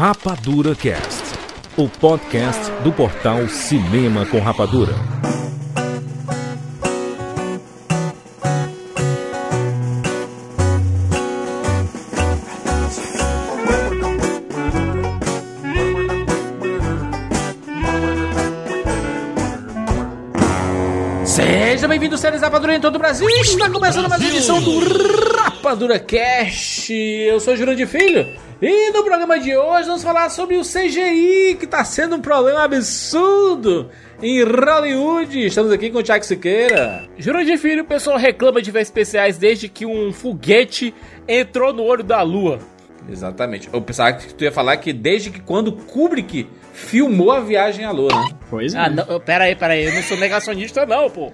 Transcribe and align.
Rapadura 0.00 0.74
Cast, 0.74 1.24
o 1.76 1.86
podcast 1.86 2.72
do 2.82 2.90
portal 2.90 3.46
Cinema 3.50 4.24
com 4.24 4.40
Rapadura. 4.40 4.94
Seja 21.26 21.86
bem-vindo, 21.86 22.16
séries 22.16 22.40
Rapadura 22.40 22.74
em 22.74 22.80
todo 22.80 22.96
o 22.96 22.98
Brasil. 22.98 23.28
Está 23.28 23.68
começando 23.68 24.08
mais 24.08 24.22
uma 24.22 24.30
edição 24.30 24.62
do 24.62 24.80
Rapadura 25.36 25.98
Cast. 25.98 26.90
Eu 26.90 27.38
sou 27.38 27.54
Jurandir 27.54 27.86
Filho. 27.86 28.49
E 28.62 28.90
no 28.90 29.02
programa 29.02 29.38
de 29.40 29.56
hoje 29.56 29.86
vamos 29.86 30.02
falar 30.02 30.28
sobre 30.28 30.58
o 30.58 30.60
CGI, 30.60 31.56
que 31.58 31.64
está 31.64 31.82
sendo 31.82 32.16
um 32.16 32.20
problema 32.20 32.62
absurdo 32.62 33.88
em 34.22 34.42
Hollywood. 34.42 35.46
Estamos 35.46 35.72
aqui 35.72 35.88
com 35.88 36.00
o 36.00 36.02
Thiago 36.02 36.26
Siqueira. 36.26 37.08
Jurandir 37.16 37.58
Filho, 37.58 37.84
o 37.84 37.86
pessoal 37.86 38.18
reclama 38.18 38.60
de 38.60 38.70
ver 38.70 38.82
especiais 38.82 39.38
desde 39.38 39.66
que 39.66 39.86
um 39.86 40.12
foguete 40.12 40.94
entrou 41.26 41.72
no 41.72 41.84
olho 41.84 42.04
da 42.04 42.20
lua. 42.20 42.58
Exatamente. 43.10 43.68
Eu 43.72 43.82
pensava 43.82 44.12
que 44.12 44.32
tu 44.32 44.44
ia 44.44 44.52
falar 44.52 44.76
que 44.76 44.92
desde 44.92 45.30
que 45.30 45.40
quando 45.40 45.72
Kubrick 45.72 46.48
filmou 46.72 47.32
a 47.32 47.40
viagem 47.40 47.84
à 47.84 47.90
lua, 47.90 48.08
né? 48.08 48.30
Pois 48.48 48.74
é. 48.74 48.78
Ah, 48.78 48.88
não, 48.88 49.20
pera 49.20 49.44
aí, 49.44 49.56
pera 49.56 49.74
aí, 49.74 49.84
eu 49.84 49.94
não 49.94 50.02
sou 50.02 50.16
negacionista 50.16 50.86
não, 50.86 51.10
pô. 51.10 51.32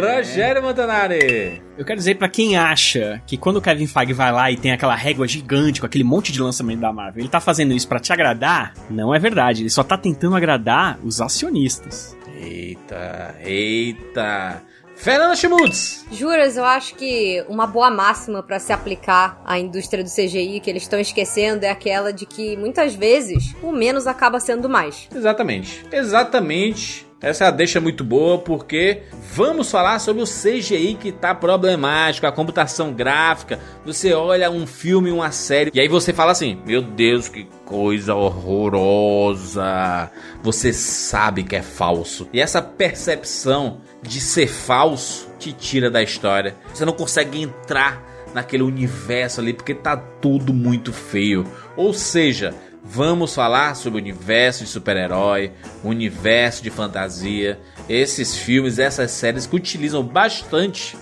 Rogério 0.00 0.62
Montanari. 0.62 1.62
Eu 1.76 1.84
quero 1.84 1.98
dizer 1.98 2.16
pra 2.16 2.28
quem 2.28 2.56
acha 2.56 3.20
que 3.26 3.36
quando 3.36 3.56
o 3.56 3.62
Kevin 3.62 3.86
Feige 3.86 4.12
vai 4.12 4.32
lá 4.32 4.50
e 4.50 4.56
tem 4.56 4.72
aquela 4.72 4.94
régua 4.94 5.26
gigante 5.26 5.80
com 5.80 5.86
aquele 5.86 6.04
monte 6.04 6.32
de 6.32 6.40
lançamento 6.40 6.80
da 6.80 6.92
Marvel, 6.92 7.22
ele 7.22 7.28
tá 7.28 7.40
fazendo 7.40 7.72
isso 7.72 7.88
para 7.88 8.00
te 8.00 8.12
agradar, 8.12 8.74
não 8.88 9.14
é 9.14 9.18
verdade. 9.18 9.62
Ele 9.62 9.70
só 9.70 9.82
tá 9.82 9.96
tentando 9.96 10.36
agradar 10.36 10.98
os 11.02 11.20
acionistas. 11.20 12.16
Eita, 12.40 13.34
eita. 13.44 14.62
Fernanda 15.02 15.34
Schmutz. 15.34 16.06
Juras, 16.12 16.56
eu 16.56 16.64
acho 16.64 16.94
que 16.94 17.44
uma 17.48 17.66
boa 17.66 17.90
máxima 17.90 18.40
para 18.40 18.60
se 18.60 18.72
aplicar 18.72 19.42
à 19.44 19.58
indústria 19.58 20.04
do 20.04 20.08
CGI 20.08 20.60
que 20.60 20.70
eles 20.70 20.84
estão 20.84 21.00
esquecendo 21.00 21.64
é 21.66 21.70
aquela 21.70 22.12
de 22.12 22.24
que 22.24 22.56
muitas 22.56 22.94
vezes 22.94 23.52
o 23.60 23.72
menos 23.72 24.06
acaba 24.06 24.38
sendo 24.38 24.68
mais. 24.68 25.08
Exatamente. 25.12 25.84
Exatamente. 25.90 27.04
Essa 27.22 27.50
deixa 27.52 27.80
muito 27.80 28.02
boa 28.02 28.38
porque 28.38 29.02
vamos 29.32 29.70
falar 29.70 30.00
sobre 30.00 30.22
o 30.22 30.26
CGI 30.26 30.98
que 31.00 31.12
tá 31.12 31.32
problemático, 31.32 32.26
a 32.26 32.32
computação 32.32 32.92
gráfica. 32.92 33.60
Você 33.86 34.12
olha 34.12 34.50
um 34.50 34.66
filme, 34.66 35.12
uma 35.12 35.30
série, 35.30 35.70
e 35.72 35.80
aí 35.80 35.86
você 35.86 36.12
fala 36.12 36.32
assim: 36.32 36.60
Meu 36.66 36.82
Deus, 36.82 37.28
que 37.28 37.46
coisa 37.64 38.14
horrorosa. 38.14 40.10
Você 40.42 40.72
sabe 40.72 41.44
que 41.44 41.54
é 41.54 41.62
falso. 41.62 42.28
E 42.32 42.40
essa 42.40 42.60
percepção 42.60 43.80
de 44.02 44.20
ser 44.20 44.48
falso 44.48 45.30
te 45.38 45.52
tira 45.52 45.88
da 45.88 46.02
história. 46.02 46.56
Você 46.74 46.84
não 46.84 46.92
consegue 46.92 47.40
entrar 47.40 48.02
naquele 48.34 48.62
universo 48.62 49.40
ali 49.40 49.52
porque 49.52 49.74
tá 49.74 49.96
tudo 49.96 50.52
muito 50.52 50.92
feio. 50.92 51.46
Ou 51.76 51.92
seja, 51.92 52.54
vamos 52.84 53.34
falar 53.34 53.76
sobre 53.76 53.98
o 53.98 54.02
universo 54.02 54.64
de 54.64 54.70
super-herói, 54.70 55.52
universo 55.84 56.62
de 56.62 56.70
fantasia, 56.70 57.60
esses 57.88 58.36
filmes, 58.36 58.78
essas 58.78 59.10
séries 59.10 59.46
que 59.46 59.56
utilizam 59.56 60.02
bastante 60.02 60.96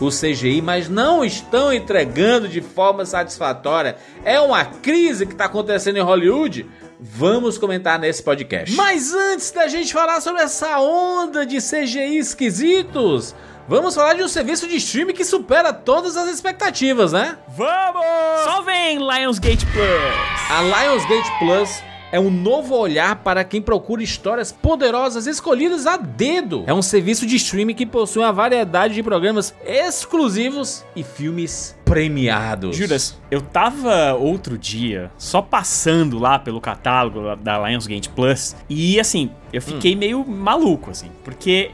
o 0.00 0.08
CGI, 0.08 0.60
mas 0.60 0.88
não 0.88 1.24
estão 1.24 1.72
entregando 1.72 2.48
de 2.48 2.60
forma 2.60 3.04
satisfatória. 3.04 3.96
É 4.24 4.40
uma 4.40 4.64
crise 4.64 5.26
que 5.26 5.32
está 5.32 5.44
acontecendo 5.44 5.96
em 5.96 6.02
Hollywood. 6.02 6.66
Vamos 7.00 7.58
comentar 7.58 7.98
nesse 7.98 8.22
podcast. 8.22 8.74
Mas 8.74 9.12
antes 9.14 9.50
da 9.50 9.68
gente 9.68 9.92
falar 9.92 10.20
sobre 10.20 10.42
essa 10.42 10.80
onda 10.80 11.44
de 11.46 11.58
CGI 11.58 12.18
esquisitos, 12.18 13.34
Vamos 13.66 13.94
falar 13.94 14.12
de 14.12 14.22
um 14.22 14.28
serviço 14.28 14.68
de 14.68 14.76
streaming 14.76 15.14
que 15.14 15.24
supera 15.24 15.72
todas 15.72 16.18
as 16.18 16.28
expectativas, 16.28 17.12
né? 17.12 17.38
Vamos! 17.48 18.04
Só 18.44 18.60
vem 18.60 18.98
Lionsgate 18.98 19.64
Plus! 19.64 20.50
A 20.50 20.60
Lionsgate 20.60 21.30
Plus 21.38 21.82
é 22.12 22.20
um 22.20 22.30
novo 22.30 22.76
olhar 22.76 23.16
para 23.16 23.42
quem 23.42 23.62
procura 23.62 24.02
histórias 24.02 24.52
poderosas 24.52 25.26
escolhidas 25.26 25.86
a 25.86 25.96
dedo. 25.96 26.62
É 26.66 26.74
um 26.74 26.82
serviço 26.82 27.26
de 27.26 27.36
streaming 27.36 27.74
que 27.74 27.86
possui 27.86 28.22
uma 28.22 28.32
variedade 28.34 28.92
de 28.92 29.02
programas 29.02 29.54
exclusivos 29.64 30.84
e 30.94 31.02
filmes 31.02 31.74
premiados. 31.86 32.76
Juras, 32.76 33.18
eu 33.30 33.40
tava 33.40 34.12
outro 34.12 34.58
dia 34.58 35.10
só 35.16 35.40
passando 35.40 36.18
lá 36.18 36.38
pelo 36.38 36.60
catálogo 36.60 37.34
da 37.36 37.66
Lionsgate 37.66 38.10
Plus 38.10 38.54
e 38.68 39.00
assim, 39.00 39.30
eu 39.54 39.62
fiquei 39.62 39.94
hum. 39.94 39.98
meio 39.98 40.24
maluco 40.28 40.90
assim, 40.90 41.10
porque 41.24 41.70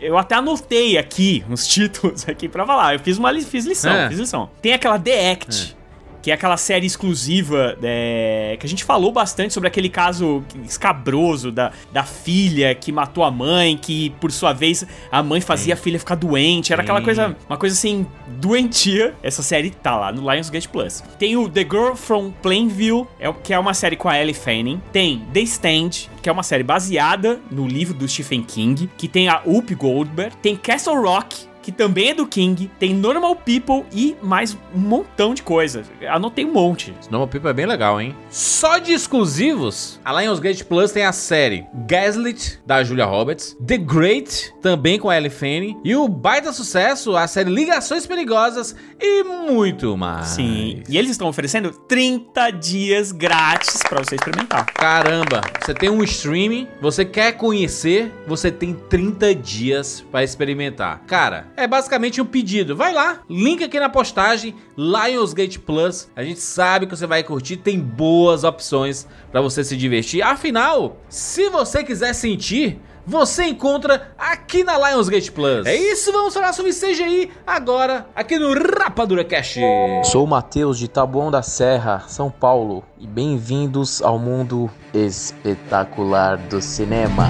eu 0.00 0.16
até 0.16 0.34
anotei 0.34 0.96
aqui 0.98 1.44
uns 1.48 1.66
títulos 1.68 2.28
aqui 2.28 2.48
pra 2.48 2.66
falar. 2.66 2.94
Eu 2.94 3.00
fiz 3.00 3.18
uma 3.18 3.32
fiz 3.32 3.64
lição, 3.64 3.92
é. 3.92 4.08
fiz 4.08 4.18
lição. 4.18 4.50
Tem 4.60 4.72
aquela 4.72 4.98
The 4.98 5.32
Act. 5.32 5.76
É 5.80 5.83
que 6.24 6.30
é 6.30 6.34
aquela 6.34 6.56
série 6.56 6.86
exclusiva 6.86 7.76
é, 7.82 8.56
que 8.58 8.64
a 8.64 8.68
gente 8.68 8.82
falou 8.82 9.12
bastante 9.12 9.52
sobre 9.52 9.66
aquele 9.68 9.90
caso 9.90 10.42
escabroso 10.64 11.52
da, 11.52 11.70
da 11.92 12.02
filha 12.02 12.74
que 12.74 12.90
matou 12.90 13.22
a 13.24 13.30
mãe, 13.30 13.76
que 13.76 14.08
por 14.22 14.32
sua 14.32 14.54
vez 14.54 14.86
a 15.12 15.22
mãe 15.22 15.42
fazia 15.42 15.76
Sim. 15.76 15.80
a 15.80 15.84
filha 15.84 15.98
ficar 15.98 16.14
doente. 16.14 16.72
Era 16.72 16.80
Sim. 16.80 16.84
aquela 16.84 17.02
coisa, 17.02 17.36
uma 17.46 17.58
coisa 17.58 17.76
assim, 17.76 18.06
doentia. 18.40 19.14
Essa 19.22 19.42
série 19.42 19.68
tá 19.68 19.98
lá 19.98 20.10
no 20.10 20.32
Lionsgate 20.32 20.66
Plus. 20.66 21.04
Tem 21.18 21.36
o 21.36 21.46
The 21.46 21.60
Girl 21.60 21.94
from 21.94 22.30
Plainview, 22.40 23.06
é, 23.20 23.30
que 23.30 23.52
é 23.52 23.58
uma 23.58 23.74
série 23.74 23.94
com 23.94 24.08
a 24.08 24.18
Ellie 24.18 24.32
Fanning. 24.32 24.80
Tem 24.94 25.22
The 25.30 25.40
Stand, 25.40 26.08
que 26.22 26.30
é 26.30 26.32
uma 26.32 26.42
série 26.42 26.62
baseada 26.62 27.38
no 27.50 27.66
livro 27.66 27.92
do 27.92 28.08
Stephen 28.08 28.42
King, 28.42 28.88
que 28.96 29.08
tem 29.08 29.28
a 29.28 29.42
Whoopi 29.44 29.74
Goldberg. 29.74 30.34
Tem 30.40 30.56
Castle 30.56 31.02
Rock, 31.02 31.46
que 31.64 31.72
também 31.72 32.10
é 32.10 32.14
do 32.14 32.26
King, 32.26 32.70
tem 32.78 32.92
Normal 32.92 33.34
People 33.36 33.86
e 33.90 34.14
mais 34.20 34.54
um 34.74 34.78
montão 34.78 35.32
de 35.32 35.42
coisas. 35.42 35.90
Anotei 36.06 36.44
um 36.44 36.52
monte. 36.52 36.94
Normal 37.10 37.28
People 37.28 37.48
é 37.48 37.54
bem 37.54 37.64
legal, 37.64 37.98
hein? 37.98 38.14
Só 38.28 38.76
de 38.76 38.92
exclusivos, 38.92 39.98
a 40.04 40.20
Lionsgate 40.20 40.62
Plus 40.62 40.92
tem 40.92 41.06
a 41.06 41.12
série 41.12 41.64
Gaslit, 41.86 42.60
da 42.66 42.84
Julia 42.84 43.06
Roberts, 43.06 43.56
The 43.66 43.78
Great, 43.78 44.52
também 44.60 44.98
com 44.98 45.08
a 45.08 45.16
Ellie 45.16 45.30
Fanny, 45.30 45.74
e 45.82 45.96
o 45.96 46.06
baita 46.06 46.52
sucesso, 46.52 47.16
a 47.16 47.26
série 47.26 47.48
Ligações 47.48 48.06
Perigosas 48.06 48.76
e 49.00 49.22
muito 49.22 49.96
mais. 49.96 50.26
Sim, 50.26 50.82
e 50.86 50.98
eles 50.98 51.12
estão 51.12 51.28
oferecendo 51.28 51.70
30 51.70 52.50
dias 52.50 53.10
grátis 53.10 53.80
para 53.88 54.04
você 54.04 54.16
experimentar. 54.16 54.66
Caramba, 54.66 55.40
você 55.64 55.72
tem 55.72 55.88
um 55.88 56.04
streaming, 56.04 56.68
você 56.78 57.06
quer 57.06 57.32
conhecer, 57.32 58.12
você 58.26 58.50
tem 58.50 58.74
30 58.74 59.34
dias 59.34 60.04
para 60.10 60.22
experimentar. 60.22 61.00
Cara, 61.06 61.53
é 61.56 61.66
basicamente 61.66 62.20
um 62.20 62.24
pedido. 62.24 62.76
Vai 62.76 62.92
lá, 62.92 63.20
link 63.28 63.62
aqui 63.62 63.78
na 63.78 63.88
postagem, 63.88 64.54
Lionsgate 64.76 65.58
Plus. 65.58 66.08
A 66.14 66.22
gente 66.22 66.40
sabe 66.40 66.86
que 66.86 66.96
você 66.96 67.06
vai 67.06 67.22
curtir, 67.22 67.56
tem 67.56 67.78
boas 67.78 68.44
opções 68.44 69.06
para 69.30 69.40
você 69.40 69.62
se 69.64 69.76
divertir. 69.76 70.22
Afinal, 70.22 70.96
se 71.08 71.48
você 71.48 71.82
quiser 71.84 72.12
sentir, 72.14 72.78
você 73.06 73.44
encontra 73.44 74.14
aqui 74.18 74.64
na 74.64 74.76
Lionsgate 74.78 75.30
Plus. 75.30 75.66
É 75.66 75.76
isso, 75.76 76.10
vamos 76.12 76.32
falar 76.32 76.52
sobre 76.52 76.72
CGI 76.72 77.30
agora 77.46 78.06
aqui 78.14 78.38
no 78.38 78.54
Rapadura 78.54 79.24
Cash. 79.24 79.56
Sou 80.04 80.24
o 80.24 80.26
Matheus 80.26 80.78
de 80.78 80.88
Taboão 80.88 81.30
da 81.30 81.42
Serra, 81.42 82.04
São 82.08 82.30
Paulo, 82.30 82.82
e 82.98 83.06
bem-vindos 83.06 84.02
ao 84.02 84.18
mundo 84.18 84.70
espetacular 84.92 86.38
do 86.38 86.62
cinema. 86.62 87.28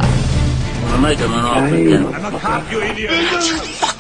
Again. 0.95 2.05
I'm 2.05 2.25
a 2.25 2.39
cop, 2.39 2.71
you 2.71 2.81
idiot. 2.83 3.94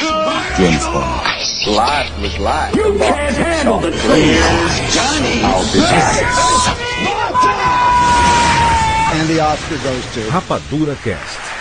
James 0.56 0.84
Bond. 0.84 1.26
Life 1.66 2.18
was 2.20 2.38
life. 2.38 2.74
You 2.74 2.98
can't 2.98 3.36
handle 3.36 3.78
the 3.78 3.90
truth. 3.90 4.02
Johnny. 4.92 5.42
I'll 5.42 5.64
be 5.72 5.80
back. 5.80 6.74
And 9.14 9.28
the 9.28 9.40
Oscar 9.40 9.78
goes 9.78 10.04
to 10.14 10.20
Rapadura 10.30 10.96
Cast. 11.02 11.53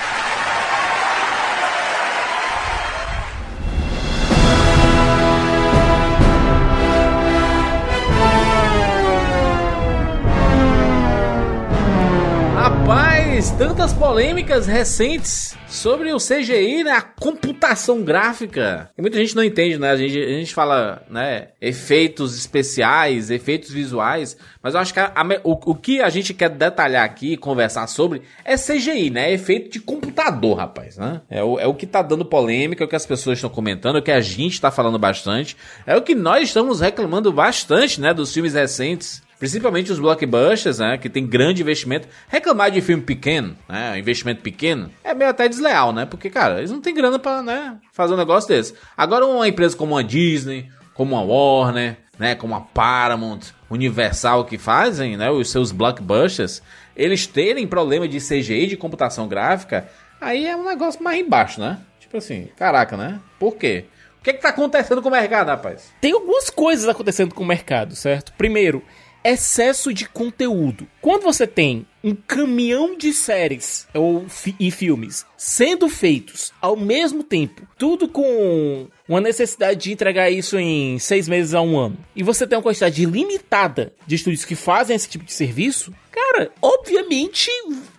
Tantas 13.52 13.94
polêmicas 13.94 14.68
recentes 14.68 15.58
sobre 15.68 16.14
o 16.14 16.18
CGI, 16.18 16.84
né? 16.84 16.92
A 16.92 17.02
computação 17.02 18.04
gráfica. 18.04 18.90
E 18.98 19.02
muita 19.02 19.18
gente 19.18 19.36
não 19.36 19.44
entende, 19.44 19.78
né? 19.80 19.90
A 19.90 19.96
gente, 19.96 20.18
a 20.18 20.28
gente 20.28 20.54
fala, 20.54 21.02
né? 21.10 21.48
Efeitos 21.60 22.38
especiais, 22.38 23.32
efeitos 23.32 23.72
visuais. 23.72 24.38
Mas 24.62 24.76
eu 24.76 24.80
acho 24.80 24.94
que 24.94 25.00
a, 25.00 25.12
a, 25.16 25.24
o, 25.44 25.72
o 25.72 25.76
que 25.76 26.00
a 26.02 26.10
gente 26.10 26.34
quer 26.34 26.50
detalhar 26.50 27.04
aqui, 27.04 27.36
conversar 27.36 27.88
sobre, 27.88 28.22
é 28.46 28.56
CGI, 28.56 29.10
né? 29.10 29.32
É 29.32 29.34
efeito 29.34 29.72
de 29.72 29.80
computador, 29.80 30.58
rapaz, 30.58 30.98
né? 30.98 31.22
É 31.28 31.44
o, 31.44 31.60
é 31.60 31.66
o 31.66 31.74
que 31.74 31.88
tá 31.88 32.02
dando 32.02 32.24
polêmica, 32.24 32.84
é 32.84 32.86
o 32.86 32.90
que 32.90 32.96
as 32.96 33.06
pessoas 33.06 33.40
estão 33.40 33.50
comentando, 33.50 33.96
é 33.96 34.00
o 34.00 34.04
que 34.04 34.12
a 34.12 34.22
gente 34.22 34.62
tá 34.62 34.70
falando 34.70 35.00
bastante. 35.00 35.58
É 35.88 35.98
o 35.98 36.02
que 36.02 36.14
nós 36.14 36.44
estamos 36.44 36.82
reclamando 36.82 37.34
bastante, 37.34 38.00
né? 38.00 38.14
Dos 38.14 38.32
filmes 38.32 38.54
recentes 38.54 39.23
Principalmente 39.44 39.92
os 39.92 40.00
blockbusters, 40.00 40.80
né? 40.80 40.98
Que 40.98 41.10
tem 41.10 41.28
grande 41.28 41.62
investimento. 41.62 42.08
Reclamar 42.30 42.72
de 42.72 42.80
filme 42.80 43.04
pequeno, 43.04 43.58
né? 43.68 44.00
Investimento 44.00 44.42
pequeno, 44.42 44.90
é 45.04 45.14
meio 45.14 45.30
até 45.30 45.50
desleal, 45.50 45.92
né? 45.92 46.06
Porque, 46.06 46.30
cara, 46.30 46.60
eles 46.60 46.72
não 46.72 46.80
têm 46.80 46.94
grana 46.94 47.20
pra, 47.20 47.44
né? 47.44 47.78
Fazer 47.92 48.14
um 48.14 48.18
negócio 48.18 48.48
desse. 48.48 48.74
Agora, 48.96 49.26
uma 49.26 49.46
empresa 49.46 49.76
como 49.76 49.98
a 49.98 50.02
Disney, 50.02 50.70
como 50.94 51.18
a 51.18 51.22
Warner, 51.22 51.98
né? 52.18 52.36
Como 52.36 52.56
a 52.56 52.62
Paramount, 52.62 53.42
Universal, 53.70 54.46
que 54.46 54.58
fazem, 54.58 55.18
né? 55.18 55.30
Os 55.30 55.52
seus 55.52 55.74
blockbusters, 55.74 56.64
eles 56.96 57.28
terem 57.28 57.68
problema 57.68 58.08
de 58.08 58.20
CGI, 58.20 58.68
de 58.68 58.78
computação 58.78 59.28
gráfica, 59.28 59.90
aí 60.22 60.46
é 60.46 60.56
um 60.56 60.64
negócio 60.64 61.04
mais 61.04 61.20
embaixo, 61.20 61.60
né? 61.60 61.80
Tipo 62.00 62.16
assim, 62.16 62.48
caraca, 62.56 62.96
né? 62.96 63.20
Por 63.38 63.58
quê? 63.58 63.88
O 64.22 64.24
que, 64.24 64.30
é 64.30 64.34
que 64.36 64.42
tá 64.42 64.48
acontecendo 64.48 65.02
com 65.02 65.10
o 65.10 65.12
mercado, 65.12 65.50
rapaz? 65.50 65.92
Tem 66.00 66.14
algumas 66.14 66.50
coisas 66.50 66.88
acontecendo 66.88 67.36
com 67.36 67.44
o 67.44 67.46
mercado, 67.46 67.94
certo? 67.94 68.32
Primeiro, 68.38 68.82
excesso 69.24 69.94
de 69.94 70.08
conteúdo. 70.08 70.88
Quando 71.02 71.24
você 71.24 71.48
tem 71.48 71.86
um 72.04 72.14
caminhão 72.14 72.98
de 72.98 73.14
séries 73.14 73.88
ou 73.94 74.28
fi 74.28 74.56
e 74.60 74.70
filmes 74.70 75.26
sendo 75.38 75.88
feitos 75.88 76.52
ao 76.62 76.76
mesmo 76.76 77.24
tempo, 77.24 77.68
tudo 77.78 78.08
com 78.08 78.88
uma 79.08 79.22
necessidade 79.22 79.84
de 79.84 79.94
entregar 79.94 80.30
isso 80.30 80.58
em 80.58 81.00
seis 81.00 81.28
meses 81.28 81.54
a 81.54 81.62
um 81.62 81.78
ano, 81.78 81.98
e 82.16 82.24
você 82.24 82.46
tem 82.46 82.58
uma 82.58 82.64
quantidade 82.64 83.06
limitada 83.06 83.94
de 84.06 84.16
estúdios 84.16 84.46
que 84.46 84.56
fazem 84.56 84.96
esse 84.96 85.10
tipo 85.10 85.24
de 85.24 85.34
serviço, 85.34 85.94
cara, 86.14 86.52
obviamente 86.62 87.50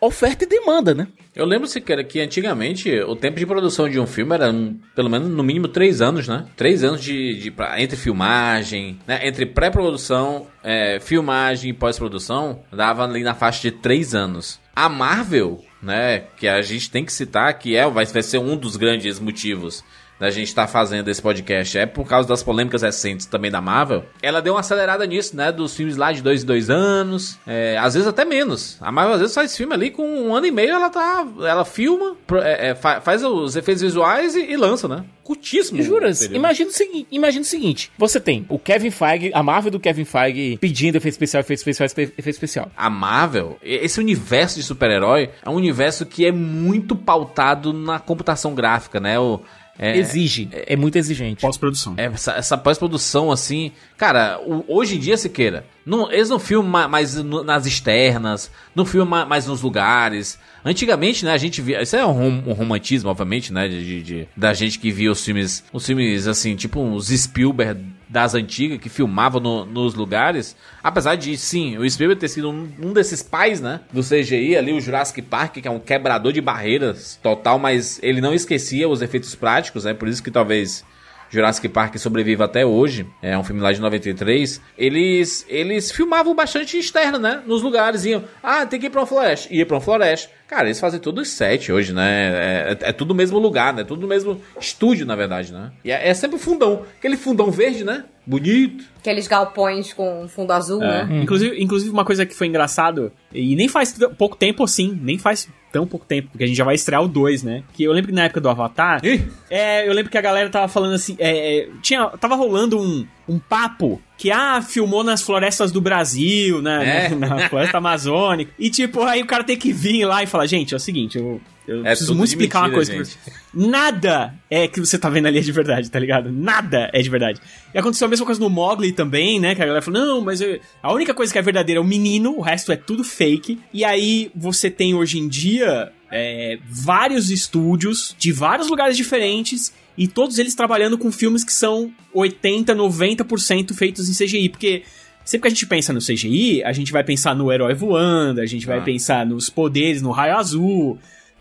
oferta 0.01 0.45
e 0.45 0.49
demanda, 0.49 0.95
né? 0.95 1.09
Eu 1.35 1.45
lembro, 1.45 1.67
Siqueira, 1.67 2.05
que 2.05 2.21
antigamente 2.21 2.89
o 3.01 3.17
tempo 3.17 3.39
de 3.39 3.45
produção 3.45 3.89
de 3.89 3.99
um 3.99 4.07
filme 4.07 4.35
era 4.35 4.51
um, 4.51 4.79
pelo 4.95 5.11
menos 5.11 5.29
no 5.29 5.43
mínimo 5.43 5.67
três 5.67 6.01
anos, 6.01 6.29
né? 6.29 6.47
Três 6.57 6.85
anos 6.85 7.03
de, 7.03 7.35
de 7.35 7.51
pra, 7.51 7.81
entre 7.83 7.97
filmagem, 7.97 9.01
né? 9.05 9.27
Entre 9.27 9.45
pré-produção, 9.45 10.47
é, 10.63 11.01
filmagem 11.01 11.71
e 11.71 11.75
pós-produção, 11.75 12.63
dava 12.71 13.03
ali 13.03 13.25
na 13.25 13.35
faixa 13.35 13.63
de 13.63 13.73
três 13.73 14.15
anos. 14.15 14.61
A 14.77 14.89
Marvel, 14.89 15.65
né? 15.83 16.21
Que 16.37 16.47
a 16.47 16.63
gente 16.63 16.89
tem 16.89 17.05
que 17.05 17.13
citar, 17.13 17.59
que 17.59 17.75
é, 17.75 17.89
vai, 17.91 18.05
vai 18.05 18.23
ser 18.23 18.39
um 18.39 18.57
dos 18.57 18.77
grandes 18.77 19.19
motivos 19.19 19.83
da 20.25 20.31
gente 20.31 20.49
estar 20.49 20.67
tá 20.67 20.69
fazendo 20.69 21.09
esse 21.11 21.21
podcast 21.21 21.77
é 21.77 21.85
por 21.85 22.09
causa 22.09 22.27
das 22.27 22.43
polêmicas 22.43 22.81
recentes 22.81 23.27
também 23.27 23.51
da 23.51 23.61
Marvel. 23.61 24.05
Ela 24.23 24.41
deu 24.41 24.55
uma 24.55 24.61
acelerada 24.61 25.05
nisso, 25.07 25.37
né? 25.37 25.53
Dos 25.53 25.77
filmes 25.77 25.99
lá 25.99 26.13
de 26.13 26.23
dois 26.23 26.43
em 26.43 26.47
dois 26.47 26.71
anos, 26.71 27.39
é, 27.47 27.77
às 27.77 27.93
vezes 27.93 28.09
até 28.09 28.25
menos. 28.25 28.79
A 28.81 28.91
Marvel 28.91 29.15
às 29.15 29.21
vezes 29.21 29.35
faz 29.35 29.55
filme 29.55 29.75
ali 29.75 29.91
com 29.91 30.03
um 30.03 30.35
ano 30.35 30.47
e 30.47 30.51
meio, 30.51 30.71
ela 30.71 30.89
tá, 30.89 31.27
ela 31.41 31.65
filma, 31.67 32.17
é, 32.43 32.71
é, 32.71 32.75
faz 32.75 33.23
os 33.23 33.55
efeitos 33.55 33.83
visuais 33.83 34.35
e, 34.35 34.51
e 34.51 34.57
lança, 34.57 34.89
né? 34.89 35.05
Curtíssimo. 35.23 35.83
Juras? 35.83 36.23
Imagina 36.23 36.71
o, 36.71 37.07
imagina 37.11 37.43
o 37.43 37.47
seguinte: 37.47 37.91
você 37.97 38.21
tem 38.21 38.47
o 38.49 38.59
Kevin 38.59 38.91
Feige, 38.91 39.31
a 39.35 39.43
Marvel 39.43 39.73
do 39.73 39.81
Kevin 39.81 40.05
Feige 40.05 40.59
pedindo 40.59 40.97
efeito 40.97 41.15
especial, 41.15 41.41
efeito 41.41 41.59
especial, 41.59 41.87
efeito 41.87 42.29
especial. 42.29 42.71
A 42.77 42.89
Marvel, 42.89 43.59
esse 43.63 44.01
universo 44.01 44.57
de 44.57 44.63
super-herói 44.63 45.31
é 45.45 45.49
um 45.49 45.55
universo 45.55 46.07
que 46.07 46.27
é 46.27 46.33
muito 46.33 46.95
pautado 46.95 47.73
na 47.73 47.99
computação 47.99 48.55
gráfica, 48.55 49.01
né? 49.01 49.19
O, 49.19 49.41
é, 49.79 49.99
Exige, 49.99 50.49
é 50.53 50.77
muito 50.77 50.97
exigente. 50.97 51.41
Pós-produção. 51.41 51.95
É, 51.97 52.07
essa, 52.07 52.33
essa 52.33 52.57
pós-produção, 52.57 53.33
assim. 53.33 53.73
Cara, 53.97 54.41
o, 54.41 54.65
hoje 54.69 54.97
em 54.97 54.99
dia, 55.01 55.17
se 55.17 55.29
queira, 55.29 55.67
não, 55.85 56.11
eles 56.11 56.29
não 56.29 56.39
filmam 56.39 56.89
mais 56.89 57.15
nas 57.17 57.67
externas, 57.67 58.51
não 58.75 58.85
filmam 58.85 59.27
mais 59.27 59.47
nos 59.47 59.63
lugares. 59.63 60.39
Antigamente, 60.65 61.25
né, 61.25 61.33
a 61.33 61.39
gente 61.39 61.61
via. 61.61 61.83
Isso 61.83 61.97
é 61.97 62.07
um, 62.07 62.49
um 62.49 62.53
romantismo, 62.53 63.11
obviamente, 63.11 63.53
né? 63.53 63.69
De, 63.69 63.85
de, 63.85 64.03
de, 64.03 64.29
da 64.37 64.55
gente 64.55 64.79
que 64.79 64.91
via 64.91 65.11
os 65.11 65.25
filmes. 65.25 65.65
Os 65.73 65.85
filmes, 65.85 66.27
assim, 66.27 66.55
tipo 66.55 66.81
os 66.81 67.09
Spielberg 67.09 67.85
das 68.15 68.33
antigas 68.33 68.79
que 68.79 68.89
filmavam 68.89 69.41
no, 69.41 69.67
nos 69.67 69.95
lugares. 69.95 70.57
Apesar 70.81 71.17
de, 71.17 71.37
sim, 71.37 71.77
o 71.77 71.91
Spielberg 71.91 72.21
ter 72.21 72.29
sido 72.29 72.49
um, 72.49 72.69
um, 72.81 72.93
desses 72.93 73.25
pais, 73.25 73.61
né? 73.61 73.81
Do 73.93 74.03
CGI 74.03 74.57
ali, 74.57 74.73
o 74.73 74.81
Jurassic 74.81 75.21
Park, 75.21 75.55
que 75.55 75.67
é 75.67 75.71
um 75.71 75.81
quebrador 75.81 76.33
de 76.33 76.41
barreiras 76.41 77.19
total, 77.21 77.59
mas 77.59 77.99
ele 78.05 78.21
não 78.21 78.33
esquecia 78.33 78.89
os 78.89 79.03
efeitos 79.03 79.35
práticos, 79.35 79.83
né? 79.83 79.93
Por 79.93 80.07
isso 80.07 80.23
que 80.23 80.31
talvez 80.31 80.85
Jurassic 81.29 81.69
Park 81.69 81.97
sobrevive 81.99 82.41
até 82.41 82.65
hoje, 82.65 83.05
é 83.21 83.37
um 83.37 83.43
filme 83.43 83.61
lá 83.61 83.73
de 83.73 83.81
93, 83.81 84.61
eles 84.79 85.45
eles 85.49 85.91
filmavam 85.91 86.37
bastante 86.37 86.79
externo, 86.79 87.19
né? 87.19 87.43
Nos 87.45 87.63
lugares, 87.63 88.05
iam, 88.05 88.23
ah, 88.41 88.65
tem 88.65 88.79
que 88.79 88.87
ir 88.87 88.91
pra 88.91 89.01
uma 89.01 89.07
floresta, 89.09 89.53
ia 89.53 89.67
pra 89.67 89.75
uma 89.75 89.81
floresta. 89.81 90.31
Cara, 90.55 90.69
eles 90.69 90.79
fazem 90.79 91.01
tudo 91.01 91.25
set 91.25 91.73
hoje, 91.73 91.93
né? 91.93 92.29
É, 92.29 92.79
é, 92.81 92.91
é, 92.91 92.93
tudo 92.93 93.09
no 93.09 93.15
mesmo 93.17 93.41
lugar, 93.41 93.75
né? 93.75 93.83
Tudo 93.83 94.03
no 94.03 94.07
mesmo 94.07 94.41
estúdio, 94.57 95.05
na 95.05 95.17
verdade, 95.17 95.53
né? 95.53 95.73
E 95.85 95.91
é, 95.91 96.09
é 96.09 96.15
sempre 96.15 96.39
fundão. 96.39 96.87
Aquele 96.97 97.17
fundão 97.17 97.51
verde, 97.51 97.83
né? 97.83 98.05
Bonito. 98.27 98.85
Aqueles 98.99 99.29
galpões 99.29 99.93
com 99.93 100.27
fundo 100.29 100.53
azul, 100.53 100.83
é. 100.83 101.05
né? 101.05 101.23
Inclusive, 101.23 101.63
inclusive, 101.63 101.91
uma 101.91 102.05
coisa 102.05 102.25
que 102.25 102.35
foi 102.35 102.47
engraçado, 102.47 103.13
e 103.33 103.55
nem 103.55 103.69
faz 103.69 103.97
pouco 104.17 104.37
tempo 104.37 104.65
assim, 104.65 104.99
nem 105.03 105.19
faz 105.19 105.49
tão 105.71 105.87
pouco 105.87 106.07
tempo, 106.07 106.29
porque 106.31 106.45
a 106.45 106.47
gente 106.47 106.57
já 106.57 106.65
vai 106.65 106.77
estrear 106.77 107.03
o 107.03 107.09
2, 107.09 107.43
né? 107.43 107.65
Que 107.73 107.83
eu 107.83 107.93
lembro 107.93 108.11
que 108.11 108.15
na 108.15 108.25
época 108.25 108.41
do 108.41 108.49
Avatar, 108.49 109.05
Ih? 109.05 109.27
é, 109.51 109.87
eu 109.89 109.93
lembro 109.93 110.11
que 110.11 110.17
a 110.17 110.21
galera 110.21 110.49
tava 110.49 110.69
falando 110.69 110.95
assim, 110.95 111.17
é, 111.19 111.59
é, 111.59 111.69
tinha, 111.83 112.07
tava 112.11 112.37
rolando 112.37 112.81
um, 112.81 113.05
um 113.29 113.41
papo 113.41 114.01
que, 114.17 114.31
ah, 114.31 114.63
filmou 114.63 115.03
nas 115.03 115.21
florestas 115.21 115.73
do 115.73 115.81
Brasil, 115.81 116.63
né? 116.63 117.07
É. 117.07 117.09
Na 117.15 117.49
floresta 117.49 117.77
amazônica. 117.79 118.53
E, 118.57 118.71
tipo, 118.71 119.03
aí 119.03 119.21
o 119.21 119.27
cara 119.27 119.43
tem 119.43 119.57
que 119.57 119.73
vir 119.73 120.05
lá 120.05 120.23
e 120.23 120.27
falar, 120.27 120.47
gente, 120.47 120.73
é 120.73 120.77
o 120.77 120.81
seguinte, 120.81 121.19
eu, 121.19 121.41
eu 121.67 121.81
É 121.81 121.91
preciso 121.91 122.15
muito 122.15 122.29
explicar 122.29 122.61
uma 122.61 122.69
mentira, 122.69 122.95
coisa. 122.97 123.05
gente. 123.11 123.19
Nada 123.53 124.35
é 124.51 124.67
que 124.69 124.81
você 124.81 124.99
tá 124.99 125.09
vendo 125.09 125.27
ali 125.27 125.39
é 125.39 125.41
de 125.41 125.53
verdade, 125.53 125.91
tá 125.91 125.99
ligado? 125.99 126.31
Nada 126.31 126.91
é 126.93 127.01
de 127.01 127.09
verdade. 127.09 127.41
E 127.75 127.79
aconteceu 127.79 128.07
a 128.07 128.09
mesma 128.11 128.27
coisa 128.27 128.41
no 128.41 128.51
Mogli 128.51 128.93
também, 128.93 129.39
né? 129.41 129.55
Que 129.55 129.63
a 129.63 129.67
galera 129.67 129.83
falou, 129.83 130.01
não, 130.05 130.21
mas 130.21 130.41
eu- 130.41 130.59
a 130.83 130.93
única 130.93 131.15
coisa 131.15 131.33
que 131.33 131.39
é 131.39 131.43
verdadeira 131.43 131.79
é 131.79 131.83
o 131.83 131.87
menino, 131.87 132.37
o 132.37 132.41
resto 132.41 132.73
é 132.73 132.77
tudo 132.77 133.03
fake. 133.05 133.59
E 133.73 133.85
aí 133.85 134.31
você 134.35 134.69
tem 134.71 134.95
hoje 134.95 135.19
em 135.19 135.29
dia 135.29 135.93
é, 136.11 136.59
vários 136.69 137.31
estúdios 137.31 138.15
de 138.19 138.31
vários 138.31 138.69
lugares 138.69 138.97
diferentes 138.97 139.73
e 139.97 140.07
todos 140.07 140.39
eles 140.39 140.55
trabalhando 140.55 140.97
com 140.99 141.11
filmes 141.11 141.43
que 141.45 141.53
são 141.53 141.93
80, 142.13 142.75
90% 142.75 143.75
feitos 143.75 144.09
em 144.09 144.13
CGI, 144.15 144.49
porque 144.49 144.83
sempre 145.25 145.43
que 145.43 145.49
a 145.49 145.51
gente 145.51 145.67
pensa 145.67 145.93
no 145.93 146.01
CGI, 146.01 146.63
a 146.65 146.73
gente 146.73 146.93
vai 146.93 147.03
pensar 147.03 147.35
no 147.35 147.51
herói 147.51 147.75
voando, 147.75 148.41
a 148.41 148.47
gente 148.47 148.67
vai 148.67 148.79
Ah. 148.79 148.83
pensar 148.83 149.25
nos 149.27 149.49
poderes, 149.51 150.03
no 150.03 150.11
raio 150.13 150.37
azul, 150.37 150.99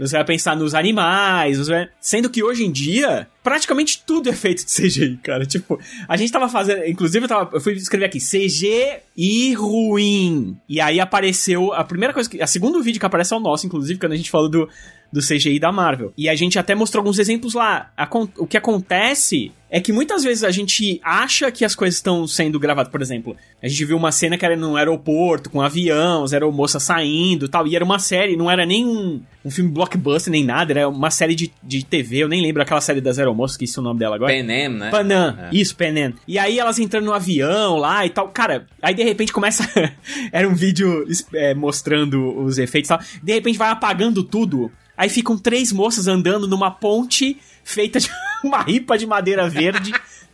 você 0.07 0.15
vai 0.15 0.25
pensar 0.25 0.55
nos 0.55 0.73
animais, 0.75 1.67
vai- 1.67 1.89
sendo 1.99 2.29
que 2.29 2.43
hoje 2.43 2.63
em 2.63 2.71
dia, 2.71 3.27
praticamente 3.43 4.03
tudo 4.05 4.29
é 4.29 4.33
feito 4.33 4.65
de 4.65 4.71
CGI, 4.71 5.17
cara. 5.23 5.45
Tipo, 5.45 5.79
a 6.07 6.15
gente 6.17 6.31
tava 6.31 6.47
fazendo, 6.49 6.85
inclusive 6.85 7.25
eu, 7.25 7.29
tava, 7.29 7.49
eu 7.55 7.61
fui 7.61 7.73
escrever 7.73 8.05
aqui, 8.05 8.19
CG 8.19 8.99
e 9.15 9.53
ruim. 9.53 10.57
E 10.67 10.79
aí 10.81 10.99
apareceu, 10.99 11.73
a 11.73 11.83
primeira 11.83 12.13
coisa 12.13 12.29
que, 12.29 12.41
a 12.41 12.47
segundo 12.47 12.81
vídeo 12.81 12.99
que 12.99 13.05
aparece 13.05 13.33
é 13.33 13.37
o 13.37 13.39
nosso, 13.39 13.65
inclusive, 13.65 13.99
quando 13.99 14.13
a 14.13 14.17
gente 14.17 14.29
falou 14.31 14.49
do, 14.49 14.69
do 15.13 15.21
CGI 15.21 15.59
da 15.59 15.71
Marvel. 15.71 16.11
E 16.17 16.27
a 16.27 16.33
gente 16.33 16.57
até 16.57 16.73
mostrou 16.73 17.01
alguns 17.01 17.19
exemplos 17.19 17.53
lá. 17.53 17.91
O 18.35 18.47
que 18.47 18.57
acontece 18.57 19.51
é 19.69 19.79
que 19.79 19.93
muitas 19.93 20.23
vezes 20.23 20.43
a 20.43 20.49
gente 20.51 20.99
acha 21.03 21.51
que 21.51 21.63
as 21.63 21.75
coisas 21.75 21.95
estão 21.95 22.25
sendo 22.27 22.59
gravadas. 22.59 22.91
Por 22.91 23.01
exemplo, 23.01 23.35
a 23.61 23.67
gente 23.67 23.85
viu 23.85 23.95
uma 23.95 24.11
cena 24.11 24.37
que 24.37 24.45
era 24.45 24.55
num 24.55 24.75
aeroporto, 24.75 25.49
com 25.51 25.59
um 25.59 25.61
avião, 25.61 26.23
as 26.23 26.33
aeromoças 26.33 26.81
saindo 26.81 27.45
e 27.45 27.49
tal. 27.49 27.67
E 27.67 27.75
era 27.75 27.85
uma 27.85 27.99
série, 27.99 28.35
não 28.35 28.49
era 28.49 28.65
nem 28.65 28.85
um, 28.85 29.21
um 29.45 29.51
filme 29.51 29.69
blockbuster 29.71 30.31
nem 30.31 30.43
nada, 30.43 30.73
era 30.73 30.89
uma 30.89 31.09
série 31.11 31.35
de, 31.35 31.51
de 31.63 31.85
TV. 31.85 32.17
Eu 32.23 32.27
nem 32.27 32.41
lembro 32.41 32.61
aquela 32.61 32.81
série 32.81 33.01
das 33.01 33.17
aeromoças, 33.19 33.55
que 33.57 33.65
isso 33.65 33.79
é 33.79 33.81
o 33.81 33.83
nome 33.83 33.99
dela 33.99 34.15
agora. 34.15 34.31
Penem, 34.33 34.69
né? 34.69 34.89
Panam, 34.89 35.37
É. 35.39 35.49
isso, 35.51 35.75
Penem. 35.75 36.13
E 36.27 36.37
aí 36.39 36.57
elas 36.59 36.77
entrando 36.79 37.05
no 37.05 37.13
avião 37.13 37.77
lá 37.77 38.03
e 38.05 38.09
tal. 38.09 38.29
Cara, 38.29 38.65
aí 38.81 38.93
de 38.95 39.03
repente 39.03 39.31
começa. 39.31 39.63
Era 40.31 40.47
um 40.47 40.55
vídeo 40.55 41.05
é, 41.35 41.53
mostrando 41.53 42.35
os 42.43 42.57
efeitos 42.57 42.89
e 42.89 42.93
tal. 42.95 42.99
De 43.23 43.33
repente 43.33 43.57
vai 43.57 43.69
apagando 43.69 44.23
tudo. 44.23 44.71
Aí 44.97 45.09
ficam 45.09 45.37
três 45.37 45.71
moças 45.71 46.07
andando 46.07 46.47
numa 46.47 46.69
ponte 46.71 47.37
feita 47.63 47.99
de 47.99 48.09
uma 48.43 48.61
ripa 48.61 48.97
de 48.97 49.05
madeira 49.07 49.49
verde. 49.49 49.91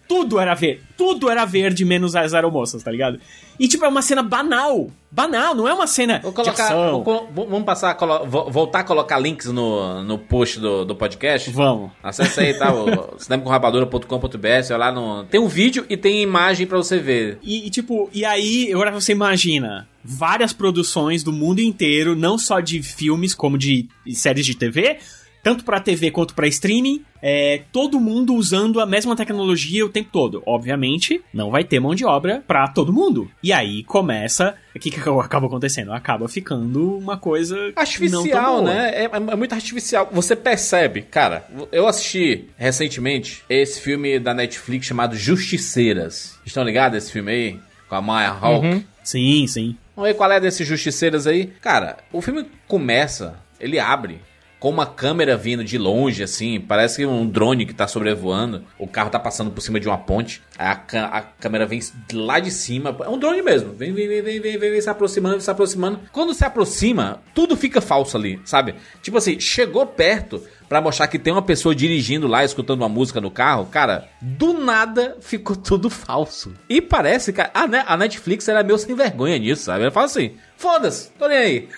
tudo 0.08 0.40
era 0.40 0.54
verde. 0.56 0.82
Tudo 0.98 1.30
era 1.30 1.46
verde, 1.46 1.86
menos 1.86 2.16
as 2.16 2.34
aeromoças, 2.34 2.82
tá 2.84 2.92
ligado? 2.92 3.20
E 3.60 3.68
tipo, 3.68 3.86
é 3.86 3.88
uma 3.88 4.02
cena 4.02 4.24
banal. 4.24 4.90
Banal, 5.12 5.54
não 5.56 5.68
é 5.68 5.74
uma 5.74 5.88
cena 5.88 6.20
Vou 6.22 6.32
de 6.32 6.36
colocar. 6.36 6.66
ação. 6.66 7.04
vou 7.04 7.30
vamos 7.48 7.64
passar. 7.64 7.94
colo- 7.96 8.26
vo- 8.26 8.50
voltar 8.52 8.80
a 8.80 8.84
colocar 8.84 9.18
links 9.20 9.48
no, 9.48 10.04
no 10.04 10.18
post 10.18 10.60
do, 10.60 10.86
do 10.86 10.96
podcast? 10.96 11.50
Vamos. 11.52 11.92
Acesse 12.04 12.40
aí, 12.40 12.54
tá? 12.54 12.72
cinemacomrapadura.com.br, 13.18 14.78
lá 14.78 14.92
no. 14.92 15.24
Tem 15.26 15.40
um 15.40 15.48
vídeo 15.48 15.86
e 15.90 15.98
tem 15.98 16.22
imagem 16.22 16.68
pra 16.68 16.78
você 16.78 16.98
ver. 17.00 17.38
E, 17.42 17.68
e, 17.68 17.70
tipo, 17.70 18.10
e 18.14 18.24
aí, 18.26 18.72
agora 18.74 18.92
você 18.92 19.12
imagina 19.14 19.88
várias 20.10 20.52
produções 20.52 21.24
do 21.24 21.32
mundo 21.32 21.60
inteiro, 21.60 22.16
não 22.16 22.38
só 22.38 22.60
de 22.60 22.82
filmes, 22.82 23.36
como 23.36 23.58
de 23.58 23.88
séries 24.12 24.46
de 24.46 24.56
TV, 24.56 24.98
tanto 25.44 25.64
pra 25.64 25.80
TV 25.80 26.12
quanto 26.12 26.34
pra 26.34 26.48
streaming, 26.48 27.04
é, 27.22 27.62
todo 27.72 28.00
mundo 28.00 28.34
usando 28.34 28.80
a 28.80 28.86
mesma 28.86 29.16
tecnologia 29.16 29.86
o 29.86 29.90
tempo 29.90 30.10
todo. 30.12 30.42
Obviamente, 30.46 31.22
não 31.34 31.52
vai 31.52 31.64
ter 31.64 31.80
mão 31.80 31.94
de 31.94 32.06
obra 32.06 32.44
pra 32.48 32.68
todo 32.68 32.92
mundo. 32.92 33.30
E 33.44 33.54
aí 33.54 33.84
começa. 33.84 34.56
O 34.76 34.80
que, 34.80 34.90
que 34.90 35.00
acaba 35.22 35.48
acontecendo? 35.48 35.94
Acaba 35.94 36.28
ficando 36.28 36.98
uma 36.98 37.18
coisa. 37.18 37.72
Artificial, 37.76 38.62
né? 38.62 38.92
É, 38.96 39.04
é 39.06 39.36
muito 39.36 39.54
artificial. 39.54 40.10
Você 40.12 40.36
percebe, 40.36 41.04
cara. 41.04 41.48
Eu 41.72 41.88
assisti 41.88 42.46
recentemente 42.58 43.44
esse 43.50 43.80
filme 43.80 44.20
da 44.20 44.34
Netflix 44.34 44.88
chamado 44.88 45.16
Justiceiras. 45.16 46.38
Estão 46.46 46.64
ligados 46.64 46.96
a 46.96 46.98
esse 46.98 47.12
filme 47.12 47.32
aí? 47.32 47.60
Com 47.88 47.96
a 47.96 48.02
Maya 48.02 48.30
Hawk. 48.30 48.66
Uhum. 48.66 48.84
Sim, 49.04 49.48
sim. 49.48 49.76
Vamos 50.00 50.14
ver 50.14 50.18
qual 50.18 50.32
é 50.32 50.40
desses 50.40 50.66
justiceiros 50.66 51.28
aí. 51.28 51.48
Cara, 51.60 51.98
o 52.14 52.22
filme 52.22 52.50
começa, 52.70 53.36
ele 53.60 53.78
abre 53.78 54.22
com 54.60 54.70
uma 54.70 54.86
câmera 54.86 55.38
vindo 55.38 55.64
de 55.64 55.78
longe, 55.78 56.22
assim, 56.22 56.60
parece 56.60 57.06
um 57.06 57.26
drone 57.26 57.66
que 57.66 57.74
tá 57.74 57.88
sobrevoando. 57.88 58.66
O 58.78 58.88
carro 58.88 59.10
tá 59.10 59.20
passando 59.20 59.52
por 59.52 59.62
cima 59.62 59.80
de 59.80 59.88
uma 59.88 59.98
ponte. 59.98 60.42
A, 60.58 60.72
a 60.72 61.22
câmera 61.22 61.66
vem 61.66 61.80
lá 62.14 62.40
de 62.40 62.52
cima. 62.52 62.96
É 63.06 63.10
um 63.10 63.18
drone 63.18 63.42
mesmo. 63.42 63.72
Vem, 63.72 63.94
vem, 63.94 64.08
vem, 64.08 64.22
vem, 64.22 64.40
vem, 64.42 64.60
vem, 64.60 64.82
se 64.82 64.90
aproximando, 64.90 65.36
vem 65.36 65.42
se 65.42 65.50
aproximando. 65.52 66.02
Quando 66.12 66.34
se 66.34 66.44
aproxima, 66.44 67.22
tudo 67.34 67.56
fica 67.56 67.80
falso 67.80 68.18
ali, 68.18 68.42
sabe? 68.44 68.76
Tipo 69.02 69.18
assim, 69.18 69.40
chegou 69.40 69.86
perto 69.86 70.44
pra 70.68 70.82
mostrar 70.82 71.08
que 71.08 71.18
tem 71.18 71.32
uma 71.32 71.42
pessoa 71.42 71.74
dirigindo 71.74 72.28
lá, 72.28 72.44
escutando 72.44 72.82
uma 72.82 72.90
música 72.90 73.22
no 73.22 73.32
carro. 73.32 73.66
Cara, 73.68 74.10
do 74.22 74.54
nada 74.54 75.18
ficou 75.22 75.56
tudo 75.58 75.90
falso. 75.90 76.54
E 76.68 76.82
parece 76.82 77.32
que 77.32 77.40
a, 77.40 77.50
a 77.54 77.98
Netflix 77.98 78.48
era 78.50 78.62
meio 78.62 78.78
sem 78.78 78.94
vergonha 78.94 79.40
nisso, 79.40 79.64
sabe? 79.64 79.84
Ela 79.84 79.92
fala 79.92 80.08
assim: 80.08 80.34
foda-se, 80.58 81.12
tô 81.18 81.28
nem 81.30 81.38
aí. 81.38 81.70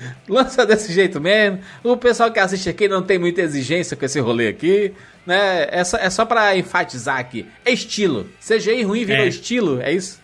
Lança 0.28 0.64
desse 0.66 0.92
jeito 0.92 1.20
mesmo. 1.20 1.60
O 1.84 1.96
pessoal 1.96 2.30
que 2.30 2.38
assiste 2.38 2.68
aqui 2.68 2.88
não 2.88 3.02
tem 3.02 3.18
muita 3.18 3.40
exigência 3.42 3.96
com 3.96 4.04
esse 4.04 4.18
rolê 4.20 4.48
aqui, 4.48 4.92
né? 5.26 5.68
É 5.70 5.84
só, 5.84 5.96
é 5.98 6.10
só 6.10 6.24
pra 6.24 6.56
enfatizar 6.56 7.18
aqui. 7.18 7.46
É 7.64 7.70
estilo. 7.72 8.28
CGI 8.40 8.82
ruim 8.82 9.04
virou 9.04 9.24
É. 9.24 9.28
estilo, 9.28 9.80
é 9.80 9.92
isso? 9.92 10.20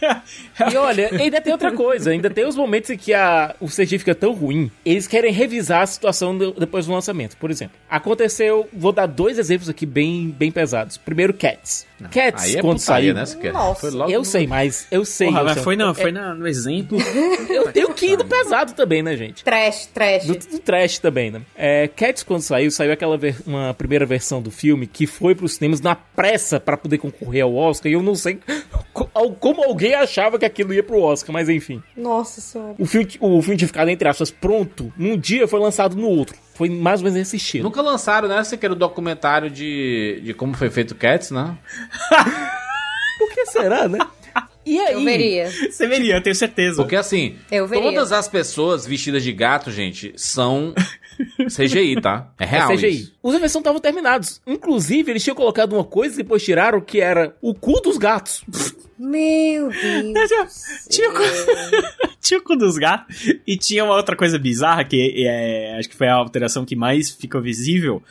E 0.72 0.76
olha, 0.76 1.08
ainda 1.12 1.40
tem 1.40 1.52
outra 1.52 1.72
coisa, 1.72 2.10
ainda 2.10 2.28
tem 2.28 2.46
os 2.46 2.54
momentos 2.56 2.90
em 2.90 2.96
que 2.96 3.14
a, 3.14 3.54
o 3.60 3.66
CG 3.66 3.98
fica 3.98 4.14
tão 4.14 4.32
ruim, 4.32 4.70
eles 4.84 5.06
querem 5.06 5.32
revisar 5.32 5.82
a 5.82 5.86
situação 5.86 6.36
do- 6.36 6.52
depois 6.52 6.86
do 6.86 6.92
lançamento. 6.92 7.36
Por 7.38 7.50
exemplo, 7.50 7.76
aconteceu, 7.88 8.68
vou 8.72 8.92
dar 8.92 9.06
dois 9.06 9.38
exemplos 9.38 9.68
aqui 9.68 9.86
bem, 9.86 10.28
bem 10.30 10.50
pesados. 10.50 10.96
Primeiro, 10.98 11.32
Cats. 11.32 11.86
Cats, 12.10 12.44
Aí 12.44 12.56
é 12.56 12.60
quando 12.62 12.78
putaria, 12.78 13.26
saiu, 13.26 13.42
né? 13.42 13.52
Nossa. 13.52 13.80
Foi 13.80 13.90
logo 13.90 14.10
eu 14.10 14.20
no- 14.20 14.24
sei, 14.24 14.46
mas 14.46 14.86
eu 14.90 15.04
sei. 15.04 15.28
Porra, 15.28 15.40
eu 15.40 15.44
mas 15.44 15.54
sei. 15.54 15.62
foi, 15.62 15.76
não, 15.76 15.90
É, 15.90 15.94
foi 15.94 16.12
na- 16.12 16.34
no 16.34 16.46
exemplo. 16.46 16.98
Eu 17.50 17.72
tenho 17.72 17.92
que 17.92 18.06
ir 18.12 18.16
do 18.16 18.24
pesado 18.24 18.72
também, 18.72 19.02
né, 19.02 19.16
gente? 19.16 19.44
Trash, 19.44 19.86
trash. 19.92 20.24
Do, 20.24 20.34
do 20.38 20.58
trash 20.60 20.98
também, 20.98 21.30
né? 21.30 21.42
É, 21.56 21.88
Cats, 21.88 22.22
quando 22.22 22.40
saiu, 22.42 22.70
saiu 22.70 22.92
aquela 22.92 23.16
ver- 23.18 23.36
uma 23.46 23.74
primeira 23.74 24.06
versão 24.06 24.40
do 24.40 24.50
filme 24.50 24.86
que 24.86 25.06
foi 25.06 25.34
pros 25.34 25.54
cinemas 25.54 25.80
na 25.80 25.94
pressa 25.94 26.58
pra 26.60 26.76
poder 26.76 26.98
concorrer 26.98 27.42
ao 27.44 27.54
Oscar. 27.54 27.90
E 27.90 27.94
eu 27.94 28.02
não 28.02 28.14
sei 28.14 28.38
como 29.40 29.62
alguém 29.64 29.89
achava 29.94 30.38
que 30.38 30.44
aquilo 30.44 30.72
ia 30.72 30.82
pro 30.82 31.00
Oscar, 31.00 31.32
mas 31.32 31.48
enfim. 31.48 31.82
Nossa 31.96 32.40
senhora. 32.40 32.74
O 32.78 32.86
filme, 32.86 33.08
o 33.20 33.42
filme 33.42 33.56
tinha 33.56 33.68
ficado, 33.68 33.88
entre 33.88 34.08
aspas, 34.08 34.30
pronto 34.30 34.92
num 34.96 35.16
dia 35.16 35.46
foi 35.48 35.60
lançado 35.60 35.96
no 35.96 36.08
outro. 36.08 36.36
Foi 36.54 36.68
mais 36.68 37.00
ou 37.00 37.04
menos 37.04 37.18
nesse 37.18 37.36
estilo. 37.36 37.64
Nunca 37.64 37.80
lançaram, 37.80 38.28
né? 38.28 38.42
Você 38.42 38.56
quer 38.56 38.70
o 38.70 38.74
documentário 38.74 39.50
de, 39.50 40.20
de 40.22 40.34
como 40.34 40.54
foi 40.54 40.70
feito 40.70 40.94
Cats, 40.94 41.30
né? 41.30 41.56
Por 43.18 43.32
que 43.34 43.46
será, 43.46 43.88
né? 43.88 43.98
E 44.70 44.78
aí? 44.78 44.94
Eu 44.94 45.02
veria. 45.04 45.50
Você 45.70 45.86
veria, 45.88 46.14
eu 46.16 46.22
tenho 46.22 46.34
certeza. 46.36 46.82
Porque 46.82 46.94
assim, 46.96 47.34
Eu 47.50 47.66
veria. 47.66 47.90
todas 47.90 48.12
as 48.12 48.28
pessoas 48.28 48.86
vestidas 48.86 49.22
de 49.24 49.32
gato, 49.32 49.70
gente, 49.72 50.12
são 50.16 50.72
CGI, 51.48 52.00
tá? 52.00 52.32
É 52.38 52.44
É 52.44 52.46
real 52.46 52.68
CGI. 52.72 52.88
isso. 52.88 53.12
Os 53.22 53.34
efeitos 53.34 53.54
não 53.54 53.60
estavam 53.60 53.80
terminados. 53.80 54.40
Inclusive, 54.46 55.10
eles 55.10 55.24
tinham 55.24 55.34
colocado 55.34 55.72
uma 55.72 55.84
coisa 55.84 56.14
e 56.14 56.18
depois 56.22 56.42
tiraram 56.44 56.80
que 56.80 57.00
era 57.00 57.34
o 57.42 57.54
cu 57.54 57.80
dos 57.80 57.98
gatos. 57.98 58.42
Meu 58.98 59.70
Deus. 59.70 60.60
Tinha 60.88 61.08
o, 61.10 61.14
cu... 61.14 61.22
tinha 62.20 62.38
o 62.38 62.42
cu 62.42 62.54
dos 62.56 62.76
gatos. 62.76 63.16
E 63.46 63.56
tinha 63.56 63.82
uma 63.84 63.96
outra 63.96 64.14
coisa 64.14 64.38
bizarra, 64.38 64.84
que 64.84 65.24
é, 65.26 65.76
acho 65.78 65.88
que 65.88 65.96
foi 65.96 66.06
a 66.06 66.14
alteração 66.14 66.64
que 66.64 66.76
mais 66.76 67.10
ficou 67.10 67.40
visível. 67.40 68.02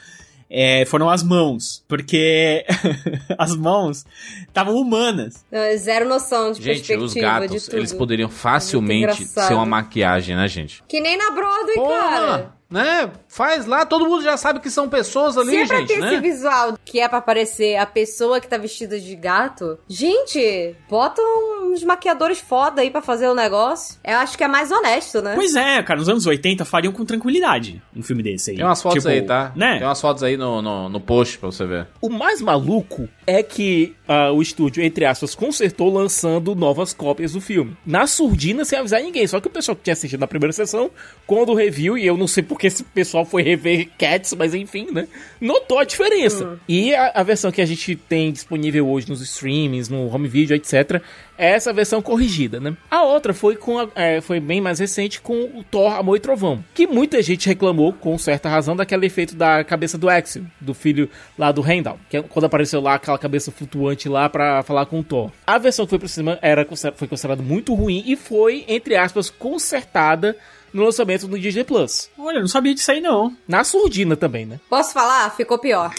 É, 0.49 0.85
foram 0.85 1.09
as 1.09 1.21
mãos. 1.21 1.83
Porque 1.87 2.65
as 3.37 3.55
mãos 3.55 4.05
estavam 4.47 4.75
humanas. 4.75 5.45
Não, 5.51 5.59
é 5.59 5.77
zero 5.77 6.07
noção 6.07 6.51
de 6.51 6.57
Gente, 6.57 6.65
perspectiva 6.65 7.03
os 7.03 7.13
de 7.13 7.21
gatos, 7.21 7.65
tudo. 7.65 7.77
eles 7.77 7.93
poderiam 7.93 8.29
facilmente 8.29 9.25
ser 9.25 9.53
uma 9.53 9.65
maquiagem, 9.65 10.35
né, 10.35 10.47
gente? 10.47 10.83
Que 10.87 10.99
nem 10.99 11.17
na 11.17 11.31
Broadway, 11.31 11.75
cara. 11.75 12.58
Né? 12.69 13.09
Faz 13.27 13.65
lá, 13.65 13.85
todo 13.85 14.05
mundo 14.07 14.23
já 14.23 14.37
sabe 14.37 14.59
que 14.59 14.69
são 14.69 14.87
pessoas 14.87 15.37
ali, 15.37 15.51
Se 15.51 15.57
é 15.57 15.65
pra 15.67 15.77
gente, 15.79 15.87
ter 15.87 15.99
né? 15.99 16.13
esse 16.13 16.21
visual 16.21 16.77
que 16.85 16.99
é 16.99 17.07
pra 17.07 17.17
aparecer 17.17 17.77
a 17.77 17.85
pessoa 17.85 18.39
que 18.39 18.47
tá 18.47 18.57
vestida 18.57 18.99
de 18.99 19.15
gato, 19.15 19.79
gente, 19.87 20.75
bota 20.89 21.21
uns 21.63 21.83
maquiadores 21.83 22.39
foda 22.39 22.81
aí 22.81 22.89
pra 22.91 23.01
fazer 23.01 23.27
o 23.27 23.33
negócio. 23.35 23.95
Eu 24.03 24.17
acho 24.17 24.37
que 24.37 24.43
é 24.43 24.47
mais 24.47 24.71
honesto, 24.71 25.21
né? 25.21 25.33
Pois 25.35 25.55
é, 25.55 25.81
cara, 25.83 25.99
nos 25.99 26.09
anos 26.09 26.25
80 26.25 26.63
fariam 26.65 26.93
com 26.93 27.03
tranquilidade 27.05 27.81
um 27.95 28.03
filme 28.03 28.21
desse 28.23 28.51
aí. 28.51 28.57
Tem 28.57 28.65
umas 28.65 28.81
fotos 28.81 28.99
Tipo, 29.03 29.09
aí, 29.13 29.21
tá? 29.23 29.51
Né? 29.55 29.77
Tem 29.79 29.87
umas 29.87 29.99
fotos 29.99 30.21
aí 30.23 30.37
no, 30.37 30.61
no, 30.61 30.89
no 30.89 30.99
post 31.01 31.37
pra 31.37 31.47
você 31.51 31.65
ver. 31.65 31.87
O 32.01 32.09
mais 32.09 32.41
maluco 32.41 33.09
é 33.25 33.41
que 33.43 33.95
ah, 34.11 34.31
o 34.31 34.41
estúdio, 34.41 34.81
entre 34.83 35.05
aspas, 35.05 35.35
consertou 35.35 35.93
lançando 35.93 36.55
novas 36.55 36.93
cópias 36.93 37.33
do 37.33 37.39
filme. 37.39 37.77
Na 37.85 38.07
surdina, 38.07 38.65
sem 38.65 38.79
avisar 38.79 39.03
ninguém. 39.03 39.27
Só 39.27 39.39
que 39.39 39.45
o 39.45 39.51
pessoal 39.51 39.75
que 39.75 39.83
tinha 39.83 39.93
assistido 39.93 40.19
na 40.19 40.25
primeira 40.25 40.51
sessão, 40.51 40.89
quando 41.27 41.53
review, 41.53 41.95
e 41.95 42.07
eu 42.07 42.17
não 42.17 42.25
sei 42.25 42.41
porque 42.41 42.65
esse 42.65 42.83
pessoal 42.83 43.23
foi 43.23 43.43
rever 43.43 43.87
Cats, 43.99 44.33
mas 44.33 44.55
enfim, 44.55 44.87
né? 44.91 45.07
Notou 45.39 45.77
a 45.77 45.83
diferença. 45.83 46.59
E 46.67 46.91
a, 46.95 47.11
a 47.13 47.21
versão 47.21 47.51
que 47.51 47.61
a 47.61 47.65
gente 47.67 47.95
tem 47.95 48.31
disponível 48.31 48.89
hoje 48.89 49.07
nos 49.07 49.21
streamings, 49.21 49.89
no 49.89 50.11
home 50.11 50.27
video, 50.27 50.55
etc., 50.55 51.03
é 51.39 51.51
essa 51.51 51.73
versão 51.73 52.01
corrigida, 52.01 52.59
né? 52.59 52.75
A 52.91 53.01
outra 53.03 53.33
foi 53.33 53.55
com 53.55 53.79
a- 53.79 53.87
é, 53.95 54.21
foi 54.21 54.39
bem 54.39 54.61
mais 54.61 54.77
recente 54.79 55.19
com 55.21 55.33
o 55.55 55.63
Thor 55.63 55.93
Amor 55.93 56.17
e 56.17 56.19
Trovão, 56.19 56.63
que 56.73 56.85
muita 56.85 57.21
gente 57.23 57.47
reclamou 57.47 57.93
com 57.93 58.17
certa 58.17 58.47
razão 58.49 58.75
daquele 58.75 59.05
efeito 59.05 59.35
da 59.35 59.63
cabeça 59.63 59.97
do 59.97 60.09
Axel, 60.09 60.43
do 60.59 60.73
filho 60.73 61.09
lá 61.37 61.51
do 61.51 61.65
Heimdall, 61.67 61.97
que 62.09 62.17
é 62.17 62.21
quando 62.21 62.45
apareceu 62.45 62.81
lá 62.81 62.95
aquela 62.95 63.17
cabeça 63.17 63.51
flutuante 63.51 64.07
lá 64.09 64.29
pra 64.29 64.61
falar 64.63 64.85
com 64.85 64.99
o 64.99 65.03
Thor. 65.03 65.31
A 65.47 65.57
versão 65.57 65.85
que 65.85 65.89
foi 65.91 65.99
pro 65.99 66.07
cinema 66.09 66.37
era 66.41 66.67
foi 66.95 67.07
considerada 67.07 67.41
muito 67.41 67.73
ruim 67.73 68.03
e 68.05 68.15
foi 68.15 68.65
entre 68.67 68.95
aspas 68.97 69.29
consertada 69.29 70.35
no 70.73 70.83
lançamento 70.83 71.27
do 71.27 71.39
Disney 71.39 71.63
Plus. 71.63 72.09
Olha, 72.17 72.35
eu 72.37 72.41
não 72.41 72.47
sabia 72.47 72.75
disso 72.75 72.91
aí 72.91 73.01
não. 73.01 73.35
Na 73.47 73.63
surdina 73.63 74.15
também, 74.15 74.45
né? 74.45 74.59
Posso 74.69 74.93
falar? 74.93 75.35
Ficou 75.35 75.57
pior. 75.57 75.93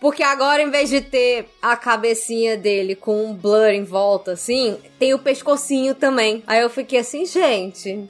Porque 0.00 0.22
agora, 0.22 0.62
em 0.62 0.70
vez 0.70 0.90
de 0.90 1.00
ter 1.00 1.48
a 1.60 1.76
cabecinha 1.76 2.56
dele 2.56 2.94
com 2.94 3.24
um 3.24 3.34
blur 3.34 3.68
em 3.68 3.84
volta, 3.84 4.32
assim, 4.32 4.76
tem 4.98 5.14
o 5.14 5.18
pescocinho 5.18 5.94
também. 5.94 6.42
Aí 6.46 6.60
eu 6.60 6.70
fiquei 6.70 6.98
assim, 6.98 7.24
gente. 7.24 8.08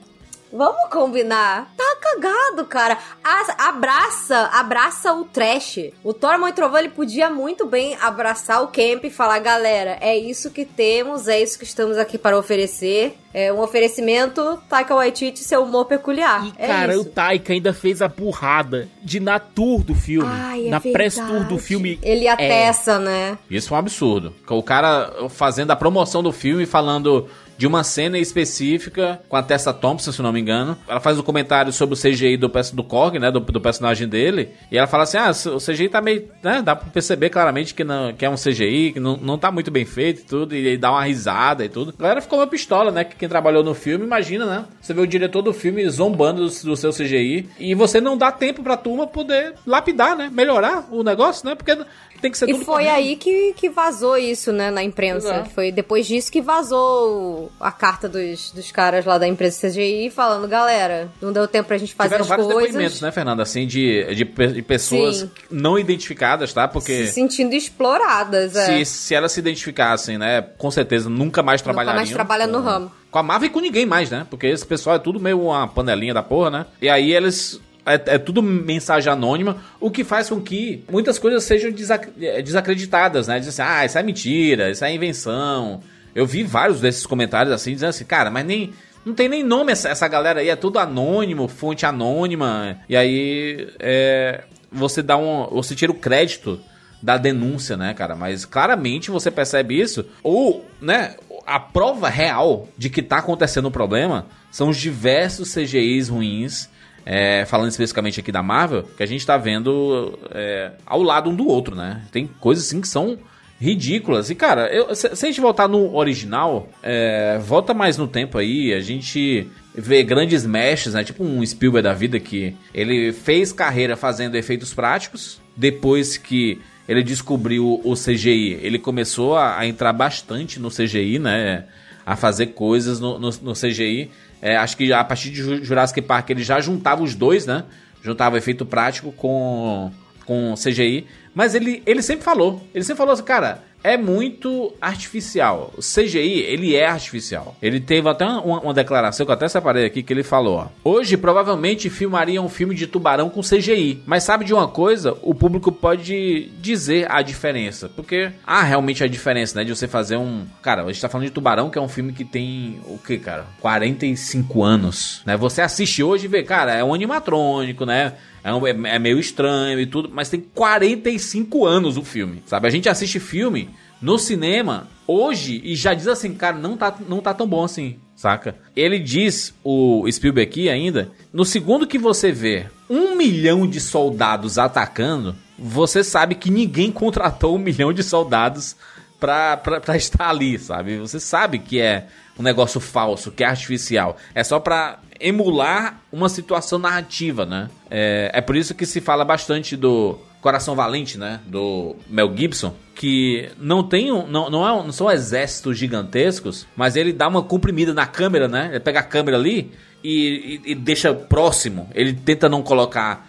Vamos 0.56 0.88
combinar. 0.88 1.72
Tá 1.76 1.96
cagado, 2.00 2.64
cara. 2.68 2.96
As- 3.24 3.56
abraça, 3.58 4.50
abraça 4.52 5.12
o 5.12 5.24
trash. 5.24 5.90
O 6.04 6.12
Thor 6.12 6.30
Amor 6.34 6.50
e 6.50 6.52
Trovão, 6.52 6.78
ele 6.78 6.90
podia 6.90 7.28
muito 7.28 7.66
bem 7.66 7.96
abraçar 8.00 8.62
o 8.62 8.68
camp 8.68 9.02
e 9.04 9.10
falar, 9.10 9.40
galera, 9.40 9.98
é 10.00 10.16
isso 10.16 10.50
que 10.52 10.64
temos, 10.64 11.26
é 11.26 11.42
isso 11.42 11.58
que 11.58 11.64
estamos 11.64 11.98
aqui 11.98 12.16
para 12.16 12.38
oferecer. 12.38 13.18
É 13.36 13.52
um 13.52 13.58
oferecimento, 13.60 14.60
Taika 14.68 14.94
Waititi, 14.94 15.40
seu 15.40 15.64
humor 15.64 15.86
peculiar. 15.86 16.46
E, 16.46 16.52
é 16.56 16.66
cara, 16.68 16.92
isso. 16.92 17.02
o 17.02 17.04
Taika 17.04 17.52
ainda 17.52 17.72
fez 17.74 18.00
a 18.00 18.06
burrada 18.06 18.88
de 19.02 19.18
na 19.18 19.40
tour 19.40 19.82
do 19.82 19.92
filme. 19.92 20.28
Ai, 20.32 20.68
é 20.68 20.70
na 20.70 20.80
press 20.80 21.16
tour 21.16 21.26
verdade. 21.26 21.48
do 21.48 21.58
filme. 21.58 21.98
Ele 22.00 22.28
atesta, 22.28 23.00
né? 23.00 23.36
Isso 23.50 23.74
é 23.74 23.76
um 23.76 23.80
absurdo. 23.80 24.32
O 24.48 24.62
cara 24.62 25.10
fazendo 25.30 25.72
a 25.72 25.76
promoção 25.76 26.22
do 26.22 26.30
filme, 26.30 26.64
falando 26.64 27.28
de 27.56 27.66
uma 27.66 27.84
cena 27.84 28.18
específica 28.18 29.20
com 29.28 29.36
a 29.36 29.42
Tessa 29.42 29.72
Thompson, 29.72 30.12
se 30.12 30.22
não 30.22 30.32
me 30.32 30.40
engano. 30.40 30.76
Ela 30.88 31.00
faz 31.00 31.18
um 31.18 31.22
comentário 31.22 31.72
sobre 31.72 31.94
o 31.94 31.98
CGI 31.98 32.36
do, 32.36 32.50
do 32.72 32.84
Korg, 32.84 33.18
né? 33.18 33.30
Do, 33.30 33.40
do 33.40 33.60
personagem 33.60 34.08
dele. 34.08 34.50
E 34.70 34.78
ela 34.78 34.86
fala 34.86 35.04
assim: 35.04 35.16
ah, 35.18 35.30
o 35.30 35.58
CGI 35.58 35.88
tá 35.88 36.00
meio. 36.00 36.28
Né, 36.42 36.62
dá 36.62 36.76
pra 36.76 36.88
perceber 36.90 37.30
claramente 37.30 37.74
que, 37.74 37.84
não, 37.84 38.12
que 38.12 38.24
é 38.24 38.30
um 38.30 38.34
CGI, 38.34 38.92
que 38.92 39.00
não, 39.00 39.16
não 39.16 39.38
tá 39.38 39.50
muito 39.50 39.70
bem 39.70 39.84
feito 39.84 40.20
e 40.20 40.24
tudo. 40.24 40.54
E, 40.54 40.68
aí 40.68 40.76
dá 40.76 40.90
uma 40.90 41.04
risada 41.04 41.64
e 41.64 41.68
tudo. 41.68 41.94
A 41.98 42.02
galera 42.02 42.20
ficou 42.20 42.38
uma 42.38 42.46
pistola, 42.46 42.90
né? 42.90 43.04
Que 43.04 43.16
quem 43.16 43.28
trabalhou 43.28 43.62
no 43.62 43.74
filme, 43.74 44.04
imagina, 44.04 44.46
né? 44.46 44.64
Você 44.80 44.92
vê 44.92 45.00
o 45.00 45.06
diretor 45.06 45.42
do 45.42 45.52
filme 45.52 45.88
zombando 45.88 46.48
do, 46.48 46.62
do 46.64 46.76
seu 46.76 46.90
CGI. 46.90 47.48
E 47.58 47.74
você 47.74 48.00
não 48.00 48.16
dá 48.16 48.30
tempo 48.32 48.62
pra 48.62 48.76
turma 48.76 49.06
poder 49.06 49.54
lapidar, 49.66 50.16
né? 50.16 50.30
Melhorar 50.32 50.88
o 50.90 51.02
negócio, 51.02 51.48
né? 51.48 51.54
Porque 51.54 51.76
tem 52.24 52.30
que 52.30 52.38
ser 52.38 52.48
E 52.48 52.52
tudo 52.52 52.64
foi 52.64 52.84
correto. 52.84 52.96
aí 52.96 53.16
que, 53.16 53.52
que 53.52 53.68
vazou 53.68 54.16
isso, 54.16 54.50
né, 54.50 54.70
na 54.70 54.82
imprensa. 54.82 55.28
Exato. 55.28 55.50
Foi 55.50 55.70
depois 55.70 56.06
disso 56.06 56.32
que 56.32 56.40
vazou 56.40 57.43
a 57.60 57.70
carta 57.72 58.08
dos, 58.08 58.50
dos 58.50 58.70
caras 58.72 59.04
lá 59.04 59.18
da 59.18 59.26
empresa 59.26 59.68
CGI 59.68 60.10
falando, 60.10 60.46
galera, 60.48 61.08
não 61.20 61.32
deu 61.32 61.46
tempo 61.48 61.68
pra 61.68 61.78
gente 61.78 61.94
fazer 61.94 62.08
Tiveram 62.08 62.22
as 62.22 62.28
vários 62.28 62.46
coisas. 62.46 62.66
depoimentos, 62.72 63.00
né, 63.00 63.10
Fernanda? 63.10 63.42
Assim, 63.42 63.66
de, 63.66 64.14
de, 64.14 64.24
de 64.24 64.62
pessoas 64.62 65.16
Sim. 65.18 65.30
não 65.50 65.78
identificadas, 65.78 66.52
tá? 66.52 66.66
Porque 66.68 67.06
Se 67.06 67.12
sentindo 67.12 67.54
exploradas, 67.54 68.56
é. 68.56 68.84
se, 68.84 68.84
se 68.84 69.14
elas 69.14 69.32
se 69.32 69.40
identificassem, 69.40 70.18
né, 70.18 70.42
com 70.58 70.70
certeza 70.70 71.08
nunca 71.08 71.42
mais 71.42 71.60
Nunca 71.60 71.64
trabalhariam. 71.72 71.96
mais 71.96 72.10
trabalha 72.12 72.46
no 72.46 72.60
ramo. 72.60 72.90
Com 73.10 73.18
a 73.18 73.22
Marvel 73.22 73.48
e 73.48 73.50
com 73.52 73.60
ninguém 73.60 73.86
mais, 73.86 74.10
né? 74.10 74.26
Porque 74.28 74.46
esse 74.46 74.66
pessoal 74.66 74.96
é 74.96 74.98
tudo 74.98 75.20
meio 75.20 75.40
uma 75.40 75.68
panelinha 75.68 76.12
da 76.12 76.22
porra, 76.22 76.50
né? 76.50 76.66
E 76.82 76.88
aí 76.88 77.12
eles... 77.12 77.60
É, 77.86 78.14
é 78.14 78.18
tudo 78.18 78.42
mensagem 78.42 79.12
anônima, 79.12 79.58
o 79.78 79.90
que 79.90 80.02
faz 80.04 80.30
com 80.30 80.40
que 80.40 80.82
muitas 80.90 81.18
coisas 81.18 81.44
sejam 81.44 81.70
desac- 81.70 82.08
eh, 82.18 82.40
desacreditadas, 82.40 83.28
né? 83.28 83.38
Dizem 83.38 83.50
assim, 83.64 83.72
ah, 83.78 83.84
isso 83.84 83.98
é 83.98 84.02
mentira, 84.02 84.70
isso 84.70 84.82
é 84.86 84.94
invenção. 84.94 85.82
Eu 86.14 86.26
vi 86.26 86.42
vários 86.42 86.80
desses 86.80 87.06
comentários 87.06 87.52
assim, 87.52 87.72
dizendo 87.72 87.90
assim, 87.90 88.04
cara, 88.04 88.30
mas 88.30 88.44
nem... 88.44 88.72
Não 89.04 89.12
tem 89.12 89.28
nem 89.28 89.42
nome 89.42 89.70
essa, 89.70 89.90
essa 89.90 90.08
galera 90.08 90.40
aí, 90.40 90.48
é 90.48 90.56
tudo 90.56 90.78
anônimo, 90.78 91.46
fonte 91.46 91.84
anônima. 91.84 92.78
E 92.88 92.96
aí, 92.96 93.68
é, 93.78 94.44
você 94.72 95.02
dá 95.02 95.16
um... 95.16 95.46
Você 95.50 95.74
tira 95.74 95.92
o 95.92 95.94
crédito 95.94 96.58
da 97.02 97.18
denúncia, 97.18 97.76
né, 97.76 97.92
cara? 97.92 98.16
Mas 98.16 98.46
claramente 98.46 99.10
você 99.10 99.30
percebe 99.30 99.78
isso. 99.78 100.06
Ou, 100.22 100.64
né, 100.80 101.16
a 101.46 101.60
prova 101.60 102.08
real 102.08 102.66
de 102.78 102.88
que 102.88 103.02
tá 103.02 103.18
acontecendo 103.18 103.66
o 103.66 103.68
um 103.68 103.72
problema 103.72 104.26
são 104.50 104.70
os 104.70 104.78
diversos 104.78 105.52
CGIs 105.52 106.08
ruins. 106.08 106.70
É, 107.06 107.44
falando 107.44 107.68
especificamente 107.68 108.18
aqui 108.18 108.32
da 108.32 108.42
Marvel, 108.42 108.84
que 108.96 109.02
a 109.02 109.06
gente 109.06 109.26
tá 109.26 109.36
vendo 109.36 110.18
é, 110.30 110.72
ao 110.86 111.02
lado 111.02 111.28
um 111.28 111.36
do 111.36 111.46
outro, 111.46 111.76
né? 111.76 112.00
Tem 112.10 112.26
coisas 112.26 112.64
assim 112.64 112.80
que 112.80 112.88
são 112.88 113.18
ridículas. 113.60 114.30
E, 114.30 114.34
cara, 114.34 114.66
eu, 114.72 114.94
se, 114.94 115.14
se, 115.14 115.26
a 115.26 115.28
gente 115.28 115.40
voltar 115.40 115.68
no 115.68 115.94
original, 115.94 116.68
é, 116.82 117.38
volta 117.38 117.72
mais 117.72 117.96
no 117.96 118.06
tempo 118.06 118.38
aí, 118.38 118.72
a 118.72 118.80
gente 118.80 119.48
vê 119.74 120.02
grandes 120.02 120.44
mestres, 120.44 120.94
né? 120.94 121.04
Tipo 121.04 121.24
um 121.24 121.44
Spielberg 121.44 121.82
da 121.82 121.94
vida 121.94 122.18
que 122.20 122.54
ele 122.72 123.12
fez 123.12 123.52
carreira 123.52 123.96
fazendo 123.96 124.36
efeitos 124.36 124.72
práticos, 124.74 125.40
depois 125.56 126.16
que 126.16 126.60
ele 126.88 127.02
descobriu 127.02 127.80
o 127.82 127.94
CGI, 127.94 128.58
ele 128.62 128.78
começou 128.78 129.36
a, 129.36 129.58
a 129.58 129.66
entrar 129.66 129.92
bastante 129.92 130.60
no 130.60 130.70
CGI, 130.70 131.18
né? 131.18 131.64
A 132.04 132.16
fazer 132.16 132.48
coisas 132.48 133.00
no, 133.00 133.18
no, 133.18 133.30
no 133.30 133.52
CGI. 133.54 134.10
É, 134.42 134.56
acho 134.56 134.76
que 134.76 134.92
a 134.92 135.02
partir 135.02 135.30
de 135.30 135.64
Jurassic 135.64 136.02
Park 136.02 136.28
ele 136.28 136.42
já 136.42 136.60
juntava 136.60 137.02
os 137.02 137.14
dois, 137.14 137.46
né? 137.46 137.64
Juntava 138.02 138.36
efeito 138.36 138.66
prático 138.66 139.10
com, 139.12 139.90
com 140.26 140.52
CGI. 140.54 141.06
Mas 141.34 141.54
ele, 141.54 141.82
ele 141.84 142.02
sempre 142.02 142.24
falou. 142.24 142.62
Ele 142.74 142.84
sempre 142.84 142.98
falou 142.98 143.12
assim, 143.12 143.24
cara, 143.24 143.62
é 143.84 143.98
muito 143.98 144.72
artificial. 144.80 145.70
O 145.76 145.80
CGI, 145.80 146.40
ele 146.40 146.74
é 146.74 146.86
artificial. 146.86 147.54
Ele 147.60 147.78
teve 147.78 148.08
até 148.08 148.24
uma, 148.24 148.60
uma, 148.60 148.74
declaração 148.74 149.26
que 149.26 149.30
eu 149.30 149.34
até 149.34 149.46
separei 149.46 149.84
aqui 149.84 150.02
que 150.02 150.10
ele 150.10 150.22
falou, 150.22 150.56
ó. 150.56 150.68
Hoje 150.82 151.18
provavelmente 151.18 151.90
filmaria 151.90 152.40
um 152.40 152.48
filme 152.48 152.74
de 152.74 152.86
tubarão 152.86 153.28
com 153.28 153.42
CGI, 153.42 154.02
mas 154.06 154.24
sabe 154.24 154.46
de 154.46 154.54
uma 154.54 154.66
coisa? 154.66 155.16
O 155.20 155.34
público 155.34 155.70
pode 155.70 156.50
dizer 156.60 157.06
a 157.10 157.20
diferença, 157.20 157.90
porque 157.94 158.32
há 158.46 158.62
realmente 158.62 159.04
a 159.04 159.06
diferença, 159.06 159.58
né, 159.58 159.64
de 159.64 159.76
você 159.76 159.86
fazer 159.86 160.16
um, 160.16 160.46
cara, 160.62 160.82
a 160.82 160.86
gente 160.86 161.02
tá 161.02 161.08
falando 161.08 161.26
de 161.26 161.32
Tubarão, 161.32 161.68
que 161.68 161.78
é 161.78 161.82
um 161.82 161.88
filme 161.88 162.12
que 162.12 162.24
tem 162.24 162.80
o 162.86 162.96
que, 162.96 163.18
cara? 163.18 163.44
45 163.60 164.62
anos, 164.62 165.22
né? 165.26 165.36
Você 165.36 165.60
assiste 165.60 166.02
hoje 166.02 166.24
e 166.24 166.28
vê, 166.28 166.42
cara, 166.42 166.72
é 166.72 166.82
um 166.82 166.94
animatrônico, 166.94 167.84
né? 167.84 168.14
É, 168.44 168.52
um, 168.52 168.66
é, 168.66 168.70
é, 168.70 168.98
meio 168.98 169.18
estranho 169.18 169.80
e 169.80 169.86
tudo, 169.86 170.10
mas 170.12 170.28
tem 170.28 170.38
45 170.40 171.64
anos 171.64 171.96
o 171.96 172.04
filme, 172.04 172.42
sabe? 172.44 172.68
A 172.68 172.70
gente 172.70 172.90
assiste 172.90 173.18
filme 173.18 173.70
no 174.02 174.18
cinema 174.18 174.86
hoje 175.06 175.62
e 175.64 175.74
já 175.74 175.94
diz 175.94 176.06
assim, 176.06 176.34
cara, 176.34 176.58
não 176.58 176.76
tá, 176.76 176.94
não 177.08 177.22
tá 177.22 177.32
tão 177.32 177.46
bom 177.46 177.64
assim, 177.64 177.96
saca? 178.14 178.54
Ele 178.76 178.98
diz, 178.98 179.54
o 179.64 180.06
Spielberg 180.12 180.50
aqui 180.50 180.68
ainda, 180.68 181.10
no 181.32 181.42
segundo 181.42 181.86
que 181.86 181.98
você 181.98 182.30
vê 182.30 182.66
um 182.88 183.16
milhão 183.16 183.66
de 183.66 183.80
soldados 183.80 184.58
atacando, 184.58 185.34
você 185.58 186.04
sabe 186.04 186.34
que 186.34 186.50
ninguém 186.50 186.92
contratou 186.92 187.56
um 187.56 187.58
milhão 187.58 187.94
de 187.94 188.02
soldados 188.02 188.76
pra, 189.18 189.56
pra, 189.56 189.80
pra 189.80 189.96
estar 189.96 190.28
ali, 190.28 190.58
sabe? 190.58 190.98
Você 190.98 191.18
sabe 191.18 191.58
que 191.58 191.80
é 191.80 192.08
um 192.38 192.42
negócio 192.42 192.80
falso, 192.80 193.30
que 193.30 193.44
é 193.44 193.46
artificial. 193.46 194.16
É 194.34 194.42
só 194.42 194.58
pra 194.58 194.98
emular 195.20 196.00
uma 196.12 196.28
situação 196.28 196.78
narrativa, 196.78 197.46
né? 197.46 197.70
É, 197.90 198.30
é 198.34 198.40
por 198.40 198.56
isso 198.56 198.74
que 198.74 198.84
se 198.84 199.00
fala 199.00 199.24
bastante 199.24 199.76
do 199.76 200.18
Coração 200.40 200.74
Valente, 200.74 201.16
né? 201.16 201.40
Do 201.46 201.96
Mel 202.08 202.36
Gibson, 202.36 202.74
que 202.94 203.48
não 203.58 203.82
tem 203.82 204.12
um, 204.12 204.26
não, 204.26 204.50
não, 204.50 204.68
é, 204.68 204.84
não 204.84 204.92
são 204.92 205.10
exércitos 205.10 205.78
gigantescos, 205.78 206.66
mas 206.76 206.96
ele 206.96 207.12
dá 207.12 207.28
uma 207.28 207.42
comprimida 207.42 207.94
na 207.94 208.06
câmera, 208.06 208.48
né? 208.48 208.68
Ele 208.70 208.80
pega 208.80 209.00
a 209.00 209.04
câmera 209.04 209.36
ali 209.36 209.72
e, 210.02 210.60
e, 210.66 210.72
e 210.72 210.74
deixa 210.74 211.14
próximo. 211.14 211.88
Ele 211.94 212.12
tenta 212.12 212.48
não 212.48 212.62
colocar 212.62 213.28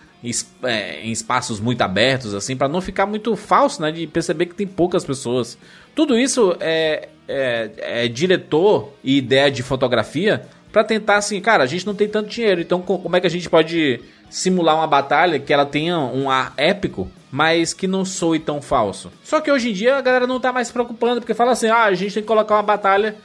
é, 0.63 1.01
em 1.01 1.11
espaços 1.11 1.59
muito 1.59 1.81
abertos, 1.81 2.33
assim, 2.33 2.55
para 2.55 2.67
não 2.67 2.81
ficar 2.81 3.05
muito 3.05 3.35
falso, 3.35 3.81
né? 3.81 3.91
De 3.91 4.07
perceber 4.07 4.47
que 4.47 4.55
tem 4.55 4.67
poucas 4.67 5.05
pessoas. 5.05 5.57
Tudo 5.93 6.17
isso 6.17 6.55
é, 6.59 7.09
é, 7.27 7.69
é 7.77 8.07
diretor 8.07 8.93
e 9.03 9.17
ideia 9.17 9.49
de 9.49 9.63
fotografia 9.63 10.45
para 10.71 10.83
tentar 10.83 11.17
assim, 11.17 11.39
cara, 11.39 11.63
a 11.63 11.67
gente 11.67 11.85
não 11.85 11.95
tem 11.95 12.07
tanto 12.07 12.29
dinheiro, 12.29 12.59
então 12.59 12.81
como 12.81 13.15
é 13.15 13.21
que 13.21 13.27
a 13.27 13.29
gente 13.29 13.49
pode 13.49 14.01
simular 14.29 14.75
uma 14.75 14.87
batalha 14.87 15.39
que 15.39 15.53
ela 15.53 15.65
tenha 15.65 15.97
um 15.97 16.29
ar 16.29 16.53
épico, 16.57 17.09
mas 17.31 17.73
que 17.73 17.87
não 17.87 18.03
soe 18.03 18.39
tão 18.39 18.61
falso. 18.61 19.11
Só 19.23 19.39
que 19.39 19.49
hoje 19.49 19.69
em 19.69 19.73
dia 19.73 19.95
a 19.95 20.01
galera 20.01 20.27
não 20.27 20.39
tá 20.39 20.51
mais 20.51 20.67
se 20.67 20.73
preocupando, 20.73 21.21
porque 21.21 21.33
fala 21.33 21.53
assim: 21.53 21.67
"Ah, 21.67 21.85
a 21.85 21.93
gente 21.93 22.15
tem 22.15 22.23
que 22.23 22.27
colocar 22.27 22.55
uma 22.55 22.63
batalha 22.63 23.15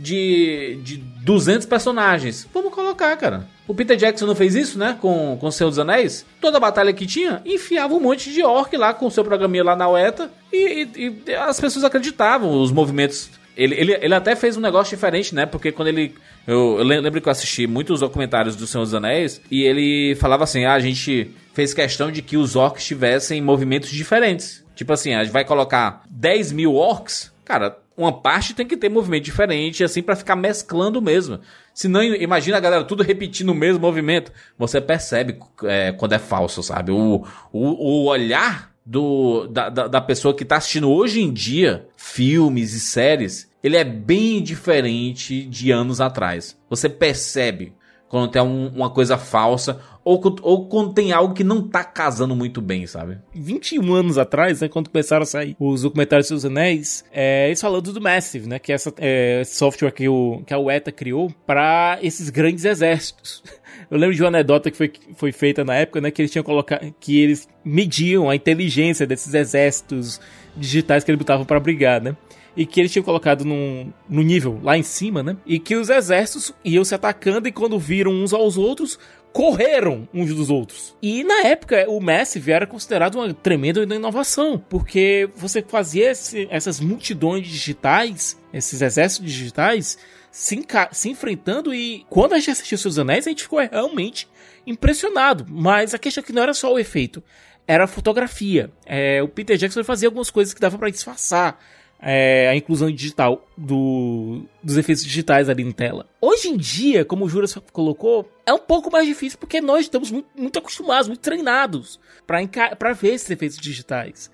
de, 0.00 0.80
de 0.82 0.96
200 0.96 1.66
personagens. 1.66 2.48
Vamos 2.54 2.72
colocar, 2.72 3.14
cara. 3.16 3.46
O 3.68 3.74
Peter 3.74 3.96
Jackson 3.96 4.26
não 4.26 4.34
fez 4.34 4.54
isso, 4.54 4.78
né? 4.78 4.96
Com, 5.00 5.36
com 5.38 5.50
Senhor 5.50 5.68
dos 5.68 5.78
Anéis. 5.78 6.24
Toda 6.40 6.58
batalha 6.58 6.92
que 6.92 7.06
tinha, 7.06 7.42
enfiava 7.44 7.94
um 7.94 8.00
monte 8.00 8.32
de 8.32 8.42
orc 8.42 8.74
lá 8.76 8.94
com 8.94 9.06
o 9.06 9.10
seu 9.10 9.22
programinha 9.22 9.62
lá 9.62 9.76
na 9.76 9.88
UETA. 9.88 10.30
E, 10.52 10.88
e, 10.96 11.22
e 11.26 11.34
as 11.34 11.60
pessoas 11.60 11.84
acreditavam. 11.84 12.50
Os 12.50 12.72
movimentos 12.72 13.30
ele, 13.56 13.74
ele, 13.74 13.92
ele 14.00 14.14
até 14.14 14.34
fez 14.36 14.56
um 14.56 14.60
negócio 14.60 14.96
diferente, 14.96 15.34
né? 15.34 15.46
Porque 15.46 15.72
quando 15.72 15.88
ele. 15.88 16.14
Eu, 16.46 16.76
eu 16.78 16.84
lembro 16.84 17.20
que 17.20 17.28
eu 17.28 17.32
assisti 17.32 17.66
muitos 17.66 18.00
documentários 18.00 18.56
do 18.56 18.66
Senhor 18.66 18.84
dos 18.84 18.94
Anéis 18.94 19.40
e 19.50 19.62
ele 19.62 20.14
falava 20.16 20.44
assim: 20.44 20.64
ah, 20.64 20.74
a 20.74 20.80
gente 20.80 21.30
fez 21.52 21.74
questão 21.74 22.10
de 22.10 22.22
que 22.22 22.36
os 22.36 22.56
orcs 22.56 22.84
tivessem 22.84 23.40
movimentos 23.40 23.90
diferentes. 23.90 24.64
Tipo 24.74 24.92
assim, 24.92 25.14
a 25.14 25.24
gente 25.24 25.32
vai 25.32 25.44
colocar 25.44 26.02
10 26.08 26.52
mil 26.52 26.74
orcs, 26.74 27.32
cara, 27.44 27.76
uma 27.96 28.12
parte 28.12 28.54
tem 28.54 28.66
que 28.66 28.78
ter 28.78 28.88
movimento 28.88 29.24
diferente, 29.24 29.84
assim, 29.84 30.02
para 30.02 30.16
ficar 30.16 30.34
mesclando 30.34 31.02
mesmo. 31.02 31.38
Senão, 31.74 32.02
imagina 32.02 32.56
a 32.56 32.60
galera 32.60 32.84
tudo 32.84 33.02
repetindo 33.02 33.50
o 33.50 33.54
mesmo 33.54 33.80
movimento. 33.80 34.32
Você 34.58 34.80
percebe 34.80 35.38
é, 35.64 35.92
quando 35.92 36.14
é 36.14 36.18
falso, 36.18 36.62
sabe? 36.62 36.92
O, 36.92 37.26
o, 37.52 37.60
o 37.60 38.04
olhar 38.06 38.69
do, 38.90 39.46
da, 39.46 39.68
da, 39.68 39.86
da 39.86 40.00
pessoa 40.00 40.34
que 40.34 40.44
tá 40.44 40.56
assistindo 40.56 40.90
hoje 40.90 41.20
em 41.20 41.32
dia 41.32 41.86
filmes 41.96 42.74
e 42.74 42.80
séries 42.80 43.48
ele 43.62 43.76
é 43.76 43.84
bem 43.84 44.42
diferente 44.42 45.44
de 45.44 45.70
anos 45.70 46.00
atrás. 46.00 46.58
Você 46.68 46.88
percebe 46.88 47.72
quando 48.08 48.32
tem 48.32 48.42
um, 48.42 48.66
uma 48.68 48.90
coisa 48.90 49.16
falsa 49.16 49.80
ou, 50.04 50.20
ou 50.42 50.66
quando 50.66 50.92
tem 50.92 51.12
algo 51.12 51.34
que 51.34 51.44
não 51.44 51.68
tá 51.68 51.84
casando 51.84 52.34
muito 52.34 52.60
bem, 52.60 52.86
sabe? 52.86 53.18
21 53.32 53.94
anos 53.94 54.18
atrás, 54.18 54.60
né, 54.60 54.68
quando 54.68 54.90
começaram 54.90 55.22
a 55.22 55.26
sair 55.26 55.54
os 55.60 55.82
documentários 55.82 56.30
dos 56.30 56.44
Anéis, 56.44 57.04
é, 57.12 57.46
eles 57.46 57.60
falando 57.60 57.92
do 57.92 58.00
Massive, 58.00 58.48
né, 58.48 58.58
que 58.58 58.72
é 58.72 58.74
essa 58.74 58.92
é, 58.98 59.42
software 59.44 59.92
que, 59.92 60.08
o, 60.08 60.42
que 60.44 60.52
a 60.52 60.58
UETA 60.58 60.90
criou 60.90 61.30
para 61.46 61.98
esses 62.02 62.30
grandes 62.30 62.64
exércitos. 62.64 63.42
Eu 63.90 63.98
lembro 63.98 64.14
de 64.14 64.22
uma 64.22 64.28
anedota 64.28 64.70
que 64.70 64.76
foi, 64.76 64.92
foi 65.16 65.32
feita 65.32 65.64
na 65.64 65.74
época, 65.74 66.00
né, 66.00 66.10
que 66.10 66.22
eles 66.22 66.30
tinham 66.30 66.44
colocado, 66.44 66.94
que 67.00 67.18
eles 67.18 67.48
mediam 67.64 68.30
a 68.30 68.36
inteligência 68.36 69.06
desses 69.06 69.34
exércitos 69.34 70.20
digitais 70.56 71.02
que 71.02 71.10
eles 71.10 71.18
botavam 71.18 71.44
para 71.44 71.58
brigar, 71.58 72.00
né? 72.00 72.16
e 72.56 72.66
que 72.66 72.80
eles 72.80 72.92
tinham 72.92 73.04
colocado 73.04 73.44
num, 73.44 73.92
no 74.08 74.22
nível 74.22 74.58
lá 74.62 74.76
em 74.76 74.82
cima, 74.82 75.22
né? 75.22 75.36
E 75.46 75.58
que 75.58 75.76
os 75.76 75.88
exércitos 75.88 76.52
iam 76.64 76.84
se 76.84 76.94
atacando 76.94 77.48
e 77.48 77.52
quando 77.52 77.78
viram 77.78 78.10
uns 78.10 78.32
aos 78.32 78.58
outros, 78.58 78.98
correram 79.32 80.08
uns 80.12 80.34
dos 80.34 80.50
outros. 80.50 80.96
E 81.00 81.22
na 81.22 81.46
época, 81.46 81.86
o 81.88 82.00
Massive 82.00 82.50
era 82.52 82.66
considerado 82.66 83.14
uma 83.16 83.32
tremenda 83.32 83.82
inovação, 83.82 84.62
porque 84.68 85.28
você 85.36 85.62
fazia 85.62 86.10
esse, 86.10 86.48
essas 86.50 86.80
multidões 86.80 87.46
digitais, 87.46 88.38
esses 88.52 88.82
exércitos 88.82 89.30
digitais, 89.30 89.98
se, 90.30 90.64
se, 90.92 91.08
enfrentando 91.10 91.74
e 91.74 92.04
quando 92.08 92.34
a 92.34 92.38
gente 92.38 92.52
assistiu 92.52 92.78
Seus 92.78 92.98
Anéis, 92.98 93.26
a 93.26 93.30
gente 93.30 93.42
ficou 93.42 93.58
realmente 93.58 94.28
impressionado. 94.66 95.46
Mas 95.48 95.94
a 95.94 95.98
questão 95.98 96.22
é 96.22 96.26
que 96.26 96.32
não 96.32 96.42
era 96.42 96.54
só 96.54 96.72
o 96.72 96.78
efeito, 96.78 97.22
era 97.66 97.84
a 97.84 97.88
fotografia. 97.88 98.70
É, 98.86 99.22
o 99.22 99.28
Peter 99.28 99.56
Jackson 99.56 99.84
fazia 99.84 100.08
algumas 100.08 100.30
coisas 100.30 100.54
que 100.54 100.60
dava 100.60 100.78
para 100.78 100.90
disfarçar 100.90 101.58
é, 102.02 102.48
a 102.48 102.56
inclusão 102.56 102.90
digital 102.90 103.46
do, 103.56 104.42
dos 104.62 104.76
efeitos 104.76 105.04
digitais 105.04 105.48
ali 105.48 105.64
na 105.64 105.72
tela. 105.72 106.06
Hoje 106.20 106.48
em 106.48 106.56
dia, 106.56 107.04
como 107.04 107.24
o 107.24 107.28
Juras 107.28 107.54
colocou, 107.72 108.30
é 108.46 108.52
um 108.52 108.58
pouco 108.58 108.90
mais 108.90 109.06
difícil 109.06 109.38
porque 109.38 109.60
nós 109.60 109.82
estamos 109.82 110.10
muito, 110.10 110.28
muito 110.34 110.58
acostumados, 110.58 111.08
muito 111.08 111.20
treinados 111.20 112.00
para 112.26 112.92
ver 112.92 113.14
esses 113.14 113.30
efeitos 113.30 113.58
digitais. 113.58 114.30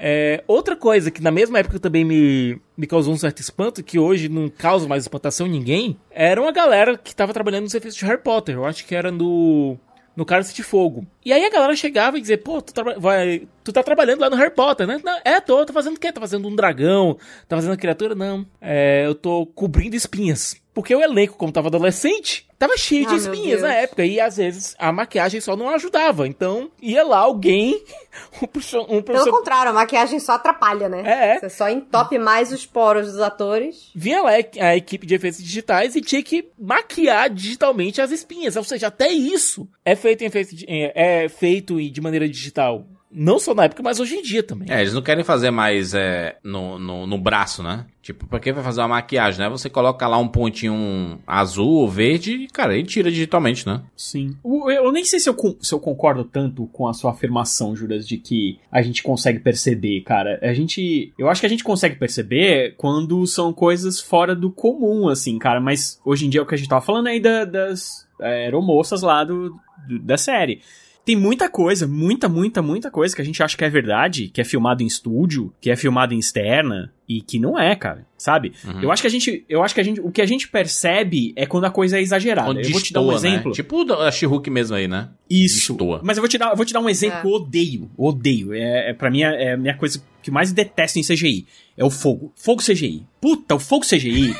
É, 0.00 0.44
outra 0.46 0.76
coisa 0.76 1.10
que 1.10 1.20
na 1.20 1.30
mesma 1.30 1.58
época 1.58 1.80
também 1.80 2.04
me, 2.04 2.60
me 2.76 2.86
causou 2.86 3.12
um 3.12 3.18
certo 3.18 3.40
espanto, 3.40 3.82
que 3.82 3.98
hoje 3.98 4.28
não 4.28 4.48
causa 4.48 4.86
mais 4.86 5.02
espantação 5.02 5.46
em 5.46 5.50
ninguém, 5.50 5.98
era 6.10 6.40
uma 6.40 6.52
galera 6.52 6.96
que 6.96 7.10
estava 7.10 7.32
trabalhando 7.32 7.64
nos 7.64 7.74
efeitos 7.74 7.98
de 7.98 8.04
Harry 8.04 8.22
Potter. 8.22 8.54
Eu 8.54 8.64
acho 8.64 8.86
que 8.86 8.94
era 8.94 9.10
no 9.10 9.76
no 10.18 10.26
Cálice 10.26 10.52
de 10.52 10.64
Fogo. 10.64 11.06
E 11.24 11.32
aí 11.32 11.44
a 11.44 11.50
galera 11.50 11.74
chegava 11.76 12.16
e 12.16 12.20
dizia, 12.20 12.38
pô, 12.38 12.62
tu, 12.62 12.72
vai, 12.98 13.46
tu 13.62 13.72
tá 13.72 13.82
trabalhando 13.82 14.20
lá 14.20 14.30
no 14.30 14.36
Harry 14.36 14.54
Potter, 14.54 14.86
né? 14.86 15.00
Não, 15.04 15.20
é, 15.24 15.40
tô, 15.40 15.64
tô 15.66 15.72
fazendo 15.72 15.96
o 15.96 16.00
quê? 16.00 16.12
Tô 16.12 16.20
fazendo 16.20 16.48
um 16.48 16.54
dragão, 16.54 17.18
tá 17.46 17.56
fazendo 17.56 17.72
uma 17.72 17.76
criatura? 17.76 18.14
Não, 18.14 18.46
é, 18.60 19.04
eu 19.06 19.14
tô 19.14 19.44
cobrindo 19.46 19.96
espinhas. 19.96 20.56
Porque 20.78 20.94
o 20.94 21.02
elenco, 21.02 21.36
como 21.36 21.50
tava 21.50 21.66
adolescente, 21.66 22.46
tava 22.56 22.76
cheio 22.76 23.04
ah, 23.04 23.08
de 23.08 23.16
espinhas 23.16 23.62
na 23.62 23.74
época. 23.74 24.04
E 24.04 24.20
às 24.20 24.36
vezes 24.36 24.76
a 24.78 24.92
maquiagem 24.92 25.40
só 25.40 25.56
não 25.56 25.68
ajudava. 25.70 26.24
Então 26.28 26.70
ia 26.80 27.02
lá 27.02 27.18
alguém. 27.18 27.82
Um 28.42 28.48
professor, 28.48 28.82
um 28.82 29.00
professor... 29.00 29.26
Pelo 29.26 29.36
contrário, 29.38 29.70
a 29.70 29.74
maquiagem 29.74 30.18
só 30.18 30.32
atrapalha, 30.32 30.88
né? 30.88 31.02
É. 31.04 31.38
Você 31.38 31.50
só 31.50 31.68
entope 31.68 32.18
mais 32.18 32.52
os 32.52 32.66
poros 32.66 33.12
dos 33.12 33.20
atores. 33.20 33.92
Vinha 33.94 34.20
lá 34.22 34.30
a 34.32 34.76
equipe 34.76 35.06
de 35.06 35.14
efeitos 35.14 35.40
digitais 35.40 35.94
e 35.94 36.00
tinha 36.00 36.20
que 36.20 36.48
maquiar 36.58 37.30
digitalmente 37.30 38.00
as 38.00 38.10
espinhas. 38.10 38.56
Ou 38.56 38.64
seja, 38.64 38.88
até 38.88 39.08
isso 39.08 39.68
é 39.84 39.94
feito 39.94 40.22
em 40.22 40.26
efeito, 40.26 40.64
é, 40.66 40.92
é 41.24 41.28
feito 41.28 41.80
de 41.80 42.00
maneira 42.00 42.28
digital 42.28 42.86
Não 43.10 43.38
só 43.38 43.54
na 43.54 43.64
época, 43.64 43.82
mas 43.82 43.98
hoje 44.00 44.16
em 44.16 44.22
dia 44.22 44.42
também. 44.42 44.68
É, 44.70 44.82
eles 44.82 44.92
não 44.92 45.00
querem 45.00 45.24
fazer 45.24 45.50
mais 45.50 45.94
é, 45.94 46.36
no, 46.44 46.78
no, 46.78 47.06
no 47.06 47.16
braço, 47.18 47.62
né? 47.62 47.86
Tipo, 48.02 48.26
pra 48.26 48.38
quem 48.38 48.52
vai 48.52 48.62
fazer 48.62 48.82
uma 48.82 48.88
maquiagem, 48.88 49.40
né? 49.40 49.48
Você 49.48 49.70
coloca 49.70 50.06
lá 50.06 50.18
um 50.18 50.28
pontinho 50.28 51.18
azul 51.26 51.70
ou 51.70 51.88
verde 51.88 52.32
e, 52.32 52.48
cara, 52.48 52.74
ele 52.76 52.86
tira 52.86 53.10
digitalmente, 53.10 53.66
né? 53.66 53.80
Sim. 53.96 54.36
Eu, 54.44 54.70
eu 54.70 54.92
nem 54.92 55.04
sei 55.06 55.18
se 55.20 55.28
eu, 55.28 55.34
se 55.60 55.72
eu 55.74 55.80
concordo 55.80 56.22
tanto 56.22 56.66
com 56.66 56.86
a 56.86 56.92
sua 56.92 57.12
afirmação, 57.12 57.74
Juras, 57.74 58.06
de 58.06 58.18
que 58.18 58.58
a 58.70 58.82
gente 58.82 59.02
consegue 59.02 59.38
perceber, 59.38 60.02
cara. 60.02 60.38
A 60.42 60.52
gente. 60.52 61.10
Eu 61.18 61.30
acho 61.30 61.40
que 61.40 61.46
a 61.46 61.50
gente 61.50 61.64
consegue 61.64 61.96
perceber 61.96 62.74
quando 62.76 63.26
são 63.26 63.54
coisas 63.54 64.00
fora 64.00 64.34
do 64.36 64.50
comum, 64.50 65.08
assim, 65.08 65.38
cara. 65.38 65.60
Mas 65.62 65.98
hoje 66.04 66.26
em 66.26 66.30
dia 66.30 66.42
o 66.42 66.46
que 66.46 66.54
a 66.54 66.58
gente 66.58 66.68
tava 66.68 66.84
falando 66.84 67.06
aí 67.06 67.20
da- 67.20 67.44
das 67.46 68.06
é, 68.20 68.44
aeromoças 68.44 69.00
lá 69.00 69.24
do, 69.24 69.50
do- 69.88 69.98
da 69.98 70.18
série. 70.18 70.60
Tem 71.08 71.16
muita 71.16 71.48
coisa, 71.48 71.88
muita, 71.88 72.28
muita, 72.28 72.60
muita 72.60 72.90
coisa 72.90 73.16
que 73.16 73.22
a 73.22 73.24
gente 73.24 73.42
acha 73.42 73.56
que 73.56 73.64
é 73.64 73.70
verdade, 73.70 74.28
que 74.28 74.42
é 74.42 74.44
filmado 74.44 74.82
em 74.82 74.86
estúdio, 74.86 75.54
que 75.58 75.70
é 75.70 75.74
filmado 75.74 76.12
em 76.12 76.18
externa, 76.18 76.92
e 77.08 77.22
que 77.22 77.38
não 77.38 77.58
é, 77.58 77.74
cara. 77.74 78.06
Sabe? 78.18 78.52
Uhum. 78.62 78.82
Eu 78.82 78.92
acho 78.92 79.00
que 79.00 79.06
a 79.06 79.10
gente. 79.10 79.42
Eu 79.48 79.62
acho 79.62 79.74
que 79.74 79.80
a 79.80 79.84
gente. 79.84 80.02
O 80.02 80.10
que 80.10 80.20
a 80.20 80.26
gente 80.26 80.46
percebe 80.48 81.32
é 81.34 81.46
quando 81.46 81.64
a 81.64 81.70
coisa 81.70 81.96
é 81.96 82.02
exagerada. 82.02 82.50
Onde 82.50 82.68
eu 82.68 82.72
vou 82.72 82.82
te 82.82 82.92
dar 82.92 83.00
um 83.00 83.08
né? 83.08 83.14
exemplo. 83.14 83.52
Tipo 83.52 83.84
o 83.86 83.92
a 83.94 84.10
She-Hulk 84.10 84.50
mesmo 84.50 84.76
aí, 84.76 84.86
né? 84.86 85.08
Isso. 85.30 85.72
Destoa. 85.72 86.02
Mas 86.04 86.18
eu 86.18 86.20
vou 86.20 86.28
te 86.28 86.36
dar, 86.36 86.50
eu 86.50 86.56
vou 86.56 86.66
te 86.66 86.74
dar 86.74 86.80
um 86.80 86.90
exemplo 86.90 87.16
É. 87.16 87.20
que 87.22 87.26
eu 87.26 87.32
odeio. 87.32 87.90
Odeio. 87.96 88.52
É, 88.52 88.90
é, 88.90 88.92
pra 88.92 89.10
mim, 89.10 89.22
é 89.22 89.54
a 89.54 89.56
minha 89.56 89.78
coisa 89.78 90.02
que 90.22 90.28
eu 90.28 90.34
mais 90.34 90.52
detesto 90.52 90.98
em 90.98 91.02
CGI. 91.02 91.46
É 91.74 91.82
o 91.82 91.88
fogo. 91.88 92.34
Fogo 92.36 92.62
CGI. 92.62 93.06
Puta, 93.18 93.54
o 93.54 93.58
fogo 93.58 93.86
CGI. 93.86 94.36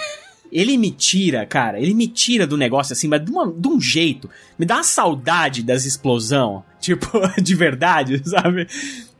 Ele 0.53 0.77
me 0.77 0.91
tira, 0.91 1.45
cara, 1.47 1.81
ele 1.81 1.95
me 1.95 2.07
tira 2.09 2.47
do 2.47 2.57
negócio 2.57 2.93
assim, 2.93 3.09
mas 3.09 3.25
de, 3.25 3.31
uma- 3.31 3.53
de 3.53 3.69
um 3.69 3.81
jeito. 3.81 4.29
Me 4.59 4.65
dá 4.67 4.77
uma 4.77 4.83
saudade 4.83 5.63
das 5.63 5.85
explosão. 5.85 6.65
Tipo, 6.81 7.09
de 7.43 7.55
verdade, 7.57 8.23
sabe? 8.29 8.67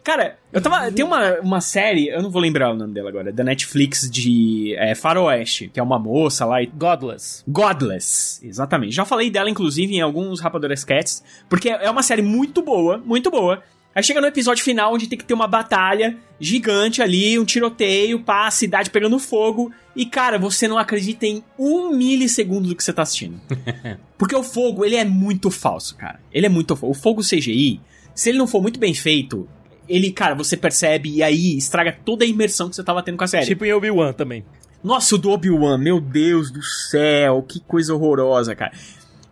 Cara, 0.05 0.39
eu 0.53 0.61
tava. 0.63 0.91
Tem 0.93 1.05
uma, 1.05 1.35
uma 1.41 1.61
série, 1.61 2.09
eu 2.09 2.23
não 2.23 2.31
vou 2.31 2.41
lembrar 2.41 2.73
o 2.73 2.77
nome 2.77 2.95
dela 2.95 3.09
agora, 3.11 3.31
da 3.33 3.43
Netflix 3.45 4.09
de 4.09 4.75
é, 4.79 4.95
Faroeste, 4.95 5.69
que 5.69 5.79
é 5.79 5.83
uma 5.83 5.99
moça 5.99 6.47
lá 6.47 6.63
e 6.63 6.67
Godless. 6.67 7.43
Godless, 7.47 8.41
exatamente. 8.47 8.95
Já 8.95 9.05
falei 9.05 9.29
dela, 9.29 9.51
inclusive, 9.51 9.93
em 9.95 10.01
alguns 10.01 10.41
Rapadores 10.41 10.85
Cats, 10.85 11.23
porque 11.49 11.69
é 11.69 11.91
uma 11.91 12.03
série 12.03 12.23
muito 12.23 12.63
boa, 12.63 12.97
muito 13.05 13.31
boa. 13.31 13.63
Aí 13.99 14.05
chega 14.05 14.21
no 14.21 14.29
episódio 14.29 14.63
final, 14.63 14.95
onde 14.95 15.09
tem 15.09 15.19
que 15.19 15.25
ter 15.25 15.35
uma 15.35 15.49
batalha 15.49 16.17
gigante 16.39 17.03
ali, 17.03 17.37
um 17.37 17.45
tiroteio, 17.45 18.21
pá, 18.21 18.47
a 18.47 18.51
cidade 18.53 18.91
pegando 18.91 19.19
fogo. 19.19 19.73
E, 19.97 20.07
cara, 20.07 20.39
você 20.39 20.69
não 20.69 20.79
acredita 20.79 21.27
em 21.27 21.43
um 21.59 21.91
milissegundo 21.91 22.69
do 22.69 22.77
que 22.77 22.85
você 22.85 22.93
tá 22.93 23.03
assistindo. 23.03 23.41
Porque 24.17 24.37
o 24.37 24.45
fogo, 24.45 24.85
ele 24.85 24.95
é 24.95 25.05
muito 25.05 25.51
falso, 25.51 25.97
cara. 25.97 26.21
Ele 26.33 26.47
é 26.47 26.49
muito 26.49 26.77
falso. 26.77 26.97
O 26.97 27.03
fogo 27.03 27.23
CGI, 27.23 27.81
se 28.15 28.29
ele 28.29 28.39
não 28.39 28.47
for 28.47 28.63
muito 28.63 28.79
bem 28.79 28.95
feito, 28.95 29.49
ele, 29.89 30.13
cara, 30.13 30.37
você 30.37 30.57
percebe 30.57 31.11
e 31.11 31.21
aí 31.21 31.59
estraga 31.59 31.99
toda 32.05 32.25
a 32.25 32.29
imersão 32.29 32.71
que 32.71 32.77
você 32.77 32.85
tava 32.85 33.03
tendo 33.03 33.19
com 33.19 33.25
a 33.25 33.27
série. 33.27 33.47
Tipo 33.47 33.65
em 33.65 33.73
Obi-Wan 33.73 34.13
também. 34.13 34.45
Nossa, 34.85 35.17
o 35.17 35.19
do 35.19 35.31
Obi-Wan, 35.31 35.77
meu 35.77 36.01
Deus 36.01 36.53
do 36.53 36.63
céu, 36.63 37.43
que 37.43 37.59
coisa 37.59 37.93
horrorosa, 37.93 38.55
cara. 38.55 38.71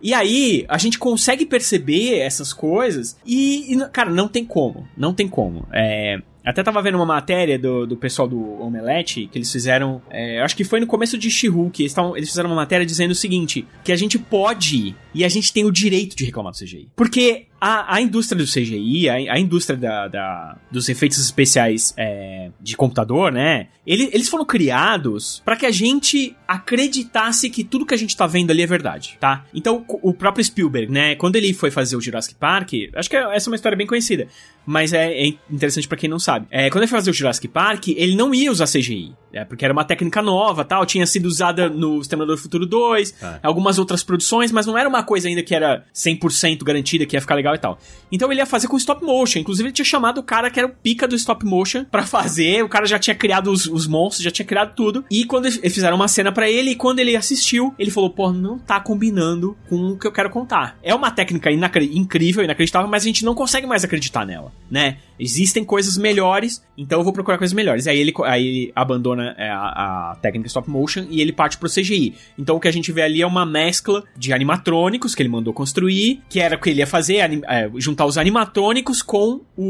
E 0.06 0.14
aí, 0.14 0.64
a 0.68 0.78
gente 0.78 1.00
consegue 1.00 1.44
perceber 1.44 2.18
essas 2.20 2.52
coisas 2.52 3.18
e, 3.26 3.74
e, 3.74 3.88
cara, 3.88 4.08
não 4.08 4.28
tem 4.28 4.44
como. 4.44 4.86
Não 4.96 5.12
tem 5.12 5.26
como. 5.26 5.66
É, 5.72 6.20
até 6.44 6.62
tava 6.62 6.80
vendo 6.80 6.94
uma 6.94 7.04
matéria 7.04 7.58
do, 7.58 7.84
do 7.88 7.96
pessoal 7.96 8.28
do 8.28 8.40
Omelete 8.62 9.26
que 9.26 9.36
eles 9.36 9.50
fizeram. 9.50 10.00
é, 10.08 10.40
acho 10.42 10.54
que 10.56 10.62
foi 10.62 10.78
no 10.78 10.86
começo 10.86 11.18
de 11.18 11.28
She-Hulk. 11.28 11.82
Eles, 11.82 11.92
tavam- 11.92 12.16
eles 12.16 12.28
fizeram 12.28 12.50
uma 12.50 12.54
matéria 12.54 12.86
dizendo 12.86 13.10
o 13.10 13.14
seguinte: 13.16 13.66
que 13.82 13.90
a 13.90 13.96
gente 13.96 14.16
pode 14.16 14.94
e 15.12 15.24
a 15.24 15.28
gente 15.28 15.52
tem 15.52 15.64
o 15.64 15.72
direito 15.72 16.14
de 16.14 16.24
reclamar 16.24 16.52
do 16.52 16.58
CGI. 16.58 16.88
Porque 16.94 17.46
a, 17.60 17.96
a 17.96 18.00
indústria 18.00 18.38
do 18.38 18.50
CGI, 18.50 19.08
a, 19.08 19.14
a 19.34 19.38
indústria 19.38 19.76
da, 19.78 20.08
da- 20.08 20.56
dos 20.70 20.88
efeitos 20.88 21.18
especiais 21.18 21.94
é, 21.96 22.50
de 22.60 22.76
computador, 22.76 23.32
né? 23.32 23.68
ele- 23.86 24.10
eles 24.12 24.28
foram 24.28 24.44
criados 24.44 25.40
para 25.44 25.56
que 25.56 25.64
a 25.64 25.70
gente 25.70 26.36
acreditasse 26.46 27.48
que 27.48 27.64
tudo 27.64 27.86
que 27.86 27.94
a 27.94 27.96
gente 27.96 28.16
tá 28.16 28.26
vendo 28.26 28.50
ali 28.50 28.62
é 28.62 28.66
verdade, 28.66 29.16
tá? 29.20 29.44
Então, 29.54 29.84
o 29.88 30.12
próprio 30.12 30.44
Spielberg, 30.44 30.92
né? 30.92 31.14
Quando 31.14 31.36
ele 31.36 31.52
foi 31.54 31.70
fazer 31.70 31.96
o 31.96 32.00
Jurassic 32.00 32.34
Park, 32.34 32.72
acho 32.94 33.08
que 33.08 33.16
essa 33.16 33.48
é 33.48 33.50
uma 33.50 33.56
história 33.56 33.76
bem 33.76 33.86
conhecida, 33.86 34.26
mas 34.66 34.92
é, 34.92 35.12
é 35.12 35.26
interessante 35.50 35.88
pra 35.88 35.96
quem 35.96 36.10
não 36.10 36.18
sabe. 36.18 36.46
É, 36.50 36.68
quando 36.68 36.82
ele 36.82 36.88
foi 36.90 36.98
fazer 36.98 37.10
o 37.10 37.14
Jurassic 37.14 37.48
Park, 37.48 37.88
ele 37.88 38.16
não 38.16 38.34
ia 38.34 38.50
usar 38.50 38.66
CGI, 38.66 39.14
é, 39.36 39.44
porque 39.44 39.64
era 39.64 39.72
uma 39.72 39.84
técnica 39.84 40.22
nova, 40.22 40.64
tal, 40.64 40.84
tinha 40.86 41.06
sido 41.06 41.26
usada 41.26 41.68
no 41.68 42.00
Exterminador 42.00 42.36
do 42.36 42.42
Futuro 42.42 42.66
2, 42.66 43.14
Ah. 43.22 43.38
algumas 43.42 43.78
outras 43.78 44.02
produções, 44.02 44.50
mas 44.50 44.66
não 44.66 44.76
era 44.76 44.88
uma 44.88 45.02
coisa 45.02 45.28
ainda 45.28 45.42
que 45.42 45.54
era 45.54 45.84
100% 45.94 46.64
garantida, 46.64 47.04
que 47.06 47.16
ia 47.16 47.20
ficar 47.20 47.34
legal 47.34 47.54
e 47.54 47.58
tal. 47.58 47.78
Então 48.10 48.30
ele 48.30 48.40
ia 48.40 48.46
fazer 48.46 48.68
com 48.68 48.76
stop 48.76 49.04
motion. 49.04 49.38
Inclusive 49.40 49.68
ele 49.68 49.74
tinha 49.74 49.84
chamado 49.84 50.18
o 50.18 50.22
cara 50.22 50.50
que 50.50 50.58
era 50.58 50.66
o 50.68 50.70
pica 50.70 51.06
do 51.08 51.14
stop 51.16 51.44
motion 51.44 51.84
pra 51.84 52.06
fazer. 52.06 52.62
O 52.62 52.68
cara 52.68 52.86
já 52.86 52.98
tinha 52.98 53.14
criado 53.14 53.50
os, 53.50 53.66
os 53.66 53.86
monstros, 53.86 54.22
já 54.24 54.30
tinha 54.30 54.46
criado 54.46 54.74
tudo. 54.74 55.04
E 55.10 55.24
quando 55.24 55.46
eles 55.46 55.56
fizeram 55.74 55.96
uma 55.96 56.08
cena 56.08 56.30
pra 56.32 56.48
ele, 56.48 56.70
e 56.70 56.74
quando 56.74 56.98
ele 57.00 57.16
assistiu, 57.16 57.74
ele 57.78 57.90
falou: 57.90 58.10
pô, 58.10 58.32
não 58.32 58.58
tá 58.58 58.78
combinando 58.80 59.56
com 59.68 59.90
o 59.90 59.98
que 59.98 60.06
eu 60.06 60.12
quero 60.12 60.30
contar. 60.30 60.78
É 60.82 60.94
uma 60.94 61.10
técnica 61.10 61.50
incrível, 61.50 62.44
inacreditável, 62.44 62.88
mas 62.88 63.02
a 63.02 63.06
gente 63.06 63.24
não 63.24 63.34
consegue 63.34 63.66
mais 63.66 63.84
acreditar 63.84 64.24
nela, 64.26 64.52
né? 64.70 64.98
Existem 65.18 65.64
coisas 65.64 65.96
melhores, 65.96 66.62
então 66.76 67.00
eu 67.00 67.04
vou 67.04 67.12
procurar 67.12 67.38
coisas 67.38 67.54
melhores. 67.54 67.86
Aí 67.86 67.98
ele, 67.98 68.12
aí 68.24 68.46
ele 68.46 68.72
abandona 68.74 69.25
é, 69.36 69.50
a, 69.50 70.12
a 70.12 70.16
técnica 70.16 70.46
stop 70.48 70.68
motion 70.70 71.06
e 71.10 71.20
ele 71.20 71.32
parte 71.32 71.58
pro 71.58 71.68
CGI. 71.68 72.14
Então 72.38 72.56
o 72.56 72.60
que 72.60 72.68
a 72.68 72.72
gente 72.72 72.92
vê 72.92 73.02
ali 73.02 73.22
é 73.22 73.26
uma 73.26 73.44
mescla 73.46 74.04
de 74.16 74.32
animatrônicos 74.32 75.14
que 75.14 75.22
ele 75.22 75.28
mandou 75.28 75.52
construir, 75.52 76.20
que 76.28 76.40
era 76.40 76.56
o 76.56 76.60
que 76.60 76.70
ele 76.70 76.80
ia 76.80 76.86
fazer, 76.86 77.20
anim- 77.20 77.42
é, 77.48 77.70
juntar 77.76 78.06
os 78.06 78.16
animatrônicos 78.18 79.02
com 79.02 79.40
o, 79.56 79.62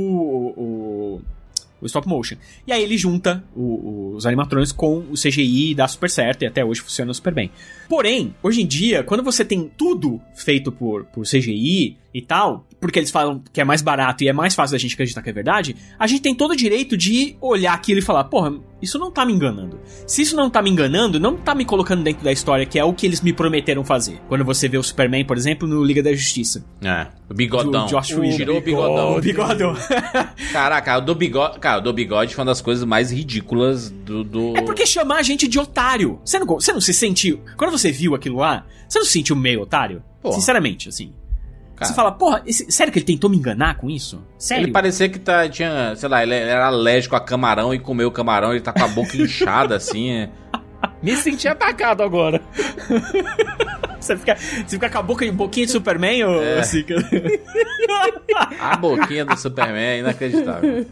o, 0.56 1.20
o 1.80 1.86
stop 1.86 2.08
motion. 2.08 2.36
E 2.66 2.72
aí 2.72 2.82
ele 2.82 2.96
junta 2.96 3.44
o- 3.54 4.14
os 4.16 4.26
animatrônicos 4.26 4.72
com 4.72 4.98
o 5.10 5.14
CGI 5.14 5.70
e 5.70 5.74
dá 5.74 5.86
super 5.86 6.08
certo, 6.10 6.42
e 6.42 6.46
até 6.46 6.64
hoje 6.64 6.80
funciona 6.80 7.12
super 7.12 7.34
bem. 7.34 7.50
Porém, 7.88 8.34
hoje 8.42 8.62
em 8.62 8.66
dia, 8.66 9.02
quando 9.02 9.22
você 9.22 9.44
tem 9.44 9.70
tudo 9.76 10.20
feito 10.34 10.72
por, 10.72 11.04
por 11.04 11.24
CGI 11.24 11.96
e 12.16 12.22
tal, 12.22 12.66
porque 12.80 12.98
eles 12.98 13.10
falam 13.10 13.42
que 13.52 13.60
é 13.60 13.64
mais 13.64 13.82
barato 13.82 14.24
e 14.24 14.28
é 14.28 14.32
mais 14.32 14.54
fácil 14.54 14.72
da 14.72 14.78
gente 14.78 14.94
acreditar 14.94 15.20
que 15.20 15.28
é 15.28 15.32
verdade, 15.34 15.76
a 15.98 16.06
gente 16.06 16.22
tem 16.22 16.34
todo 16.34 16.52
o 16.52 16.56
direito 16.56 16.96
de 16.96 17.36
olhar 17.42 17.74
aquilo 17.74 17.98
e 17.98 18.02
falar, 18.02 18.24
porra, 18.24 18.54
isso 18.80 18.98
não 18.98 19.10
tá 19.10 19.26
me 19.26 19.34
enganando. 19.34 19.78
Se 20.06 20.22
isso 20.22 20.34
não 20.34 20.48
tá 20.48 20.62
me 20.62 20.70
enganando, 20.70 21.20
não 21.20 21.36
tá 21.36 21.54
me 21.54 21.66
colocando 21.66 22.02
dentro 22.02 22.24
da 22.24 22.32
história, 22.32 22.64
que 22.64 22.78
é 22.78 22.84
o 22.84 22.94
que 22.94 23.04
eles 23.04 23.20
me 23.20 23.34
prometeram 23.34 23.84
fazer. 23.84 24.18
Quando 24.28 24.46
você 24.46 24.66
vê 24.66 24.78
o 24.78 24.82
Superman, 24.82 25.26
por 25.26 25.36
exemplo, 25.36 25.68
no 25.68 25.84
Liga 25.84 26.02
da 26.02 26.10
Justiça. 26.14 26.64
É, 26.82 27.06
o 27.28 27.34
bigodão. 27.34 27.84
Do 27.84 27.90
Josh 27.90 28.12
Whedon. 28.12 28.36
Tirou 28.36 28.58
o 28.58 28.60
bigodão. 28.62 29.16
O 29.18 29.20
bigodão. 29.22 29.76
Caraca, 30.52 30.96
o 30.96 31.00
do 31.02 31.14
bigode, 31.14 31.58
cara, 31.58 31.78
o 31.78 31.82
do 31.82 31.92
bigode 31.92 32.34
foi 32.34 32.40
uma 32.40 32.50
das 32.50 32.62
coisas 32.62 32.84
mais 32.84 33.12
ridículas 33.12 33.90
do... 33.90 34.24
do... 34.24 34.56
É 34.56 34.62
porque 34.62 34.86
chamar 34.86 35.16
a 35.16 35.22
gente 35.22 35.46
de 35.46 35.58
otário. 35.58 36.18
Você 36.24 36.38
não, 36.38 36.46
você 36.46 36.72
não 36.72 36.80
se 36.80 36.94
sentiu. 36.94 37.42
Quando 37.58 37.72
você 37.72 37.92
viu 37.92 38.14
aquilo 38.14 38.36
lá, 38.36 38.64
você 38.88 38.98
não 38.98 39.04
se 39.04 39.12
sentiu 39.12 39.36
meio 39.36 39.60
otário? 39.60 40.02
Porra. 40.22 40.34
Sinceramente, 40.34 40.88
assim. 40.88 41.12
Cara. 41.76 41.88
Você 41.88 41.94
fala, 41.94 42.10
porra, 42.12 42.42
esse- 42.46 42.70
sério 42.72 42.92
que 42.92 42.98
ele 42.98 43.06
tentou 43.06 43.28
me 43.28 43.36
enganar 43.36 43.76
com 43.76 43.88
isso? 43.90 44.22
Sério? 44.38 44.64
Ele 44.64 44.72
parecia 44.72 45.08
que 45.08 45.18
tá, 45.18 45.46
tinha, 45.48 45.94
sei 45.94 46.08
lá, 46.08 46.22
ele 46.22 46.34
era 46.34 46.66
alérgico 46.66 47.14
a 47.14 47.20
camarão 47.20 47.74
e 47.74 47.78
comeu 47.78 48.10
camarão, 48.10 48.52
ele 48.52 48.60
tá 48.62 48.72
com 48.72 48.82
a 48.82 48.88
boca 48.88 49.14
inchada 49.18 49.76
assim. 49.76 50.10
é. 50.10 50.30
Me 51.02 51.14
senti 51.16 51.46
atacado 51.48 52.02
agora. 52.02 52.40
Você 54.06 54.16
fica, 54.16 54.36
você 54.36 54.76
fica 54.76 54.90
com 54.90 54.98
a 54.98 55.02
boca, 55.02 55.32
boquinha 55.32 55.66
de 55.66 55.72
Superman, 55.72 56.24
ou 56.24 56.42
É. 56.42 56.62
Sica? 56.62 56.94
A 58.60 58.76
boquinha 58.76 59.24
do 59.24 59.36
Superman 59.36 59.82
é 59.82 59.98
inacreditável. 59.98 60.86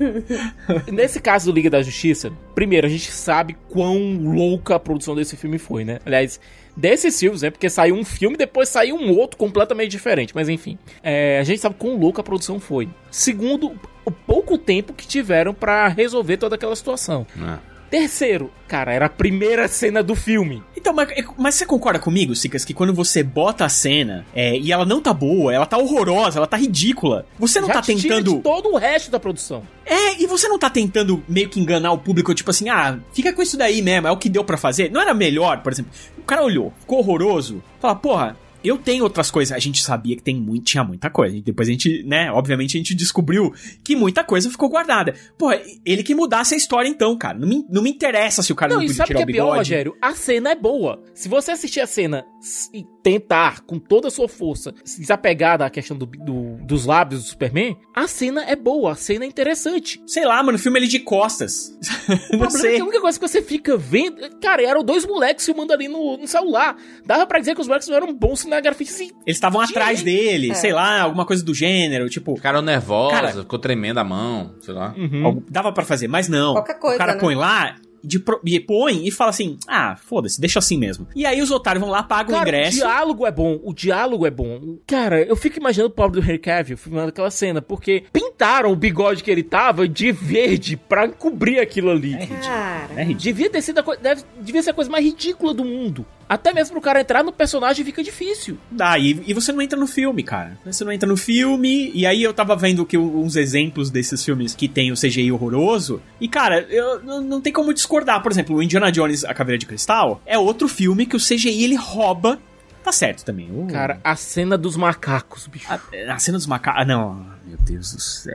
Nesse 0.90 1.20
caso 1.20 1.50
do 1.50 1.54
Liga 1.54 1.70
da 1.70 1.82
Justiça, 1.82 2.32
primeiro, 2.54 2.86
a 2.86 2.90
gente 2.90 3.10
sabe 3.10 3.56
quão 3.68 4.16
louca 4.16 4.74
a 4.76 4.80
produção 4.80 5.14
desse 5.14 5.36
filme 5.36 5.58
foi, 5.58 5.84
né? 5.84 5.98
Aliás, 6.04 6.40
desses 6.76 7.18
filmes, 7.18 7.42
né? 7.42 7.50
Porque 7.50 7.68
saiu 7.68 7.94
um 7.94 8.04
filme, 8.04 8.36
depois 8.36 8.68
saiu 8.68 8.96
um 8.96 9.16
outro 9.16 9.36
completamente 9.36 9.90
diferente. 9.90 10.34
Mas 10.34 10.48
enfim, 10.48 10.78
é, 11.02 11.38
a 11.38 11.44
gente 11.44 11.60
sabe 11.60 11.76
quão 11.78 11.96
louca 11.98 12.20
a 12.20 12.24
produção 12.24 12.58
foi. 12.58 12.88
Segundo, 13.10 13.72
o 14.04 14.10
pouco 14.10 14.58
tempo 14.58 14.92
que 14.92 15.06
tiveram 15.06 15.54
pra 15.54 15.88
resolver 15.88 16.36
toda 16.36 16.56
aquela 16.56 16.74
situação. 16.76 17.26
É. 17.38 17.73
Terceiro, 17.94 18.50
cara, 18.66 18.92
era 18.92 19.06
a 19.06 19.08
primeira 19.08 19.68
cena 19.68 20.02
do 20.02 20.16
filme. 20.16 20.60
Então, 20.76 20.92
mas, 20.92 21.08
mas 21.38 21.54
você 21.54 21.64
concorda 21.64 22.00
comigo, 22.00 22.34
Sicas, 22.34 22.64
que 22.64 22.74
quando 22.74 22.92
você 22.92 23.22
bota 23.22 23.64
a 23.64 23.68
cena 23.68 24.26
é, 24.34 24.58
e 24.58 24.72
ela 24.72 24.84
não 24.84 25.00
tá 25.00 25.14
boa, 25.14 25.54
ela 25.54 25.64
tá 25.64 25.78
horrorosa, 25.78 26.40
ela 26.40 26.46
tá 26.48 26.56
ridícula, 26.56 27.24
você 27.38 27.60
não 27.60 27.68
Já 27.68 27.74
tá 27.74 27.82
te 27.82 27.94
tira 27.94 28.16
tentando. 28.16 28.38
de 28.38 28.42
todo 28.42 28.72
o 28.72 28.76
resto 28.76 29.12
da 29.12 29.20
produção. 29.20 29.62
É, 29.86 30.20
e 30.20 30.26
você 30.26 30.48
não 30.48 30.58
tá 30.58 30.68
tentando 30.68 31.22
meio 31.28 31.48
que 31.48 31.60
enganar 31.60 31.92
o 31.92 31.98
público, 31.98 32.34
tipo 32.34 32.50
assim, 32.50 32.68
ah, 32.68 32.98
fica 33.12 33.32
com 33.32 33.40
isso 33.40 33.56
daí 33.56 33.80
mesmo, 33.80 34.08
é 34.08 34.10
o 34.10 34.16
que 34.16 34.28
deu 34.28 34.42
pra 34.42 34.56
fazer. 34.56 34.90
Não 34.90 35.00
era 35.00 35.14
melhor, 35.14 35.62
por 35.62 35.70
exemplo, 35.70 35.92
o 36.18 36.22
cara 36.22 36.42
olhou, 36.42 36.72
ficou 36.80 36.98
horroroso, 36.98 37.62
fala, 37.80 37.94
porra, 37.94 38.36
eu 38.64 38.78
tenho 38.78 39.04
outras 39.04 39.30
coisas. 39.30 39.54
A 39.54 39.58
gente 39.58 39.82
sabia 39.82 40.16
que 40.16 40.22
tem 40.22 40.36
muito, 40.36 40.64
tinha 40.64 40.82
muita 40.82 41.10
coisa. 41.10 41.40
Depois 41.40 41.68
a 41.68 41.70
gente, 41.70 42.02
né, 42.04 42.32
obviamente 42.32 42.76
a 42.76 42.78
gente 42.78 42.94
descobriu 42.94 43.52
que 43.84 43.94
muita 43.94 44.24
coisa 44.24 44.50
ficou 44.50 44.68
guardada. 44.68 45.14
Porra, 45.36 45.60
ele 45.84 46.02
que 46.02 46.14
mudasse 46.14 46.54
a 46.54 46.56
história 46.56 46.88
então, 46.88 47.16
cara. 47.16 47.38
Não 47.38 47.46
me, 47.46 47.64
não 47.68 47.82
me 47.82 47.90
interessa 47.90 48.42
se 48.42 48.52
o 48.52 48.56
cara 48.56 48.72
não, 48.72 48.80
Não, 48.80 48.86
podia 48.86 48.96
sabe 48.96 49.06
o 49.06 49.08
tirar 49.08 49.18
que 49.18 49.24
o 49.24 49.30
é 49.30 49.32
pior, 49.32 49.44
bigode. 49.44 49.58
Rogério? 49.58 49.96
A 50.00 50.14
cena 50.14 50.50
é 50.50 50.54
boa. 50.54 51.02
Se 51.14 51.28
você 51.28 51.50
assistir 51.50 51.80
a 51.80 51.86
cena 51.86 52.24
e 52.72 52.86
tentar, 53.04 53.60
com 53.60 53.78
toda 53.78 54.08
a 54.08 54.10
sua 54.10 54.26
força, 54.26 54.74
se 54.82 54.98
desapegar 54.98 55.58
da 55.58 55.68
questão 55.68 55.94
do, 55.96 56.06
do- 56.06 56.56
dos 56.64 56.86
lábios 56.86 57.22
do 57.22 57.28
Superman, 57.28 57.76
a 57.94 58.08
cena 58.08 58.42
é 58.44 58.56
boa, 58.56 58.92
a 58.92 58.94
cena 58.94 59.24
é 59.24 59.28
interessante. 59.28 60.02
Sei 60.06 60.24
lá, 60.24 60.42
mano, 60.42 60.58
filme 60.58 60.78
ele 60.78 60.86
de 60.88 60.98
costas. 61.00 61.68
O 62.08 62.12
Não 62.36 62.38
problema 62.38 62.46
é 62.46 62.48
que 62.48 62.58
sei. 62.58 62.80
a 62.80 62.82
única 62.84 63.00
coisa 63.02 63.20
que 63.20 63.28
você 63.28 63.42
fica 63.42 63.76
vendo. 63.76 64.16
Cara, 64.40 64.62
eram 64.62 64.82
dois 64.82 65.04
moleques 65.06 65.44
filmando 65.44 65.72
ali 65.74 65.86
no, 65.86 66.16
no 66.16 66.26
celular. 66.26 66.76
Dava 67.04 67.26
pra 67.26 67.38
dizer 67.38 67.54
que 67.54 67.60
os 67.60 67.66
moleques 67.68 67.88
não 67.88 67.96
eram 67.96 68.14
bons 68.14 68.40
cinegrafistas. 68.40 69.00
Eles 69.00 69.12
estavam 69.26 69.60
atrás 69.60 70.02
dele, 70.02 70.50
É. 70.52 70.54
sei 70.54 70.72
lá, 70.72 71.02
alguma 71.02 71.26
coisa 71.26 71.44
do 71.44 71.54
gênero, 71.54 72.08
tipo. 72.08 72.34
Ficaram 72.36 72.62
nervosos, 72.62 73.12
Cara- 73.20 73.32
ficou 73.32 73.58
tremendo 73.58 73.98
a 73.98 74.04
mão, 74.04 74.54
sei 74.62 74.72
lá. 74.72 74.94
Uhum. 74.96 75.26
algo- 75.26 75.44
Dava 75.50 75.70
pra 75.72 75.84
fazer, 75.84 76.08
mas 76.08 76.26
não. 76.26 76.54
Qualquer 76.54 76.78
coisa, 76.78 76.96
o 76.96 76.98
cara 76.98 77.14
né? 77.14 77.20
põe 77.20 77.34
lá. 77.34 77.76
De 78.04 78.18
pro- 78.18 78.40
e 78.44 78.60
põe 78.60 79.06
e 79.06 79.10
fala 79.10 79.30
assim: 79.30 79.56
Ah, 79.66 79.96
foda-se, 79.96 80.40
deixa 80.40 80.58
assim 80.58 80.76
mesmo. 80.78 81.06
E 81.16 81.24
aí 81.24 81.40
os 81.40 81.50
otários 81.50 81.80
vão 81.82 81.90
lá, 81.90 82.02
pagam 82.02 82.34
o 82.34 82.38
Cara, 82.38 82.46
o 82.46 82.48
ingresso. 82.50 82.76
diálogo 82.78 83.26
é 83.26 83.30
bom, 83.32 83.58
o 83.62 83.72
diálogo 83.72 84.26
é 84.26 84.30
bom. 84.30 84.76
Cara, 84.86 85.22
eu 85.22 85.36
fico 85.36 85.58
imaginando 85.58 85.90
o 85.90 85.94
pobre 85.94 86.20
do 86.20 86.24
Henry 86.26 86.38
Cavill 86.38 86.76
filmando 86.76 87.08
aquela 87.08 87.30
cena, 87.30 87.62
porque 87.62 88.04
pintaram 88.12 88.70
o 88.72 88.76
bigode 88.76 89.22
que 89.22 89.30
ele 89.30 89.42
tava 89.42 89.88
de 89.88 90.12
verde 90.12 90.76
pra 90.76 91.08
cobrir 91.08 91.58
aquilo 91.60 91.90
ali. 91.90 92.14
Cara. 92.42 92.92
É 92.96 93.02
ridículo. 93.04 93.20
Devia 93.34 93.50
ter 93.50 93.62
sido 93.62 93.78
a 93.78 93.82
coi- 93.82 93.96
deve- 93.98 94.22
devia 94.40 94.62
ser 94.62 94.70
a 94.70 94.74
coisa 94.74 94.90
mais 94.90 95.04
ridícula 95.04 95.54
do 95.54 95.64
mundo. 95.64 96.04
Até 96.26 96.54
mesmo 96.54 96.72
pro 96.72 96.80
cara 96.80 97.00
entrar 97.02 97.22
no 97.22 97.32
personagem 97.32 97.84
fica 97.84 98.02
difícil. 98.02 98.56
Dá, 98.70 98.98
e, 98.98 99.22
e 99.26 99.34
você 99.34 99.52
não 99.52 99.60
entra 99.60 99.78
no 99.78 99.86
filme, 99.86 100.22
cara. 100.22 100.58
Você 100.64 100.82
não 100.82 100.90
entra 100.90 101.06
no 101.06 101.18
filme, 101.18 101.90
e 101.94 102.06
aí 102.06 102.22
eu 102.22 102.32
tava 102.32 102.56
vendo 102.56 102.86
que 102.86 102.96
o- 102.96 103.20
uns 103.20 103.36
exemplos 103.36 103.90
desses 103.90 104.24
filmes 104.24 104.54
que 104.54 104.66
tem 104.66 104.90
o 104.90 104.96
CGI 104.96 105.30
horroroso, 105.30 106.00
e 106.18 106.26
cara, 106.26 106.66
eu, 106.70 107.02
não, 107.02 107.20
não 107.20 107.40
tem 107.42 107.52
como 107.52 107.72
discordar. 107.94 108.22
Por 108.22 108.32
exemplo, 108.32 108.56
o 108.56 108.62
Indiana 108.62 108.90
Jones, 108.90 109.24
A 109.24 109.32
Caveira 109.34 109.58
de 109.58 109.66
Cristal, 109.66 110.20
é 110.26 110.36
outro 110.38 110.68
filme 110.68 111.06
que 111.06 111.16
o 111.16 111.20
CGI 111.20 111.64
ele 111.64 111.76
rouba. 111.76 112.38
Tá 112.82 112.92
certo 112.92 113.24
também. 113.24 113.48
o- 113.50 113.66
Cara, 113.66 113.98
a 114.04 114.14
cena 114.14 114.58
dos 114.58 114.76
macacos, 114.76 115.46
bicho. 115.46 115.66
a, 115.72 115.78
a 116.12 116.18
cena 116.18 116.36
dos 116.36 116.46
macacos. 116.46 116.82
Ah, 116.82 116.84
não. 116.84 117.14
Meu 117.46 117.56
Deus 117.60 117.92
do 117.94 118.00
céu. 118.00 118.34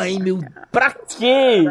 Ai, 0.00 0.16
meu. 0.18 0.40
Pra 0.70 0.90
quê? 0.92 1.64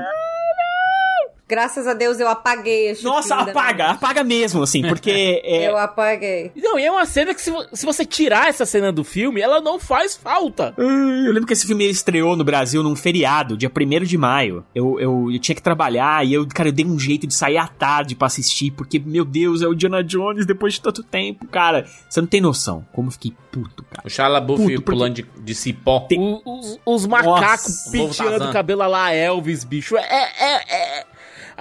Graças 1.48 1.86
a 1.88 1.94
Deus 1.94 2.20
eu 2.20 2.28
apaguei 2.28 2.90
esse 2.90 3.04
Nossa, 3.04 3.36
apaga, 3.36 3.88
apaga 3.92 4.24
mesmo, 4.24 4.64
assim, 4.64 4.82
porque. 4.88 5.42
É, 5.44 5.68
Eu 5.70 5.78
apaguei. 5.78 6.52
Não, 6.56 6.80
e 6.80 6.84
é 6.86 6.92
uma 6.92 7.06
cena 7.06 7.34
que 7.34 7.42
se, 7.42 7.52
se 7.74 7.86
você 7.86 8.06
tirar 8.06 8.48
essa 8.48 8.66
cena 8.66 8.92
do 8.92 9.04
filme, 9.04 9.42
ela 9.42 9.60
não 9.60 9.80
faz 9.80 10.16
falta. 10.16 10.74
Eu 10.78 11.32
lembro 11.32 11.46
que 11.46 11.54
esse 11.54 11.68
filme 11.68 11.86
estreou 11.90 12.36
no 12.36 12.44
Brasil 12.44 12.82
num 12.82 12.96
feriado, 12.96 13.58
dia 13.58 13.70
1 13.70 14.04
de 14.06 14.18
maio. 14.18 14.66
Eu, 14.74 15.00
eu, 15.00 15.32
eu 15.32 15.40
tinha 15.40 15.56
que 15.56 15.62
trabalhar 15.62 16.26
e 16.26 16.34
eu, 16.34 16.48
cara, 16.48 16.70
eu 16.70 16.74
dei 16.74 16.86
um 16.86 16.98
jeito 16.98 17.28
de 17.28 17.34
sair 17.34 17.58
à 17.58 17.68
tarde 17.68 18.16
pra 18.16 18.28
assistir, 18.28 18.72
porque, 18.72 19.00
meu 19.00 19.26
Deus, 19.26 19.62
é 19.62 19.68
o 19.68 19.76
Diana 19.76 20.04
Jones 20.04 20.46
depois 20.46 20.74
de 20.76 20.82
tanto 20.82 21.04
tempo, 21.04 21.46
cara. 21.48 21.86
Você 22.10 22.22
não 22.22 22.28
tem 22.28 22.42
noção 22.42 22.86
como 22.94 23.10
eu 23.10 23.12
fiquei 23.12 23.34
puto, 23.52 23.84
cara. 23.84 24.08
O 24.08 24.32
LaBeouf 24.34 24.64
Puto, 24.64 24.76
porque- 24.76 24.92
pulando 24.92 25.14
de, 25.16 25.26
de 25.44 25.56
cipó. 25.56 26.08
O- 26.12 26.60
os, 26.60 26.80
os 26.86 27.06
macacos 27.06 27.68
Nossa, 27.68 27.92
penteando 27.92 28.50
o 28.50 28.54
cabelo 28.54 28.82
a 28.82 28.88
lá 28.88 29.12
Elvis, 29.14 29.64
bicho. 29.64 29.98
É, 29.98 30.32
é, 30.40 31.00
é. 31.00 31.06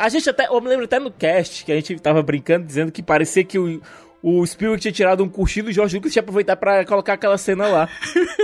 A 0.02 0.08
gente 0.08 0.28
até. 0.28 0.46
Eu 0.48 0.60
me 0.60 0.68
lembro 0.68 0.84
até 0.84 0.98
no 0.98 1.12
cast 1.12 1.64
que 1.64 1.70
a 1.70 1.76
gente 1.76 1.96
tava 2.00 2.20
brincando, 2.24 2.66
dizendo 2.66 2.90
que 2.90 3.02
parecia 3.02 3.44
que 3.44 3.56
o. 3.58 3.80
O 4.24 4.46
Spielberg 4.46 4.80
tinha 4.80 4.92
tirado 4.92 5.24
um 5.24 5.28
cochilo 5.28 5.68
e 5.68 5.72
o 5.72 5.74
George 5.74 5.96
Lucas 5.96 6.12
tinha 6.12 6.20
aproveitado 6.20 6.56
pra 6.58 6.84
colocar 6.84 7.14
aquela 7.14 7.36
cena 7.36 7.66
lá. 7.66 7.88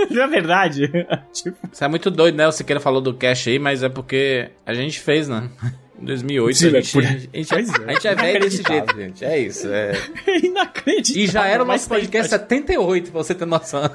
Não 0.09 0.23
é 0.23 0.27
verdade? 0.27 0.89
tipo, 1.31 1.57
Isso 1.71 1.83
é 1.83 1.87
muito 1.87 2.11
doido, 2.11 2.35
né? 2.35 2.45
O 2.45 2.51
Siqueira 2.51 2.81
falou 2.81 2.99
do 2.99 3.13
cash 3.13 3.47
aí, 3.47 3.59
mas 3.59 3.81
é 3.81 3.87
porque 3.87 4.49
a 4.65 4.73
gente 4.73 4.99
fez, 4.99 5.29
né? 5.29 5.49
Em 5.97 6.03
2008, 6.03 6.57
Sim, 6.57 6.67
a 6.67 6.69
gente, 6.71 6.91
por- 6.91 7.03
a 7.03 7.07
gente, 7.07 7.29
a 7.33 7.37
gente, 7.37 7.51
é. 7.53 7.85
a 7.85 7.93
gente 7.93 8.07
é 8.09 8.15
velho 8.15 8.39
desse 8.41 8.63
jeito, 8.63 8.95
gente. 8.97 9.23
É 9.25 9.39
isso. 9.39 9.67
É. 9.69 9.93
é 10.27 10.39
inacreditável. 10.45 11.23
E 11.23 11.27
já 11.27 11.47
era 11.47 11.63
o 11.63 11.65
nosso 11.65 11.87
podcast 11.87 12.29
78, 12.29 13.11
pra 13.11 13.23
você 13.23 13.33
ter 13.33 13.45
noção. 13.45 13.89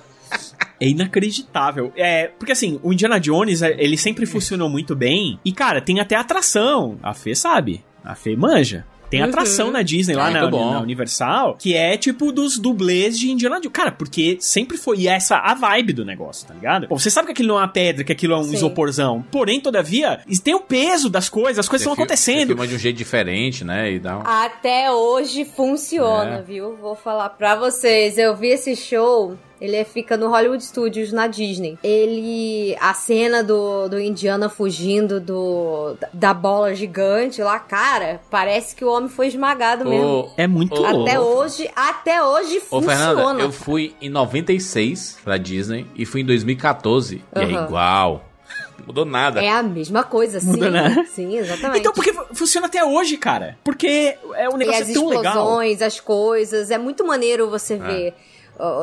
É 0.85 0.89
inacreditável. 0.89 1.93
É, 1.97 2.29
porque 2.39 2.53
assim, 2.53 2.79
o 2.83 2.93
Indiana 2.93 3.19
Jones, 3.19 3.63
é, 3.63 3.75
ele 3.79 3.97
sempre 3.97 4.27
funcionou 4.27 4.69
muito 4.69 4.95
bem. 4.95 5.39
E, 5.45 5.53
cara, 5.53 5.81
tem 5.81 6.01
até 6.01 6.17
atração. 6.17 6.99
A 7.03 7.15
Fê 7.15 7.35
sabe. 7.35 7.85
A 8.05 8.15
Fê 8.15 8.37
manja. 8.37 8.85
Tem 9.11 9.21
Uhum. 9.23 9.29
atração 9.29 9.71
na 9.71 9.83
Disney, 9.83 10.15
lá 10.17 10.27
Ah, 10.27 10.31
na, 10.31 10.41
muito 10.41 10.51
bom. 10.57 10.73
na 10.73 10.81
Universal, 10.81 11.57
que 11.57 11.75
é 11.75 11.97
tipo 11.97 12.33
dos 12.33 12.59
dublês 12.59 13.17
de 13.17 13.31
Indiana 13.31 13.57
Jones. 13.61 13.71
Cara, 13.73 13.93
porque 13.93 14.39
sempre 14.41 14.77
foi 14.77 15.07
essa 15.07 15.37
a 15.37 15.55
vibe 15.55 15.93
do 15.93 16.05
negócio, 16.05 16.49
tá 16.49 16.55
ligado? 16.55 16.89
Pô, 16.89 16.99
você 16.99 17.11
sabe 17.11 17.27
que 17.27 17.33
aquilo 17.33 17.49
não 17.49 17.57
é 17.57 17.61
uma 17.61 17.69
pedra, 17.69 18.03
que 18.03 18.11
aquilo 18.11 18.35
é 18.35 18.39
um 18.39 18.45
Sim. 18.45 18.55
isoporzão. 18.55 19.25
Porém, 19.31 19.61
todavia, 19.61 20.21
tem 20.43 20.55
o 20.55 20.61
peso 20.61 21.09
das 21.09 21.29
coisas, 21.29 21.61
as 21.61 21.69
coisas 21.69 21.85
Você 21.85 21.91
estão 21.91 22.03
acontecendo. 22.05 22.49
filma 22.49 22.67
de 22.67 22.75
um 22.75 22.79
jeito 22.79 22.97
diferente, 22.97 23.63
né? 23.63 23.93
E 23.93 23.99
dá 24.01 24.19
um... 24.19 24.23
Até 24.25 24.91
hoje 24.91 25.45
funciona, 25.45 26.39
É. 26.39 26.43
viu? 26.43 26.75
Vou 26.77 26.97
falar 26.97 27.29
pra 27.29 27.55
vocês. 27.55 28.19
Eu 28.19 28.35
vi 28.35 28.49
esse 28.49 28.75
show. 28.75 29.37
Ele 29.65 29.85
fica 29.85 30.17
no 30.17 30.29
Hollywood 30.29 30.63
Studios, 30.63 31.11
na 31.13 31.27
Disney. 31.27 31.79
Ele. 31.83 32.77
A 32.81 32.93
cena 32.95 33.43
do, 33.43 33.89
do 33.89 34.01
Indiana 34.01 34.49
fugindo 34.49 35.21
do, 35.21 35.97
da 36.13 36.35
bola 36.35 36.75
gigante 36.75 37.43
lá, 37.43 37.59
cara, 37.59 38.21
parece 38.31 38.77
que 38.77 38.85
o 38.85 38.89
homem 38.91 39.09
foi 39.09 39.29
esmagado 39.29 39.85
mesmo. 39.89 40.31
É 40.37 40.47
muito 40.47 40.75
louco. 40.75 41.03
Até 41.09 41.19
hoje, 41.21 41.71
até 41.75 42.23
hoje 42.23 42.59
Ô, 42.59 42.81
funciona. 42.83 42.97
Fernanda, 43.17 43.43
eu 43.43 43.53
fui 43.53 43.95
em 44.01 44.09
96 44.11 45.19
pra 45.25 45.37
Disney 45.39 45.87
e 45.97 46.05
fui 46.05 46.21
em 46.21 46.25
2014. 46.27 47.23
E 47.35 47.39
é 47.39 47.43
igual. 47.65 48.25
Não 48.79 48.87
mudou 48.87 49.05
nada. 49.05 49.43
É 49.43 49.51
a 49.51 49.63
mesma 49.63 50.03
coisa, 50.05 50.41
sim. 50.41 50.47
Muda, 50.49 50.71
né? 50.71 51.07
Sim, 51.09 51.37
exatamente. 51.37 51.81
Então, 51.81 51.93
porque 51.93 52.13
fu- 52.13 52.27
funciona 52.35 52.67
até 52.67 52.85
hoje, 52.85 53.17
cara. 53.17 53.57
Porque 53.65 54.17
é 54.35 54.49
um 54.49 54.55
E 54.55 54.59
negócio 54.59 54.83
as 54.83 54.93
tão 54.93 55.07
legal. 55.09 55.25
explosões, 55.33 55.83
as 55.83 56.01
coisas, 56.01 56.71
é 56.71 56.77
muito 56.79 57.07
maneiro 57.07 57.49
você 57.49 57.77
ver. 57.77 58.15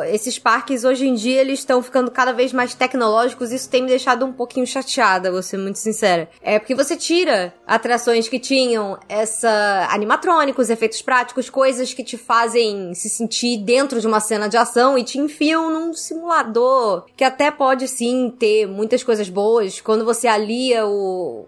Esses 0.10 0.38
parques 0.38 0.84
hoje 0.84 1.08
em 1.08 1.14
dia 1.14 1.40
eles 1.42 1.60
estão 1.60 1.82
ficando 1.82 2.12
cada 2.12 2.34
vez 2.34 2.52
mais 2.52 2.74
tecnológicos. 2.74 3.52
Isso 3.52 3.70
tem 3.70 3.82
me 3.82 3.88
deixado 3.88 4.26
um 4.26 4.34
pouquinho 4.34 4.68
chateada, 4.68 5.32
vou 5.32 5.42
ser 5.42 5.58
muito 5.58 5.80
sincera. 5.80 6.30
É 6.42 6.60
porque 6.60 6.76
você 6.76 6.96
tira 6.98 7.54
atrações 7.66 8.28
que 8.28 8.40
tinham 8.40 8.98
essa 9.08 9.88
animatrônicos, 9.90 10.70
efeitos 10.70 11.02
práticos, 11.02 11.50
coisas 11.50 11.94
que 11.94 12.04
te 12.04 12.18
fazem 12.18 12.94
se 12.94 13.10
sentir 13.10 13.58
dentro 13.58 14.00
de 14.02 14.08
uma 14.08 14.20
cena 14.20 14.50
de 14.50 14.58
ação 14.58 14.98
e 14.98 15.04
te 15.04 15.18
enfiam 15.20 15.72
num 15.72 15.94
simulador 15.94 17.06
que 17.16 17.24
até 17.24 17.50
pode 17.50 17.88
sim 17.88 18.34
ter 18.38 18.68
muitas 18.68 19.04
coisas 19.04 19.30
boas 19.30 19.80
quando 19.82 20.04
você 20.04 20.28
alia 20.28 20.86
o- 20.86 21.46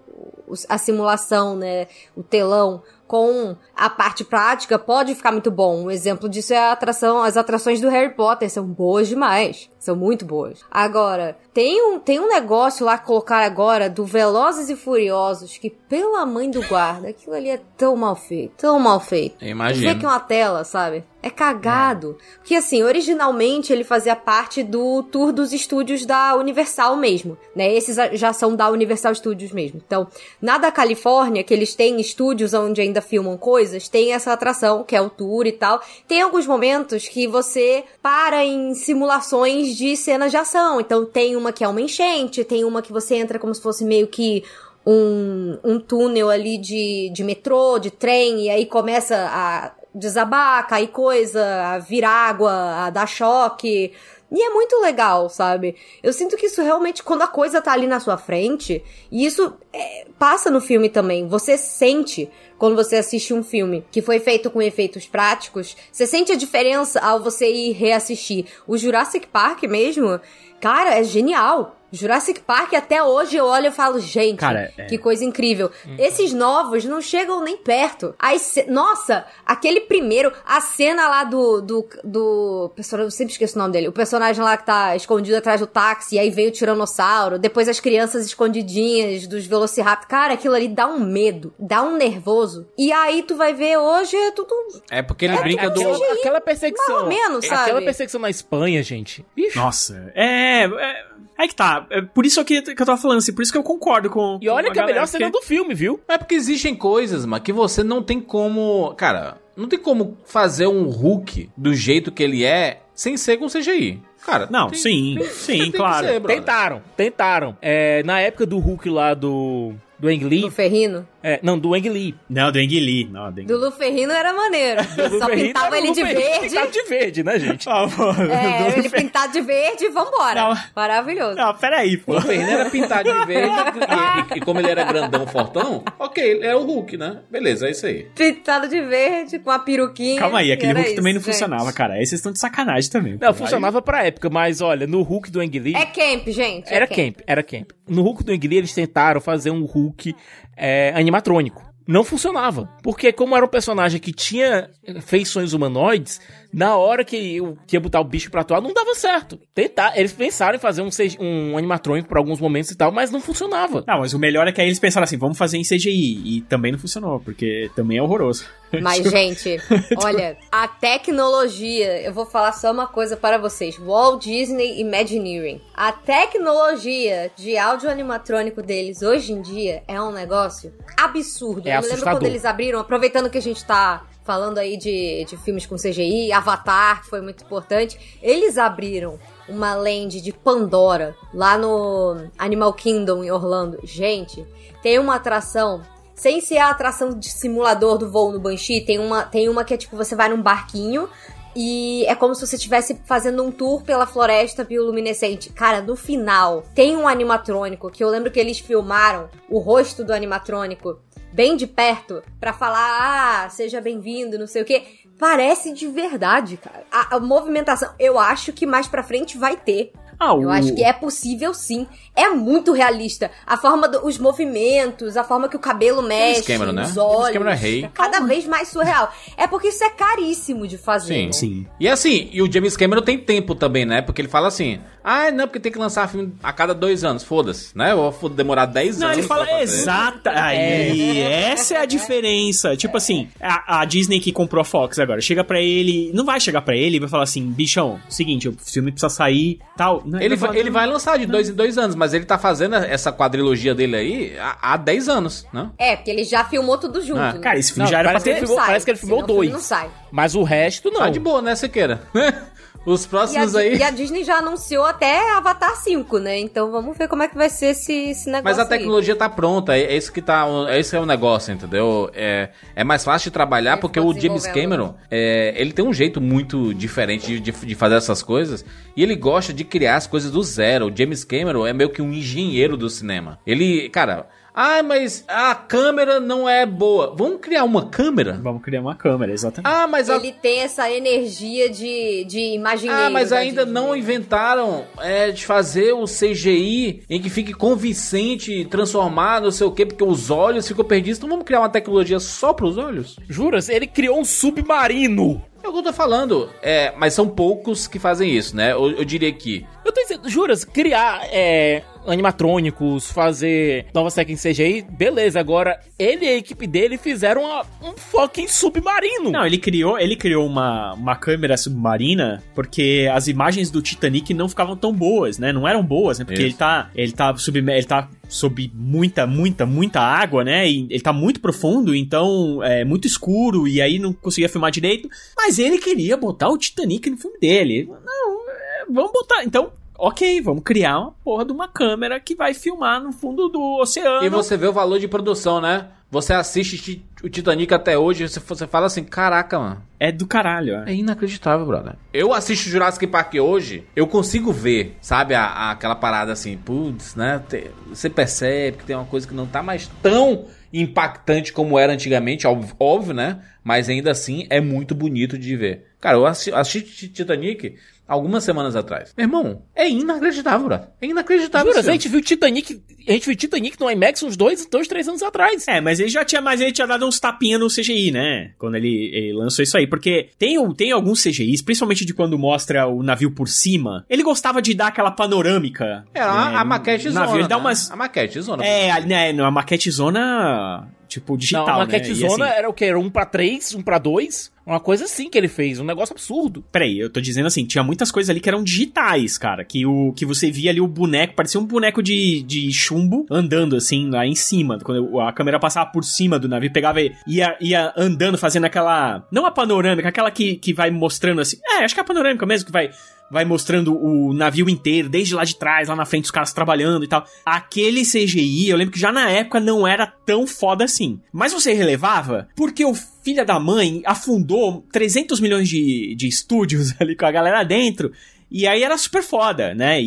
a 0.69 0.77
simulação, 0.77 1.55
né, 1.55 1.88
o 2.15 2.21
telão 2.21 2.83
com 3.07 3.55
a 3.75 3.89
parte 3.89 4.23
prática 4.23 4.77
pode 4.77 5.15
ficar 5.15 5.31
muito 5.31 5.49
bom. 5.49 5.83
Um 5.83 5.91
exemplo 5.91 6.29
disso 6.29 6.53
é 6.53 6.57
a 6.57 6.71
atração, 6.71 7.23
as 7.23 7.38
atrações 7.38 7.81
do 7.81 7.89
Harry 7.89 8.13
Potter 8.13 8.49
são 8.49 8.65
boas 8.65 9.07
demais, 9.07 9.69
são 9.79 9.95
muito 9.95 10.25
boas. 10.25 10.63
Agora, 10.69 11.38
tem 11.53 11.81
um, 11.81 11.99
tem 11.99 12.19
um 12.19 12.27
negócio 12.27 12.86
lá 12.86 12.97
colocar 12.97 13.43
agora 13.43 13.89
do 13.89 14.05
Velozes 14.05 14.69
e 14.69 14.75
Furiosos 14.75 15.57
que 15.57 15.69
pela 15.69 16.25
mãe 16.25 16.49
do 16.49 16.65
guarda, 16.67 17.09
aquilo 17.09 17.36
ali 17.36 17.49
é 17.49 17.62
tão 17.77 17.95
mal 17.95 18.15
feito, 18.15 18.53
tão 18.57 18.79
mal 18.79 18.99
feito. 18.99 19.36
Eu 19.39 19.55
Vê 19.93 19.95
que 19.95 20.05
é 20.05 20.09
uma 20.09 20.19
tela, 20.19 20.63
sabe? 20.63 21.03
É 21.21 21.29
cagado. 21.29 22.17
Porque 22.38 22.55
assim, 22.55 22.83
originalmente 22.83 23.71
ele 23.71 23.86
fazia 23.86 24.15
parte 24.15 24.62
do 24.62 25.03
tour 25.03 25.31
dos 25.31 25.53
estúdios 25.53 26.05
da 26.05 26.36
Universal 26.36 26.97
mesmo, 26.97 27.38
né? 27.55 27.73
Esses 27.73 27.95
já 28.19 28.33
são 28.33 28.55
da 28.55 28.69
Universal 28.69 29.15
Studios 29.15 29.53
mesmo. 29.53 29.81
Então, 29.86 30.05
na 30.41 30.57
da 30.57 30.69
Califórnia, 30.69 31.43
que 31.43 31.53
eles 31.53 31.73
têm 31.75 32.01
estúdios 32.01 32.53
onde 32.53 32.81
ainda 32.81 33.01
filmam 33.01 33.38
coisas, 33.38 33.72
tem 33.88 34.13
essa 34.13 34.31
atração, 34.31 34.83
que 34.83 34.95
é 34.95 35.01
o 35.01 35.09
tour 35.09 35.45
e 35.45 35.51
tal. 35.51 35.81
Tem 36.07 36.21
alguns 36.21 36.45
momentos 36.45 37.07
que 37.07 37.27
você 37.27 37.83
para 38.01 38.43
em 38.43 38.73
simulações 38.73 39.75
de 39.75 39.95
cenas 39.97 40.31
de 40.31 40.38
ação. 40.38 40.79
Então, 40.79 41.05
tem 41.05 41.36
uma 41.36 41.51
que 41.51 41.63
é 41.63 41.67
uma 41.67 41.81
enchente, 41.81 42.43
tem 42.43 42.63
uma 42.63 42.81
que 42.81 42.91
você 42.91 43.15
entra 43.15 43.39
como 43.39 43.53
se 43.53 43.62
fosse 43.62 43.83
meio 43.83 44.07
que 44.07 44.43
um, 44.86 45.57
um 45.63 45.79
túnel 45.79 46.29
ali 46.29 46.57
de, 46.57 47.09
de 47.13 47.23
metrô, 47.23 47.79
de 47.79 47.89
trem, 47.89 48.45
e 48.45 48.49
aí 48.49 48.65
começa 48.65 49.15
a 49.15 49.71
desabar, 49.93 50.67
cair 50.67 50.88
coisa, 50.88 51.73
a 51.73 51.79
vir 51.79 52.03
água, 52.03 52.51
a 52.86 52.89
dar 52.89 53.07
choque. 53.07 53.93
E 54.33 54.41
é 54.41 54.49
muito 54.49 54.81
legal, 54.81 55.29
sabe? 55.29 55.75
Eu 56.01 56.11
sinto 56.11 56.35
que 56.35 56.47
isso 56.47 56.59
realmente, 56.59 57.03
quando 57.03 57.21
a 57.21 57.27
coisa 57.27 57.61
tá 57.61 57.71
ali 57.71 57.85
na 57.85 57.99
sua 57.99 58.17
frente, 58.17 58.83
e 59.11 59.27
isso 59.27 59.53
é, 59.71 60.07
passa 60.17 60.49
no 60.49 60.59
filme 60.59 60.89
também. 60.89 61.27
Você 61.27 61.55
sente, 61.55 62.27
quando 62.57 62.75
você 62.75 62.95
assiste 62.95 63.31
um 63.31 63.43
filme 63.43 63.85
que 63.91 64.01
foi 64.01 64.19
feito 64.19 64.49
com 64.49 64.59
efeitos 64.59 65.05
práticos, 65.05 65.77
você 65.91 66.07
sente 66.07 66.31
a 66.31 66.35
diferença 66.35 66.99
ao 66.99 67.21
você 67.21 67.47
ir 67.47 67.73
reassistir. 67.73 68.47
O 68.65 68.75
Jurassic 68.75 69.27
Park 69.27 69.61
mesmo, 69.63 70.19
cara, 70.59 70.95
é 70.97 71.03
genial. 71.03 71.77
Jurassic 71.93 72.41
Park, 72.41 72.73
até 72.73 73.03
hoje 73.03 73.38
eu 73.38 73.45
olho 73.45 73.67
e 73.67 73.71
falo, 73.71 73.99
gente, 73.99 74.39
Cara, 74.39 74.73
é. 74.77 74.86
que 74.86 74.97
coisa 74.97 75.23
incrível. 75.23 75.69
Esses 75.97 76.34
novos 76.34 76.84
não 76.86 76.99
chegam 76.99 77.41
nem 77.43 77.56
perto. 77.56 78.15
Aí, 78.17 78.39
ce- 78.39 78.65
nossa, 78.69 79.25
aquele 79.45 79.82
primeiro, 79.82 80.34
a 80.45 80.60
cena 80.60 81.08
lá 81.08 81.23
do, 81.23 81.62
do, 81.62 81.88
do 82.03 82.71
personagem, 82.75 83.08
eu 83.08 83.12
sempre 83.12 83.32
esqueço 83.34 83.56
o 83.56 83.62
nome 83.62 83.71
dele, 83.73 83.88
o 83.88 83.91
personagem 83.93 84.43
lá 84.43 84.58
que 84.58 84.65
tá 84.65 84.95
escondido 84.95 85.38
atrás 85.38 85.62
do 85.62 85.67
táxi, 85.67 86.15
e 86.15 86.19
aí 86.19 86.29
veio 86.32 86.49
o 86.49 86.51
tiranossauro, 86.51 87.38
depois 87.38 87.69
as 87.69 87.79
crianças 87.79 88.25
escondidinhas 88.25 89.27
dos 89.27 89.45
Velociraptor. 89.45 90.08
Cara, 90.08 90.34
aquilo 90.34 90.56
ali 90.56 90.67
dá 90.67 90.88
um 90.88 90.99
medo, 90.99 91.53
dá 91.60 91.84
um 91.84 91.95
nervoso. 91.95 92.67
E 92.77 92.91
aí 92.91 93.21
tu 93.23 93.36
vai 93.36 93.53
ver 93.53 93.77
hoje 93.77 94.15
é 94.15 94.32
tudo 94.32 94.53
É 94.89 95.01
porque 95.01 95.25
ele 95.25 95.38
brinca 95.38 95.69
do. 95.69 95.79
Aquela, 95.82 96.13
aquela 96.13 96.41
perseguição. 96.41 96.95
mais 96.95 97.03
ou 97.03 97.08
menos, 97.10 97.45
sabe? 97.45 97.62
Aquela 97.62 97.82
perseguição 97.82 98.19
na 98.21 98.29
Espanha, 98.29 98.82
gente. 98.82 99.25
Bicho. 99.36 99.58
Nossa, 99.60 100.12
é. 100.15 100.63
É, 100.63 101.06
é 101.43 101.47
que 101.47 101.56
tá. 101.56 101.86
É 101.89 102.01
por 102.01 102.25
isso 102.25 102.43
que, 102.43 102.62
que 102.62 102.82
eu 102.82 102.86
tava 102.86 102.97
falando, 103.01 103.17
assim, 103.19 103.34
por 103.34 103.41
isso 103.41 103.51
que 103.51 103.58
eu 103.58 103.63
concordo 103.63 104.10
com. 104.10 104.39
E 104.41 104.49
olha 104.49 104.67
com 104.67 104.73
que 104.73 104.79
é 104.79 104.84
a 104.84 104.86
melhor 104.86 105.08
cena 105.08 105.29
porque- 105.29 105.39
do 105.39 105.45
filme, 105.45 105.73
viu? 105.73 105.99
É 106.08 106.17
porque 106.17 106.36
existem 106.36 106.75
coisas, 106.75 107.25
mano, 107.25 107.43
que 107.43 107.53
você 107.53 107.84
não 107.84 108.01
tem 108.01 108.19
como. 108.19 108.93
Cara, 108.97 109.38
não 109.56 109.67
tem 109.67 109.77
como 109.79 110.17
fazer 110.25 110.67
um 110.67 110.84
Hulk 110.89 111.49
do 111.56 111.73
jeito 111.73 112.12
que 112.12 112.23
ele 112.23 112.43
é 112.43 112.82
sem 112.93 113.17
ser 113.17 113.38
com 113.38 113.47
CGI. 113.47 113.99
Cara, 114.25 114.47
Não, 114.49 114.69
tem- 114.69 114.79
sim, 114.79 115.15
tem- 115.19 115.27
sim, 115.29 115.58
tem 115.60 115.71
que 115.71 115.77
claro. 115.77 116.08
ser. 116.08 116.21
Tentaram, 116.21 116.82
tentaram. 116.95 117.58
É, 117.62 118.01
na 118.03 118.21
época 118.21 118.45
do 118.45 118.58
Hulk 118.58 118.89
lá 118.89 119.13
do. 119.13 119.73
Do 119.99 120.08
Ang 120.10 120.23
Lee. 120.25 120.41
do 120.41 120.51
Ferrino. 120.51 121.08
É, 121.23 121.39
não, 121.41 121.57
do 121.57 121.73
Ang 121.73 121.88
Lee. 121.89 122.13
Não, 122.29 122.51
do 122.51 122.59
Ang 122.59 122.79
Lee. 122.79 123.07
Não, 123.09 123.31
do 123.31 123.39
Ang 123.39 123.45
Do 123.47 123.57
Lu 123.57 123.71
Ferrino 123.71 124.12
era 124.12 124.33
maneiro. 124.33 124.81
Só 125.19 125.29
pintava 125.29 125.77
ele 125.77 125.91
de 125.91 126.03
verde. 126.03 126.49
Pintava 126.49 126.67
de 126.71 126.83
verde, 126.83 127.23
né, 127.23 127.39
gente? 127.39 127.63
Ah, 127.73 127.88
mano, 127.88 128.31
É, 128.31 128.71
do 128.71 128.79
ele 128.79 128.89
pintado 128.89 129.31
de 129.33 129.41
verde 129.41 129.86
e 129.86 129.89
vambora. 129.89 130.36
Não. 130.49 130.57
Maravilhoso. 130.75 131.36
Não, 131.38 131.53
peraí, 131.55 131.97
pô. 131.97 132.17
O 132.17 132.21
Ferreira 132.21 132.51
era 132.51 132.69
pintado 132.69 133.12
de 133.12 133.25
verde 133.25 133.55
e, 134.33 134.36
e- 134.36 134.38
e 134.38 134.41
como 134.41 134.59
ele 134.59 134.69
era 134.69 134.83
grandão, 134.83 135.25
fortão, 135.27 135.83
ok, 135.97 136.23
ele 136.23 136.45
é 136.45 136.55
o 136.55 136.63
Hulk, 136.63 136.97
né? 136.97 137.19
Beleza, 137.31 137.67
é 137.67 137.71
isso 137.71 137.86
aí. 137.86 138.03
Pintado 138.15 138.67
de 138.67 138.81
verde, 138.81 139.39
com 139.39 139.49
a 139.49 139.59
peruquinha. 139.59 140.19
Calma 140.19 140.39
aí, 140.39 140.51
aquele 140.51 140.71
Era 140.71 140.79
Hulk 140.79 140.89
isso, 140.89 140.95
também 140.97 141.13
não 141.13 141.21
gente. 141.21 141.31
funcionava, 141.31 141.71
cara. 141.71 141.93
Aí 141.93 142.05
vocês 142.05 142.19
estão 142.19 142.31
de 142.33 142.39
sacanagem 142.39 142.89
também. 142.91 143.13
Não, 143.19 143.29
pô. 143.29 143.33
funcionava 143.36 143.81
pra 143.81 144.03
época, 144.05 144.29
mas 144.29 144.59
olha, 144.62 144.86
no 144.86 145.01
Hulk 145.01 145.31
do 145.31 145.39
Ang 145.39 145.57
Lee. 145.59 145.75
É 145.75 145.86
camp, 145.86 146.27
gente. 146.27 146.71
é 146.71 146.75
Era 146.75 146.88
camp, 146.88 147.19
era 147.25 147.41
camp. 147.41 147.69
No 147.88 148.01
Hulk 148.03 148.23
do 148.23 148.31
Ang 148.33 148.47
Lee, 148.47 148.57
eles 148.57 148.73
tentaram 148.73 149.19
fazer 149.21 149.51
um 149.51 149.63
Hulk 149.65 150.15
é, 150.55 150.93
animatrônico. 150.95 151.73
Não 151.87 152.03
funcionava. 152.03 152.69
Porque 152.81 153.11
como 153.11 153.35
era 153.35 153.45
um 153.45 153.49
personagem 153.49 153.99
que 153.99 154.13
tinha 154.13 154.69
feições 155.01 155.53
humanoides, 155.53 156.21
na 156.53 156.77
hora 156.77 157.03
que 157.03 157.35
eu 157.35 157.57
que 157.65 157.75
ia 157.75 157.79
botar 157.79 157.99
o 157.99 158.03
bicho 158.03 158.29
pra 158.29 158.41
atuar, 158.41 158.61
não 158.61 158.73
dava 158.73 158.93
certo. 158.93 159.39
Tentar, 159.53 159.97
eles 159.97 160.13
pensaram 160.13 160.55
em 160.55 160.59
fazer 160.59 160.81
um, 160.81 160.89
CG 160.89 161.17
um 161.19 161.57
animatrônico 161.57 162.07
por 162.07 162.17
alguns 162.17 162.39
momentos 162.39 162.69
e 162.71 162.77
tal, 162.77 162.91
mas 162.91 163.09
não 163.09 163.19
funcionava. 163.19 163.83
Não, 163.87 163.99
mas 163.99 164.13
o 164.13 164.19
melhor 164.19 164.47
é 164.47 164.51
que 164.51 164.61
aí 164.61 164.67
eles 164.67 164.79
pensaram 164.79 165.03
assim, 165.03 165.17
vamos 165.17 165.37
fazer 165.37 165.57
em 165.57 165.63
CGI. 165.63 166.37
E 166.37 166.41
também 166.41 166.71
não 166.71 166.79
funcionou, 166.79 167.19
porque 167.19 167.71
também 167.75 167.97
é 167.97 168.03
horroroso. 168.03 168.45
Mas, 168.81 169.03
gente, 169.09 169.57
olha, 169.97 170.37
a 170.51 170.67
tecnologia, 170.67 172.01
eu 172.01 172.13
vou 172.13 172.25
falar 172.25 172.51
só 172.53 172.71
uma 172.71 172.87
coisa 172.87 173.17
para 173.17 173.37
vocês. 173.37 173.77
Walt 173.77 174.23
Disney 174.23 174.79
Imagineering. 174.79 175.61
A 175.73 175.91
tecnologia 175.91 177.31
de 177.35 177.57
áudio 177.57 177.89
animatrônico 177.89 178.61
deles 178.61 179.01
hoje 179.01 179.33
em 179.33 179.41
dia 179.41 179.83
é 179.87 180.01
um 180.01 180.11
negócio 180.11 180.73
absurdo. 180.97 181.67
É 181.67 181.77
eu 181.77 181.81
me 181.81 181.87
lembro 181.87 182.03
quando 182.03 182.25
eles 182.25 182.45
abriram, 182.45 182.79
aproveitando 182.79 183.29
que 183.29 183.37
a 183.37 183.41
gente 183.41 183.63
tá 183.65 184.05
falando 184.23 184.57
aí 184.57 184.77
de, 184.77 185.25
de 185.25 185.38
filmes 185.38 185.65
com 185.65 185.75
CGI, 185.75 186.31
Avatar, 186.31 187.01
que 187.01 187.09
foi 187.09 187.21
muito 187.21 187.43
importante, 187.43 188.19
eles 188.21 188.57
abriram 188.57 189.19
uma 189.47 189.75
land 189.75 190.21
de 190.21 190.31
Pandora 190.31 191.15
lá 191.33 191.57
no 191.57 192.27
Animal 192.38 192.73
Kingdom 192.73 193.23
em 193.23 193.31
Orlando. 193.31 193.79
Gente, 193.83 194.45
tem 194.81 194.99
uma 194.99 195.15
atração 195.15 195.81
sem 196.15 196.39
ser 196.41 196.57
a 196.57 196.69
atração 196.69 197.09
de 197.09 197.29
simulador 197.29 197.97
do 197.97 198.09
voo 198.09 198.31
no 198.31 198.39
Banshee, 198.39 198.81
tem 198.81 198.99
uma, 198.99 199.23
tem 199.23 199.49
uma 199.49 199.63
que 199.63 199.73
é 199.73 199.77
tipo, 199.77 199.97
você 199.97 200.15
vai 200.15 200.29
num 200.29 200.41
barquinho 200.41 201.09
e 201.55 202.03
é 202.07 202.15
como 202.15 202.33
se 202.33 202.45
você 202.45 202.55
estivesse 202.55 202.99
fazendo 203.05 203.43
um 203.43 203.51
tour 203.51 203.83
pela 203.83 204.07
floresta 204.07 204.63
bioluminescente. 204.63 205.49
Cara, 205.49 205.81
no 205.81 205.95
final, 205.95 206.63
tem 206.73 206.95
um 206.95 207.07
animatrônico 207.07 207.91
que 207.91 208.03
eu 208.03 208.09
lembro 208.09 208.31
que 208.31 208.39
eles 208.39 208.59
filmaram 208.59 209.29
o 209.49 209.59
rosto 209.59 210.03
do 210.03 210.13
animatrônico 210.13 210.99
bem 211.33 211.57
de 211.57 211.67
perto 211.67 212.21
pra 212.39 212.53
falar, 212.53 213.45
ah, 213.45 213.49
seja 213.49 213.81
bem-vindo, 213.81 214.37
não 214.37 214.47
sei 214.47 214.61
o 214.61 214.65
quê. 214.65 214.83
Parece 215.17 215.73
de 215.73 215.87
verdade, 215.87 216.57
cara. 216.57 216.83
A, 216.91 217.15
a 217.15 217.19
movimentação, 217.19 217.93
eu 217.99 218.19
acho 218.19 218.53
que 218.53 218.65
mais 218.65 218.87
pra 218.87 219.03
frente 219.03 219.37
vai 219.37 219.55
ter. 219.55 219.91
Ah, 220.19 220.33
o... 220.33 220.43
Eu 220.43 220.49
acho 220.49 220.73
que 220.73 220.83
é 220.83 220.93
possível 220.93 221.53
sim. 221.53 221.87
É 222.15 222.29
muito 222.29 222.71
realista. 222.71 223.31
A 223.45 223.57
forma 223.57 223.87
dos 223.87 224.17
movimentos, 224.17 225.17
a 225.17 225.23
forma 225.23 225.49
que 225.49 225.55
o 225.55 225.59
cabelo 225.59 226.01
mexe, 226.01 226.43
Cameron, 226.43 226.71
né? 226.71 226.83
os 226.83 226.93
James 226.93 226.97
olhos. 226.97 227.33
Cameron 227.33 227.51
é 227.51 227.55
rei. 227.55 227.83
É 227.85 227.89
cada 227.93 228.19
vez 228.21 228.45
mais 228.45 228.67
surreal. 228.69 229.11
É 229.35 229.47
porque 229.47 229.69
isso 229.69 229.83
é 229.83 229.89
caríssimo 229.89 230.67
de 230.67 230.77
fazer. 230.77 231.13
Sim. 231.13 231.25
né? 231.25 231.31
Sim. 231.31 231.67
E 231.79 231.89
assim, 231.89 232.29
e 232.31 232.41
o 232.41 232.51
James 232.51 232.77
Cameron 232.77 233.01
tem 233.01 233.17
tempo 233.17 233.55
também, 233.55 233.85
né? 233.85 234.01
Porque 234.01 234.21
ele 234.21 234.29
fala 234.29 234.47
assim: 234.47 234.79
ah, 235.03 235.31
não, 235.31 235.47
porque 235.47 235.59
tem 235.59 235.71
que 235.71 235.77
lançar 235.77 236.07
filme 236.07 236.33
a 236.41 236.53
cada 236.53 236.73
dois 236.73 237.03
anos, 237.03 237.23
foda-se, 237.23 237.77
né? 237.77 237.91
Eu 237.91 238.09
vou 238.11 238.29
demorar 238.29 238.65
10 238.65 238.99
Não, 238.99 239.07
anos. 239.07 239.17
ele 239.19 239.27
fala 239.27 239.61
exata. 239.61 240.31
Aí, 240.33 241.19
essa 241.19 241.75
é 241.75 241.77
a 241.79 241.85
diferença. 241.85 242.75
Tipo 242.77 242.97
assim, 242.97 243.27
a, 243.41 243.81
a 243.81 243.85
Disney 243.85 244.19
que 244.19 244.31
comprou 244.31 244.61
a 244.61 244.65
Fox 244.65 244.97
agora, 244.99 245.19
chega 245.21 245.43
pra 245.43 245.59
ele. 245.61 246.11
Não 246.13 246.25
vai 246.25 246.39
chegar 246.39 246.61
pra 246.61 246.75
ele 246.75 246.97
e 246.97 246.99
vai 246.99 247.09
falar 247.09 247.23
assim: 247.23 247.45
bichão, 247.51 247.99
seguinte, 248.09 248.47
o 248.47 248.55
filme 248.57 248.91
precisa 248.91 249.09
sair 249.09 249.59
tal. 249.75 250.01
Não, 250.05 250.19
Ele 250.19 250.35
vai, 250.35 250.49
falar, 250.49 250.59
ele 250.59 250.69
vai 250.69 250.87
lançar 250.87 251.17
de 251.17 251.25
dois 251.25 251.49
em 251.49 251.53
dois 251.53 251.77
anos, 251.77 251.95
mas 251.95 252.13
ele 252.13 252.25
tá 252.25 252.37
fazendo 252.37 252.75
essa 252.75 253.11
quadrilogia 253.11 253.73
dele 253.75 253.95
aí 253.95 254.37
há, 254.39 254.73
há 254.73 254.77
10 254.77 255.09
anos, 255.09 255.45
né? 255.53 255.69
É, 255.77 255.95
porque 255.95 256.11
ele 256.11 256.23
já 256.23 256.43
filmou 256.45 256.77
tudo 256.77 257.01
junto. 257.01 257.19
Ah, 257.19 257.33
né? 257.33 257.39
Cara, 257.39 257.57
esse 257.59 257.73
filme 257.73 257.83
Não, 257.85 257.91
já 257.91 257.99
era 257.99 258.11
pra 258.11 258.19
ter. 258.19 258.37
filmou- 258.39 258.55
sai, 258.57 258.65
parece 258.67 258.85
que 258.85 258.91
ele 258.91 258.99
filmou 258.99 259.25
dois. 259.25 259.51
Não 259.51 259.59
sai. 259.59 259.89
Mas 260.11 260.35
o 260.35 260.43
resto 260.43 260.91
não. 260.91 261.01
Tá 261.01 261.09
de 261.09 261.19
boa, 261.19 261.41
né, 261.41 261.55
Sequeira? 261.55 262.01
Os 262.85 263.03
E 263.03 263.05
a, 263.05 263.09
próximos 263.09 263.55
aí. 263.55 263.77
e 263.77 263.83
a 263.83 263.89
Disney 263.89 264.23
já 264.23 264.37
anunciou 264.39 264.83
até 264.85 265.31
Avatar 265.37 265.75
5, 265.75 266.17
né? 266.19 266.37
Então 266.39 266.69
vamos 266.71 266.97
ver 266.97 267.07
como 267.07 267.23
é 267.23 267.27
que 267.27 267.35
vai 267.35 267.49
ser 267.49 267.67
esse, 267.67 267.93
esse 268.09 268.25
negócio 268.29 268.43
Mas 268.43 268.59
a 268.59 268.63
aí. 268.63 268.67
tecnologia 268.69 269.15
tá 269.15 269.29
pronta, 269.29 269.77
é, 269.77 269.83
é 269.83 269.97
isso 269.97 270.11
que 270.11 270.21
tá. 270.21 270.45
É 270.67 270.79
esse 270.79 270.95
é 270.95 270.99
o 270.99 271.05
negócio, 271.05 271.53
entendeu? 271.53 272.09
É, 272.13 272.49
é 272.75 272.83
mais 272.83 273.03
fácil 273.03 273.29
de 273.29 273.33
trabalhar 273.33 273.73
Eles 273.73 273.81
porque 273.81 273.99
o 273.99 274.13
James. 274.13 274.45
Cameron, 274.47 274.95
é, 275.09 275.53
ele 275.55 275.71
tem 275.71 275.85
um 275.85 275.93
jeito 275.93 276.19
muito 276.19 276.73
diferente 276.73 277.27
de, 277.27 277.39
de, 277.39 277.51
de 277.51 277.75
fazer 277.75 277.95
essas 277.95 278.21
coisas 278.21 278.65
e 278.95 279.01
ele 279.01 279.15
gosta 279.15 279.53
de 279.53 279.63
criar 279.63 279.95
as 279.95 280.05
coisas 280.07 280.29
do 280.31 280.43
zero. 280.43 280.87
O 280.91 280.95
James 280.95 281.23
Cameron 281.23 281.65
é 281.65 281.71
meio 281.73 281.89
que 281.89 282.01
um 282.01 282.11
engenheiro 282.11 282.75
do 282.75 282.89
cinema. 282.89 283.39
Ele, 283.47 283.87
cara. 283.89 284.27
Ah, 284.53 284.83
mas 284.83 285.23
a 285.27 285.55
câmera 285.55 286.19
não 286.19 286.47
é 286.47 286.65
boa. 286.65 287.13
Vamos 287.15 287.39
criar 287.41 287.63
uma 287.63 287.89
câmera? 287.89 288.39
Vamos 288.41 288.61
criar 288.61 288.81
uma 288.81 288.95
câmera, 288.95 289.33
exatamente. 289.33 289.73
Ah, 289.73 289.87
mas 289.87 290.09
a 290.09 290.15
Ele 290.15 290.31
tem 290.31 290.59
essa 290.59 290.91
energia 290.91 291.69
de, 291.69 292.23
de 292.25 292.53
imagineiro. 292.53 293.01
Ah, 293.01 293.09
mas 293.09 293.31
da 293.31 293.37
ainda 293.37 293.65
não 293.65 293.95
inventaram 293.95 294.85
é, 294.99 295.31
de 295.31 295.45
fazer 295.45 295.93
o 295.93 296.05
CGI 296.05 297.03
em 297.09 297.19
que 297.19 297.29
fique 297.29 297.53
convincente, 297.53 298.65
transformar, 298.65 299.41
não 299.41 299.51
sei 299.51 299.65
o 299.65 299.71
quê, 299.71 299.85
porque 299.85 300.03
os 300.03 300.29
olhos 300.29 300.67
ficam 300.67 300.85
perdidos. 300.85 301.17
Então 301.17 301.29
vamos 301.29 301.45
criar 301.45 301.59
uma 301.61 301.69
tecnologia 301.69 302.19
só 302.19 302.53
para 302.53 302.67
os 302.67 302.77
olhos? 302.77 303.17
Juras? 303.27 303.69
Ele 303.69 303.87
criou 303.87 304.19
um 304.19 304.25
submarino. 304.25 305.41
É 305.63 305.67
o 305.67 305.71
que 305.71 305.78
eu 305.80 305.84
tô 305.84 305.93
falando. 305.93 306.49
É, 306.62 306.93
mas 306.97 307.13
são 307.13 307.28
poucos 307.28 307.88
que 307.88 307.97
fazem 307.97 308.30
isso, 308.30 308.56
né? 308.56 308.73
Eu, 308.73 308.91
eu 308.91 309.06
diria 309.06 309.32
que. 309.32 309.65
Eu 309.86 309.91
tô 309.93 310.02
dizendo, 310.02 310.30
juras, 310.30 310.65
criar 310.65 311.21
é, 311.32 311.84
animatrônicos, 312.06 313.12
fazer 313.12 313.86
novas 313.93 314.13
técnicas 314.13 314.43
CGI, 314.43 314.82
beleza. 314.89 315.39
Agora, 315.39 315.80
ele 315.97 316.26
e 316.26 316.30
a 316.30 316.36
equipe 316.38 316.65
dele 316.67 316.97
fizeram 316.97 317.43
uma- 317.43 317.65
um 317.82 317.93
fucking 317.97 318.47
submarino. 318.47 319.32
Não, 319.32 319.45
ele 319.45 319.58
criou, 319.58 319.97
ele 319.99 320.15
criou 320.15 320.45
uma, 320.45 320.93
uma 320.93 321.15
câmera 321.15 321.56
submarina 321.58 322.43
porque 322.56 323.10
as 323.13 323.28
imagens 323.28 323.69
do 323.69 323.82
Titanic 323.82 324.34
não 324.34 324.49
ficavam 324.49 324.76
tão 324.76 324.91
boas, 324.93 325.38
né? 325.38 325.52
Não 325.54 325.67
eram 325.67 325.84
boas, 325.84 326.19
né? 326.19 326.26
Porque 326.26 326.39
Isso. 326.41 326.47
ele 326.49 326.56
tá, 326.56 326.89
ele 326.95 327.12
tá 327.12 327.36
submer, 327.38 327.76
ele 327.78 327.86
tá 327.86 328.10
sob 328.33 328.71
muita, 328.73 329.27
muita, 329.27 329.65
muita 329.65 329.99
água, 329.99 330.43
né? 330.43 330.67
E 330.67 330.87
ele 330.89 331.01
tá 331.01 331.13
muito 331.13 331.39
profundo, 331.39 331.93
então 331.93 332.63
é 332.63 332.83
muito 332.83 333.05
escuro 333.05 333.67
e 333.67 333.79
aí 333.79 333.99
não 333.99 334.11
conseguia 334.11 334.49
filmar 334.49 334.71
direito. 334.71 335.07
Mas 335.37 335.59
ele 335.59 335.77
queria 335.77 336.17
botar 336.17 336.49
o 336.49 336.57
Titanic 336.57 337.07
no 337.09 337.17
filme 337.17 337.37
dele. 337.37 337.87
Não, 338.03 338.49
é, 338.49 338.85
vamos 338.89 339.11
botar. 339.11 339.43
Então, 339.43 339.71
ok, 339.97 340.41
vamos 340.41 340.63
criar 340.63 340.99
uma 340.99 341.12
porra 341.23 341.45
de 341.45 341.51
uma 341.51 341.67
câmera 341.67 342.19
que 342.19 342.36
vai 342.36 342.53
filmar 342.53 343.01
no 343.01 343.12
fundo 343.12 343.47
do 343.49 343.62
oceano. 343.82 344.25
E 344.25 344.29
você 344.29 344.58
vê 344.58 344.67
o 344.67 344.73
valor 344.73 344.99
de 344.99 345.08
produção, 345.08 345.60
né? 345.62 345.88
Você 346.12 346.32
assiste 346.32 347.03
o 347.23 347.29
Titanic 347.29 347.73
até 347.73 347.97
hoje, 347.97 348.27
você, 348.29 348.39
você 348.39 348.67
fala 348.67 348.86
assim: 348.86 349.03
caraca, 349.03 349.58
mano. 349.58 349.82
É 349.99 350.12
do 350.12 350.27
caralho, 350.27 350.75
é. 350.75 350.91
É 350.91 350.93
inacreditável, 350.93 351.65
brother. 351.65 351.95
Eu 352.13 352.32
assisto 352.34 352.69
Jurassic 352.69 353.08
Park 353.08 353.34
hoje, 353.36 353.84
eu 353.95 354.06
consigo 354.06 354.51
ver, 354.51 354.95
sabe, 355.01 355.34
a, 355.34 355.43
a- 355.43 355.71
aquela 355.71 355.95
parada 355.95 356.32
assim, 356.32 356.56
putz, 356.56 357.15
né? 357.15 357.41
te- 357.49 357.71
você 357.89 358.09
percebe 358.11 358.78
que 358.78 358.86
tem 358.86 358.95
uma 358.95 359.05
coisa 359.05 359.28
que 359.28 359.34
não 359.34 359.47
tá 359.47 359.63
mais 359.63 359.89
tão 360.03 360.45
impactante 360.72 361.51
como 361.53 361.80
era 361.80 361.93
antigamente, 361.93 362.45
óbvio, 362.45 362.76
óbvio, 362.80 363.13
né? 363.13 363.39
mas 363.63 363.88
ainda 363.88 364.11
assim 364.11 364.45
é 364.49 364.59
muito 364.59 364.93
bonito 364.93 365.38
de 365.38 365.55
ver. 365.55 365.86
Cara, 366.01 366.17
eu 366.17 366.26
assisti, 366.26 366.51
assisti 366.53 367.07
Titanic 367.07 367.76
algumas 368.08 368.43
semanas 368.43 368.76
atrás. 368.76 369.14
Meu 369.18 369.26
irmão, 369.26 369.62
é 369.76 369.89
inacreditável, 369.89 370.68
bro. 370.68 370.80
É 371.01 371.06
inacreditável. 371.06 371.72
Jura, 371.74 371.80
a 371.88 371.91
gente 371.91 372.10
viu 372.10 372.22
Titanic, 372.22 372.82
a 373.08 373.12
gente 373.12 373.26
viu 373.26 373.36
Titanic 373.36 373.80
no 373.80 373.89
IMAX 373.89 374.24
uns 374.24 374.38
dois, 374.38 374.66
dois, 374.66 374.88
três 374.88 375.08
anos 375.08 375.24
atrás. 375.24 375.68
É, 375.68 375.82
mas 375.82 375.99
ele 375.99 376.10
já 376.10 376.24
tinha, 376.24 376.41
mas 376.41 376.62
ele 376.62 376.72
tinha 376.72 376.88
dado 376.88 377.06
uns 377.08 377.20
tapinha 377.20 377.58
no 377.58 377.68
CGI, 377.68 378.12
né? 378.12 378.51
Quando 378.58 378.76
ele, 378.76 379.10
ele 379.14 379.34
lançou 379.34 379.64
isso 379.64 379.78
aí. 379.78 379.88
Porque 379.88 380.30
tem, 380.38 380.58
tem 380.74 380.91
alguns 380.91 381.22
CGIs, 381.24 381.62
principalmente 381.62 382.06
de 382.06 382.14
quando 382.14 382.38
mostra 382.38 382.88
o 382.88 383.01
navio 383.04 383.32
por 383.32 383.47
cima. 383.47 384.06
Ele 384.10 384.24
gostava 384.24 384.62
de 384.62 384.74
dar 384.74 384.88
aquela 384.88 385.12
panorâmica. 385.12 386.06
É, 386.14 386.22
a, 386.22 386.49
né, 386.51 386.58
a 386.58 386.66
maquete 386.66 387.06
no 387.08 387.12
zona. 387.14 387.26
navio. 387.26 387.41
Ele 387.41 387.47
dá 387.47 387.56
né? 387.56 387.62
umas. 387.62 387.91
A 387.91 387.95
maquete 387.95 388.41
zona. 388.41 388.66
É, 388.66 388.91
a- 388.91 388.99
né, 389.01 389.30
a 389.32 389.51
maquete 389.51 389.89
zona. 389.91 390.88
Tipo, 391.08 391.38
digital. 391.38 391.66
Não, 391.68 391.74
a 391.74 391.78
né? 391.78 391.84
maquete 391.86 392.12
E 392.12 392.16
zona 392.16 392.45
assim, 392.45 392.58
era 392.58 392.70
o 392.70 392.74
quê? 392.74 392.86
Era 392.86 392.99
um 392.99 393.10
pra 393.10 393.26
três, 393.26 393.76
um 393.76 393.82
pra 393.84 393.99
dois? 393.99 394.51
Uma 394.66 394.80
coisa 394.80 395.05
assim 395.05 395.30
que 395.30 395.38
ele 395.38 395.47
fez, 395.47 395.80
um 395.80 395.84
negócio 395.84 396.14
absurdo. 396.14 396.64
Peraí, 396.72 396.97
eu 396.97 397.09
tô 397.09 397.20
dizendo 397.20 397.47
assim, 397.47 397.66
tinha 397.66 397.84
muitas 397.84 398.11
coisas 398.11 398.30
ali 398.30 398.39
que 398.39 398.47
eram 398.47 398.64
digitais, 398.64 399.38
cara. 399.38 399.66
Que 399.66 399.86
o 399.86 400.14
que 400.14 400.26
você 400.26 400.49
via 400.49 400.72
ali 400.72 400.80
o 400.80 400.88
boneco, 400.88 401.36
parecia 401.36 401.59
um 401.59 401.66
boneco 401.66 402.01
de, 402.01 402.41
de 402.43 402.72
chumbo 402.72 403.26
andando 403.30 403.76
assim 403.76 404.09
lá 404.09 404.26
em 404.26 404.36
cima. 404.36 404.80
Quando 404.80 405.20
a 405.20 405.34
câmera 405.34 405.59
passava 405.59 405.91
por 405.91 406.03
cima 406.03 406.39
do 406.39 406.47
navio, 406.47 406.72
pegava 406.72 407.01
e 407.01 407.14
ia, 407.28 407.57
ia 407.59 407.93
andando, 407.97 408.38
fazendo 408.38 408.66
aquela. 408.66 409.28
Não 409.32 409.45
a 409.45 409.51
panorâmica, 409.51 410.07
aquela 410.07 410.32
que, 410.32 410.55
que 410.55 410.74
vai 410.74 410.89
mostrando 410.89 411.41
assim. 411.41 411.57
É, 411.66 411.84
acho 411.84 411.93
que 411.93 411.99
é 411.99 412.03
a 412.03 412.05
panorâmica 412.05 412.45
mesmo, 412.45 412.66
que 412.66 412.72
vai. 412.72 412.89
Vai 413.34 413.45
mostrando 413.45 413.97
o 413.99 414.31
navio 414.31 414.69
inteiro, 414.69 415.09
desde 415.09 415.34
lá 415.34 415.43
de 415.43 415.55
trás, 415.55 415.88
lá 415.89 415.95
na 415.95 416.05
frente, 416.05 416.25
os 416.25 416.31
caras 416.31 416.53
trabalhando 416.53 417.03
e 417.03 417.07
tal. 417.07 417.25
Aquele 417.43 418.03
CGI, 418.03 418.69
eu 418.69 418.77
lembro 418.77 418.93
que 418.93 418.99
já 418.99 419.11
na 419.11 419.27
época 419.27 419.59
não 419.59 419.88
era 419.88 420.05
tão 420.05 420.45
foda 420.45 420.86
assim. 420.86 421.19
Mas 421.34 421.51
você 421.51 421.73
relevava 421.73 422.47
porque 422.55 422.86
o 422.86 422.93
filho 422.93 423.43
da 423.43 423.59
mãe 423.59 424.03
afundou 424.05 424.86
300 424.91 425.39
milhões 425.39 425.67
de, 425.67 426.13
de 426.15 426.27
estúdios 426.27 426.93
ali 427.01 427.15
com 427.15 427.25
a 427.25 427.31
galera 427.31 427.63
dentro. 427.63 428.11
E 428.51 428.67
aí 428.67 428.84
era 428.84 428.95
super 428.99 429.23
foda, 429.23 429.73
né? 429.73 429.99
E, 429.99 430.05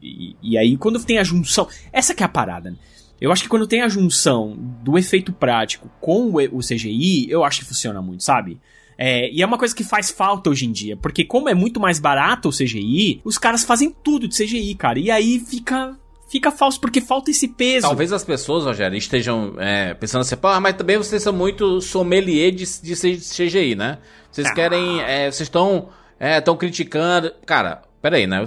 e, 0.00 0.36
e- 0.52 0.56
aí 0.56 0.76
quando 0.76 1.02
tem 1.04 1.18
a 1.18 1.24
junção. 1.24 1.66
Essa 1.92 2.14
que 2.14 2.22
é 2.22 2.26
a 2.26 2.28
parada, 2.28 2.70
né? 2.70 2.76
Eu 3.20 3.32
acho 3.32 3.42
que 3.42 3.48
quando 3.48 3.66
tem 3.66 3.82
a 3.82 3.88
junção 3.88 4.56
do 4.84 4.96
efeito 4.96 5.32
prático 5.32 5.90
com 6.00 6.32
o 6.34 6.60
CGI, 6.60 7.26
eu 7.28 7.42
acho 7.42 7.60
que 7.60 7.66
funciona 7.66 8.00
muito, 8.00 8.22
sabe? 8.22 8.60
É, 8.98 9.30
e 9.30 9.42
é 9.42 9.46
uma 9.46 9.58
coisa 9.58 9.74
que 9.74 9.84
faz 9.84 10.10
falta 10.10 10.48
hoje 10.48 10.64
em 10.66 10.72
dia, 10.72 10.96
porque 10.96 11.24
como 11.24 11.48
é 11.48 11.54
muito 11.54 11.78
mais 11.78 11.98
barato 11.98 12.48
o 12.48 12.52
CGI, 12.52 13.20
os 13.24 13.36
caras 13.36 13.62
fazem 13.64 13.94
tudo 14.02 14.26
de 14.26 14.34
CGI, 14.36 14.74
cara. 14.74 14.98
E 14.98 15.10
aí 15.10 15.38
fica 15.38 15.96
fica 16.28 16.50
falso 16.50 16.80
porque 16.80 17.00
falta 17.00 17.30
esse 17.30 17.46
peso. 17.46 17.86
Talvez 17.86 18.12
as 18.12 18.24
pessoas, 18.24 18.64
Rogério, 18.64 18.96
estejam 18.98 19.54
é, 19.58 19.94
pensando 19.94 20.22
assim, 20.22 20.34
mas 20.60 20.74
também 20.76 20.96
vocês 20.96 21.22
são 21.22 21.32
muito 21.32 21.80
sommelier 21.80 22.50
de, 22.50 22.64
de 22.82 22.94
CGI, 22.96 23.74
né? 23.76 23.98
Vocês 24.30 24.48
Ah. 24.48 24.54
querem. 24.54 25.00
é, 25.02 25.30
vocês 25.30 25.46
estão 25.46 25.88
é, 26.18 26.40
tão 26.40 26.56
criticando. 26.56 27.30
Cara, 27.44 27.82
peraí, 28.02 28.26
né? 28.26 28.42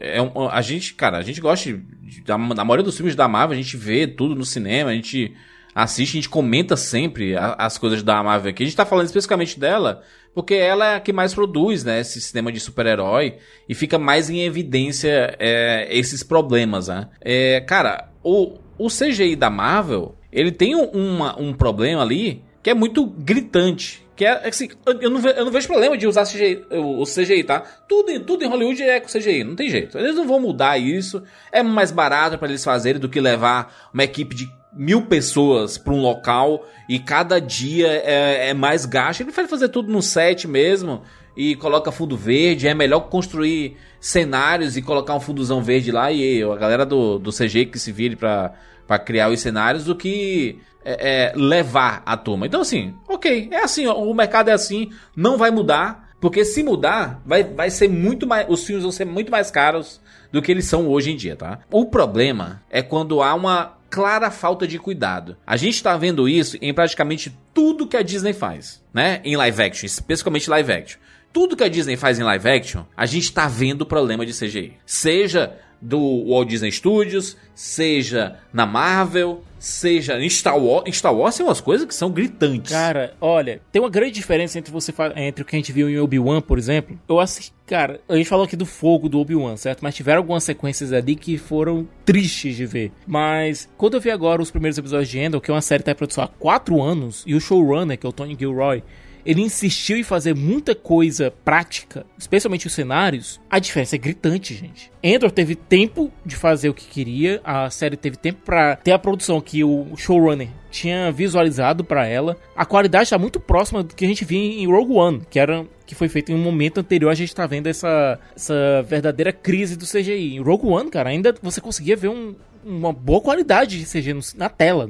É 0.00 0.20
um- 0.22 0.48
a 0.48 0.60
gente, 0.62 0.94
cara, 0.94 1.18
a 1.18 1.22
gente 1.22 1.40
gosta 1.40 1.70
de, 1.72 2.22
da, 2.22 2.36
da 2.36 2.64
maioria 2.64 2.84
dos 2.84 2.96
filmes 2.96 3.14
da 3.14 3.28
Marvel, 3.28 3.58
a 3.58 3.62
gente 3.62 3.76
vê 3.76 4.06
tudo 4.06 4.34
no 4.34 4.44
cinema, 4.44 4.90
a 4.90 4.94
gente 4.94 5.32
assiste, 5.74 6.12
a 6.12 6.14
gente 6.14 6.28
comenta 6.28 6.76
sempre 6.76 7.34
as 7.36 7.78
coisas 7.78 8.02
da 8.02 8.22
Marvel 8.22 8.50
aqui. 8.50 8.62
A 8.62 8.66
gente 8.66 8.76
tá 8.76 8.84
falando 8.86 9.06
especificamente 9.06 9.58
dela 9.58 10.02
porque 10.34 10.54
ela 10.54 10.92
é 10.92 10.96
a 10.96 11.00
que 11.00 11.12
mais 11.12 11.34
produz, 11.34 11.84
né, 11.84 12.00
esse 12.00 12.18
cinema 12.20 12.50
de 12.50 12.58
super-herói 12.58 13.36
e 13.68 13.74
fica 13.74 13.98
mais 13.98 14.30
em 14.30 14.40
evidência 14.42 15.36
é, 15.38 15.86
esses 15.90 16.22
problemas, 16.22 16.88
né? 16.88 17.08
É, 17.20 17.60
cara, 17.60 18.08
o, 18.24 18.54
o 18.78 18.88
CGI 18.88 19.36
da 19.36 19.50
Marvel, 19.50 20.14
ele 20.32 20.50
tem 20.50 20.74
um, 20.74 20.84
uma- 20.86 21.38
um 21.38 21.52
problema 21.52 22.00
ali 22.02 22.42
que 22.62 22.70
é 22.70 22.74
muito 22.74 23.04
gritante. 23.06 24.00
Que 24.16 24.24
é 24.26 24.46
assim, 24.48 24.68
eu 25.00 25.10
não, 25.10 25.20
ve- 25.20 25.34
eu 25.36 25.44
não 25.44 25.50
vejo 25.52 25.66
problema 25.66 25.96
de 25.98 26.06
usar 26.06 26.24
CGI, 26.24 26.64
o, 26.70 27.02
CGI, 27.04 27.44
tá? 27.44 27.60
Tudo, 27.88 28.20
tudo 28.20 28.44
em 28.44 28.48
Hollywood 28.48 28.82
é 28.82 29.00
com 29.00 29.08
CGI, 29.08 29.42
não 29.44 29.56
tem 29.56 29.68
jeito. 29.68 29.98
Eles 29.98 30.14
não 30.14 30.26
vão 30.26 30.38
mudar 30.40 30.78
isso. 30.78 31.22
É 31.50 31.62
mais 31.62 31.90
barato 31.90 32.38
pra 32.38 32.48
eles 32.48 32.62
fazerem 32.62 33.00
do 33.00 33.08
que 33.08 33.20
levar 33.20 33.90
uma 33.92 34.04
equipe 34.04 34.34
de 34.34 34.48
mil 34.74 35.02
pessoas 35.02 35.76
pra 35.76 35.92
um 35.92 36.00
local 36.00 36.66
e 36.88 36.98
cada 36.98 37.40
dia 37.40 37.88
é, 37.88 38.50
é 38.50 38.54
mais 38.54 38.86
gasto. 38.86 39.20
Ele 39.20 39.26
prefere 39.26 39.48
fazer 39.48 39.68
tudo 39.68 39.92
no 39.92 40.02
set 40.02 40.48
mesmo 40.48 41.02
e 41.36 41.54
coloca 41.56 41.92
fundo 41.92 42.16
verde. 42.16 42.68
É 42.68 42.74
melhor 42.74 43.00
construir 43.08 43.76
cenários 44.00 44.76
e 44.76 44.82
colocar 44.82 45.14
um 45.14 45.20
fundozão 45.20 45.62
verde 45.62 45.92
lá 45.92 46.10
e 46.10 46.42
a 46.42 46.56
galera 46.56 46.86
do, 46.86 47.18
do 47.18 47.30
CG 47.30 47.66
que 47.66 47.78
se 47.78 47.92
vire 47.92 48.16
pra, 48.16 48.52
pra 48.86 48.98
criar 48.98 49.30
os 49.30 49.40
cenários 49.40 49.84
do 49.84 49.94
que 49.94 50.58
é, 50.84 51.32
é, 51.32 51.36
levar 51.36 52.02
a 52.04 52.16
turma. 52.16 52.46
Então, 52.46 52.60
assim, 52.60 52.94
ok, 53.08 53.48
é 53.52 53.62
assim, 53.62 53.86
o 53.86 54.12
mercado 54.14 54.48
é 54.48 54.52
assim, 54.52 54.90
não 55.14 55.36
vai 55.38 55.50
mudar, 55.50 56.10
porque 56.20 56.44
se 56.44 56.62
mudar, 56.62 57.20
vai, 57.24 57.44
vai 57.44 57.70
ser 57.70 57.88
muito 57.88 58.26
mais. 58.26 58.46
Os 58.48 58.64
filmes 58.64 58.82
vão 58.82 58.92
ser 58.92 59.04
muito 59.04 59.30
mais 59.30 59.50
caros 59.50 60.00
do 60.30 60.40
que 60.40 60.50
eles 60.50 60.64
são 60.64 60.88
hoje 60.88 61.10
em 61.10 61.16
dia, 61.16 61.36
tá? 61.36 61.60
O 61.70 61.86
problema 61.86 62.62
é 62.70 62.80
quando 62.82 63.22
há 63.22 63.34
uma 63.34 63.76
clara 63.92 64.30
falta 64.30 64.66
de 64.66 64.78
cuidado. 64.78 65.36
A 65.46 65.54
gente 65.54 65.82
tá 65.82 65.94
vendo 65.98 66.26
isso 66.26 66.56
em 66.62 66.72
praticamente 66.72 67.30
tudo 67.52 67.86
que 67.86 67.94
a 67.94 68.02
Disney 68.02 68.32
faz, 68.32 68.82
né? 68.92 69.20
Em 69.22 69.36
live 69.36 69.62
action, 69.62 69.84
especificamente 69.84 70.48
live 70.48 70.72
action. 70.72 70.98
Tudo 71.30 71.54
que 71.54 71.62
a 71.62 71.68
Disney 71.68 71.94
faz 71.94 72.18
em 72.18 72.22
live 72.22 72.48
action, 72.48 72.84
a 72.96 73.04
gente 73.04 73.30
tá 73.30 73.46
vendo 73.46 73.84
problema 73.84 74.24
de 74.24 74.32
CGI. 74.32 74.78
Seja 74.86 75.58
do 75.78 76.24
Walt 76.26 76.48
Disney 76.48 76.72
Studios, 76.72 77.36
seja 77.54 78.38
na 78.50 78.64
Marvel, 78.64 79.44
seja 79.62 80.20
em 80.20 80.28
Star 80.28 80.58
Wars. 80.58 80.82
Em 80.86 80.92
Star 80.92 81.14
Wars 81.14 81.36
tem 81.36 81.46
umas 81.46 81.60
coisas 81.60 81.86
que 81.86 81.94
são 81.94 82.10
gritantes. 82.10 82.72
Cara, 82.72 83.14
olha, 83.20 83.60
tem 83.70 83.80
uma 83.80 83.88
grande 83.88 84.12
diferença 84.12 84.58
entre 84.58 84.72
você 84.72 84.92
entre 85.16 85.42
o 85.42 85.44
que 85.44 85.54
a 85.54 85.58
gente 85.58 85.72
viu 85.72 85.88
em 85.88 85.98
Obi-Wan, 85.98 86.40
por 86.40 86.58
exemplo. 86.58 86.98
Eu 87.08 87.20
assisti, 87.20 87.54
cara, 87.64 88.00
a 88.08 88.16
gente 88.16 88.28
falou 88.28 88.44
aqui 88.44 88.56
do 88.56 88.66
fogo 88.66 89.08
do 89.08 89.20
Obi-Wan, 89.20 89.56
certo? 89.56 89.80
Mas 89.82 89.94
tiveram 89.94 90.18
algumas 90.18 90.42
sequências 90.42 90.92
ali 90.92 91.14
que 91.14 91.38
foram 91.38 91.86
tristes 92.04 92.56
de 92.56 92.66
ver. 92.66 92.90
Mas 93.06 93.68
quando 93.78 93.94
eu 93.94 94.00
vi 94.00 94.10
agora 94.10 94.42
os 94.42 94.50
primeiros 94.50 94.76
episódios 94.78 95.08
de 95.08 95.20
Endor, 95.20 95.40
que 95.40 95.50
é 95.50 95.54
uma 95.54 95.62
série 95.62 95.82
que 95.82 95.86
tá 95.86 95.92
em 95.92 95.96
produção 95.96 96.24
há 96.24 96.28
4 96.28 96.82
anos, 96.82 97.22
e 97.24 97.34
o 97.34 97.40
showrunner, 97.40 97.96
que 97.96 98.04
é 98.04 98.08
o 98.08 98.12
Tony 98.12 98.36
Gilroy, 98.36 98.82
ele 99.24 99.40
insistiu 99.42 99.96
em 99.96 100.02
fazer 100.02 100.34
muita 100.34 100.74
coisa 100.74 101.32
prática, 101.44 102.04
especialmente 102.18 102.66
os 102.66 102.72
cenários, 102.72 103.40
a 103.50 103.58
diferença 103.58 103.96
é 103.96 103.98
gritante, 103.98 104.54
gente. 104.54 104.90
Endor 105.02 105.30
teve 105.30 105.54
tempo 105.54 106.12
de 106.24 106.36
fazer 106.36 106.68
o 106.68 106.74
que 106.74 106.86
queria, 106.86 107.40
a 107.44 107.68
série 107.70 107.96
teve 107.96 108.16
tempo 108.16 108.40
pra 108.44 108.76
ter 108.76 108.92
a 108.92 108.98
produção 108.98 109.40
que 109.40 109.62
o 109.64 109.96
showrunner 109.96 110.48
tinha 110.70 111.12
visualizado 111.12 111.84
pra 111.84 112.06
ela. 112.06 112.36
A 112.56 112.64
qualidade 112.64 113.10
tá 113.10 113.18
muito 113.18 113.38
próxima 113.38 113.82
do 113.82 113.94
que 113.94 114.04
a 114.04 114.08
gente 114.08 114.24
viu 114.24 114.38
em 114.40 114.66
Rogue 114.66 114.94
One, 114.94 115.22
que 115.30 115.38
era 115.38 115.66
que 115.86 115.94
foi 115.94 116.08
feito 116.08 116.32
em 116.32 116.34
um 116.34 116.38
momento 116.42 116.78
anterior, 116.80 117.10
a 117.10 117.14
gente 117.14 117.34
tá 117.34 117.46
vendo 117.46 117.66
essa, 117.66 118.18
essa 118.34 118.82
verdadeira 118.88 119.30
crise 119.32 119.76
do 119.76 119.84
CGI. 119.84 120.36
Em 120.36 120.40
Rogue 120.40 120.66
One, 120.66 120.88
cara, 120.88 121.10
ainda 121.10 121.34
você 121.42 121.60
conseguia 121.60 121.96
ver 121.96 122.08
um- 122.08 122.34
uma 122.64 122.92
boa 122.92 123.20
qualidade 123.20 123.78
de 123.78 123.84
CG 123.84 124.14
no- 124.14 124.20
na 124.36 124.48
tela, 124.48 124.88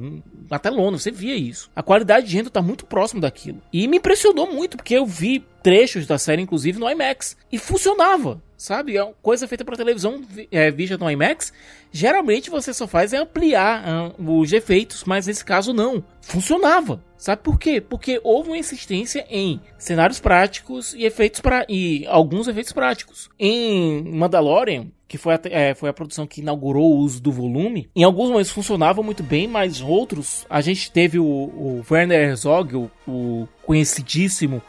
na 0.52 0.58
telona, 0.58 0.98
você 0.98 1.10
via 1.10 1.34
isso. 1.34 1.70
A 1.74 1.82
qualidade 1.82 2.26
de 2.28 2.36
render 2.36 2.50
tá 2.50 2.60
muito 2.60 2.84
próximo 2.84 3.22
daquilo. 3.22 3.62
E 3.72 3.88
me 3.88 3.96
impressionou 3.96 4.52
muito, 4.52 4.76
porque 4.76 4.92
eu 4.94 5.06
vi 5.06 5.42
trechos 5.62 6.06
da 6.06 6.18
série, 6.18 6.42
inclusive, 6.42 6.78
no 6.78 6.90
IMAX. 6.90 7.38
E 7.50 7.56
funcionava, 7.56 8.42
sabe? 8.54 8.94
É 8.94 9.02
uma 9.02 9.14
coisa 9.22 9.48
feita 9.48 9.64
pra 9.64 9.78
televisão 9.78 10.22
vi- 10.28 10.48
é, 10.52 10.70
vista 10.70 10.98
no 10.98 11.10
IMAX. 11.10 11.54
Geralmente 11.90 12.50
você 12.50 12.74
só 12.74 12.86
faz 12.86 13.14
é 13.14 13.16
ampliar 13.16 13.82
ah, 13.86 14.12
os 14.18 14.52
efeitos, 14.52 15.04
mas 15.04 15.26
nesse 15.26 15.42
caso 15.42 15.72
não. 15.72 16.04
Funcionava. 16.20 17.02
Sabe 17.16 17.40
por 17.42 17.58
quê? 17.58 17.80
Porque 17.80 18.20
houve 18.22 18.50
uma 18.50 18.58
insistência 18.58 19.24
em 19.30 19.58
cenários 19.78 20.20
práticos 20.20 20.92
e 20.92 21.04
efeitos 21.04 21.40
pra, 21.40 21.64
e 21.68 22.04
alguns 22.08 22.46
efeitos 22.46 22.72
práticos. 22.72 23.30
Em 23.38 24.02
Mandalorian, 24.04 24.88
que 25.12 25.18
foi 25.18 25.34
a, 25.34 25.40
é, 25.44 25.74
foi 25.74 25.90
a 25.90 25.92
produção 25.92 26.26
que 26.26 26.40
inaugurou 26.40 26.90
o 26.90 26.96
uso 26.96 27.20
do 27.20 27.30
volume, 27.30 27.86
em 27.94 28.02
alguns 28.02 28.30
momentos 28.30 28.50
funcionava 28.50 29.02
muito 29.02 29.22
bem, 29.22 29.46
mas 29.46 29.82
outros, 29.82 30.46
a 30.48 30.62
gente 30.62 30.90
teve 30.90 31.18
o, 31.18 31.24
o 31.26 31.84
Werner 31.90 32.30
Herzog, 32.30 32.74
o, 32.74 32.90
o 33.06 33.46
conhecidíssimo 33.62 34.62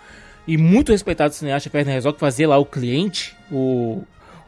e 0.46 0.58
muito 0.58 0.92
respeitado 0.92 1.34
cineasta 1.34 1.72
Werner 1.74 1.96
Herzog, 1.96 2.20
fazia 2.20 2.50
lá 2.50 2.58
o 2.58 2.66
cliente, 2.66 3.34
o, 3.50 4.04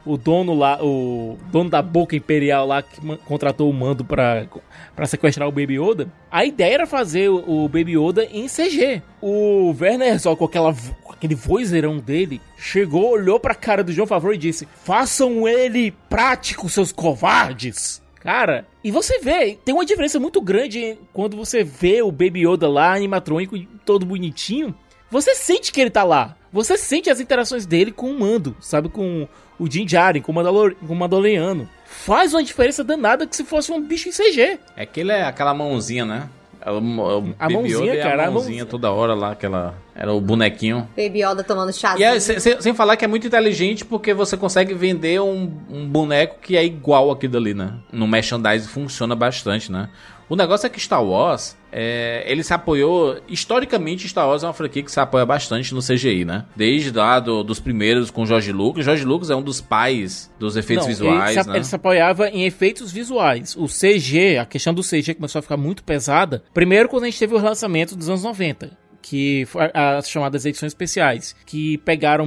o 0.06 0.16
dono 0.16 0.54
lá, 0.54 0.78
o 0.82 1.36
dono 1.50 1.68
da 1.68 1.82
boca 1.82 2.14
imperial 2.14 2.66
lá 2.66 2.80
que 2.80 3.00
contratou 3.24 3.68
o 3.68 3.74
mando 3.74 4.04
pra, 4.04 4.46
pra 4.94 5.06
sequestrar 5.06 5.48
o 5.48 5.52
Baby 5.52 5.80
Yoda. 5.80 6.10
A 6.30 6.44
ideia 6.44 6.74
era 6.74 6.86
fazer 6.86 7.28
o, 7.28 7.68
Baby 7.68 7.98
Yoda 7.98 8.24
em 8.24 8.46
CG. 8.46 9.02
O 9.20 9.74
Werner 9.78 10.08
Herzog, 10.08 10.38
com, 10.38 10.44
aquela, 10.44 10.74
com 11.02 11.12
aquele 11.12 11.34
vozeirão 11.34 11.98
dele, 11.98 12.40
chegou, 12.56 13.10
olhou 13.10 13.40
pra 13.40 13.54
cara 13.54 13.82
do 13.82 13.92
João 13.92 14.06
Favreau 14.06 14.32
e 14.32 14.38
disse: 14.38 14.68
Façam 14.84 15.48
ele 15.48 15.90
prático, 16.08 16.68
seus 16.68 16.92
covardes! 16.92 18.00
Cara, 18.20 18.66
e 18.82 18.90
você 18.90 19.20
vê, 19.20 19.56
tem 19.64 19.72
uma 19.72 19.84
diferença 19.84 20.18
muito 20.18 20.40
grande 20.40 20.98
quando 21.12 21.36
você 21.36 21.62
vê 21.62 22.02
o 22.02 22.10
Baby 22.10 22.44
Yoda 22.48 22.68
lá, 22.68 22.92
animatrônico, 22.94 23.56
todo 23.84 24.06
bonitinho. 24.06 24.74
Você 25.10 25.34
sente 25.34 25.70
que 25.70 25.80
ele 25.80 25.90
tá 25.90 26.02
lá. 26.02 26.36
Você 26.52 26.76
sente 26.76 27.10
as 27.10 27.20
interações 27.20 27.66
dele 27.66 27.92
com 27.92 28.10
o 28.10 28.18
Mando, 28.18 28.56
sabe? 28.60 28.88
Com 28.88 29.28
o 29.58 29.68
Din 29.68 29.84
Djarin, 29.84 30.20
com 30.20 30.32
o, 30.32 30.34
Mandalor 30.34 30.74
com 30.74 30.92
o 30.92 30.96
Mandaloriano. 30.96 31.68
Faz 31.84 32.34
uma 32.34 32.42
diferença 32.42 32.84
danada 32.84 33.26
que 33.26 33.34
se 33.36 33.44
fosse 33.44 33.72
um 33.72 33.80
bicho 33.80 34.08
em 34.08 34.12
CG. 34.12 34.58
É 34.76 34.84
que 34.86 35.00
ele 35.00 35.12
é 35.12 35.24
aquela 35.24 35.54
mãozinha, 35.54 36.04
né? 36.04 36.28
Ela, 36.60 36.80
o 36.80 37.34
A 37.38 37.48
mãozinha, 37.48 37.96
cara, 38.02 38.24
a 38.24 38.26
a 38.26 38.30
mãozinha 38.30 38.66
toda 38.66 38.90
hora 38.90 39.14
lá, 39.14 39.32
aquela. 39.32 39.74
Era 39.98 40.12
o 40.12 40.20
bonequinho. 40.20 40.86
Baby 40.96 41.22
Yoda 41.24 41.42
tomando 41.42 41.70
E 41.70 41.72
chazinho. 41.72 42.04
é, 42.06 42.20
sem, 42.20 42.38
sem- 42.60 42.74
falar 42.74 42.96
que 42.96 43.04
é 43.04 43.08
muito 43.08 43.26
inteligente 43.26 43.82
porque 43.84 44.12
você 44.12 44.36
consegue 44.36 44.74
vender 44.74 45.20
um, 45.22 45.50
um 45.70 45.88
boneco 45.88 46.36
que 46.40 46.54
é 46.56 46.64
igual 46.64 47.10
aquilo 47.10 47.32
dali, 47.32 47.54
né? 47.54 47.72
No 47.90 48.06
merchandise 48.06 48.68
funciona 48.68 49.14
bastante, 49.16 49.72
né? 49.72 49.88
O 50.28 50.34
negócio 50.36 50.66
é 50.66 50.68
que 50.70 50.78
Star 50.80 51.02
Wars, 51.04 51.56
é, 51.72 52.24
ele 52.26 52.42
se 52.42 52.52
apoiou. 52.52 53.16
Historicamente, 53.28 54.08
Star 54.08 54.28
Wars 54.28 54.42
é 54.42 54.46
uma 54.48 54.52
franquia 54.52 54.82
que 54.82 54.90
se 54.90 54.98
apoia 54.98 55.24
bastante 55.24 55.72
no 55.72 55.80
CGI, 55.80 56.24
né? 56.24 56.44
Desde 56.56 56.90
lá 56.90 57.20
do- 57.20 57.44
dos 57.44 57.60
primeiros 57.60 58.10
com 58.10 58.26
George 58.26 58.50
Lucas. 58.52 58.84
George 58.84 59.04
Lucas 59.04 59.30
é 59.30 59.36
um 59.36 59.42
dos 59.42 59.60
pais 59.60 60.30
dos 60.38 60.56
efeitos 60.56 60.84
Não, 60.86 60.92
visuais, 60.92 61.36
ele 61.36 61.42
se, 61.44 61.48
né? 61.48 61.56
ele 61.56 61.64
se 61.64 61.74
apoiava 61.76 62.28
em 62.28 62.44
efeitos 62.44 62.90
visuais. 62.92 63.54
O 63.56 63.66
CG, 63.68 64.36
a 64.38 64.44
questão 64.44 64.74
do 64.74 64.82
CG 64.82 65.14
começou 65.14 65.38
a 65.38 65.42
ficar 65.42 65.56
muito 65.56 65.84
pesada. 65.84 66.42
Primeiro, 66.52 66.88
quando 66.88 67.04
a 67.04 67.06
gente 67.06 67.18
teve 67.20 67.34
o 67.34 67.38
relançamento 67.38 67.94
dos 67.96 68.08
anos 68.08 68.24
90. 68.24 68.76
Que 69.08 69.46
as 69.72 70.10
chamadas 70.10 70.44
edições 70.44 70.70
especiais, 70.70 71.36
que 71.46 71.78
pegaram 71.78 72.26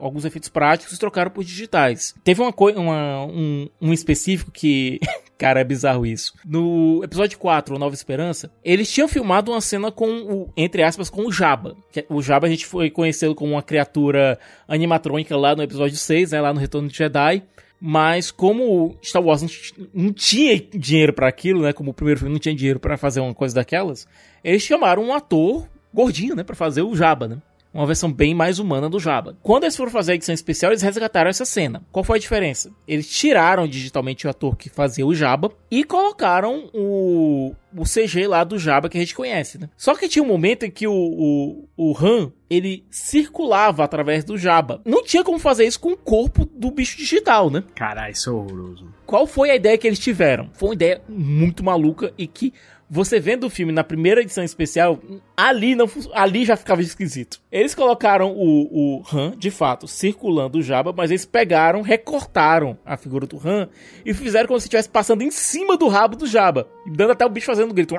alguns 0.00 0.24
efeitos 0.24 0.48
práticos 0.48 0.96
e 0.96 0.98
trocaram 0.98 1.30
por 1.30 1.44
digitais. 1.44 2.12
Teve 2.24 2.42
uma 2.42 2.52
coi- 2.52 2.74
uma- 2.74 3.24
um, 3.26 3.68
um 3.80 3.92
específico 3.92 4.50
que. 4.50 4.98
Cara, 5.38 5.60
é 5.60 5.64
bizarro 5.64 6.04
isso. 6.04 6.34
No 6.44 7.00
episódio 7.04 7.38
4, 7.38 7.76
o 7.76 7.78
Nova 7.78 7.94
Esperança, 7.94 8.50
eles 8.64 8.90
tinham 8.92 9.06
filmado 9.06 9.52
uma 9.52 9.60
cena 9.60 9.92
com 9.92 10.08
o, 10.10 10.52
entre 10.56 10.82
aspas, 10.82 11.08
com 11.08 11.24
o 11.24 11.30
Jabba. 11.30 11.76
Que- 11.92 12.04
O 12.08 12.20
Jabba 12.20 12.48
a 12.48 12.50
gente 12.50 12.66
foi 12.66 12.90
conhecê-lo 12.90 13.36
como 13.36 13.52
uma 13.52 13.62
criatura 13.62 14.36
animatrônica 14.66 15.36
lá 15.36 15.54
no 15.54 15.62
episódio 15.62 15.96
6, 15.96 16.32
né, 16.32 16.40
lá 16.40 16.52
no 16.52 16.58
Retorno 16.58 16.88
de 16.88 16.96
Jedi. 16.98 17.44
Mas 17.80 18.32
como 18.32 18.96
Star 19.00 19.22
Wars 19.22 19.42
não, 19.94 20.12
tinha 20.12 20.60
dinheiro 20.74 21.12
pra 21.12 21.28
aquilo, 21.28 21.62
né? 21.62 21.72
Como 21.72 21.92
o 21.92 21.94
primeiro 21.94 22.18
filme 22.18 22.32
não 22.32 22.40
tinha 22.40 22.52
dinheiro 22.56 22.80
pra 22.80 22.96
fazer 22.96 23.20
uma 23.20 23.32
coisa 23.32 23.54
daquelas, 23.54 24.08
eles 24.42 24.62
chamaram 24.64 25.04
um 25.04 25.14
ator 25.14 25.68
gordinho, 25.92 26.34
né, 26.34 26.42
Pra 26.42 26.56
fazer 26.56 26.82
o 26.82 26.94
Jabba, 26.94 27.28
né? 27.28 27.38
Uma 27.72 27.86
versão 27.86 28.10
bem 28.10 28.34
mais 28.34 28.58
humana 28.58 28.88
do 28.88 28.98
Jabba. 28.98 29.36
Quando 29.42 29.64
eles 29.64 29.76
foram 29.76 29.92
fazer 29.92 30.12
a 30.12 30.14
edição 30.14 30.34
especial, 30.34 30.72
eles 30.72 30.82
resgataram 30.82 31.28
essa 31.28 31.44
cena. 31.44 31.82
Qual 31.92 32.02
foi 32.02 32.16
a 32.16 32.20
diferença? 32.20 32.72
Eles 32.86 33.08
tiraram 33.08 33.68
digitalmente 33.68 34.26
o 34.26 34.30
ator 34.30 34.56
que 34.56 34.70
fazia 34.70 35.06
o 35.06 35.14
Jabba 35.14 35.52
e 35.70 35.84
colocaram 35.84 36.70
o, 36.72 37.54
o 37.76 37.82
CG 37.84 38.26
lá 38.26 38.42
do 38.42 38.58
Jabba 38.58 38.88
que 38.88 38.96
a 38.96 39.00
gente 39.00 39.14
conhece, 39.14 39.58
né? 39.58 39.68
Só 39.76 39.94
que 39.94 40.08
tinha 40.08 40.22
um 40.22 40.28
momento 40.28 40.64
em 40.64 40.70
que 40.70 40.88
o, 40.88 40.92
o, 40.92 41.68
o 41.76 41.96
Han, 41.96 42.32
ele 42.48 42.84
circulava 42.90 43.84
através 43.84 44.24
do 44.24 44.38
Jabba. 44.38 44.80
Não 44.84 45.04
tinha 45.04 45.22
como 45.22 45.38
fazer 45.38 45.66
isso 45.66 45.78
com 45.78 45.92
o 45.92 45.96
corpo 45.96 46.46
do 46.46 46.70
bicho 46.70 46.96
digital, 46.96 47.50
né? 47.50 47.62
Caralho, 47.74 48.12
isso 48.12 48.30
é 48.30 48.32
horroroso. 48.32 48.86
Qual 49.04 49.26
foi 49.26 49.50
a 49.50 49.56
ideia 49.56 49.76
que 49.76 49.86
eles 49.86 49.98
tiveram? 49.98 50.48
Foi 50.54 50.70
uma 50.70 50.74
ideia 50.74 51.02
muito 51.06 51.62
maluca 51.62 52.14
e 52.16 52.26
que 52.26 52.52
você 52.90 53.20
vendo 53.20 53.44
o 53.44 53.50
filme 53.50 53.72
na 53.72 53.84
primeira 53.84 54.22
edição 54.22 54.42
especial, 54.42 54.98
ali 55.36 55.74
não 55.74 55.86
ali 56.12 56.44
já 56.44 56.56
ficava 56.56 56.80
esquisito. 56.80 57.40
Eles 57.52 57.74
colocaram 57.74 58.32
o, 58.32 58.98
o 58.98 59.02
Han, 59.12 59.34
de 59.36 59.50
fato, 59.50 59.86
circulando 59.86 60.58
o 60.58 60.62
Jabba, 60.62 60.92
mas 60.96 61.10
eles 61.10 61.26
pegaram, 61.26 61.82
recortaram 61.82 62.78
a 62.84 62.96
figura 62.96 63.26
do 63.26 63.40
Han 63.44 63.68
e 64.04 64.14
fizeram 64.14 64.46
como 64.46 64.58
se 64.58 64.66
estivesse 64.66 64.88
passando 64.88 65.22
em 65.22 65.30
cima 65.30 65.76
do 65.76 65.88
rabo 65.88 66.16
do 66.16 66.26
Jabba, 66.26 66.68
e 66.86 66.90
dando 66.90 67.12
até 67.12 67.26
o 67.26 67.28
bicho 67.28 67.46
fazendo 67.46 67.70
um 67.70 67.74
grito. 67.74 67.94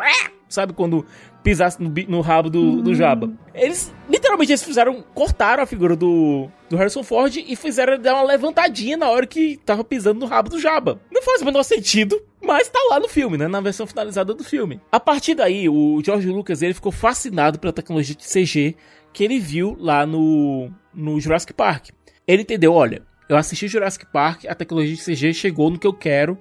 Sabe 0.48 0.74
quando 0.74 1.06
pisasse 1.44 1.82
no, 1.82 1.94
no 2.08 2.22
rabo 2.22 2.50
do, 2.50 2.82
do 2.82 2.96
Jabba? 2.96 3.32
Eles, 3.54 3.94
literalmente, 4.10 4.52
eles 4.52 4.64
fizeram, 4.64 5.04
cortaram 5.14 5.62
a 5.62 5.68
figura 5.68 5.96
do, 5.96 6.50
do 6.68 6.76
Harrison 6.76 7.04
Ford 7.04 7.36
e 7.36 7.56
fizeram 7.56 8.00
dar 8.00 8.16
uma 8.16 8.24
levantadinha 8.24 8.98
na 8.98 9.10
hora 9.10 9.28
que 9.28 9.58
tava 9.64 9.84
pisando 9.84 10.20
no 10.20 10.26
rabo 10.26 10.50
do 10.50 10.60
Jabba. 10.60 11.00
Não 11.12 11.22
faz 11.22 11.44
o 11.44 11.46
menor 11.46 11.62
sentido, 11.62 12.20
mas 12.50 12.68
tá 12.68 12.80
lá 12.90 13.00
no 13.00 13.08
filme, 13.08 13.38
né? 13.38 13.48
Na 13.48 13.62
versão 13.62 13.86
finalizada 13.88 14.34
do 14.34 14.44
filme. 14.44 14.82
A 14.92 15.00
partir 15.00 15.36
daí, 15.36 15.70
o 15.70 16.02
George 16.04 16.28
Lucas 16.28 16.62
ele 16.62 16.74
ficou 16.74 16.92
fascinado 16.92 17.60
pela 17.60 17.72
tecnologia 17.72 18.16
de 18.16 18.26
CG 18.26 18.76
que 19.14 19.24
ele 19.24 19.40
viu 19.40 19.76
lá 19.80 20.06
no, 20.06 20.70
no 20.94 21.20
Jurassic 21.20 21.54
Park. 21.54 21.90
Ele 22.28 22.42
entendeu, 22.42 22.74
olha, 22.74 23.02
eu 23.28 23.38
assisti 23.38 23.68
Jurassic 23.68 24.06
Park, 24.12 24.46
a 24.48 24.54
tecnologia 24.56 24.96
de 24.96 25.02
CG 25.04 25.34
chegou 25.34 25.70
no 25.70 25.80
que 25.80 25.88
eu 25.88 25.94
quero 25.94 26.38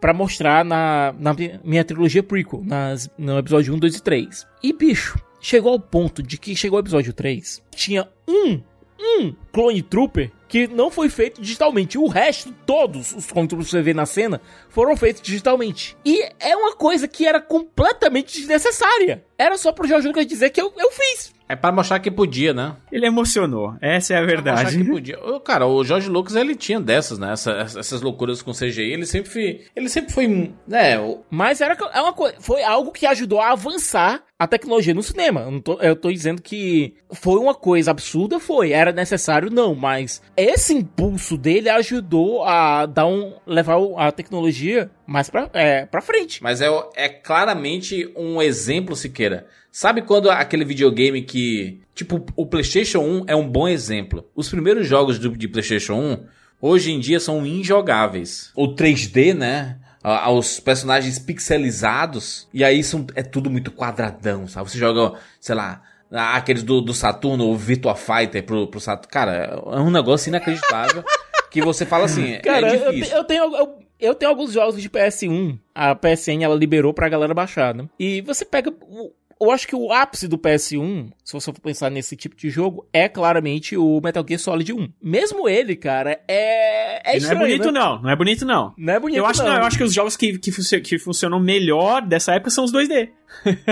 pra 0.00 0.12
mostrar 0.14 0.64
na, 0.64 1.12
na 1.18 1.34
minha- 1.34 1.60
minha 1.64 1.84
trilogia 1.84 2.22
prequel, 2.22 2.62
nas, 2.64 3.10
no 3.18 3.36
episódio 3.38 3.74
1, 3.74 3.78
2 3.78 3.96
e 3.96 4.02
3. 4.02 4.46
E, 4.62 4.72
bicho, 4.72 5.18
chegou 5.40 5.72
ao 5.72 5.80
ponto 5.80 6.22
de 6.22 6.38
que 6.38 6.54
chegou 6.56 6.78
o 6.78 6.82
episódio 6.82 7.12
3, 7.12 7.62
tinha 7.74 8.08
um, 8.28 8.60
um 9.00 9.34
Clone 9.52 9.82
Trooper 9.82 10.30
que 10.48 10.66
não 10.66 10.90
foi 10.90 11.08
feito 11.10 11.40
digitalmente. 11.40 11.98
O 11.98 12.08
resto, 12.08 12.52
todos 12.64 13.12
os 13.12 13.26
Clone 13.26 13.46
Troopers 13.46 13.68
que 13.68 13.76
você 13.76 13.82
vê 13.82 13.94
na 13.94 14.06
cena, 14.06 14.40
foram 14.68 14.96
feitos 14.96 15.22
digitalmente. 15.22 15.96
E 16.04 16.22
é 16.40 16.56
uma 16.56 16.74
coisa 16.74 17.06
que 17.06 17.26
era 17.26 17.40
completamente 17.40 18.38
desnecessária. 18.38 19.24
Era 19.36 19.58
só 19.58 19.70
pro 19.70 19.86
George 19.86 20.08
Lucas 20.08 20.26
dizer 20.26 20.50
que 20.50 20.60
eu, 20.60 20.72
eu 20.76 20.90
fiz. 20.90 21.37
É 21.48 21.56
pra 21.56 21.72
mostrar 21.72 21.98
que 22.00 22.10
podia, 22.10 22.52
né? 22.52 22.76
Ele 22.92 23.06
emocionou, 23.06 23.74
essa 23.80 24.12
é 24.14 24.16
a 24.18 24.20
Pra 24.24 24.36
mostrar 24.36 24.54
verdade. 24.54 24.76
que 24.78 24.84
podia. 24.90 25.18
Cara, 25.44 25.66
o 25.66 25.82
Jorge 25.82 26.08
Lucas, 26.08 26.36
ele 26.36 26.54
tinha 26.54 26.78
dessas, 26.80 27.18
né? 27.18 27.32
Essa- 27.32 27.52
essas 27.78 28.02
loucuras 28.02 28.42
com 28.42 28.52
CGI. 28.52 28.92
Ele 28.92 29.06
sempre 29.06 29.30
foi... 29.30 29.60
Ele 29.74 29.88
sempre 29.88 30.12
foi... 30.12 30.52
Né? 30.66 30.98
o- 31.00 31.22
Mas 31.30 31.60
era 31.60 31.76
é 31.94 32.00
uma 32.02 32.12
coisa, 32.12 32.36
foi 32.40 32.62
algo 32.62 32.92
que 32.92 33.06
ajudou 33.06 33.40
a 33.40 33.52
avançar 33.52 34.22
a 34.38 34.46
tecnologia 34.46 34.94
no 34.94 35.02
cinema. 35.02 35.40
Eu, 35.40 35.50
não 35.50 35.60
tô, 35.60 35.80
eu 35.80 35.96
tô 35.96 36.12
dizendo 36.12 36.40
que 36.42 36.94
foi 37.12 37.38
uma 37.40 37.54
coisa 37.54 37.90
absurda, 37.90 38.38
foi. 38.38 38.70
Era 38.72 38.92
necessário, 38.92 39.50
não. 39.50 39.74
Mas 39.74 40.22
esse 40.36 40.74
impulso 40.74 41.36
dele 41.36 41.68
ajudou 41.70 42.44
a 42.44 42.86
dar 42.86 43.06
um. 43.06 43.32
levar 43.46 43.76
a 43.96 44.12
tecnologia 44.12 44.90
mais 45.06 45.28
pra, 45.30 45.48
é, 45.54 45.86
pra 45.86 46.00
frente. 46.00 46.42
Mas 46.42 46.60
é, 46.60 46.68
é 46.94 47.08
claramente 47.08 48.12
um 48.16 48.40
exemplo, 48.42 48.94
Siqueira. 48.94 49.46
Sabe 49.70 50.02
quando 50.02 50.30
aquele 50.30 50.64
videogame 50.64 51.22
que... 51.22 51.80
Tipo, 51.94 52.24
o 52.36 52.46
PlayStation 52.46 53.00
1 53.00 53.24
é 53.26 53.34
um 53.36 53.48
bom 53.48 53.68
exemplo. 53.68 54.28
Os 54.34 54.48
primeiros 54.48 54.86
jogos 54.86 55.18
do, 55.18 55.36
de 55.36 55.48
PlayStation 55.48 55.94
1, 55.94 56.24
hoje 56.60 56.92
em 56.92 57.00
dia, 57.00 57.18
são 57.20 57.44
injogáveis. 57.46 58.52
O 58.54 58.68
3D, 58.74 59.34
né? 59.34 59.78
Aos 60.02 60.60
personagens 60.60 61.18
pixelizados. 61.18 62.48
E 62.54 62.64
aí 62.64 62.82
são, 62.82 63.06
é 63.14 63.22
tudo 63.22 63.50
muito 63.50 63.70
quadradão, 63.72 64.46
sabe? 64.48 64.70
Você 64.70 64.78
joga, 64.78 65.18
sei 65.40 65.54
lá... 65.54 65.82
Aqueles 66.10 66.62
do, 66.62 66.80
do 66.80 66.94
Saturno, 66.94 67.50
o 67.50 67.54
Virtua 67.54 67.94
Fighter 67.94 68.42
pro, 68.42 68.66
pro 68.66 68.80
Saturno. 68.80 69.10
Cara, 69.10 69.62
é 69.72 69.78
um 69.78 69.90
negócio 69.90 70.30
inacreditável. 70.30 71.04
que 71.52 71.60
você 71.60 71.84
fala 71.84 72.06
assim, 72.06 72.38
Cara, 72.42 72.66
é 72.66 72.76
eu, 72.76 72.92
difícil. 72.92 73.10
te- 73.10 73.14
eu 73.14 73.24
tenho. 73.24 73.54
Eu, 73.54 73.78
eu 74.00 74.14
tenho 74.14 74.30
alguns 74.30 74.52
jogos 74.54 74.80
de 74.80 74.88
PS1. 74.88 75.58
A 75.74 75.94
PSN 75.94 76.42
ela 76.42 76.54
liberou 76.54 76.94
pra 76.94 77.10
galera 77.10 77.34
baixar, 77.34 77.74
né? 77.74 77.84
E 77.98 78.22
você 78.22 78.46
pega. 78.46 78.70
o- 78.70 79.12
Eu 79.40 79.50
acho 79.50 79.68
que 79.68 79.76
o 79.76 79.92
ápice 79.92 80.26
do 80.26 80.36
PS1, 80.36 81.10
se 81.24 81.32
você 81.32 81.52
for 81.52 81.60
pensar 81.60 81.90
nesse 81.90 82.16
tipo 82.16 82.34
de 82.36 82.50
jogo, 82.50 82.86
é 82.92 83.08
claramente 83.08 83.76
o 83.76 84.00
Metal 84.02 84.24
Gear 84.26 84.40
Solid 84.40 84.72
1. 84.72 84.88
Mesmo 85.02 85.48
ele, 85.48 85.76
cara, 85.76 86.18
é. 86.26 86.88
É 87.12 87.16
E 87.16 87.20
não 87.20 87.30
é 87.30 87.32
estranho, 87.32 87.38
bonito, 87.40 87.72
né? 87.72 87.80
não. 87.80 88.02
Não 88.02 88.10
é 88.10 88.16
bonito, 88.16 88.44
não. 88.44 88.74
Não 88.76 88.92
é 88.94 88.98
bonito, 89.00 89.18
eu 89.18 89.26
acho, 89.26 89.42
não. 89.42 89.50
não, 89.52 89.58
eu 89.58 89.64
acho 89.64 89.78
que 89.78 89.84
os 89.84 89.94
jogos 89.94 90.16
que, 90.16 90.38
que, 90.38 90.50
funcio- 90.50 90.82
que 90.82 90.98
funcionam 90.98 91.38
melhor 91.38 92.02
dessa 92.02 92.34
época 92.34 92.50
são 92.50 92.64
os 92.64 92.72
2D. 92.72 93.10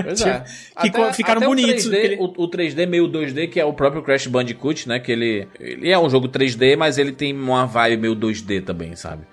Pois 0.04 0.20
é. 0.22 0.44
que 0.82 0.90
co- 0.90 1.12
ficaram 1.12 1.38
até 1.38 1.46
bonitos, 1.46 1.86
O 1.86 1.90
3D, 1.90 1.96
aquele- 1.98 2.16
o, 2.16 2.24
o 2.24 2.48
3D 2.50 2.86
meio 2.86 3.08
2D, 3.08 3.48
que 3.48 3.58
é 3.58 3.64
o 3.64 3.72
próprio 3.72 4.02
Crash 4.02 4.26
Bandicoot, 4.28 4.88
né? 4.88 5.00
Que 5.00 5.10
ele, 5.12 5.48
ele 5.58 5.90
é 5.90 5.98
um 5.98 6.08
jogo 6.08 6.28
3D, 6.28 6.76
mas 6.76 6.96
ele 6.98 7.12
tem 7.12 7.32
uma 7.34 7.66
vibe 7.66 8.00
meio 8.02 8.14
2D 8.16 8.64
também, 8.64 8.94
sabe? 8.94 9.24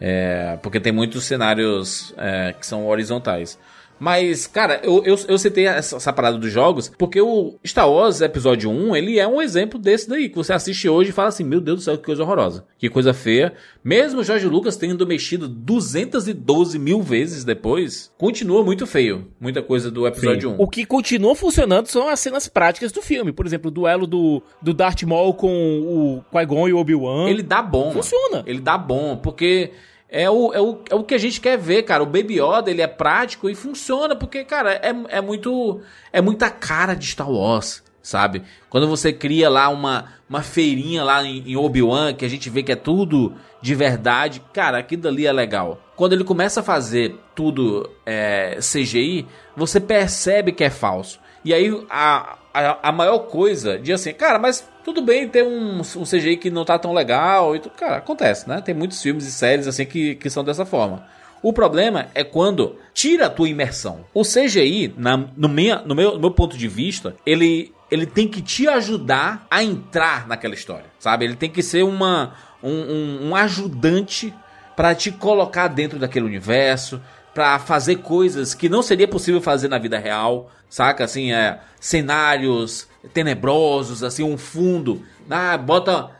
É, 0.00 0.58
porque 0.62 0.80
tem 0.80 0.92
muitos 0.92 1.24
cenários 1.24 2.12
é, 2.16 2.54
que 2.58 2.66
são 2.66 2.86
horizontais. 2.86 3.58
Mas, 4.02 4.48
cara, 4.48 4.80
eu, 4.82 5.04
eu, 5.04 5.16
eu 5.28 5.38
citei 5.38 5.64
essa, 5.64 5.94
essa 5.94 6.12
parada 6.12 6.36
dos 6.36 6.50
jogos, 6.50 6.90
porque 6.98 7.20
o 7.20 7.54
Star 7.64 7.88
Wars 7.88 8.20
Episódio 8.20 8.68
1, 8.68 8.96
ele 8.96 9.20
é 9.20 9.28
um 9.28 9.40
exemplo 9.40 9.78
desse 9.78 10.08
daí, 10.08 10.28
que 10.28 10.34
você 10.34 10.52
assiste 10.52 10.88
hoje 10.88 11.10
e 11.10 11.12
fala 11.12 11.28
assim, 11.28 11.44
meu 11.44 11.60
Deus 11.60 11.78
do 11.78 11.82
céu, 11.84 11.96
que 11.96 12.04
coisa 12.04 12.24
horrorosa, 12.24 12.66
que 12.76 12.88
coisa 12.88 13.14
feia. 13.14 13.52
Mesmo 13.84 14.18
o 14.18 14.24
Jorge 14.24 14.48
Lucas 14.48 14.74
tendo 14.74 15.06
mexido 15.06 15.46
212 15.46 16.80
mil 16.80 17.00
vezes 17.00 17.44
depois, 17.44 18.12
continua 18.18 18.64
muito 18.64 18.88
feio, 18.88 19.28
muita 19.40 19.62
coisa 19.62 19.88
do 19.88 20.04
Episódio 20.04 20.50
1. 20.50 20.56
O 20.58 20.66
que 20.66 20.84
continua 20.84 21.36
funcionando 21.36 21.86
são 21.86 22.08
as 22.08 22.18
cenas 22.18 22.48
práticas 22.48 22.90
do 22.90 23.02
filme. 23.02 23.30
Por 23.30 23.46
exemplo, 23.46 23.68
o 23.68 23.72
duelo 23.72 24.08
do, 24.08 24.42
do 24.60 24.74
Darth 24.74 25.04
Maul 25.04 25.34
com 25.34 25.80
o 25.80 26.24
Qui-Gon 26.36 26.68
e 26.68 26.72
o 26.72 26.78
Obi-Wan. 26.78 27.28
Ele 27.28 27.44
dá 27.44 27.62
bom. 27.62 27.92
Funciona. 27.92 28.42
Ele 28.46 28.60
dá 28.60 28.76
bom, 28.76 29.16
porque 29.16 29.70
é 30.14 30.28
o, 30.28 30.52
é, 30.52 30.60
o, 30.60 30.78
é 30.90 30.94
o 30.94 31.02
que 31.02 31.14
a 31.14 31.18
gente 31.18 31.40
quer 31.40 31.56
ver, 31.56 31.84
cara. 31.84 32.02
O 32.02 32.06
Baby 32.06 32.38
Yoda, 32.38 32.70
ele 32.70 32.82
é 32.82 32.86
prático 32.86 33.48
e 33.48 33.54
funciona, 33.54 34.14
porque, 34.14 34.44
cara, 34.44 34.74
é, 34.74 34.94
é 35.08 35.20
muito. 35.22 35.80
É 36.12 36.20
muita 36.20 36.50
cara 36.50 36.92
de 36.92 37.06
Star 37.06 37.30
Wars, 37.30 37.82
sabe? 38.02 38.42
Quando 38.68 38.86
você 38.86 39.10
cria 39.10 39.48
lá 39.48 39.70
uma, 39.70 40.12
uma 40.28 40.42
feirinha 40.42 41.02
lá 41.02 41.24
em, 41.24 41.42
em 41.46 41.56
Obi-Wan, 41.56 42.12
que 42.12 42.26
a 42.26 42.28
gente 42.28 42.50
vê 42.50 42.62
que 42.62 42.72
é 42.72 42.76
tudo 42.76 43.34
de 43.62 43.74
verdade, 43.74 44.42
cara, 44.52 44.78
aquilo 44.78 45.02
dali 45.02 45.26
é 45.26 45.32
legal. 45.32 45.80
Quando 45.96 46.12
ele 46.12 46.24
começa 46.24 46.60
a 46.60 46.64
fazer 46.64 47.18
tudo 47.34 47.88
é, 48.04 48.56
CGI, 48.56 49.26
você 49.56 49.80
percebe 49.80 50.52
que 50.52 50.62
é 50.62 50.68
falso. 50.68 51.18
E 51.42 51.54
aí 51.54 51.70
a, 51.88 52.36
a, 52.52 52.88
a 52.88 52.92
maior 52.92 53.20
coisa 53.20 53.78
de 53.78 53.92
assim, 53.92 54.12
cara, 54.12 54.38
mas 54.38 54.68
tudo 54.84 55.02
bem 55.02 55.28
ter 55.28 55.44
um, 55.44 55.80
um 55.80 56.02
CGI 56.04 56.36
que 56.36 56.50
não 56.50 56.64
tá 56.64 56.78
tão 56.78 56.92
legal. 56.92 57.56
E 57.56 57.60
tu, 57.60 57.70
cara, 57.70 57.96
acontece, 57.96 58.48
né? 58.48 58.60
Tem 58.60 58.74
muitos 58.74 59.00
filmes 59.00 59.26
e 59.26 59.32
séries 59.32 59.66
assim 59.66 59.86
que, 59.86 60.14
que 60.16 60.28
são 60.28 60.44
dessa 60.44 60.64
forma. 60.64 61.06
O 61.42 61.52
problema 61.52 62.08
é 62.14 62.22
quando 62.22 62.76
tira 62.94 63.26
a 63.26 63.30
tua 63.30 63.48
imersão. 63.48 64.04
O 64.14 64.22
CGI, 64.22 64.94
na, 64.96 65.16
no, 65.36 65.48
minha, 65.48 65.82
no, 65.84 65.94
meu, 65.94 66.12
no 66.14 66.20
meu 66.20 66.30
ponto 66.30 66.56
de 66.56 66.68
vista, 66.68 67.16
ele, 67.26 67.74
ele 67.90 68.06
tem 68.06 68.28
que 68.28 68.40
te 68.40 68.68
ajudar 68.68 69.46
a 69.50 69.62
entrar 69.62 70.28
naquela 70.28 70.54
história, 70.54 70.86
sabe? 71.00 71.24
Ele 71.24 71.34
tem 71.34 71.50
que 71.50 71.62
ser 71.62 71.82
uma, 71.82 72.34
um, 72.62 72.70
um, 72.70 73.28
um 73.28 73.36
ajudante 73.36 74.32
para 74.76 74.94
te 74.94 75.10
colocar 75.10 75.66
dentro 75.66 75.98
daquele 75.98 76.24
universo, 76.24 77.00
para 77.34 77.58
fazer 77.58 77.96
coisas 77.96 78.54
que 78.54 78.68
não 78.68 78.82
seria 78.82 79.08
possível 79.08 79.40
fazer 79.40 79.68
na 79.68 79.78
vida 79.78 79.98
real, 79.98 80.50
saca? 80.68 81.04
Assim, 81.04 81.32
é, 81.32 81.60
cenários 81.80 82.88
tenebrosos, 83.12 84.02
assim, 84.02 84.22
um 84.22 84.36
fundo. 84.36 85.02
Ah, 85.28 85.56
bota. 85.56 86.10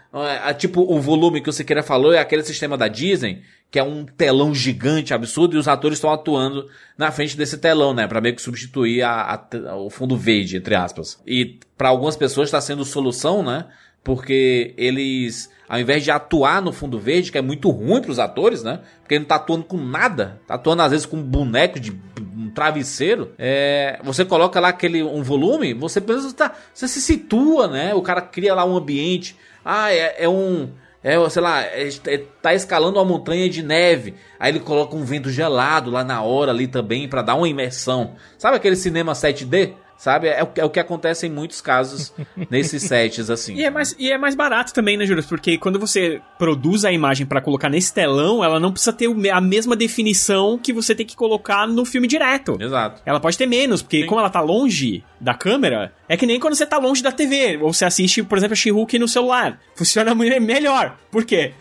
É, 0.47 0.53
tipo, 0.53 0.83
o 0.83 1.01
volume 1.01 1.41
que 1.41 1.51
você 1.51 1.65
queira 1.65 1.83
falou 1.83 2.13
é 2.13 2.19
aquele 2.19 2.43
sistema 2.43 2.77
da 2.77 2.87
Disney, 2.87 3.43
que 3.71 3.79
é 3.79 3.83
um 3.83 4.05
telão 4.05 4.55
gigante, 4.55 5.15
absurdo, 5.15 5.57
e 5.57 5.59
os 5.59 5.67
atores 5.67 5.97
estão 5.97 6.13
atuando 6.13 6.69
na 6.99 7.11
frente 7.11 7.35
desse 7.37 7.57
telão, 7.57 7.95
né? 7.95 8.07
Pra 8.07 8.21
meio 8.21 8.37
que 8.37 8.43
substituir 8.43 9.03
a, 9.03 9.35
a, 9.35 9.77
o 9.77 9.89
fundo 9.89 10.15
verde, 10.15 10.59
entre 10.59 10.75
aspas. 10.75 11.19
E 11.27 11.59
para 11.79 11.89
algumas 11.89 12.17
pessoas 12.17 12.49
está 12.49 12.61
sendo 12.61 12.85
solução, 12.85 13.43
né? 13.43 13.67
Porque 14.05 14.75
eles 14.77 15.51
ao 15.73 15.81
invés 15.81 16.05
de 16.05 16.11
atuar 16.11 16.61
no 16.61 16.71
fundo 16.71 16.99
verde, 16.99 17.33
que 17.33 17.39
é 17.39 17.41
muito 17.41 17.71
ruim 17.71 18.03
para 18.03 18.11
os 18.11 18.19
atores, 18.19 18.63
né? 18.63 18.81
Porque 19.01 19.15
ele 19.15 19.21
não 19.21 19.27
tá 19.27 19.37
atuando 19.37 19.65
com 19.65 19.79
nada, 19.79 20.39
tá 20.47 20.57
atuando 20.57 20.83
às 20.83 20.91
vezes 20.91 21.07
com 21.07 21.17
um 21.17 21.23
boneco 21.23 21.81
de 21.81 21.99
um 22.21 22.51
travesseiro. 22.51 23.33
É, 23.39 23.99
você 24.05 24.23
coloca 24.23 24.61
lá 24.61 24.69
aquele 24.69 25.03
um 25.03 25.23
volume, 25.23 25.73
você 25.73 25.99
precisa 25.99 26.31
tá, 26.35 26.53
você 26.75 26.87
se 26.87 27.01
situa, 27.01 27.69
né? 27.69 27.95
O 27.95 28.03
cara 28.03 28.21
cria 28.21 28.55
lá 28.55 28.67
um 28.67 28.77
ambiente. 28.77 29.35
Ah, 29.65 29.91
é, 29.91 30.25
é 30.25 30.29
um 30.29 30.69
é, 31.03 31.17
sei 31.31 31.41
lá, 31.41 31.63
é, 31.63 31.89
é, 32.07 32.19
tá 32.43 32.53
escalando 32.53 32.99
uma 32.99 33.05
montanha 33.07 33.49
de 33.49 33.63
neve. 33.63 34.15
Aí 34.39 34.53
ele 34.53 34.61
coloca 34.61 34.95
um 34.95 35.05
vento 35.07 35.31
gelado 35.31 35.91
lá 35.91 36.05
na 36.05 36.21
hora 36.21 36.53
ali 36.53 36.69
também 36.69 37.09
para 37.09 37.23
dar 37.23 37.35
uma 37.35 37.49
imersão. 37.49 38.15
Sabe 38.37 38.59
aquele 38.59 38.77
cinema 38.77 39.15
7D? 39.15 39.73
Sabe? 40.03 40.27
É 40.27 40.43
o, 40.43 40.49
é 40.57 40.65
o 40.65 40.69
que 40.69 40.81
acontece 40.81 41.29
em 41.29 41.31
muitos 41.31 41.61
casos 41.61 42.13
nesses 42.51 42.83
sets, 42.83 43.31
assim. 43.31 43.55
E 43.63 43.65
é, 43.65 43.71
mais, 43.71 43.95
e 43.97 44.11
é 44.11 44.19
mais 44.19 44.35
barato 44.35 44.75
também, 44.75 44.97
né, 44.97 45.07
Júlio? 45.07 45.23
Porque 45.23 45.57
quando 45.57 45.79
você 45.79 46.21
produz 46.37 46.85
a 46.85 46.91
imagem 46.91 47.25
para 47.25 47.41
colocar 47.41 47.69
nesse 47.69 47.95
telão, 47.95 48.43
ela 48.43 48.59
não 48.59 48.73
precisa 48.73 48.93
ter 48.93 49.09
a 49.31 49.41
mesma 49.41 49.77
definição 49.77 50.59
que 50.59 50.73
você 50.73 50.93
tem 50.93 51.07
que 51.07 51.15
colocar 51.15 51.69
no 51.69 51.85
filme 51.85 52.09
direto. 52.09 52.57
Exato. 52.61 53.01
Ela 53.07 53.21
pode 53.21 53.39
ter 53.39 53.47
menos, 53.47 53.81
porque 53.81 54.01
Sim. 54.01 54.07
como 54.07 54.19
ela 54.19 54.29
tá 54.29 54.41
longe 54.41 55.05
da 55.21 55.35
câmera, 55.35 55.93
é 56.09 56.17
que 56.17 56.27
nem 56.27 56.41
quando 56.41 56.57
você 56.57 56.67
tá 56.67 56.79
longe 56.79 57.01
da 57.01 57.13
TV, 57.13 57.59
ou 57.63 57.73
você 57.73 57.85
assiste, 57.85 58.25
por 58.25 58.37
exemplo, 58.37 58.55
a 58.55 58.57
She-Hulk 58.57 58.99
no 58.99 59.07
celular. 59.07 59.61
Funciona 59.77 60.17
melhor. 60.17 60.97
Por 61.13 61.25
quê? 61.25 61.53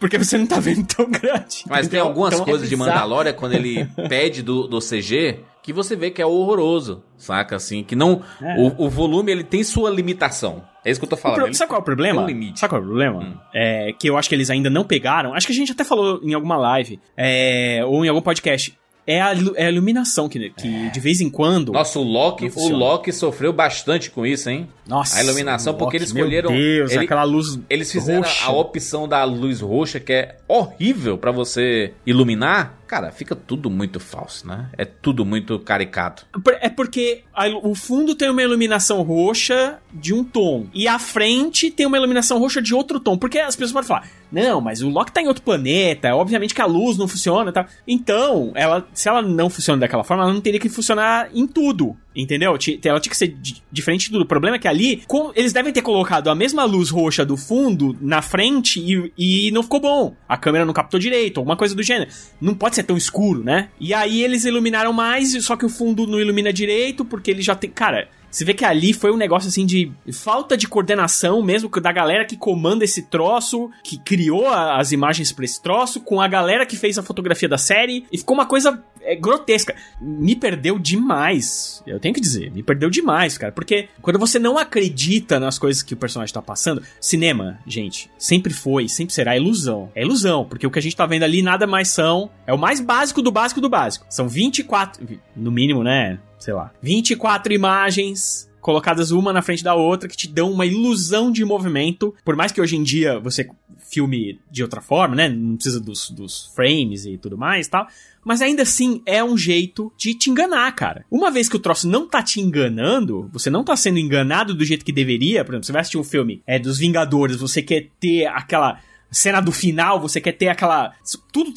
Porque 0.00 0.18
você 0.18 0.36
não 0.36 0.46
tá 0.46 0.58
vendo 0.58 0.84
tão 0.84 1.08
grande. 1.08 1.62
Mas 1.68 1.86
entendeu? 1.86 1.90
tem 1.90 2.00
algumas 2.00 2.34
então, 2.34 2.44
coisas 2.44 2.66
é 2.66 2.70
de 2.70 2.74
Mandalorian, 2.74 3.34
quando 3.34 3.52
ele 3.52 3.84
pede 4.08 4.42
do, 4.42 4.66
do 4.66 4.80
CG, 4.80 5.38
que 5.64 5.72
você 5.72 5.96
vê 5.96 6.10
que 6.10 6.20
é 6.20 6.26
horroroso, 6.26 7.02
saca? 7.16 7.56
Assim, 7.56 7.82
que 7.82 7.96
não. 7.96 8.22
É. 8.40 8.60
O, 8.60 8.84
o, 8.84 8.90
volume 8.90 9.32
ele 9.32 9.42
tem 9.42 9.64
sua 9.64 9.88
limitação. 9.88 10.62
É 10.84 10.90
isso 10.90 11.00
que 11.00 11.06
eu 11.06 11.08
tô 11.08 11.16
falando. 11.16 11.42
Pro, 11.42 11.54
sabe 11.54 11.70
qual 11.70 11.78
é 11.78 11.82
o 11.82 11.84
problema? 11.84 12.22
Um 12.22 12.26
limite. 12.26 12.60
Sabe 12.60 12.72
qual 12.72 12.82
é 12.82 12.84
o 12.84 12.86
problema? 12.86 13.20
Hum. 13.20 13.34
É, 13.54 13.94
que 13.98 14.06
eu 14.06 14.18
acho 14.18 14.28
que 14.28 14.34
eles 14.34 14.50
ainda 14.50 14.68
não 14.68 14.84
pegaram. 14.84 15.32
Acho 15.32 15.46
que 15.46 15.54
a 15.54 15.56
gente 15.56 15.72
até 15.72 15.82
falou 15.82 16.20
em 16.22 16.34
alguma 16.34 16.58
live 16.58 17.00
é, 17.16 17.82
ou 17.86 18.04
em 18.04 18.08
algum 18.08 18.20
podcast 18.20 18.76
é 19.06 19.20
a, 19.20 19.34
é 19.56 19.66
a 19.66 19.70
iluminação 19.70 20.28
que, 20.28 20.50
que 20.50 20.86
é. 20.86 20.90
de 20.90 21.00
vez 21.00 21.20
em 21.20 21.30
quando. 21.30 21.72
Nossa, 21.72 21.98
o 21.98 22.02
Loki, 22.02 22.50
o 22.54 22.68
Loki 22.68 23.12
sofreu 23.12 23.52
bastante 23.52 24.10
com 24.10 24.26
isso, 24.26 24.50
hein? 24.50 24.68
Nossa. 24.86 25.18
A 25.18 25.22
iluminação, 25.22 25.72
Loki, 25.72 25.82
porque 25.82 25.96
eles 25.96 26.08
escolheram. 26.08 26.50
Meu 26.50 26.60
Deus, 26.60 26.92
ele, 26.92 27.04
aquela 27.04 27.24
luz. 27.24 27.58
Eles 27.70 27.90
fizeram 27.90 28.22
roxa. 28.22 28.44
a 28.44 28.52
opção 28.52 29.08
da 29.08 29.24
luz 29.24 29.60
roxa, 29.60 29.98
que 29.98 30.12
é 30.12 30.36
horrível 30.46 31.16
para 31.16 31.30
você 31.30 31.92
iluminar. 32.06 32.78
Cara, 32.86 33.10
fica 33.10 33.34
tudo 33.34 33.70
muito 33.70 33.98
falso, 33.98 34.46
né? 34.46 34.68
É 34.76 34.84
tudo 34.84 35.24
muito 35.24 35.58
caricato. 35.58 36.26
É 36.60 36.68
porque 36.68 37.22
a, 37.34 37.48
o 37.48 37.74
fundo 37.74 38.14
tem 38.14 38.28
uma 38.28 38.42
iluminação 38.42 39.02
roxa 39.02 39.78
de 39.92 40.12
um 40.12 40.22
tom. 40.22 40.66
E 40.72 40.86
a 40.86 40.98
frente 40.98 41.70
tem 41.70 41.86
uma 41.86 41.96
iluminação 41.96 42.38
roxa 42.38 42.60
de 42.60 42.74
outro 42.74 43.00
tom. 43.00 43.16
Porque 43.16 43.38
as 43.38 43.56
pessoas 43.56 43.72
podem 43.72 43.88
falar: 43.88 44.08
não, 44.30 44.60
mas 44.60 44.82
o 44.82 44.90
Loki 44.90 45.12
tá 45.12 45.22
em 45.22 45.28
outro 45.28 45.42
planeta. 45.42 46.14
Obviamente 46.14 46.54
que 46.54 46.60
a 46.60 46.66
luz 46.66 46.98
não 46.98 47.08
funciona 47.08 47.52
tá? 47.52 47.66
Então, 47.86 48.52
ela, 48.54 48.86
se 48.92 49.08
ela 49.08 49.22
não 49.22 49.48
funciona 49.48 49.80
daquela 49.80 50.04
forma, 50.04 50.24
ela 50.24 50.32
não 50.32 50.40
teria 50.40 50.60
que 50.60 50.68
funcionar 50.68 51.30
em 51.32 51.46
tudo. 51.46 51.96
Entendeu? 52.14 52.50
Ela 52.50 53.00
tinha 53.00 53.10
que 53.10 53.16
ser 53.16 53.36
diferente 53.72 54.06
de 54.06 54.10
tudo. 54.12 54.22
O 54.22 54.26
problema 54.26 54.56
é 54.56 54.58
que 54.58 54.68
ali, 54.74 55.02
eles 55.34 55.52
devem 55.52 55.72
ter 55.72 55.82
colocado 55.82 56.28
a 56.28 56.34
mesma 56.34 56.64
luz 56.64 56.90
roxa 56.90 57.24
do 57.24 57.36
fundo 57.36 57.96
na 58.00 58.20
frente 58.20 58.80
e, 58.80 59.12
e 59.46 59.50
não 59.50 59.62
ficou 59.62 59.80
bom. 59.80 60.16
A 60.28 60.36
câmera 60.36 60.64
não 60.64 60.72
captou 60.72 60.98
direito, 61.00 61.38
alguma 61.38 61.56
coisa 61.56 61.74
do 61.74 61.82
gênero. 61.82 62.10
Não 62.40 62.54
pode 62.54 62.74
ser 62.74 62.82
tão 62.82 62.96
escuro, 62.96 63.42
né? 63.42 63.68
E 63.80 63.94
aí 63.94 64.22
eles 64.22 64.44
iluminaram 64.44 64.92
mais, 64.92 65.32
só 65.44 65.56
que 65.56 65.64
o 65.64 65.68
fundo 65.68 66.06
não 66.06 66.20
ilumina 66.20 66.52
direito, 66.52 67.04
porque 67.04 67.30
ele 67.30 67.42
já 67.42 67.54
tem. 67.54 67.70
Cara, 67.70 68.08
você 68.34 68.44
vê 68.44 68.52
que 68.52 68.64
ali 68.64 68.92
foi 68.92 69.12
um 69.12 69.16
negócio 69.16 69.48
assim 69.48 69.64
de 69.64 69.92
falta 70.12 70.56
de 70.56 70.66
coordenação 70.66 71.40
mesmo 71.40 71.70
da 71.80 71.92
galera 71.92 72.24
que 72.24 72.36
comanda 72.36 72.84
esse 72.84 73.02
troço, 73.02 73.70
que 73.84 73.96
criou 73.96 74.48
a, 74.48 74.76
as 74.80 74.90
imagens 74.90 75.30
pra 75.30 75.44
esse 75.44 75.62
troço, 75.62 76.00
com 76.00 76.20
a 76.20 76.26
galera 76.26 76.66
que 76.66 76.76
fez 76.76 76.98
a 76.98 77.02
fotografia 77.02 77.48
da 77.48 77.56
série. 77.56 78.04
E 78.10 78.18
ficou 78.18 78.34
uma 78.34 78.44
coisa 78.44 78.82
é, 79.02 79.14
grotesca. 79.14 79.76
Me 80.00 80.34
perdeu 80.34 80.80
demais. 80.80 81.80
Eu 81.86 82.00
tenho 82.00 82.12
que 82.12 82.20
dizer, 82.20 82.50
me 82.50 82.60
perdeu 82.60 82.90
demais, 82.90 83.38
cara. 83.38 83.52
Porque 83.52 83.88
quando 84.02 84.18
você 84.18 84.40
não 84.40 84.58
acredita 84.58 85.38
nas 85.38 85.56
coisas 85.56 85.84
que 85.84 85.94
o 85.94 85.96
personagem 85.96 86.34
tá 86.34 86.42
passando, 86.42 86.82
cinema, 87.00 87.60
gente, 87.64 88.10
sempre 88.18 88.52
foi, 88.52 88.88
sempre 88.88 89.14
será 89.14 89.36
ilusão. 89.36 89.92
É 89.94 90.02
ilusão, 90.02 90.44
porque 90.44 90.66
o 90.66 90.72
que 90.72 90.78
a 90.80 90.82
gente 90.82 90.96
tá 90.96 91.06
vendo 91.06 91.22
ali 91.22 91.40
nada 91.40 91.68
mais 91.68 91.86
são. 91.86 92.28
É 92.48 92.52
o 92.52 92.58
mais 92.58 92.80
básico 92.80 93.22
do 93.22 93.30
básico 93.30 93.60
do 93.60 93.68
básico. 93.68 94.06
São 94.10 94.28
24, 94.28 95.06
no 95.36 95.52
mínimo, 95.52 95.84
né? 95.84 96.18
Sei 96.44 96.52
lá, 96.52 96.70
24 96.82 97.54
imagens 97.54 98.50
colocadas 98.60 99.10
uma 99.10 99.32
na 99.32 99.40
frente 99.40 99.64
da 99.64 99.74
outra 99.74 100.06
que 100.06 100.16
te 100.16 100.28
dão 100.28 100.52
uma 100.52 100.66
ilusão 100.66 101.32
de 101.32 101.42
movimento. 101.42 102.14
Por 102.22 102.36
mais 102.36 102.52
que 102.52 102.60
hoje 102.60 102.76
em 102.76 102.82
dia 102.82 103.18
você 103.18 103.48
filme 103.88 104.38
de 104.50 104.62
outra 104.62 104.82
forma, 104.82 105.14
né? 105.14 105.26
Não 105.26 105.54
precisa 105.54 105.80
dos, 105.80 106.10
dos 106.10 106.52
frames 106.54 107.06
e 107.06 107.16
tudo 107.16 107.38
mais 107.38 107.66
tal. 107.66 107.86
Mas 108.22 108.42
ainda 108.42 108.62
assim 108.62 109.00
é 109.06 109.24
um 109.24 109.38
jeito 109.38 109.90
de 109.96 110.14
te 110.14 110.28
enganar, 110.28 110.70
cara. 110.72 111.06
Uma 111.10 111.30
vez 111.30 111.48
que 111.48 111.56
o 111.56 111.60
troço 111.60 111.88
não 111.88 112.06
tá 112.06 112.22
te 112.22 112.40
enganando, 112.40 113.30
você 113.32 113.48
não 113.48 113.64
tá 113.64 113.74
sendo 113.74 113.98
enganado 113.98 114.54
do 114.54 114.64
jeito 114.66 114.84
que 114.84 114.92
deveria. 114.92 115.44
Por 115.46 115.52
exemplo, 115.52 115.64
você 115.64 115.72
vai 115.72 115.80
assistir 115.80 115.98
um 115.98 116.04
filme 116.04 116.42
é, 116.46 116.58
dos 116.58 116.78
Vingadores, 116.78 117.36
você 117.36 117.62
quer 117.62 117.88
ter 117.98 118.26
aquela 118.26 118.80
cena 119.10 119.40
do 119.40 119.52
final, 119.52 119.98
você 119.98 120.20
quer 120.20 120.32
ter 120.32 120.48
aquela. 120.48 120.92
Tudo 121.32 121.54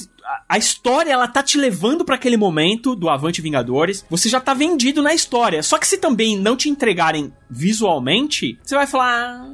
a 0.47 0.57
história 0.57 1.11
ela 1.11 1.28
tá 1.28 1.41
te 1.41 1.57
levando 1.57 2.03
para 2.03 2.15
aquele 2.15 2.38
momento 2.38 2.95
do 2.95 3.09
Avante 3.09 3.41
Vingadores. 3.41 4.05
Você 4.09 4.30
já 4.30 4.39
tá 4.39 4.53
vendido 4.53 5.01
na 5.01 5.13
história. 5.13 5.63
Só 5.63 5.78
que 5.78 5.88
se 5.88 5.97
também 5.97 6.38
não 6.38 6.55
te 6.55 6.69
entregarem 6.69 7.34
visualmente, 7.49 8.59
você 8.63 8.75
vai 8.75 8.88
falar, 8.88 9.11
ah, 9.11 9.49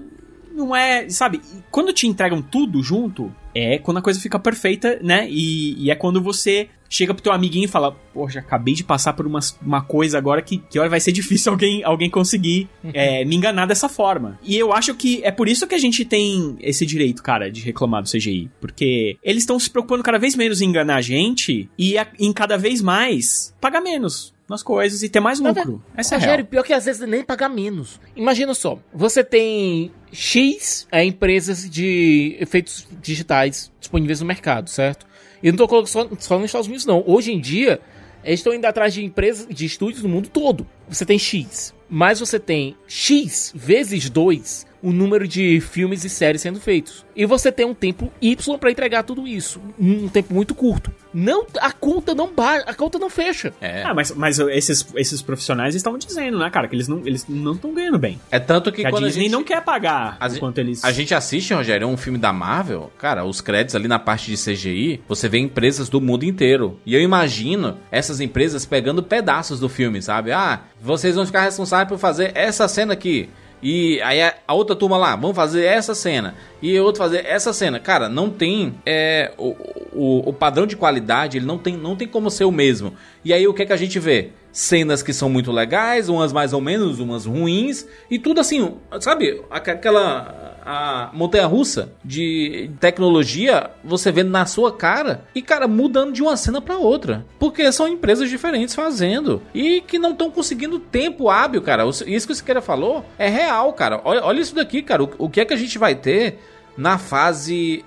não 0.53 0.75
é, 0.75 1.09
sabe? 1.09 1.41
Quando 1.71 1.91
te 1.91 2.07
entregam 2.07 2.41
tudo 2.41 2.81
junto, 2.83 3.33
é 3.55 3.77
quando 3.77 3.97
a 3.97 4.01
coisa 4.01 4.19
fica 4.19 4.39
perfeita, 4.39 4.99
né? 5.01 5.27
E, 5.29 5.75
e 5.83 5.91
é 5.91 5.95
quando 5.95 6.21
você 6.21 6.69
chega 6.89 7.13
pro 7.13 7.23
teu 7.23 7.33
amiguinho 7.33 7.65
e 7.65 7.67
fala: 7.67 7.91
Poxa, 8.13 8.39
acabei 8.39 8.73
de 8.73 8.83
passar 8.83 9.13
por 9.13 9.25
uma, 9.25 9.39
uma 9.61 9.81
coisa 9.81 10.17
agora 10.17 10.41
que, 10.41 10.57
que 10.57 10.79
vai 10.87 10.99
ser 10.99 11.11
difícil 11.11 11.51
alguém, 11.53 11.83
alguém 11.83 12.09
conseguir 12.09 12.69
uhum. 12.83 12.91
é, 12.93 13.25
me 13.25 13.35
enganar 13.35 13.65
dessa 13.65 13.89
forma. 13.89 14.39
E 14.43 14.55
eu 14.55 14.71
acho 14.71 14.93
que 14.95 15.21
é 15.23 15.31
por 15.31 15.47
isso 15.47 15.67
que 15.67 15.75
a 15.75 15.79
gente 15.79 16.05
tem 16.05 16.55
esse 16.59 16.85
direito, 16.85 17.23
cara, 17.23 17.51
de 17.51 17.61
reclamar 17.61 18.03
do 18.03 18.09
CGI. 18.09 18.49
Porque 18.61 19.17
eles 19.23 19.43
estão 19.43 19.59
se 19.59 19.69
preocupando 19.69 20.03
cada 20.03 20.19
vez 20.19 20.35
menos 20.35 20.61
em 20.61 20.69
enganar 20.69 20.97
a 20.97 21.01
gente 21.01 21.69
e 21.77 21.97
a, 21.97 22.07
em 22.19 22.31
cada 22.31 22.57
vez 22.57 22.81
mais 22.81 23.53
pagar 23.59 23.81
menos 23.81 24.32
nas 24.47 24.61
coisas 24.61 25.03
e 25.03 25.09
ter 25.09 25.19
mais 25.19 25.39
lucro. 25.39 25.81
Essa 25.95 26.15
é 26.15 26.17
Rogério, 26.17 26.45
pior 26.45 26.63
que 26.63 26.73
às 26.73 26.85
vezes 26.85 27.07
nem 27.07 27.23
pagar 27.23 27.49
menos. 27.49 27.99
Imagina 28.15 28.53
só, 28.53 28.79
você 28.93 29.23
tem 29.23 29.91
X 30.11 30.87
é, 30.91 31.03
empresas 31.03 31.69
de 31.69 32.35
efeitos 32.39 32.87
digitais 33.01 33.71
disponíveis 33.79 34.19
no 34.19 34.25
mercado, 34.25 34.69
certo? 34.69 35.05
E 35.41 35.49
não 35.51 35.57
tô 35.57 35.67
colocando 35.67 35.87
só, 35.87 36.09
só 36.19 36.37
nos 36.37 36.45
Estados 36.45 36.67
Unidos, 36.67 36.85
não. 36.85 37.03
Hoje 37.05 37.31
em 37.31 37.39
dia, 37.39 37.81
eles 38.23 38.39
estão 38.39 38.53
indo 38.53 38.65
atrás 38.65 38.93
de 38.93 39.03
empresas, 39.03 39.47
de 39.47 39.65
estúdios 39.65 40.03
no 40.03 40.09
mundo 40.09 40.29
todo. 40.29 40.67
Você 40.87 41.05
tem 41.05 41.19
X, 41.19 41.73
mas 41.89 42.19
você 42.19 42.39
tem 42.39 42.75
X 42.87 43.51
vezes 43.55 44.09
2 44.09 44.65
o 44.83 44.91
número 44.91 45.25
de 45.25 45.61
filmes 45.61 46.03
e 46.03 46.09
séries 46.09 46.41
sendo 46.41 46.59
feitos. 46.59 47.05
E 47.15 47.25
você 47.25 47.51
tem 47.51 47.65
um 47.65 47.73
tempo 47.73 48.11
Y 48.21 48.57
para 48.59 48.69
entregar 48.69 49.03
tudo 49.03 49.25
isso. 49.25 49.61
Um 49.79 50.09
tempo 50.09 50.33
muito 50.33 50.53
curto. 50.53 50.91
Não, 51.13 51.45
a 51.61 51.71
conta 51.71 52.13
não 52.13 52.33
baixa, 52.33 52.65
a 52.67 52.73
conta 52.73 52.99
não 52.99 53.09
fecha. 53.09 53.53
É. 53.61 53.83
Ah, 53.83 53.93
mas, 53.93 54.11
mas 54.11 54.39
esses, 54.39 54.85
esses 54.95 55.21
profissionais 55.21 55.73
estavam 55.73 55.97
dizendo, 55.97 56.37
né, 56.37 56.49
cara, 56.49 56.67
que 56.67 56.75
eles 56.75 56.87
não 56.87 57.01
eles 57.05 57.25
não 57.29 57.53
estão 57.53 57.73
ganhando 57.73 57.97
bem. 57.97 58.19
É 58.29 58.39
tanto 58.39 58.71
que, 58.71 58.81
que 58.81 58.87
a 58.87 58.91
Disney 58.91 59.07
a 59.07 59.11
gente, 59.11 59.31
não 59.31 59.43
quer 59.43 59.63
pagar 59.63 60.17
a 60.19 60.27
enquanto 60.27 60.57
eles 60.57 60.83
A 60.83 60.91
gente 60.91 61.13
assiste, 61.13 61.53
Rogério, 61.53 61.87
um 61.87 61.95
filme 61.95 62.17
da 62.17 62.33
Marvel, 62.33 62.91
cara, 62.97 63.23
os 63.23 63.39
créditos 63.39 63.75
ali 63.75 63.87
na 63.87 63.99
parte 63.99 64.29
de 64.29 64.37
CGI, 64.37 65.01
você 65.07 65.29
vê 65.29 65.37
empresas 65.37 65.87
do 65.87 66.01
mundo 66.01 66.25
inteiro. 66.25 66.79
E 66.85 66.93
eu 66.93 67.01
imagino 67.01 67.77
essas 67.89 68.19
empresas 68.19 68.65
pegando 68.65 69.01
pedaços 69.01 69.59
do 69.59 69.69
filme, 69.69 70.01
sabe? 70.01 70.31
Ah, 70.31 70.61
vocês 70.81 71.15
vão 71.15 71.25
ficar 71.25 71.41
responsáveis 71.41 71.87
por 71.87 71.97
fazer 71.97 72.31
essa 72.35 72.67
cena 72.67 72.93
aqui. 72.93 73.29
E 73.63 74.01
aí 74.01 74.21
a, 74.21 74.53
outra 74.53 74.75
turma 74.75 74.97
lá, 74.97 75.15
vamos 75.15 75.35
fazer 75.35 75.63
essa 75.63 75.95
cena. 75.95 76.35
E 76.61 76.77
outro 76.79 77.01
fazer 77.01 77.25
essa 77.25 77.53
cena. 77.53 77.79
Cara, 77.79 78.09
não 78.09 78.29
tem. 78.29 78.75
É, 78.85 79.31
o, 79.37 79.55
o, 79.93 80.29
o 80.29 80.33
padrão 80.33 80.67
de 80.67 80.75
qualidade, 80.75 81.37
ele 81.37 81.45
não 81.45 81.57
tem, 81.57 81.77
não 81.77 81.95
tem 81.95 82.07
como 82.07 82.29
ser 82.29 82.43
o 82.43 82.51
mesmo. 82.51 82.93
E 83.23 83.31
aí 83.33 83.47
o 83.47 83.53
que 83.53 83.61
é 83.61 83.65
que 83.65 83.71
a 83.71 83.77
gente 83.77 83.97
vê? 83.99 84.31
Cenas 84.53 85.01
que 85.01 85.11
são 85.11 85.27
muito 85.27 85.51
legais, 85.51 86.07
umas 86.07 86.31
mais 86.31 86.53
ou 86.53 86.61
menos, 86.61 86.99
umas 86.99 87.25
ruins, 87.25 87.85
e 88.09 88.19
tudo 88.19 88.39
assim, 88.39 88.75
sabe? 89.01 89.41
Aquela 89.49 90.53
a 90.65 91.09
montanha 91.11 91.45
russa 91.45 91.91
de 92.05 92.71
tecnologia, 92.79 93.71
você 93.83 94.11
vendo 94.11 94.29
na 94.29 94.45
sua 94.45 94.71
cara 94.71 95.25
e 95.35 95.41
cara 95.41 95.67
mudando 95.67 96.13
de 96.13 96.21
uma 96.21 96.37
cena 96.37 96.61
para 96.61 96.77
outra, 96.77 97.25
porque 97.37 97.69
são 97.71 97.87
empresas 97.87 98.29
diferentes 98.29 98.73
fazendo 98.73 99.41
e 99.53 99.81
que 99.81 99.99
não 99.99 100.11
estão 100.11 100.31
conseguindo 100.31 100.79
tempo 100.79 101.29
hábil, 101.29 101.61
cara. 101.61 101.83
Isso 101.85 102.27
que 102.27 102.31
o 102.31 102.35
Siqueira 102.35 102.61
falou 102.61 103.03
é 103.17 103.27
real, 103.27 103.73
cara. 103.73 103.99
Olha, 104.05 104.23
olha 104.23 104.39
isso 104.39 104.55
daqui, 104.55 104.81
cara. 104.81 105.03
O, 105.03 105.09
o 105.17 105.29
que 105.29 105.41
é 105.41 105.45
que 105.45 105.53
a 105.53 105.57
gente 105.57 105.77
vai 105.77 105.95
ter 105.95 106.39
na 106.77 106.97
fase 106.97 107.83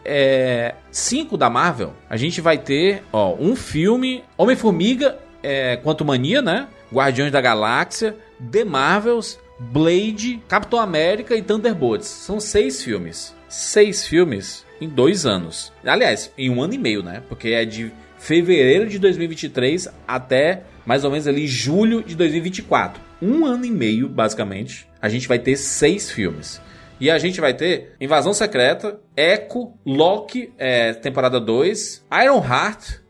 5 0.90 1.34
é, 1.34 1.38
da 1.38 1.50
Marvel, 1.50 1.92
a 2.08 2.16
gente 2.16 2.40
vai 2.40 2.58
ter 2.58 3.02
ó, 3.12 3.34
um 3.34 3.56
filme 3.56 4.22
Homem-Formiga 4.36 5.18
é, 5.42 5.76
Quanto 5.76 6.04
Mania, 6.04 6.40
né? 6.42 6.68
Guardiões 6.92 7.32
da 7.32 7.40
Galáxia, 7.40 8.16
The 8.50 8.64
Marvels, 8.64 9.38
Blade, 9.58 10.42
Capitão 10.48 10.78
América 10.78 11.34
e 11.34 11.42
Thunderbolts. 11.42 12.06
São 12.06 12.38
seis 12.38 12.82
filmes. 12.82 13.34
Seis 13.48 14.06
filmes 14.06 14.64
em 14.80 14.88
dois 14.88 15.24
anos. 15.24 15.72
Aliás, 15.84 16.32
em 16.36 16.50
um 16.50 16.62
ano 16.62 16.74
e 16.74 16.78
meio, 16.78 17.02
né? 17.02 17.22
Porque 17.28 17.48
é 17.48 17.64
de 17.64 17.92
fevereiro 18.18 18.88
de 18.88 18.98
2023 18.98 19.88
até 20.06 20.62
mais 20.84 21.04
ou 21.04 21.10
menos 21.10 21.26
ali 21.26 21.46
julho 21.46 22.02
de 22.02 22.14
2024. 22.14 23.02
Um 23.20 23.44
ano 23.44 23.64
e 23.64 23.70
meio, 23.70 24.08
basicamente, 24.08 24.88
a 25.02 25.08
gente 25.08 25.26
vai 25.26 25.38
ter 25.38 25.56
seis 25.56 26.10
filmes. 26.10 26.60
E 27.00 27.10
a 27.10 27.18
gente 27.18 27.40
vai 27.40 27.52
ter 27.52 27.94
Invasão 28.00 28.32
Secreta, 28.32 29.00
Echo, 29.16 29.74
Loki, 29.84 30.52
é, 30.56 30.94
temporada 30.94 31.38
2, 31.40 32.06
Iron 32.24 32.42
Heart, 32.42 33.00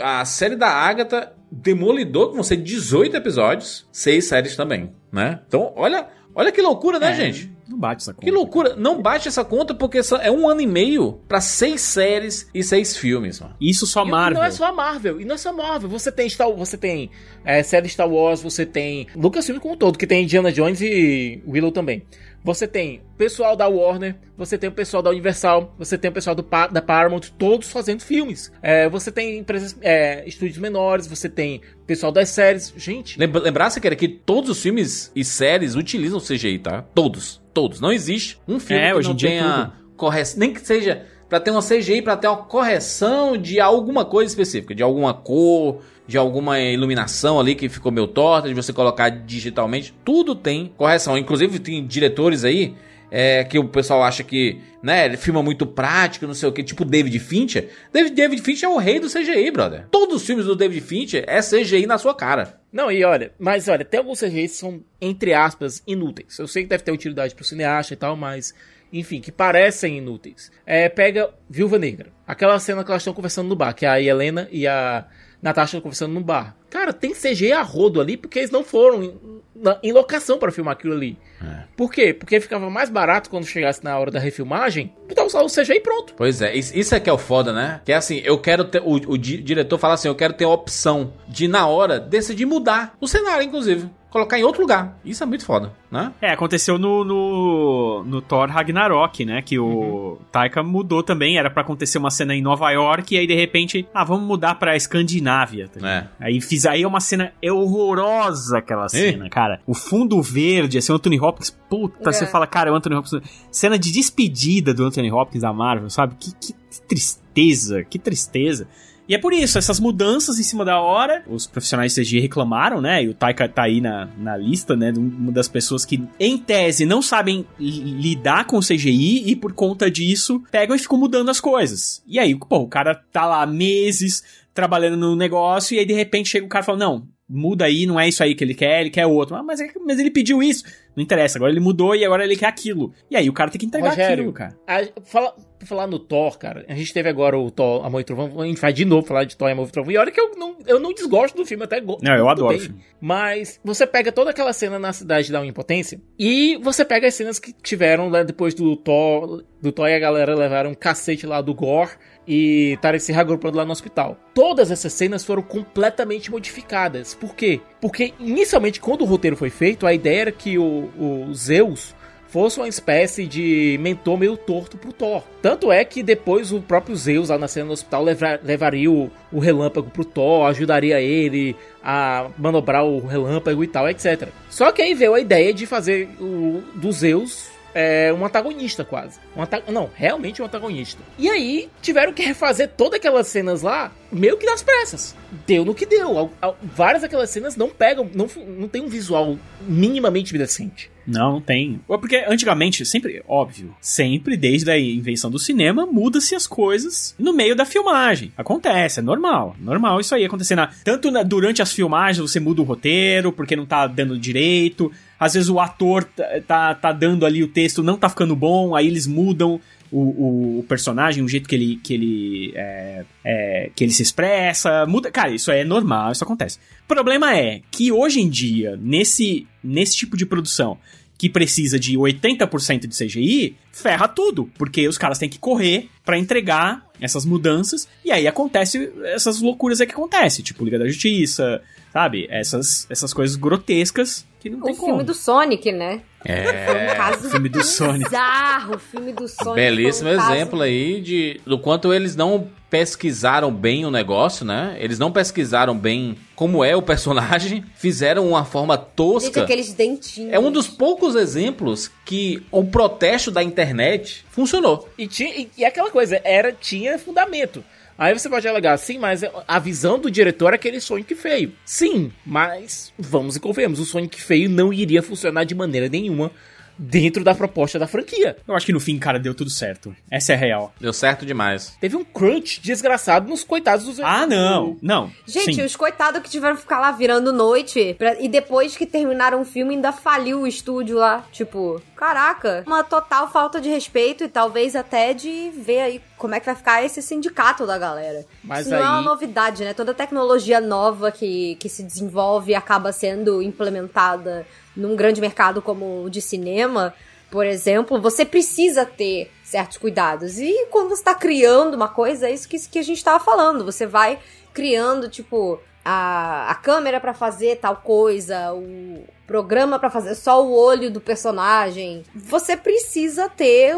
a 0.00 0.24
série 0.24 0.56
da 0.56 0.68
Agatha 0.68 1.32
Demolidor, 1.50 2.32
vão 2.32 2.42
ser 2.42 2.56
18 2.56 3.16
episódios, 3.16 3.88
seis 3.92 4.26
séries 4.26 4.56
também, 4.56 4.92
né? 5.12 5.40
Então, 5.46 5.72
olha, 5.76 6.08
olha 6.34 6.50
que 6.50 6.60
loucura, 6.60 6.98
né, 6.98 7.12
é, 7.12 7.14
gente? 7.14 7.56
Não 7.68 7.78
bate 7.78 8.02
essa 8.02 8.14
conta. 8.14 8.24
Que 8.24 8.30
loucura. 8.30 8.76
Não 8.76 9.02
bate 9.02 9.26
essa 9.26 9.44
conta 9.44 9.74
porque 9.74 10.00
é 10.20 10.30
um 10.30 10.48
ano 10.48 10.60
e 10.60 10.66
meio 10.66 11.20
para 11.26 11.40
seis 11.40 11.80
séries 11.80 12.48
e 12.54 12.62
seis 12.62 12.96
filmes, 12.96 13.40
mano. 13.40 13.56
Isso 13.60 13.86
só 13.86 14.04
Marvel. 14.04 14.38
E 14.38 14.40
não 14.40 14.44
é 14.44 14.50
só 14.50 14.72
Marvel. 14.72 15.20
E 15.20 15.24
não 15.24 15.34
é 15.34 15.38
só 15.38 15.52
Marvel. 15.52 15.88
Você 15.90 16.12
tem 16.12 16.28
Star, 16.28 16.50
você 16.52 16.76
tem 16.76 17.10
é, 17.44 17.62
série 17.62 17.88
Star 17.88 18.08
Wars, 18.08 18.40
você 18.40 18.64
tem 18.64 19.08
Lucasfilm 19.16 19.58
como 19.58 19.74
um 19.74 19.76
todo, 19.76 19.98
que 19.98 20.06
tem 20.06 20.24
Indiana 20.24 20.52
Jones 20.52 20.80
e 20.80 21.42
Willow 21.46 21.72
também. 21.72 22.04
Você 22.46 22.68
tem 22.68 23.02
pessoal 23.18 23.56
da 23.56 23.66
Warner, 23.66 24.14
você 24.38 24.56
tem 24.56 24.70
o 24.70 24.72
pessoal 24.72 25.02
da 25.02 25.10
Universal, 25.10 25.74
você 25.76 25.98
tem 25.98 26.12
o 26.12 26.14
pessoal 26.14 26.36
do 26.36 26.44
pa 26.44 26.68
da 26.68 26.80
Paramount, 26.80 27.22
todos 27.36 27.68
fazendo 27.68 28.02
filmes. 28.02 28.52
É, 28.62 28.88
você 28.88 29.10
tem 29.10 29.38
empresas, 29.38 29.76
é, 29.80 30.22
estúdios 30.28 30.56
menores, 30.56 31.08
você 31.08 31.28
tem 31.28 31.60
pessoal 31.88 32.12
das 32.12 32.28
séries. 32.28 32.72
Gente. 32.76 33.18
Lembra, 33.18 33.42
lembrasse 33.42 33.80
que 33.80 33.86
era 33.88 33.96
que 33.96 34.06
todos 34.06 34.48
os 34.48 34.62
filmes 34.62 35.10
e 35.12 35.24
séries 35.24 35.74
utilizam 35.74 36.20
CGI, 36.20 36.60
tá? 36.60 36.82
Todos. 36.94 37.42
Todos. 37.52 37.80
Não 37.80 37.90
existe 37.90 38.38
um 38.46 38.60
filme 38.60 38.80
é, 38.80 38.94
que 38.94 39.02
não 39.02 39.16
tenha 39.16 39.72
correção. 39.96 40.38
Nem 40.38 40.54
que 40.54 40.60
seja 40.60 41.04
para 41.28 41.40
ter 41.40 41.50
uma 41.50 41.62
CGI, 41.62 42.02
para 42.02 42.16
ter 42.16 42.28
uma 42.28 42.38
correção 42.38 43.36
de 43.36 43.60
alguma 43.60 44.04
coisa 44.04 44.30
específica, 44.30 44.74
de 44.74 44.82
alguma 44.82 45.12
cor, 45.12 45.80
de 46.06 46.16
alguma 46.16 46.60
iluminação 46.60 47.40
ali 47.40 47.54
que 47.54 47.68
ficou 47.68 47.90
meio 47.90 48.06
torta, 48.06 48.48
de 48.48 48.54
você 48.54 48.72
colocar 48.72 49.08
digitalmente, 49.08 49.94
tudo 50.04 50.34
tem 50.34 50.72
correção. 50.76 51.18
Inclusive 51.18 51.58
tem 51.58 51.84
diretores 51.84 52.44
aí 52.44 52.74
é, 53.10 53.44
que 53.44 53.58
o 53.58 53.68
pessoal 53.68 54.02
acha 54.02 54.22
que, 54.22 54.60
né, 54.82 55.06
ele 55.06 55.16
filma 55.16 55.42
muito 55.42 55.66
prático, 55.66 56.26
não 56.26 56.34
sei 56.34 56.48
o 56.48 56.52
que, 56.52 56.62
tipo 56.62 56.84
David 56.84 57.18
Fincher. 57.18 57.70
David, 57.92 58.14
David 58.14 58.42
Fincher 58.42 58.68
é 58.68 58.72
o 58.72 58.78
rei 58.78 59.00
do 59.00 59.08
CGI, 59.08 59.50
brother. 59.50 59.86
Todos 59.90 60.16
os 60.16 60.26
filmes 60.26 60.46
do 60.46 60.56
David 60.56 60.80
Fincher 60.80 61.24
é 61.26 61.40
CGI 61.40 61.86
na 61.86 61.98
sua 61.98 62.14
cara. 62.14 62.60
Não, 62.72 62.90
e 62.90 63.04
olha, 63.04 63.32
mas 63.38 63.68
olha, 63.68 63.84
tem 63.84 63.98
alguns 63.98 64.20
CGI 64.20 64.42
que 64.42 64.48
são, 64.48 64.82
entre 65.00 65.32
aspas, 65.34 65.82
inúteis. 65.86 66.38
Eu 66.38 66.46
sei 66.46 66.62
que 66.62 66.68
deve 66.68 66.84
ter 66.84 66.92
utilidade 66.92 67.34
pro 67.34 67.44
cineasta 67.44 67.94
e 67.94 67.96
tal, 67.96 68.16
mas 68.16 68.54
enfim, 68.92 69.20
que 69.20 69.32
parecem 69.32 69.98
inúteis. 69.98 70.50
É, 70.64 70.88
pega 70.88 71.30
Viúva 71.48 71.78
Negra. 71.78 72.12
Aquela 72.26 72.58
cena 72.58 72.84
que 72.84 72.90
elas 72.90 73.02
estão 73.02 73.14
conversando 73.14 73.48
no 73.48 73.56
bar, 73.56 73.72
que 73.74 73.86
é 73.86 73.88
a 73.88 74.00
Helena 74.00 74.48
e 74.50 74.66
a 74.66 75.06
Natasha 75.40 75.80
conversando 75.80 76.12
no 76.14 76.20
bar. 76.20 76.56
Cara, 76.70 76.92
tem 76.92 77.14
CG 77.14 77.52
a 77.52 77.62
rodo 77.62 78.00
ali 78.00 78.16
porque 78.16 78.40
eles 78.40 78.50
não 78.50 78.64
foram 78.64 79.02
em, 79.02 79.14
na, 79.54 79.78
em 79.82 79.92
locação 79.92 80.38
para 80.38 80.50
filmar 80.50 80.72
aquilo 80.72 80.92
ali. 80.92 81.16
É. 81.42 81.64
Por 81.76 81.90
quê? 81.92 82.12
Porque 82.12 82.40
ficava 82.40 82.68
mais 82.68 82.90
barato 82.90 83.30
quando 83.30 83.46
chegasse 83.46 83.84
na 83.84 83.96
hora 83.98 84.10
da 84.10 84.18
refilmagem, 84.18 84.92
botar 85.08 85.24
o 85.24 85.46
CG 85.46 85.74
e 85.74 85.80
pronto. 85.80 86.14
Pois 86.16 86.42
é, 86.42 86.54
isso 86.54 86.94
é 86.94 87.00
que 87.00 87.08
é 87.08 87.12
o 87.12 87.18
foda, 87.18 87.52
né? 87.52 87.80
Que 87.84 87.92
é 87.92 87.94
assim, 87.94 88.20
eu 88.24 88.38
quero 88.38 88.64
ter. 88.64 88.82
O, 88.82 88.94
o 88.94 89.18
diretor 89.18 89.78
fala 89.78 89.94
assim: 89.94 90.08
eu 90.08 90.14
quero 90.14 90.34
ter 90.34 90.44
a 90.44 90.48
opção 90.48 91.12
de, 91.28 91.46
na 91.46 91.66
hora, 91.66 92.00
decidir 92.00 92.46
mudar 92.46 92.96
o 93.00 93.06
cenário, 93.06 93.44
inclusive 93.44 93.88
colocar 94.16 94.38
em 94.38 94.44
outro 94.44 94.62
lugar. 94.62 94.98
Isso 95.04 95.22
é 95.22 95.26
muito 95.26 95.44
foda, 95.44 95.72
né? 95.90 96.10
É, 96.22 96.30
aconteceu 96.30 96.78
no, 96.78 97.04
no, 97.04 98.04
no 98.04 98.22
Thor 98.22 98.48
Ragnarok, 98.48 99.26
né? 99.26 99.42
Que 99.42 99.58
o 99.58 99.66
uhum. 99.66 100.18
Taika 100.32 100.62
mudou 100.62 101.02
também. 101.02 101.36
Era 101.36 101.50
para 101.50 101.60
acontecer 101.60 101.98
uma 101.98 102.10
cena 102.10 102.34
em 102.34 102.40
Nova 102.40 102.70
York 102.70 103.14
e 103.14 103.18
aí 103.18 103.26
de 103.26 103.34
repente, 103.34 103.86
ah, 103.92 104.04
vamos 104.04 104.26
mudar 104.26 104.54
pra 104.54 104.74
Escandinávia. 104.74 105.68
Tá 105.68 105.86
é. 105.86 106.08
Aí 106.18 106.40
fiz 106.40 106.64
aí 106.64 106.86
uma 106.86 106.98
cena 106.98 107.32
horrorosa 107.44 108.58
aquela 108.58 108.88
cena, 108.88 109.28
cara. 109.28 109.60
O 109.66 109.74
fundo 109.74 110.20
verde, 110.22 110.78
assim, 110.78 110.92
o 110.92 110.94
Anthony 110.94 111.20
Hopkins, 111.20 111.50
puta, 111.68 112.08
é. 112.08 112.12
você 112.12 112.26
fala, 112.26 112.46
cara, 112.46 112.72
o 112.72 112.74
Anthony 112.74 112.96
Hopkins. 112.96 113.20
Cena 113.50 113.78
de 113.78 113.92
despedida 113.92 114.72
do 114.72 114.84
Anthony 114.84 115.12
Hopkins 115.12 115.42
da 115.42 115.52
Marvel, 115.52 115.90
sabe? 115.90 116.14
Que, 116.18 116.32
que 116.32 116.54
tristeza, 116.88 117.84
que 117.84 117.98
tristeza. 117.98 118.66
E 119.08 119.14
é 119.14 119.18
por 119.18 119.32
isso, 119.32 119.56
essas 119.58 119.78
mudanças 119.78 120.38
em 120.38 120.42
cima 120.42 120.64
da 120.64 120.80
hora, 120.80 121.22
os 121.26 121.46
profissionais 121.46 121.94
de 121.94 122.02
CGI 122.02 122.20
reclamaram, 122.20 122.80
né? 122.80 123.04
E 123.04 123.08
o 123.08 123.14
Taika 123.14 123.48
tá 123.48 123.62
aí 123.62 123.80
na, 123.80 124.08
na 124.18 124.36
lista, 124.36 124.74
né? 124.74 124.90
De 124.90 124.98
uma 124.98 125.30
das 125.30 125.48
pessoas 125.48 125.84
que, 125.84 126.02
em 126.18 126.36
tese, 126.36 126.84
não 126.84 127.00
sabem 127.00 127.46
lidar 127.58 128.46
com 128.46 128.58
o 128.58 128.60
CGI 128.66 129.30
e 129.30 129.36
por 129.36 129.52
conta 129.52 129.90
disso 129.90 130.42
pegam 130.50 130.74
e 130.74 130.78
ficam 130.78 130.98
mudando 130.98 131.30
as 131.30 131.40
coisas. 131.40 132.02
E 132.06 132.18
aí, 132.18 132.34
pô, 132.34 132.58
o 132.58 132.68
cara 132.68 132.94
tá 132.94 133.26
lá 133.26 133.46
meses 133.46 134.22
trabalhando 134.52 134.96
no 134.96 135.14
negócio 135.14 135.74
e 135.74 135.78
aí 135.78 135.84
de 135.84 135.92
repente 135.92 136.30
chega 136.30 136.46
o 136.46 136.48
cara 136.48 136.62
e 136.62 136.66
fala: 136.66 136.78
Não, 136.78 137.06
muda 137.28 137.64
aí, 137.66 137.86
não 137.86 138.00
é 138.00 138.08
isso 138.08 138.22
aí 138.22 138.34
que 138.34 138.42
ele 138.42 138.54
quer, 138.54 138.80
ele 138.80 138.90
quer 138.90 139.06
outro. 139.06 139.36
Ah, 139.36 139.42
mas, 139.42 139.60
é 139.60 139.68
mas 139.84 139.98
ele 139.98 140.10
pediu 140.10 140.42
isso. 140.42 140.64
Não 140.96 141.02
interessa, 141.02 141.38
agora 141.38 141.52
ele 141.52 141.60
mudou 141.60 141.94
e 141.94 142.04
agora 142.04 142.24
ele 142.24 142.36
quer 142.36 142.46
aquilo. 142.46 142.92
E 143.10 143.16
aí 143.16 143.28
o 143.28 143.32
cara 143.32 143.50
tem 143.50 143.58
que 143.58 143.66
entregar 143.66 143.90
Rogério, 143.90 144.14
aquilo, 144.14 144.32
cara. 144.32 144.56
A, 144.66 144.80
fala, 145.04 145.36
por 145.58 145.66
falar 145.66 145.86
no 145.86 145.98
Thor, 145.98 146.38
cara, 146.38 146.64
a 146.68 146.74
gente 146.74 146.92
teve 146.92 147.08
agora 147.08 147.38
o 147.38 147.50
Thor, 147.50 147.84
Amor 147.84 148.00
e 148.00 148.04
Trovão, 148.04 148.40
a 148.40 148.46
gente 148.46 148.60
vai 148.60 148.72
de 148.72 148.84
novo 148.84 149.06
falar 149.06 149.24
de 149.24 149.36
Thor, 149.36 149.50
Amor 149.50 149.68
e 149.68 149.72
Trovão. 149.72 149.92
E 149.92 149.96
olha 149.96 150.10
que 150.10 150.20
eu 150.20 150.32
não, 150.36 150.56
eu 150.66 150.78
não 150.78 150.92
desgosto 150.92 151.36
do 151.36 151.46
filme, 151.46 151.64
até 151.64 151.80
gosto. 151.80 152.04
Não, 152.04 152.14
eu 152.14 152.28
adoro 152.28 152.56
bem. 152.56 152.74
Mas 153.00 153.60
você 153.64 153.86
pega 153.86 154.12
toda 154.12 154.30
aquela 154.30 154.52
cena 154.52 154.78
na 154.78 154.92
cidade 154.92 155.32
da 155.32 155.44
Impotência 155.44 156.00
e 156.18 156.58
você 156.62 156.84
pega 156.84 157.06
as 157.06 157.14
cenas 157.14 157.38
que 157.38 157.52
tiveram 157.52 158.10
né, 158.10 158.24
depois 158.24 158.54
do 158.54 158.76
Thor, 158.76 159.44
do 159.60 159.72
Thor 159.72 159.88
e 159.88 159.94
a 159.94 159.98
galera 159.98 160.34
levaram 160.34 160.70
um 160.70 160.74
cacete 160.74 161.26
lá 161.26 161.40
do 161.40 161.54
Gore 161.54 161.92
e 162.26 162.72
estarem 162.74 162.98
se 163.00 163.12
agrupando 163.12 163.56
lá 163.56 163.64
no 163.64 163.72
hospital. 163.72 164.18
Todas 164.34 164.70
essas 164.70 164.92
cenas 164.92 165.24
foram 165.24 165.42
completamente 165.42 166.30
modificadas. 166.30 167.14
Por 167.14 167.34
quê? 167.34 167.60
Porque 167.80 168.12
inicialmente, 168.18 168.80
quando 168.80 169.02
o 169.02 169.04
roteiro 169.04 169.36
foi 169.36 169.50
feito, 169.50 169.86
a 169.86 169.94
ideia 169.94 170.22
era 170.22 170.32
que 170.32 170.58
o, 170.58 170.90
o 170.98 171.34
Zeus 171.34 171.94
fosse 172.36 172.60
uma 172.60 172.68
espécie 172.68 173.26
de 173.26 173.78
mentor 173.80 174.18
meio 174.18 174.36
torto 174.36 174.76
pro 174.76 174.92
Thor. 174.92 175.22
Tanto 175.40 175.72
é 175.72 175.82
que 175.86 176.02
depois 176.02 176.52
o 176.52 176.60
próprio 176.60 176.94
Zeus, 176.94 177.30
lá 177.30 177.38
na 177.38 177.48
cena 177.48 177.68
do 177.68 177.72
hospital, 177.72 178.04
levar, 178.04 178.40
levaria 178.44 178.90
o, 178.90 179.10
o 179.32 179.38
relâmpago 179.38 179.88
pro 179.88 180.04
Thor, 180.04 180.44
ajudaria 180.44 181.00
ele 181.00 181.56
a 181.82 182.28
manobrar 182.36 182.84
o 182.84 183.06
relâmpago 183.06 183.64
e 183.64 183.66
tal, 183.66 183.88
etc. 183.88 184.28
Só 184.50 184.70
que 184.70 184.82
aí 184.82 184.92
veio 184.92 185.14
a 185.14 185.20
ideia 185.20 185.50
de 185.54 185.64
fazer 185.64 186.10
o 186.20 186.62
do 186.74 186.92
Zeus 186.92 187.48
é, 187.74 188.12
um 188.12 188.22
antagonista 188.22 188.84
quase. 188.84 189.18
Um 189.34 189.42
anta 189.42 189.62
não, 189.72 189.88
realmente 189.94 190.42
um 190.42 190.44
antagonista. 190.44 191.02
E 191.18 191.30
aí 191.30 191.70
tiveram 191.80 192.12
que 192.12 192.22
refazer 192.22 192.68
todas 192.76 192.98
aquelas 192.98 193.28
cenas 193.28 193.62
lá, 193.62 193.90
meio 194.12 194.36
que 194.36 194.44
das 194.44 194.62
pressas. 194.62 195.16
Deu 195.46 195.64
no 195.64 195.74
que 195.74 195.86
deu. 195.86 196.30
Várias 196.62 197.00
daquelas 197.00 197.30
cenas 197.30 197.56
não 197.56 197.70
pegam, 197.70 198.10
não, 198.14 198.28
não 198.46 198.68
tem 198.68 198.82
um 198.82 198.88
visual 198.88 199.38
minimamente 199.62 200.36
decente. 200.36 200.94
Não, 201.06 201.32
não 201.32 201.40
tem. 201.40 201.80
Porque 201.86 202.24
antigamente, 202.26 202.84
sempre, 202.84 203.22
óbvio, 203.28 203.74
sempre 203.80 204.36
desde 204.36 204.70
a 204.70 204.78
invenção 204.78 205.30
do 205.30 205.38
cinema, 205.38 205.86
muda-se 205.86 206.34
as 206.34 206.46
coisas 206.46 207.14
no 207.18 207.32
meio 207.32 207.54
da 207.54 207.64
filmagem. 207.64 208.32
Acontece, 208.36 209.00
é 209.00 209.02
normal. 209.02 209.56
Normal 209.60 210.00
isso 210.00 210.14
aí 210.14 210.24
acontecer. 210.24 210.56
Na, 210.56 210.70
tanto 210.84 211.10
na, 211.10 211.22
durante 211.22 211.62
as 211.62 211.72
filmagens 211.72 212.30
você 212.30 212.40
muda 212.40 212.60
o 212.60 212.64
roteiro, 212.64 213.32
porque 213.32 213.56
não 213.56 213.66
tá 213.66 213.86
dando 213.86 214.18
direito. 214.18 214.90
Às 215.18 215.34
vezes 215.34 215.48
o 215.48 215.58
ator 215.58 216.04
tá, 216.04 216.24
tá, 216.46 216.74
tá 216.74 216.92
dando 216.92 217.24
ali 217.24 217.42
o 217.42 217.48
texto, 217.48 217.82
não 217.82 217.96
tá 217.96 218.08
ficando 218.08 218.36
bom, 218.36 218.74
aí 218.74 218.86
eles 218.86 219.06
mudam 219.06 219.60
o, 219.90 220.58
o, 220.58 220.64
personagem, 220.68 221.22
o 221.22 221.28
jeito 221.28 221.48
que 221.48 221.54
ele, 221.54 221.80
que 221.82 221.94
ele, 221.94 222.52
é, 222.54 223.04
é, 223.24 223.70
que 223.74 223.84
ele 223.84 223.92
se 223.92 224.02
expressa, 224.02 224.86
muda. 224.86 225.10
Cara, 225.10 225.30
isso 225.30 225.50
é 225.50 225.64
normal, 225.64 226.12
isso 226.12 226.24
acontece. 226.24 226.58
O 226.84 226.88
problema 226.88 227.36
é 227.36 227.60
que 227.70 227.92
hoje 227.92 228.20
em 228.20 228.28
dia, 228.28 228.76
nesse, 228.80 229.46
nesse 229.62 229.96
tipo 229.96 230.16
de 230.16 230.26
produção, 230.26 230.78
que 231.18 231.30
precisa 231.30 231.78
de 231.78 231.96
80% 231.96 232.86
de 232.86 232.96
CGI, 232.96 233.56
ferra 233.72 234.06
tudo, 234.06 234.50
porque 234.58 234.86
os 234.86 234.98
caras 234.98 235.18
têm 235.18 235.28
que 235.28 235.38
correr 235.38 235.88
pra 236.04 236.18
entregar 236.18 236.86
essas 237.00 237.24
mudanças 237.24 237.88
e 238.04 238.10
aí 238.10 238.26
acontece 238.26 238.92
essas 239.04 239.40
loucuras 239.40 239.80
aí 239.80 239.86
que 239.86 239.92
acontece, 239.92 240.42
tipo 240.42 240.64
Liga 240.64 240.78
da 240.78 240.86
Justiça, 240.86 241.62
sabe? 241.92 242.26
Essas 242.30 242.86
essas 242.90 243.14
coisas 243.14 243.36
grotescas 243.36 244.26
que 244.50 244.56
não 244.56 244.62
O 244.62 244.64
tem 244.64 244.74
filme 244.74 244.90
como. 244.92 245.04
do 245.04 245.14
Sonic, 245.14 245.72
né? 245.72 246.00
Foi 246.26 246.32
É. 246.34 246.92
um 246.92 246.96
caso 246.96 247.30
filme 247.30 247.48
do 247.48 247.62
Sonic. 247.62 248.04
bizarro. 248.04 248.74
O 248.74 248.78
filme 248.78 249.12
do 249.12 249.28
Sonic. 249.28 249.54
Belíssimo 249.54 250.10
um 250.10 250.16
caso- 250.16 250.32
exemplo 250.32 250.60
aí 250.62 251.00
de 251.00 251.40
do 251.46 251.58
quanto 251.58 251.92
eles 251.94 252.16
não 252.16 252.48
pesquisaram 252.68 253.52
bem 253.52 253.84
o 253.86 253.90
negócio, 253.92 254.44
né? 254.44 254.76
Eles 254.80 254.98
não 254.98 255.12
pesquisaram 255.12 255.76
bem 255.78 256.16
como 256.34 256.64
é 256.64 256.74
o 256.74 256.82
personagem, 256.82 257.64
fizeram 257.76 258.28
uma 258.28 258.44
forma 258.44 258.74
Gente, 258.74 258.86
tosca. 258.96 259.42
aqueles 259.42 259.72
dentinhos. 259.72 260.32
É 260.32 260.38
um 260.38 260.50
dos 260.50 260.66
poucos 260.66 261.14
exemplos 261.14 261.90
que 262.04 262.44
o 262.50 262.64
protesto 262.64 263.30
da 263.30 263.42
internet 263.42 264.24
funcionou. 264.30 264.88
E, 264.98 265.06
tinha, 265.06 265.30
e, 265.34 265.48
e 265.56 265.64
aquela 265.64 265.90
coisa, 265.90 266.20
era, 266.24 266.52
tinha 266.52 266.98
fundamento. 266.98 267.62
Aí 267.98 268.12
você 268.18 268.28
pode 268.28 268.46
alegar, 268.46 268.76
sim, 268.78 268.98
mas 268.98 269.22
a 269.46 269.58
visão 269.58 269.98
do 269.98 270.10
diretor 270.10 270.52
é 270.52 270.56
aquele 270.56 270.80
Sonic 270.80 271.14
feio. 271.14 271.52
Sim, 271.64 272.12
mas 272.24 272.92
vamos 272.98 273.36
e 273.36 273.40
convenhamos, 273.40 273.80
o 273.80 273.84
Sonic 273.84 274.20
feio 274.22 274.48
não 274.50 274.72
iria 274.72 275.02
funcionar 275.02 275.44
de 275.44 275.54
maneira 275.54 275.88
nenhuma 275.88 276.30
dentro 276.78 277.24
da 277.24 277.34
proposta 277.34 277.78
da 277.78 277.86
franquia. 277.86 278.36
Eu 278.46 278.54
acho 278.54 278.66
que 278.66 278.72
no 278.72 278.78
fim, 278.78 278.98
cara, 278.98 279.18
deu 279.18 279.34
tudo 279.34 279.48
certo. 279.48 279.96
Essa 280.10 280.32
é 280.32 280.36
a 280.36 280.38
real. 280.38 280.74
Deu 280.78 280.92
certo 280.92 281.24
demais. 281.24 281.74
Teve 281.80 281.96
um 281.96 282.04
crunch 282.04 282.60
desgraçado 282.60 283.26
nos 283.30 283.42
coitados 283.42 283.86
dos... 283.86 283.98
Ah, 284.00 284.26
não. 284.26 284.76
Não. 284.82 285.10
Gente, 285.26 285.54
Sim. 285.54 285.62
os 285.64 285.74
coitados 285.74 286.20
que 286.20 286.28
tiveram 286.28 286.54
que 286.54 286.60
ficar 286.60 286.78
lá 286.78 286.92
virando 286.92 287.32
noite 287.32 287.94
pra- 287.96 288.20
e 288.20 288.28
depois 288.28 288.76
que 288.76 288.84
terminaram 288.84 289.40
o 289.40 289.44
filme 289.46 289.74
ainda 289.74 289.90
faliu 289.90 290.42
o 290.42 290.46
estúdio 290.46 290.98
lá. 290.98 291.24
Tipo, 291.32 291.80
caraca, 291.96 292.62
uma 292.66 292.84
total 292.84 293.32
falta 293.32 293.58
de 293.58 293.70
respeito 293.70 294.24
e 294.24 294.28
talvez 294.28 294.76
até 294.76 295.14
de 295.14 295.50
ver 295.56 295.80
aí 295.80 296.00
como 296.16 296.34
é 296.34 296.40
que 296.40 296.46
vai 296.46 296.54
ficar 296.54 296.84
esse 296.84 297.02
sindicato 297.02 297.66
da 297.66 297.76
galera. 297.78 298.24
Mas 298.42 298.60
Isso 298.66 298.70
não 298.70 298.78
é 298.78 298.82
uma 298.88 298.98
aí- 299.00 299.04
novidade, 299.04 299.64
né? 299.64 299.74
Toda 299.74 299.92
tecnologia 299.94 300.60
nova 300.60 301.10
que, 301.12 301.56
que 301.56 301.68
se 301.68 301.82
desenvolve 301.82 302.52
e 302.52 302.54
acaba 302.54 302.90
sendo 302.92 303.42
implementada 303.42 304.46
num 304.76 304.96
grande 304.96 305.20
mercado 305.20 305.60
como 305.62 306.04
o 306.04 306.10
de 306.10 306.20
cinema, 306.20 306.94
por 307.30 307.44
exemplo, 307.44 308.00
você 308.00 308.24
precisa 308.24 308.84
ter 308.86 309.30
certos 309.44 309.78
cuidados. 309.78 310.38
E 310.38 310.66
quando 310.70 310.90
você 310.90 311.02
tá 311.02 311.14
criando 311.14 311.74
uma 311.74 311.88
coisa, 311.88 312.28
é 312.28 312.32
isso 312.32 312.48
que, 312.48 312.58
que 312.68 312.78
a 312.78 312.82
gente 312.82 313.02
tava 313.02 313.22
falando. 313.22 313.64
Você 313.64 313.86
vai 313.86 314.18
criando, 314.54 315.08
tipo, 315.08 315.60
a, 315.88 316.50
a 316.50 316.54
câmera 316.56 316.98
pra 316.98 317.14
fazer 317.14 317.56
tal 317.56 317.76
coisa, 317.76 318.52
o 318.52 319.04
programa 319.26 319.78
pra 319.78 319.90
fazer 319.90 320.14
só 320.14 320.44
o 320.44 320.52
olho 320.56 320.90
do 320.90 321.00
personagem. 321.00 322.02
Você 322.14 322.56
precisa 322.56 323.28
ter 323.28 323.74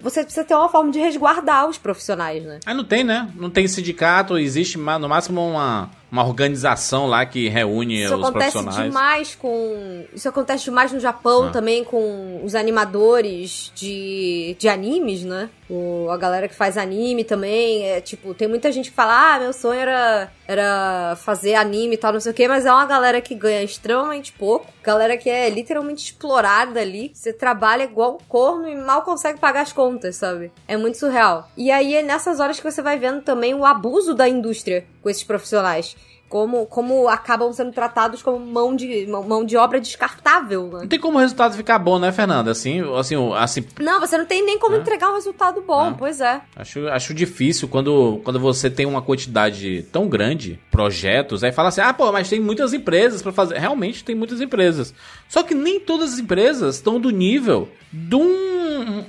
você 0.00 0.22
precisa 0.22 0.44
ter 0.44 0.54
uma 0.54 0.68
forma 0.68 0.90
de 0.92 0.98
resguardar 1.00 1.68
os 1.68 1.78
profissionais, 1.78 2.42
né? 2.44 2.60
Aí 2.64 2.74
não 2.74 2.84
tem, 2.84 3.02
né? 3.02 3.28
Não 3.34 3.50
tem 3.50 3.66
sindicato, 3.66 4.38
existe 4.38 4.78
no 4.78 5.08
máximo 5.08 5.44
uma, 5.44 5.90
uma 6.12 6.24
organização 6.24 7.06
lá 7.08 7.26
que 7.26 7.48
reúne 7.48 8.04
Isso 8.04 8.14
os 8.16 8.28
acontece 8.28 8.52
profissionais. 8.52 8.88
demais 8.92 9.34
com. 9.34 10.04
Isso 10.14 10.28
acontece 10.28 10.64
demais 10.64 10.92
no 10.92 11.00
Japão 11.00 11.48
Ah. 11.48 11.50
também 11.50 11.82
com 11.82 12.40
os 12.44 12.54
animadores 12.54 13.72
de, 13.74 14.56
de 14.58 14.68
animes, 14.68 15.24
né? 15.24 15.50
O, 15.68 16.08
a 16.10 16.16
galera 16.16 16.48
que 16.48 16.54
faz 16.54 16.76
anime 16.76 17.24
também. 17.24 17.84
É, 17.84 18.00
tipo, 18.00 18.34
tem 18.34 18.46
muita 18.48 18.70
gente 18.70 18.90
que 18.90 18.96
fala: 18.96 19.34
ah, 19.34 19.40
meu 19.40 19.52
sonho 19.52 19.80
era, 19.80 20.30
era 20.46 21.16
fazer 21.16 21.54
anime 21.54 21.94
e 21.94 21.98
tal, 21.98 22.12
não 22.12 22.20
sei 22.20 22.32
o 22.32 22.34
quê, 22.34 22.46
mas 22.46 22.66
é 22.66 22.72
uma 22.72 22.86
galera 22.86 23.20
que 23.20 23.34
ganha 23.34 23.62
extremamente 23.62 24.32
pouco. 24.32 24.66
Galera 24.82 25.16
que 25.16 25.30
é 25.30 25.48
literalmente 25.48 26.04
explorada 26.04 26.80
ali. 26.80 27.10
Você 27.14 27.32
trabalha 27.32 27.84
igual 27.84 28.14
um 28.14 28.28
corno 28.28 28.68
e 28.68 28.76
mal 28.76 29.02
consegue 29.02 29.38
pagar 29.38 29.62
as 29.62 29.72
contas, 29.72 30.16
sabe? 30.16 30.52
É 30.68 30.76
muito 30.76 30.98
surreal. 30.98 31.48
E 31.56 31.70
aí 31.70 31.94
é 31.94 32.02
nessas 32.02 32.40
horas 32.40 32.58
que 32.58 32.70
você 32.70 32.82
vai 32.82 32.98
vendo 32.98 33.22
também 33.22 33.54
o 33.54 33.64
abuso 33.64 34.14
da 34.14 34.28
indústria 34.28 34.86
com 35.02 35.08
esses 35.08 35.24
profissionais 35.24 35.96
como, 36.28 36.66
como 36.66 37.08
acabam 37.08 37.52
sendo 37.52 37.72
tratados 37.72 38.22
como 38.22 38.38
mão 38.44 38.74
de, 38.74 39.06
mão 39.06 39.44
de 39.44 39.56
obra 39.56 39.80
descartável, 39.80 40.64
né? 40.72 40.80
Não 40.80 40.88
tem 40.88 40.98
como 40.98 41.16
o 41.18 41.20
resultado 41.20 41.54
ficar 41.56 41.78
bom, 41.78 41.98
né, 41.98 42.10
Fernanda? 42.10 42.50
Assim, 42.50 42.82
assim, 42.98 43.14
assim 43.34 43.64
Não, 43.80 44.00
você 44.00 44.18
não 44.18 44.26
tem 44.26 44.44
nem 44.44 44.58
como 44.58 44.74
É. 44.76 44.78
entregar 44.78 45.10
um 45.10 45.14
resultado 45.14 45.60
bom, 45.62 45.90
É. 45.90 45.94
pois 45.96 46.20
é. 46.20 46.40
acho, 46.56 46.88
acho 46.88 47.14
difícil 47.14 47.68
quando, 47.68 48.20
quando 48.24 48.40
você 48.40 48.68
tem 48.68 48.84
uma 48.86 49.00
quantidade 49.02 49.82
tão 49.92 50.08
grande, 50.08 50.58
projetos, 50.70 51.44
aí 51.44 51.52
fala 51.52 51.68
assim, 51.68 51.80
ah, 51.82 51.92
pô, 51.94 52.10
mas 52.10 52.28
tem 52.28 52.40
muitas 52.40 52.72
empresas 52.72 53.22
pra 53.22 53.32
fazer. 53.32 53.58
Realmente 53.58 54.02
tem 54.04 54.14
muitas 54.14 54.40
empresas. 54.40 54.92
Só 55.28 55.42
que 55.42 55.54
nem 55.54 55.78
todas 55.78 56.14
as 56.14 56.18
empresas 56.18 56.76
estão 56.76 56.98
do 57.00 57.10
nível 57.10 57.68
de 57.92 58.16
um, 58.16 58.63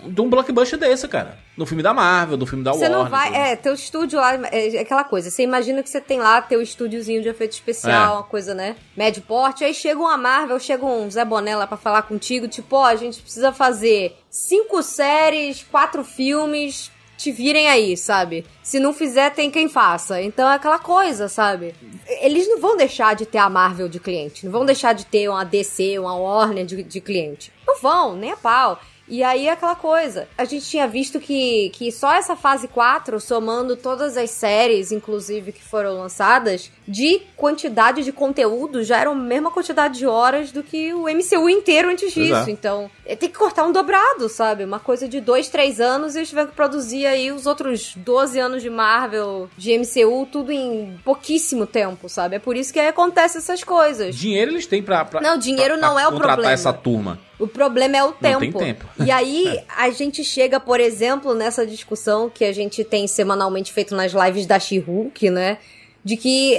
de 0.08 0.22
um 0.22 0.30
blockbuster 0.30 0.78
desse, 0.80 1.08
cara. 1.08 1.38
No 1.58 1.66
filme 1.66 1.82
da 1.84 1.94
Marvel, 1.94 2.38
do 2.38 2.46
filme 2.46 2.64
da 2.64 2.72
Você 2.72 2.84
Warner. 2.88 2.98
não 3.00 3.10
vai. 3.10 3.28
tudo. 3.28 3.38
É, 3.38 3.56
teu 3.56 3.74
estúdio 3.74 4.20
lá 4.20 4.34
é 4.52 4.80
aquela 4.80 5.04
coisa. 5.04 5.30
Você 5.30 5.44
imagina 5.44 5.82
que 5.84 5.90
você 5.90 6.02
tem 6.02 6.20
lá 6.20 6.42
teu 6.42 6.62
estúdiozinho 6.62 7.22
de 7.22 7.30
efeito 7.30 7.54
especial, 7.54 8.14
É. 8.14 8.18
uma 8.18 8.24
coisa, 8.24 8.54
né? 8.54 8.76
Médio 8.96 9.22
porte. 9.22 9.64
Aí 9.64 9.74
chega 9.74 10.00
uma 10.00 10.18
Marvel, 10.18 10.60
chega 10.60 10.86
um 10.86 11.10
Zé 11.10 11.24
Boné 11.26 11.56
lá 11.56 11.68
pra 11.68 11.78
falar 11.78 12.02
contigo, 12.04 12.48
tipo, 12.48 12.76
ó, 12.76 12.86
a 12.86 12.96
gente 12.96 13.22
precisa 13.22 13.52
fazer 13.54 14.18
cinco 14.30 14.82
séries, 14.84 15.64
quatro 15.70 16.04
filmes. 16.04 16.92
Te 17.18 17.32
virem 17.32 17.70
aí, 17.70 17.96
sabe? 17.96 18.46
Se 18.62 18.78
não 18.78 18.92
fizer, 18.94 19.30
tem 19.30 19.50
quem 19.50 19.70
faça. 19.70 20.22
Então 20.22 20.50
é 20.52 20.56
aquela 20.56 20.78
coisa, 20.78 21.30
sabe? 21.30 21.74
Eles 22.20 22.46
não 22.50 22.60
vão 22.60 22.76
deixar 22.76 23.16
de 23.16 23.26
ter 23.26 23.38
a 23.38 23.50
Marvel 23.50 23.88
de 23.88 24.02
cliente. 24.02 24.44
Não 24.46 24.52
vão 24.52 24.66
deixar 24.66 24.92
de 24.92 25.06
ter 25.06 25.30
uma 25.30 25.46
DC, 25.46 25.98
uma 25.98 26.14
Warner 26.14 26.66
de, 26.66 26.84
de 26.84 27.00
cliente. 27.00 27.54
Não 27.66 27.80
vão, 27.80 28.18
nem 28.18 28.32
a 28.34 28.36
pau. 28.36 28.78
E 29.08 29.22
aí 29.24 29.48
é 29.48 29.52
aquela 29.52 29.76
coisa. 29.76 30.28
A 30.38 30.46
gente 30.46 30.66
tinha 30.66 30.88
visto 30.88 31.20
que, 31.20 31.70
que 31.74 31.92
só 31.92 32.14
essa 32.14 32.36
fase 32.36 32.68
4, 32.68 33.20
somando 33.20 33.76
todas 33.76 34.18
as 34.18 34.32
séries, 34.32 34.92
inclusive, 34.92 35.52
que 35.52 35.64
foram 35.64 36.00
lançadas, 36.00 36.72
de 36.88 37.22
quantidade 37.36 38.04
de 38.04 38.12
conteúdo, 38.12 38.84
já 38.84 38.98
era 39.00 39.10
a 39.12 39.16
mesma 39.16 39.52
quantidade 39.52 40.00
de 40.00 40.08
horas 40.08 40.52
do 40.52 40.64
que 40.64 40.94
o 40.94 41.04
MCU 41.08 41.50
inteiro 41.50 41.90
antes 41.90 42.14
disso. 42.14 42.34
é. 42.50 42.52
Então, 42.52 42.90
é, 43.06 43.16
tem 43.16 43.30
que 43.30 43.38
cortar 43.38 43.64
um 43.66 43.72
dobrado, 43.72 44.28
sabe? 44.28 44.64
Uma 44.64 44.80
coisa 44.80 45.08
de 45.08 45.20
dois, 45.22 45.50
três 45.50 45.80
anos 45.80 46.16
e 46.16 46.20
eles 46.20 46.30
tiveram 46.30 46.50
que 46.50 46.56
produzir 46.56 47.06
aí 47.06 47.32
os 47.32 47.46
outros 47.46 47.94
12 47.98 48.40
anos 48.40 48.62
de 48.64 48.70
Marvel, 48.70 49.50
de 49.58 49.78
MCU, 49.78 50.28
tudo 50.32 50.52
em 50.52 51.00
pouquíssimo 51.04 51.66
tempo, 51.68 52.10
sabe? 52.10 52.38
É 52.38 52.40
por 52.40 52.56
isso 52.58 52.74
que 52.74 52.80
aí 52.80 52.88
acontece 52.88 53.38
essas 53.38 53.64
coisas. 53.64 54.16
Dinheiro 54.16 54.52
eles 54.52 54.66
têm 54.66 54.82
pra, 54.82 55.06
pra 55.06 55.22
Não, 55.22 55.38
dinheiro 55.38 55.78
pra- 55.78 55.88
não 55.88 55.94
pra 55.94 56.04
é 56.04 56.08
o 56.08 56.12
contratar 56.12 56.36
problema. 56.36 56.54
essa 56.54 56.74
turma. 56.74 57.20
O 57.40 57.48
problema 57.48 57.98
é 57.98 58.04
o 58.04 58.12
tempo. 58.12 58.40
tem 58.40 58.52
tempo. 58.52 58.86
E 59.04 59.12
aí, 59.12 59.60
a 59.76 59.90
gente 59.90 60.24
chega, 60.24 60.60
por 60.60 60.80
exemplo, 60.80 61.34
nessa 61.34 61.66
discussão 61.66 62.30
que 62.30 62.46
a 62.46 62.54
gente 62.54 62.84
tem 62.84 63.08
semanalmente 63.08 63.74
feito 63.74 63.96
nas 63.96 64.14
lives 64.14 64.46
da 64.46 64.60
She-Hulk, 64.60 65.30
né? 65.30 65.58
De 66.04 66.16
que 66.16 66.58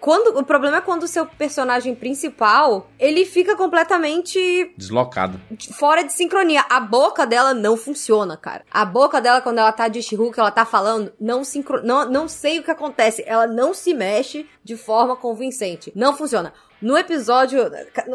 quando 0.00 0.38
o 0.38 0.44
problema 0.44 0.78
é 0.78 0.80
quando 0.80 1.04
o 1.04 1.08
seu 1.08 1.26
personagem 1.26 1.94
principal, 1.94 2.88
ele 2.98 3.24
fica 3.24 3.56
completamente 3.56 4.72
Deslocado. 4.76 5.40
fora 5.72 6.02
de 6.02 6.12
sincronia. 6.12 6.64
A 6.68 6.80
boca 6.80 7.26
dela 7.26 7.54
não 7.54 7.76
funciona, 7.76 8.36
cara. 8.36 8.64
A 8.70 8.84
boca 8.84 9.20
dela, 9.20 9.40
quando 9.40 9.58
ela 9.58 9.72
tá 9.72 9.88
de 9.88 10.02
She-Hulk, 10.02 10.38
ela 10.38 10.50
tá 10.50 10.64
falando, 10.64 11.12
não, 11.20 11.44
sincro... 11.44 11.84
não, 11.84 12.08
não 12.08 12.28
sei 12.28 12.58
o 12.58 12.62
que 12.62 12.70
acontece. 12.70 13.22
Ela 13.26 13.46
não 13.46 13.74
se 13.74 13.94
mexe 13.94 14.46
de 14.64 14.76
forma 14.76 15.16
convincente. 15.16 15.92
Não 15.94 16.16
funciona. 16.16 16.52
No 16.82 16.98
episódio, 16.98 17.70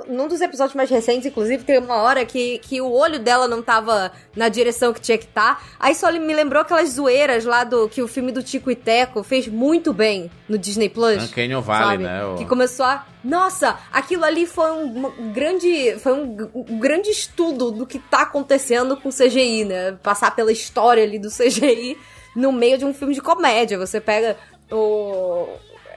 num 0.09 0.28
dos 0.28 0.41
episódios 0.41 0.75
mais 0.75 0.89
recentes, 0.89 1.25
inclusive, 1.25 1.63
tem 1.63 1.80
uma 1.80 1.95
hora 1.95 2.25
que, 2.25 2.59
que 2.59 2.82
o 2.82 2.91
olho 2.91 3.17
dela 3.17 3.47
não 3.47 3.61
tava 3.61 4.11
na 4.36 4.49
direção 4.49 4.91
que 4.91 4.99
tinha 4.99 5.17
que 5.17 5.23
estar. 5.23 5.63
Aí 5.80 5.95
só 5.95 6.11
me 6.11 6.34
lembrou 6.34 6.61
aquelas 6.61 6.89
zoeiras 6.89 7.45
lá 7.45 7.63
do 7.63 7.88
que 7.88 8.01
o 8.01 8.09
filme 8.09 8.30
do 8.30 8.43
Tico 8.43 8.69
e 8.69 8.75
Teco 8.75 9.23
fez 9.23 9.47
muito 9.47 9.93
bem 9.93 10.30
no 10.49 10.57
Disney 10.57 10.89
Plus. 10.89 11.32
Uncanny 11.32 11.55
Valley, 11.68 11.88
sabe? 11.89 12.03
né? 12.03 12.26
o- 12.26 12.36
Que 12.38 12.45
começou 12.45 12.86
a. 12.86 13.05
Nossa, 13.24 13.78
aquilo 13.91 14.24
ali 14.24 14.45
foi 14.47 14.72
um, 14.72 15.32
grande. 15.34 15.97
Foi 15.99 16.13
um, 16.13 16.49
um 16.55 16.80
grande 16.80 17.09
estudo 17.09 17.70
do 17.72 17.86
que 17.86 17.99
tá 17.99 18.22
acontecendo 18.24 18.97
com 18.97 19.09
CGI, 19.09 19.65
né? 19.65 19.91
Passar 20.01 20.36
pela 20.36 20.51
história 20.51 21.03
ali 21.03 21.20
do 21.20 21.30
CGI 21.30 21.97
no 22.36 22.51
meio 22.51 22.78
de 22.78 22.86
um 22.86 22.93
filme 22.93 23.13
de 23.13 23.22
comédia. 23.22 23.78
Você 23.78 23.99
pega 24.01 24.36
o. 24.72 25.47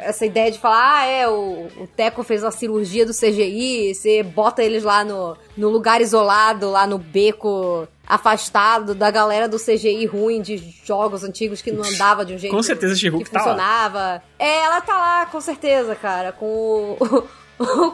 Essa 0.01 0.25
ideia 0.25 0.51
de 0.51 0.59
falar, 0.59 1.01
ah, 1.01 1.05
é, 1.05 1.29
o, 1.29 1.69
o 1.77 1.87
Teco 1.87 2.23
fez 2.23 2.43
uma 2.43 2.51
cirurgia 2.51 3.05
do 3.05 3.13
CGI, 3.13 3.95
você 3.95 4.23
bota 4.23 4.63
eles 4.63 4.83
lá 4.83 5.05
no, 5.05 5.37
no 5.57 5.69
lugar 5.69 6.01
isolado, 6.01 6.71
lá 6.71 6.87
no 6.87 6.99
beco 6.99 7.87
afastado 8.07 8.93
da 8.93 9.09
galera 9.11 9.49
do 9.49 9.57
CGI 9.57 10.05
ruim 10.07 10.43
de 10.43 10.57
jogos 10.85 11.23
antigos 11.23 11.63
que 11.63 11.71
não 11.71 11.85
andava 11.85 12.25
de 12.25 12.35
um 12.35 12.39
jeito 12.39 12.53
Com 12.55 12.63
certeza 12.63 12.93
a 12.93 12.97
que 12.97 13.01
She-Hulk 13.03 13.31
tá 13.31 13.39
funcionava. 13.39 14.23
É, 14.37 14.65
ela 14.65 14.81
tá 14.81 14.99
lá, 14.99 15.27
com 15.27 15.41
certeza, 15.41 15.95
cara, 15.95 16.33
com 16.33 16.97
o, 16.99 16.99
O 17.07 17.29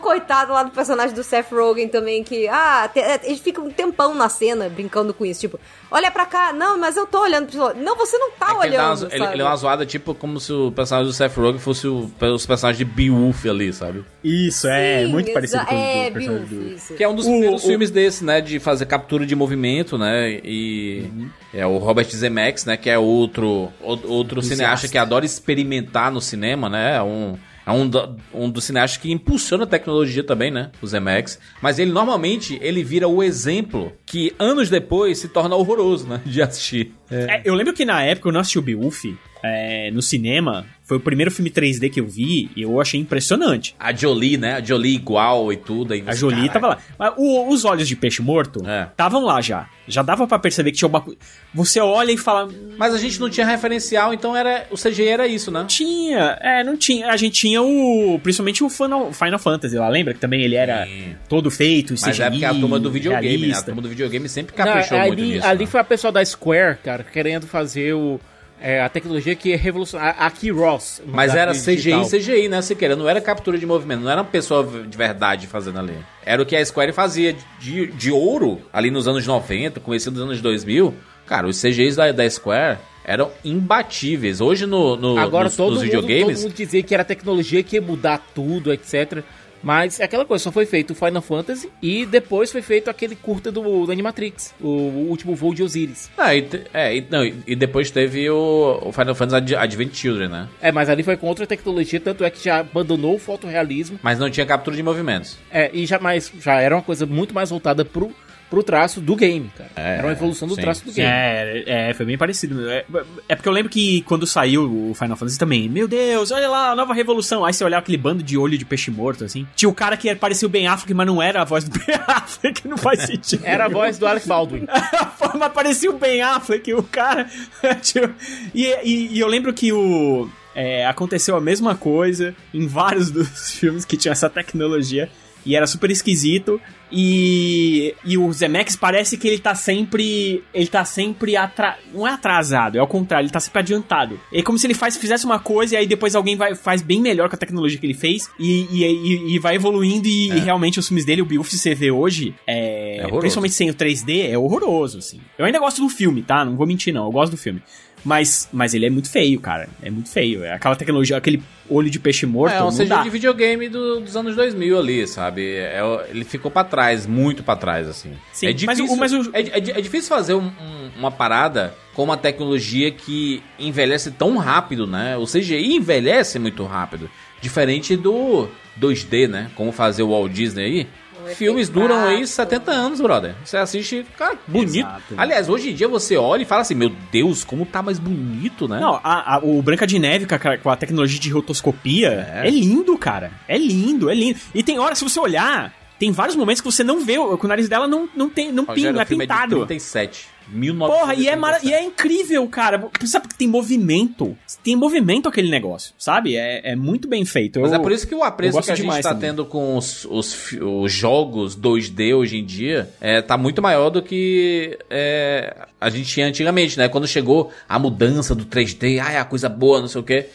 coitado 0.00 0.52
lá 0.52 0.62
do 0.62 0.70
personagem 0.70 1.14
do 1.14 1.22
Seth 1.24 1.50
Rogen 1.52 1.88
também, 1.88 2.22
que, 2.22 2.46
ah, 2.48 2.88
te, 2.92 3.00
é, 3.00 3.20
ele 3.24 3.36
fica 3.36 3.60
um 3.60 3.70
tempão 3.70 4.14
na 4.14 4.28
cena 4.28 4.68
brincando 4.68 5.12
com 5.12 5.24
isso. 5.26 5.40
Tipo, 5.40 5.58
olha 5.90 6.10
pra 6.10 6.24
cá, 6.26 6.52
não, 6.52 6.78
mas 6.78 6.96
eu 6.96 7.06
tô 7.06 7.20
olhando 7.22 7.46
pro 7.50 7.74
Não, 7.82 7.96
você 7.96 8.16
não 8.16 8.30
tá 8.32 8.46
É 8.48 8.50
ele, 8.50 8.58
olhando. 8.76 8.98
uma, 9.02 9.08
ele, 9.12 9.18
sabe? 9.18 9.32
ele 9.34 9.42
é 9.42 9.44
uma 9.44 9.56
zoada 9.56 9.86
tipo 9.86 10.14
como 10.14 10.38
se 10.40 10.52
o 10.52 10.70
personagem 10.72 11.08
do 11.10 11.12
Seth 11.12 11.36
Rogen 11.36 11.58
fosse 11.58 11.86
o, 11.88 12.10
os 12.20 12.46
personagens 12.46 12.78
de 12.78 12.84
Beowulf 12.84 13.44
ali, 13.46 13.72
sabe? 13.72 14.04
Isso, 14.22 14.66
é, 14.68 15.04
Sim, 15.04 15.12
muito 15.12 15.32
parecido 15.32 15.64
com 15.66 15.74
é, 15.74 16.08
o 16.08 16.12
personagem 16.12 16.46
Beowulf, 16.46 16.48
do... 16.50 16.74
isso. 16.74 16.94
Que 16.94 17.04
é 17.04 17.08
um 17.08 17.14
dos 17.14 17.26
O- 17.26 17.30
primeiros 17.30 17.64
o- 17.64 17.66
filmes 17.66 17.90
desse, 17.90 18.24
né? 18.24 18.40
De 18.40 18.58
fazer 18.60 18.86
captura 18.86 19.26
de 19.26 19.34
movimento, 19.34 19.96
né? 19.98 20.40
E 20.44 21.10
é 21.52 21.66
o 21.66 21.78
Robert 21.78 22.08
Zemeckis, 22.08 22.64
né? 22.64 22.76
Que 22.76 22.90
é 22.90 22.98
outro, 22.98 23.72
o- 23.80 24.08
outro 24.12 24.40
cineasta 24.42 24.88
que 24.88 24.98
adora 24.98 25.24
experimentar 25.24 26.10
no 26.12 26.20
cinema, 26.20 26.68
né? 26.68 26.96
É 26.96 27.02
um, 27.02 27.36
é 27.66 27.72
um, 27.72 27.88
da- 27.88 28.14
um 28.32 28.48
dos 28.48 28.62
cineastas 28.64 29.02
que 29.02 29.10
impulsiona 29.10 29.64
a 29.64 29.66
tecnologia 29.66 30.22
também, 30.22 30.50
né? 30.50 30.70
O 30.80 30.86
Zemeckis. 30.86 31.38
Mas 31.60 31.78
ele 31.80 31.90
normalmente 31.90 32.58
ele 32.62 32.84
vira 32.84 33.08
o 33.08 33.22
exemplo 33.22 33.92
que 34.06 34.32
anos 34.38 34.70
depois 34.70 35.18
se 35.18 35.28
torna 35.28 35.56
horroroso, 35.56 36.06
né? 36.06 36.20
De 36.24 36.40
assistir. 36.40 36.94
É, 37.10 37.42
eu 37.44 37.54
lembro 37.54 37.74
que 37.74 37.84
na 37.84 38.02
época 38.02 38.28
eu 38.28 38.32
não 38.32 38.40
assisti 38.40 38.58
o 38.58 38.62
Beowulf 38.62 39.04
é, 39.42 39.90
no 39.90 40.00
cinema. 40.00 40.64
Foi 40.86 40.96
o 40.98 41.00
primeiro 41.00 41.32
filme 41.32 41.50
3D 41.50 41.90
que 41.90 42.00
eu 42.00 42.06
vi 42.06 42.48
e 42.54 42.62
eu 42.62 42.80
achei 42.80 43.00
impressionante. 43.00 43.74
A 43.78 43.92
Jolie, 43.92 44.36
né? 44.36 44.54
A 44.54 44.60
Jolie 44.62 44.94
igual 44.94 45.52
e 45.52 45.56
tudo. 45.56 45.92
Aí 45.92 46.04
A 46.06 46.14
Jolie 46.14 46.48
tava 46.48 46.68
lá. 46.68 46.78
Mas 46.96 47.12
o- 47.16 47.48
os 47.52 47.64
olhos 47.64 47.88
de 47.88 47.96
peixe 47.96 48.22
morto 48.22 48.62
É. 48.64 48.84
estavam 48.90 49.24
lá 49.24 49.40
já. 49.40 49.68
Já 49.88 50.02
dava 50.02 50.26
pra 50.28 50.38
perceber 50.38 50.70
que 50.70 50.78
tinha 50.78 50.88
uma 50.88 51.00
coisa. 51.00 51.18
Você 51.52 51.80
olha 51.80 52.12
e 52.12 52.16
fala. 52.16 52.48
Mas 52.78 52.94
a 52.94 52.98
gente 52.98 53.18
não 53.20 53.28
tinha 53.28 53.44
referencial, 53.46 54.14
então 54.14 54.36
era 54.36 54.66
o 54.70 54.76
CGI 54.76 55.08
era 55.08 55.26
isso, 55.26 55.50
né? 55.50 55.64
Tinha, 55.68 56.38
é, 56.40 56.62
não 56.62 56.76
tinha. 56.76 57.08
A 57.10 57.16
gente 57.16 57.34
tinha 57.34 57.60
o. 57.62 58.18
Principalmente 58.22 58.62
o 58.62 58.68
Final, 58.70 59.12
Final 59.12 59.38
Fantasy 59.40 59.76
lá, 59.76 59.88
lembra? 59.88 60.14
Que 60.14 60.20
também 60.20 60.42
ele 60.42 60.54
era 60.54 60.86
Sim. 60.86 61.14
todo 61.28 61.50
feito, 61.50 61.94
Mas 61.94 62.02
CGI, 62.16 62.22
é 62.22 62.30
porque 62.30 62.44
a 62.44 62.54
turma 62.54 62.78
do 62.78 62.90
videogame, 62.92 63.48
né? 63.48 63.54
A 63.56 63.62
turma 63.62 63.82
do 63.82 63.88
videogame 63.88 64.28
sempre 64.28 64.54
Não, 64.56 64.64
caprichou 64.64 64.98
muito 64.98 65.12
ali, 65.12 65.32
nisso. 65.34 65.46
ali 65.46 65.64
né? 65.64 65.70
foi 65.70 65.80
a 65.80 65.84
pessoa 65.84 66.12
da 66.12 66.24
Square, 66.24 66.78
cara, 66.84 67.04
querendo 67.04 67.46
fazer 67.46 67.94
o, 67.94 68.20
é, 68.66 68.80
a 68.82 68.88
tecnologia 68.88 69.34
que 69.36 69.52
é 69.52 69.56
revolucionária. 69.56 70.16
A 70.18 70.30
Key 70.30 70.50
Ross. 70.50 71.00
Mas 71.06 71.34
era 71.34 71.52
crise 71.52 71.76
CGI. 71.76 72.10
CGI, 72.10 72.48
né? 72.48 72.60
Se 72.62 72.74
queira, 72.74 72.96
não 72.96 73.08
era 73.08 73.20
captura 73.20 73.56
de 73.56 73.64
movimento, 73.64 74.00
não 74.00 74.10
era 74.10 74.22
uma 74.22 74.28
pessoa 74.28 74.64
de 74.86 74.96
verdade 74.98 75.46
fazendo 75.46 75.78
ali. 75.78 75.94
Era 76.24 76.42
o 76.42 76.46
que 76.46 76.56
a 76.56 76.64
Square 76.64 76.92
fazia 76.92 77.36
de, 77.60 77.86
de 77.86 78.10
ouro 78.10 78.60
ali 78.72 78.90
nos 78.90 79.06
anos 79.06 79.24
90, 79.26 79.78
começo 79.80 80.10
dos 80.10 80.20
anos 80.22 80.40
2000. 80.40 80.92
Cara, 81.26 81.46
os 81.46 81.60
CGIs 81.60 81.94
da, 81.96 82.10
da 82.12 82.28
Square 82.28 82.78
eram 83.04 83.30
imbatíveis. 83.44 84.40
Hoje 84.40 84.66
no, 84.66 84.96
no- 84.96 85.18
Agora 85.18 85.44
nos, 85.44 85.56
todo, 85.56 85.74
nos 85.74 85.82
mundo, 85.82 85.90
todo 85.92 86.02
videogames, 86.06 86.42
mundo 86.42 86.54
dizia 86.54 86.82
que 86.82 86.94
era 86.94 87.04
tecnologia 87.04 87.62
que 87.62 87.76
ia 87.76 87.82
mudar 87.82 88.18
tudo, 88.34 88.72
etc. 88.72 89.22
Mas 89.62 89.98
é 90.00 90.04
aquela 90.04 90.24
coisa, 90.24 90.44
só 90.44 90.52
foi 90.52 90.66
feito 90.66 90.92
o 90.92 90.94
Final 90.94 91.22
Fantasy 91.22 91.68
e 91.82 92.06
depois 92.06 92.52
foi 92.52 92.62
feito 92.62 92.88
aquele 92.88 93.16
curta 93.16 93.50
do, 93.50 93.86
do 93.86 93.92
Animatrix, 93.92 94.54
o, 94.60 94.68
o 94.68 95.08
último 95.08 95.34
voo 95.34 95.52
de 95.54 95.62
Osiris. 95.62 96.10
Ah, 96.16 96.34
e, 96.34 96.46
é, 96.72 96.96
e, 96.96 97.06
não, 97.10 97.24
e 97.24 97.56
depois 97.56 97.90
teve 97.90 98.28
o, 98.30 98.80
o 98.82 98.92
Final 98.92 99.14
Fantasy 99.14 99.36
Ad- 99.36 99.56
Advent 99.56 99.94
Children, 99.94 100.28
né? 100.28 100.48
É, 100.60 100.70
mas 100.70 100.88
ali 100.88 101.02
foi 101.02 101.16
com 101.16 101.26
outra 101.26 101.46
tecnologia, 101.46 101.98
tanto 102.00 102.24
é 102.24 102.30
que 102.30 102.44
já 102.44 102.58
abandonou 102.60 103.14
o 103.14 103.18
fotorrealismo. 103.18 103.98
Mas 104.02 104.18
não 104.18 104.30
tinha 104.30 104.46
captura 104.46 104.76
de 104.76 104.82
movimentos. 104.82 105.36
É, 105.50 105.70
e 105.72 105.86
já, 105.86 105.98
mais, 105.98 106.30
já 106.40 106.60
era 106.60 106.74
uma 106.76 106.82
coisa 106.82 107.06
muito 107.06 107.34
mais 107.34 107.50
voltada 107.50 107.84
pro, 107.84 108.12
pro 108.48 108.62
traço 108.62 109.00
do 109.00 109.16
game, 109.16 109.50
cara. 109.56 109.70
É, 109.76 109.98
era 109.98 110.06
uma 110.06 110.12
evolução 110.12 110.46
do 110.46 110.54
sim, 110.54 110.60
traço 110.60 110.84
do 110.84 110.90
sim. 110.90 111.00
game. 111.00 111.10
É, 111.12 111.90
é, 111.90 111.94
foi 111.94 112.06
bem 112.06 112.16
parecido. 112.16 112.68
É, 112.70 112.84
é 113.28 113.34
porque 113.34 113.48
eu 113.48 113.52
lembro 113.52 113.70
que 113.70 114.02
quando 114.02 114.26
saiu 114.26 114.90
o 114.90 114.94
Final 114.94 115.16
Fantasy 115.16 115.38
também, 115.38 115.68
meu 115.68 115.88
Deus, 115.88 116.30
olha 116.30 116.48
lá, 116.48 116.70
a 116.70 116.76
nova 116.76 116.94
revolução. 116.94 117.44
Aí 117.44 117.52
você 117.52 117.64
olhava 117.64 117.82
aquele 117.82 117.98
bando 117.98 118.22
de 118.22 118.36
olho 118.38 118.56
de 118.56 118.64
peixe 118.64 118.90
morto, 118.90 119.24
assim. 119.24 119.46
Tinha 119.56 119.68
o 119.68 119.74
cara 119.74 119.96
que 119.96 120.14
parecia 120.14 120.46
o 120.46 120.50
Ben 120.50 120.66
Affleck, 120.68 120.94
mas 120.94 121.06
não 121.06 121.20
era 121.20 121.42
a 121.42 121.44
voz 121.44 121.64
do 121.64 121.70
Ben 121.78 121.96
Affleck, 122.06 122.66
não 122.68 122.76
faz 122.76 123.02
sentido. 123.02 123.42
Era 123.44 123.66
a 123.66 123.68
voz 123.68 123.98
do 123.98 124.06
Alec 124.06 124.26
Baldwin. 124.26 124.64
a 124.70 125.06
forma 125.06 125.50
parecia 125.50 125.90
o 125.90 125.98
Ben 125.98 126.22
Affleck, 126.22 126.72
o 126.74 126.82
cara. 126.82 127.28
tipo, 127.82 128.12
e, 128.54 128.66
e- 128.84 129.08
e 129.12 129.20
eu 129.20 129.26
lembro 129.28 129.52
que 129.52 129.72
o. 129.72 130.28
é, 130.54 130.86
aconteceu 130.86 131.36
a 131.36 131.40
mesma 131.40 131.74
coisa 131.74 132.34
em 132.54 132.66
vários 132.66 133.10
dos 133.10 133.52
filmes 133.52 133.84
que 133.84 133.96
tinham 133.96 134.12
essa 134.12 134.30
tecnologia. 134.30 135.10
E 135.44 135.54
era 135.54 135.66
super 135.66 135.90
esquisito. 135.92 136.60
E, 136.92 137.94
e 138.04 138.16
o 138.16 138.32
Zemeckis 138.32 138.76
parece 138.76 139.16
que 139.16 139.26
ele 139.26 139.38
tá 139.38 139.54
sempre. 139.54 140.42
Ele 140.54 140.66
tá 140.66 140.84
sempre 140.84 141.36
atra, 141.36 141.76
Não 141.92 142.06
é 142.06 142.12
atrasado, 142.12 142.76
é 142.76 142.78
ao 142.80 142.86
contrário, 142.86 143.24
ele 143.26 143.32
tá 143.32 143.40
sempre 143.40 143.60
adiantado. 143.60 144.18
É 144.32 144.42
como 144.42 144.58
se 144.58 144.66
ele 144.66 144.74
faz, 144.74 144.96
fizesse 144.96 145.24
uma 145.24 145.38
coisa 145.38 145.74
e 145.74 145.78
aí 145.78 145.86
depois 145.86 146.14
alguém 146.14 146.36
vai, 146.36 146.54
faz 146.54 146.82
bem 146.82 147.00
melhor 147.00 147.28
com 147.28 147.34
a 147.36 147.38
tecnologia 147.38 147.78
que 147.78 147.86
ele 147.86 147.94
fez. 147.94 148.30
E, 148.38 148.66
e, 148.70 148.84
e- 148.84 149.34
e 149.34 149.38
vai 149.38 149.56
evoluindo. 149.56 150.06
E, 150.08 150.28
e 150.30 150.38
realmente 150.40 150.78
os 150.78 150.86
filmes 150.86 151.04
dele, 151.04 151.22
o 151.22 151.26
Beowulf, 151.26 151.50
você 151.50 151.74
vê 151.74 151.90
hoje. 151.90 152.34
É, 152.46 153.00
É 153.00 153.18
principalmente 153.18 153.54
sem 153.54 153.70
o 153.70 153.74
3D, 153.74 154.30
é 154.30 154.38
horroroso, 154.38 154.98
assim. 154.98 155.20
Eu 155.38 155.44
ainda 155.44 155.58
gosto 155.58 155.82
do 155.82 155.88
filme, 155.88 156.22
tá? 156.22 156.44
Não 156.44 156.56
vou 156.56 156.66
mentir, 156.66 156.92
não. 156.94 157.04
Eu 157.06 157.10
gosto 157.12 157.32
do 157.32 157.36
filme. 157.36 157.62
Mas, 158.06 158.48
mas 158.52 158.72
ele 158.72 158.86
é 158.86 158.90
muito 158.90 159.10
feio, 159.10 159.40
cara. 159.40 159.68
É 159.82 159.90
muito 159.90 160.08
feio. 160.08 160.44
É 160.44 160.52
aquela 160.52 160.76
tecnologia, 160.76 161.16
aquele 161.16 161.42
olho 161.68 161.90
de 161.90 161.98
peixe 161.98 162.24
morto. 162.24 162.54
É 162.54 162.62
um 162.62 162.70
CGI 162.70 162.84
dá. 162.86 163.02
de 163.02 163.10
videogame 163.10 163.68
do- 163.68 163.98
dos 163.98 164.16
anos 164.16 164.36
2000 164.36 164.78
ali, 164.78 165.04
sabe? 165.08 165.56
É, 165.56 165.80
ele 166.08 166.24
ficou 166.24 166.48
pra 166.48 166.62
trás, 166.62 167.04
muito 167.04 167.42
pra 167.42 167.56
trás, 167.56 167.88
assim. 167.88 168.12
Sim, 168.32 168.46
é 168.46 168.50
mas 168.50 168.60
difícil, 168.60 168.84
o- 168.86 168.96
mas 168.96 169.12
o- 169.12 169.30
é, 169.32 169.40
é 169.40 169.56
é 169.58 169.80
difícil 169.80 170.08
fazer 170.08 170.34
um- 170.34 170.46
um- 170.46 170.90
uma 170.96 171.10
parada 171.10 171.74
com 171.94 172.04
uma 172.04 172.16
tecnologia 172.16 172.92
que 172.92 173.42
envelhece 173.58 174.12
tão 174.12 174.36
rápido, 174.36 174.86
né? 174.86 175.16
O 175.16 175.26
CGI 175.26 175.74
envelhece 175.74 176.38
muito 176.38 176.62
rápido. 176.64 177.10
Diferente 177.42 177.96
do 177.96 178.48
2D, 178.76 179.26
né? 179.26 179.50
Como 179.56 179.72
fazer 179.72 180.04
o 180.04 180.10
Walt 180.10 180.30
Disney 180.32 180.64
aí. 180.64 180.86
Filmes 181.34 181.68
duram 181.68 181.96
aí 181.96 182.16
prático. 182.18 182.26
70 182.28 182.70
anos, 182.72 183.00
brother. 183.00 183.34
Você 183.44 183.56
assiste, 183.56 184.06
cara, 184.16 184.36
bonito. 184.46 184.76
Exato. 184.86 185.14
Aliás, 185.16 185.48
hoje 185.48 185.70
em 185.70 185.74
dia 185.74 185.88
você 185.88 186.16
olha 186.16 186.42
e 186.42 186.46
fala 186.46 186.62
assim: 186.62 186.74
Meu 186.74 186.90
Deus, 187.10 187.44
como 187.44 187.66
tá 187.66 187.82
mais 187.82 187.98
bonito, 187.98 188.68
né? 188.68 188.78
Não, 188.80 189.00
a- 189.02 189.36
a- 189.36 189.40
o 189.42 189.60
Branca 189.62 189.86
de 189.86 189.98
Neve 189.98 190.26
com 190.26 190.34
a, 190.34 190.58
com 190.58 190.70
a 190.70 190.76
tecnologia 190.76 191.18
de 191.18 191.30
rotoscopia 191.30 192.28
é. 192.42 192.46
É. 192.46 192.50
lindo, 192.50 192.96
cara. 192.98 193.32
É 193.48 193.56
lindo, 193.58 194.08
é 194.10 194.14
lindo. 194.14 194.38
E 194.54 194.62
tem 194.62 194.78
hora, 194.78 194.94
se 194.94 195.04
você 195.04 195.18
olhar, 195.18 195.72
tem 195.98 196.10
vários 196.10 196.36
momentos 196.36 196.60
que 196.60 196.70
você 196.70 196.84
não 196.84 197.04
vê, 197.04 197.18
o- 197.18 197.38
nariz 197.44 197.68
dela 197.68 197.86
não, 197.88 198.08
não 198.14 198.28
tem, 198.28 198.52
não, 198.52 198.64
pin, 198.66 198.82
não 198.92 199.00
é 199.00 199.02
É 199.02 199.04
de 199.04 199.16
pintado. 199.16 199.66
37. 199.66 200.36
Porra, 200.48 201.12
e 201.14 201.26
é, 201.26 201.34
1937. 201.34 201.66
e 201.68 201.74
é 201.74 201.82
incrível, 201.84 202.46
cara. 202.48 202.88
Sabe 203.04 203.26
que 203.26 203.34
tem 203.34 203.48
movimento. 203.48 204.36
Tem 204.62 204.76
movimento 204.76 205.28
aquele 205.28 205.50
negócio, 205.50 205.92
sabe? 205.98 206.36
É, 206.36 206.70
é 206.72 206.76
muito 206.76 207.08
bem 207.08 207.24
feito. 207.24 207.58
Mas 207.60 207.72
Eu- 207.72 207.78
é 207.80 207.82
por 207.82 207.90
isso 207.90 208.06
que 208.06 208.14
o 208.14 208.22
apreço 208.22 208.62
que 208.62 208.70
a 208.70 208.74
gente 208.76 208.86
tá 209.02 209.08
também. 209.12 209.30
tendo 209.30 209.44
com 209.44 209.76
os, 209.76 210.04
os, 210.04 210.52
os 210.52 210.92
jogos 210.92 211.56
2D 211.56 212.14
hoje 212.14 212.38
em 212.38 212.44
dia 212.44 212.88
é, 213.00 213.20
tá 213.20 213.36
muito 213.36 213.60
maior 213.60 213.90
do 213.90 214.00
que 214.02 214.78
é, 214.88 215.66
a 215.80 215.90
gente 215.90 216.08
tinha 216.08 216.26
antigamente, 216.28 216.78
né? 216.78 216.88
Quando 216.88 217.08
chegou 217.08 217.50
a 217.68 217.76
mudança 217.78 218.32
do 218.32 218.44
3D, 218.44 219.00
ai, 219.00 219.16
a 219.16 219.24
coisa 219.24 219.48
boa, 219.48 219.80
não 219.80 219.88
sei 219.88 220.00
o 220.00 220.04
quê. 220.04 220.26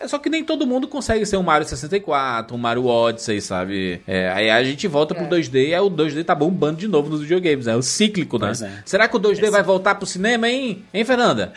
É, 0.00 0.06
só 0.08 0.18
que 0.18 0.30
nem 0.30 0.44
todo 0.44 0.66
mundo 0.66 0.86
consegue 0.86 1.24
ser 1.26 1.36
um 1.36 1.42
Mario 1.42 1.66
64, 1.66 2.54
um 2.54 2.58
Mario 2.58 2.86
Odyssey, 2.86 3.40
sabe? 3.40 4.00
É, 4.06 4.30
aí 4.30 4.50
a 4.50 4.62
gente 4.62 4.86
volta 4.86 5.14
pro 5.14 5.26
2D 5.26 5.68
e 5.68 5.74
aí 5.74 5.80
o 5.80 5.90
2D 5.90 6.24
tá 6.24 6.34
bombando 6.34 6.78
de 6.78 6.86
novo 6.88 7.10
nos 7.10 7.20
videogames, 7.22 7.66
né? 7.66 7.74
O 7.76 7.82
cíclico, 7.82 8.38
né? 8.38 8.52
É. 8.62 8.70
Será 8.84 9.08
que 9.08 9.16
o 9.16 9.20
2D 9.20 9.50
vai 9.50 9.62
voltar 9.62 9.94
pro 9.96 10.06
cinema, 10.06 10.48
hein? 10.48 10.82
Hein, 10.92 11.04
Fernanda? 11.04 11.52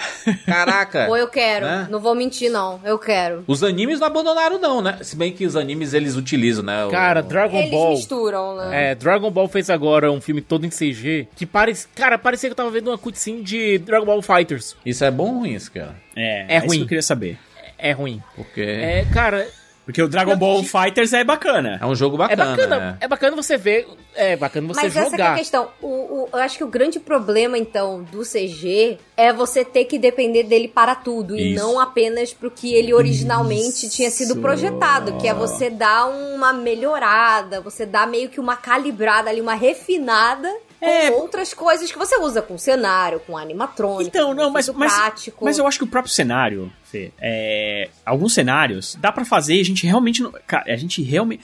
Caraca! 0.45 1.07
Ou 1.09 1.17
eu 1.17 1.27
quero. 1.27 1.65
Né? 1.65 1.87
Não 1.89 1.99
vou 1.99 2.15
mentir, 2.15 2.49
não. 2.49 2.79
Eu 2.83 2.97
quero. 2.97 3.43
Os 3.47 3.63
animes 3.63 3.99
não 3.99 4.07
abandonaram, 4.07 4.59
não, 4.59 4.81
né? 4.81 4.97
Se 5.01 5.15
bem 5.15 5.31
que 5.31 5.45
os 5.45 5.55
animes 5.55 5.93
eles 5.93 6.15
utilizam, 6.15 6.63
né? 6.63 6.85
o- 6.85 6.89
Cara, 6.89 7.21
Dragon 7.21 7.57
Eles 7.59 7.71
Ball. 7.71 7.91
misturam, 7.91 8.55
né? 8.57 8.91
É, 8.91 8.95
Dragon 8.95 9.29
Ball 9.31 9.47
fez 9.47 9.69
agora 9.69 10.11
um 10.11 10.21
filme 10.21 10.41
todo 10.41 10.65
em 10.65 10.69
CG 10.69 11.27
que 11.35 11.45
parece. 11.45 11.87
Cara, 11.95 12.17
parecia 12.17 12.49
que 12.49 12.53
eu 12.53 12.57
tava 12.57 12.71
vendo 12.71 12.87
uma 12.89 12.97
cutscene 12.97 13.41
de 13.43 13.77
Dragon 13.79 14.05
Ball 14.05 14.21
Fighters. 14.21 14.75
Isso 14.85 15.03
é 15.03 15.11
bom 15.11 15.31
ou 15.33 15.39
ruim, 15.39 15.53
isso, 15.53 15.71
cara? 15.71 15.95
É, 16.15 16.55
É 16.55 16.57
isso 16.57 16.67
ruim. 16.67 16.77
que 16.79 16.83
eu 16.83 16.87
queria 16.87 17.01
saber. 17.01 17.37
É 17.82 17.91
ruim. 17.91 18.21
Porque 18.36 18.61
É, 18.61 19.05
cara, 19.13 19.47
Porque 19.84 20.01
o 20.01 20.07
Dragon 20.07 20.36
Ball 20.38 20.63
Fighters 20.63 21.11
é 21.11 21.23
bacana. 21.23 21.79
é 21.82 21.86
um 21.86 21.95
jogo 21.95 22.15
é 22.15 22.19
bacana. 22.19 22.45
bacana. 22.51 22.79
né? 22.79 22.97
É 23.01 23.07
bacana 23.07 23.36
você 23.36 23.57
ver. 23.57 23.88
É 24.15 24.36
bacana 24.38 24.67
você 24.67 24.82
Mas 24.84 24.95
essa 24.95 25.15
que 25.15 25.21
é 25.21 25.23
a 25.25 25.27
jogar. 25.29 25.38
questão. 25.39 25.69
O, 25.82 25.88
o- 25.88 26.29
eu 26.32 26.39
acho 26.39 26.57
que 26.57 26.63
o 26.63 26.67
grande 26.67 26.99
problema, 26.99 27.57
então, 27.57 28.03
do 28.03 28.21
CG 28.23 28.99
é 29.17 29.34
você 29.34 29.65
ter 29.65 29.86
que 29.86 29.97
depender 29.97 30.43
dele 30.43 30.67
para 30.67 30.93
tudo. 30.95 31.36
E 31.36 31.55
Isso. 31.55 31.63
não 31.63 31.79
apenas 31.79 32.32
pro 32.32 32.51
que 32.51 32.73
ele 32.73 32.93
originalmente 32.93 33.89
tinha 33.89 34.11
sido 34.11 34.36
projetado. 34.38 35.17
Que 35.17 35.27
é 35.27 35.34
você 35.34 35.69
dar 35.69 36.05
uma 36.07 36.53
melhorada, 36.53 37.59
você 37.59 37.86
dar 37.86 38.07
meio 38.07 38.29
que 38.29 38.39
uma 38.39 38.55
calibrada 38.55 39.29
ali, 39.29 39.41
uma 39.41 39.55
refinada 39.55 40.47
com 40.82 40.86
É. 40.88 41.11
outras 41.11 41.53
coisas 41.53 41.91
que 41.91 41.97
você 41.97 42.17
usa, 42.17 42.41
com 42.41 42.57
cenário, 42.57 43.19
com 43.21 43.38
animatrônico. 43.38 44.09
Então, 44.09 44.34
não, 44.34 44.45
com 44.47 44.51
mas, 44.51 44.67
mas, 44.69 44.93
prático. 44.93 45.45
mas 45.45 45.57
eu 45.57 45.67
acho 45.67 45.77
que 45.77 45.84
o 45.84 45.88
próprio 45.88 46.11
cenário, 46.13 46.71
Fê, 46.84 47.11
é, 47.21 47.89
alguns 48.05 48.34
cenários 48.34 48.97
dá 48.99 49.11
pra 49.11 49.23
fazer 49.23 49.55
e 49.55 49.61
a 49.61 49.65
gente 49.65 49.86
realmente 49.86 50.21
não. 50.21 50.32
Cara, 50.47 50.73
a 50.73 50.75
gente 50.75 51.01
realmente. 51.01 51.41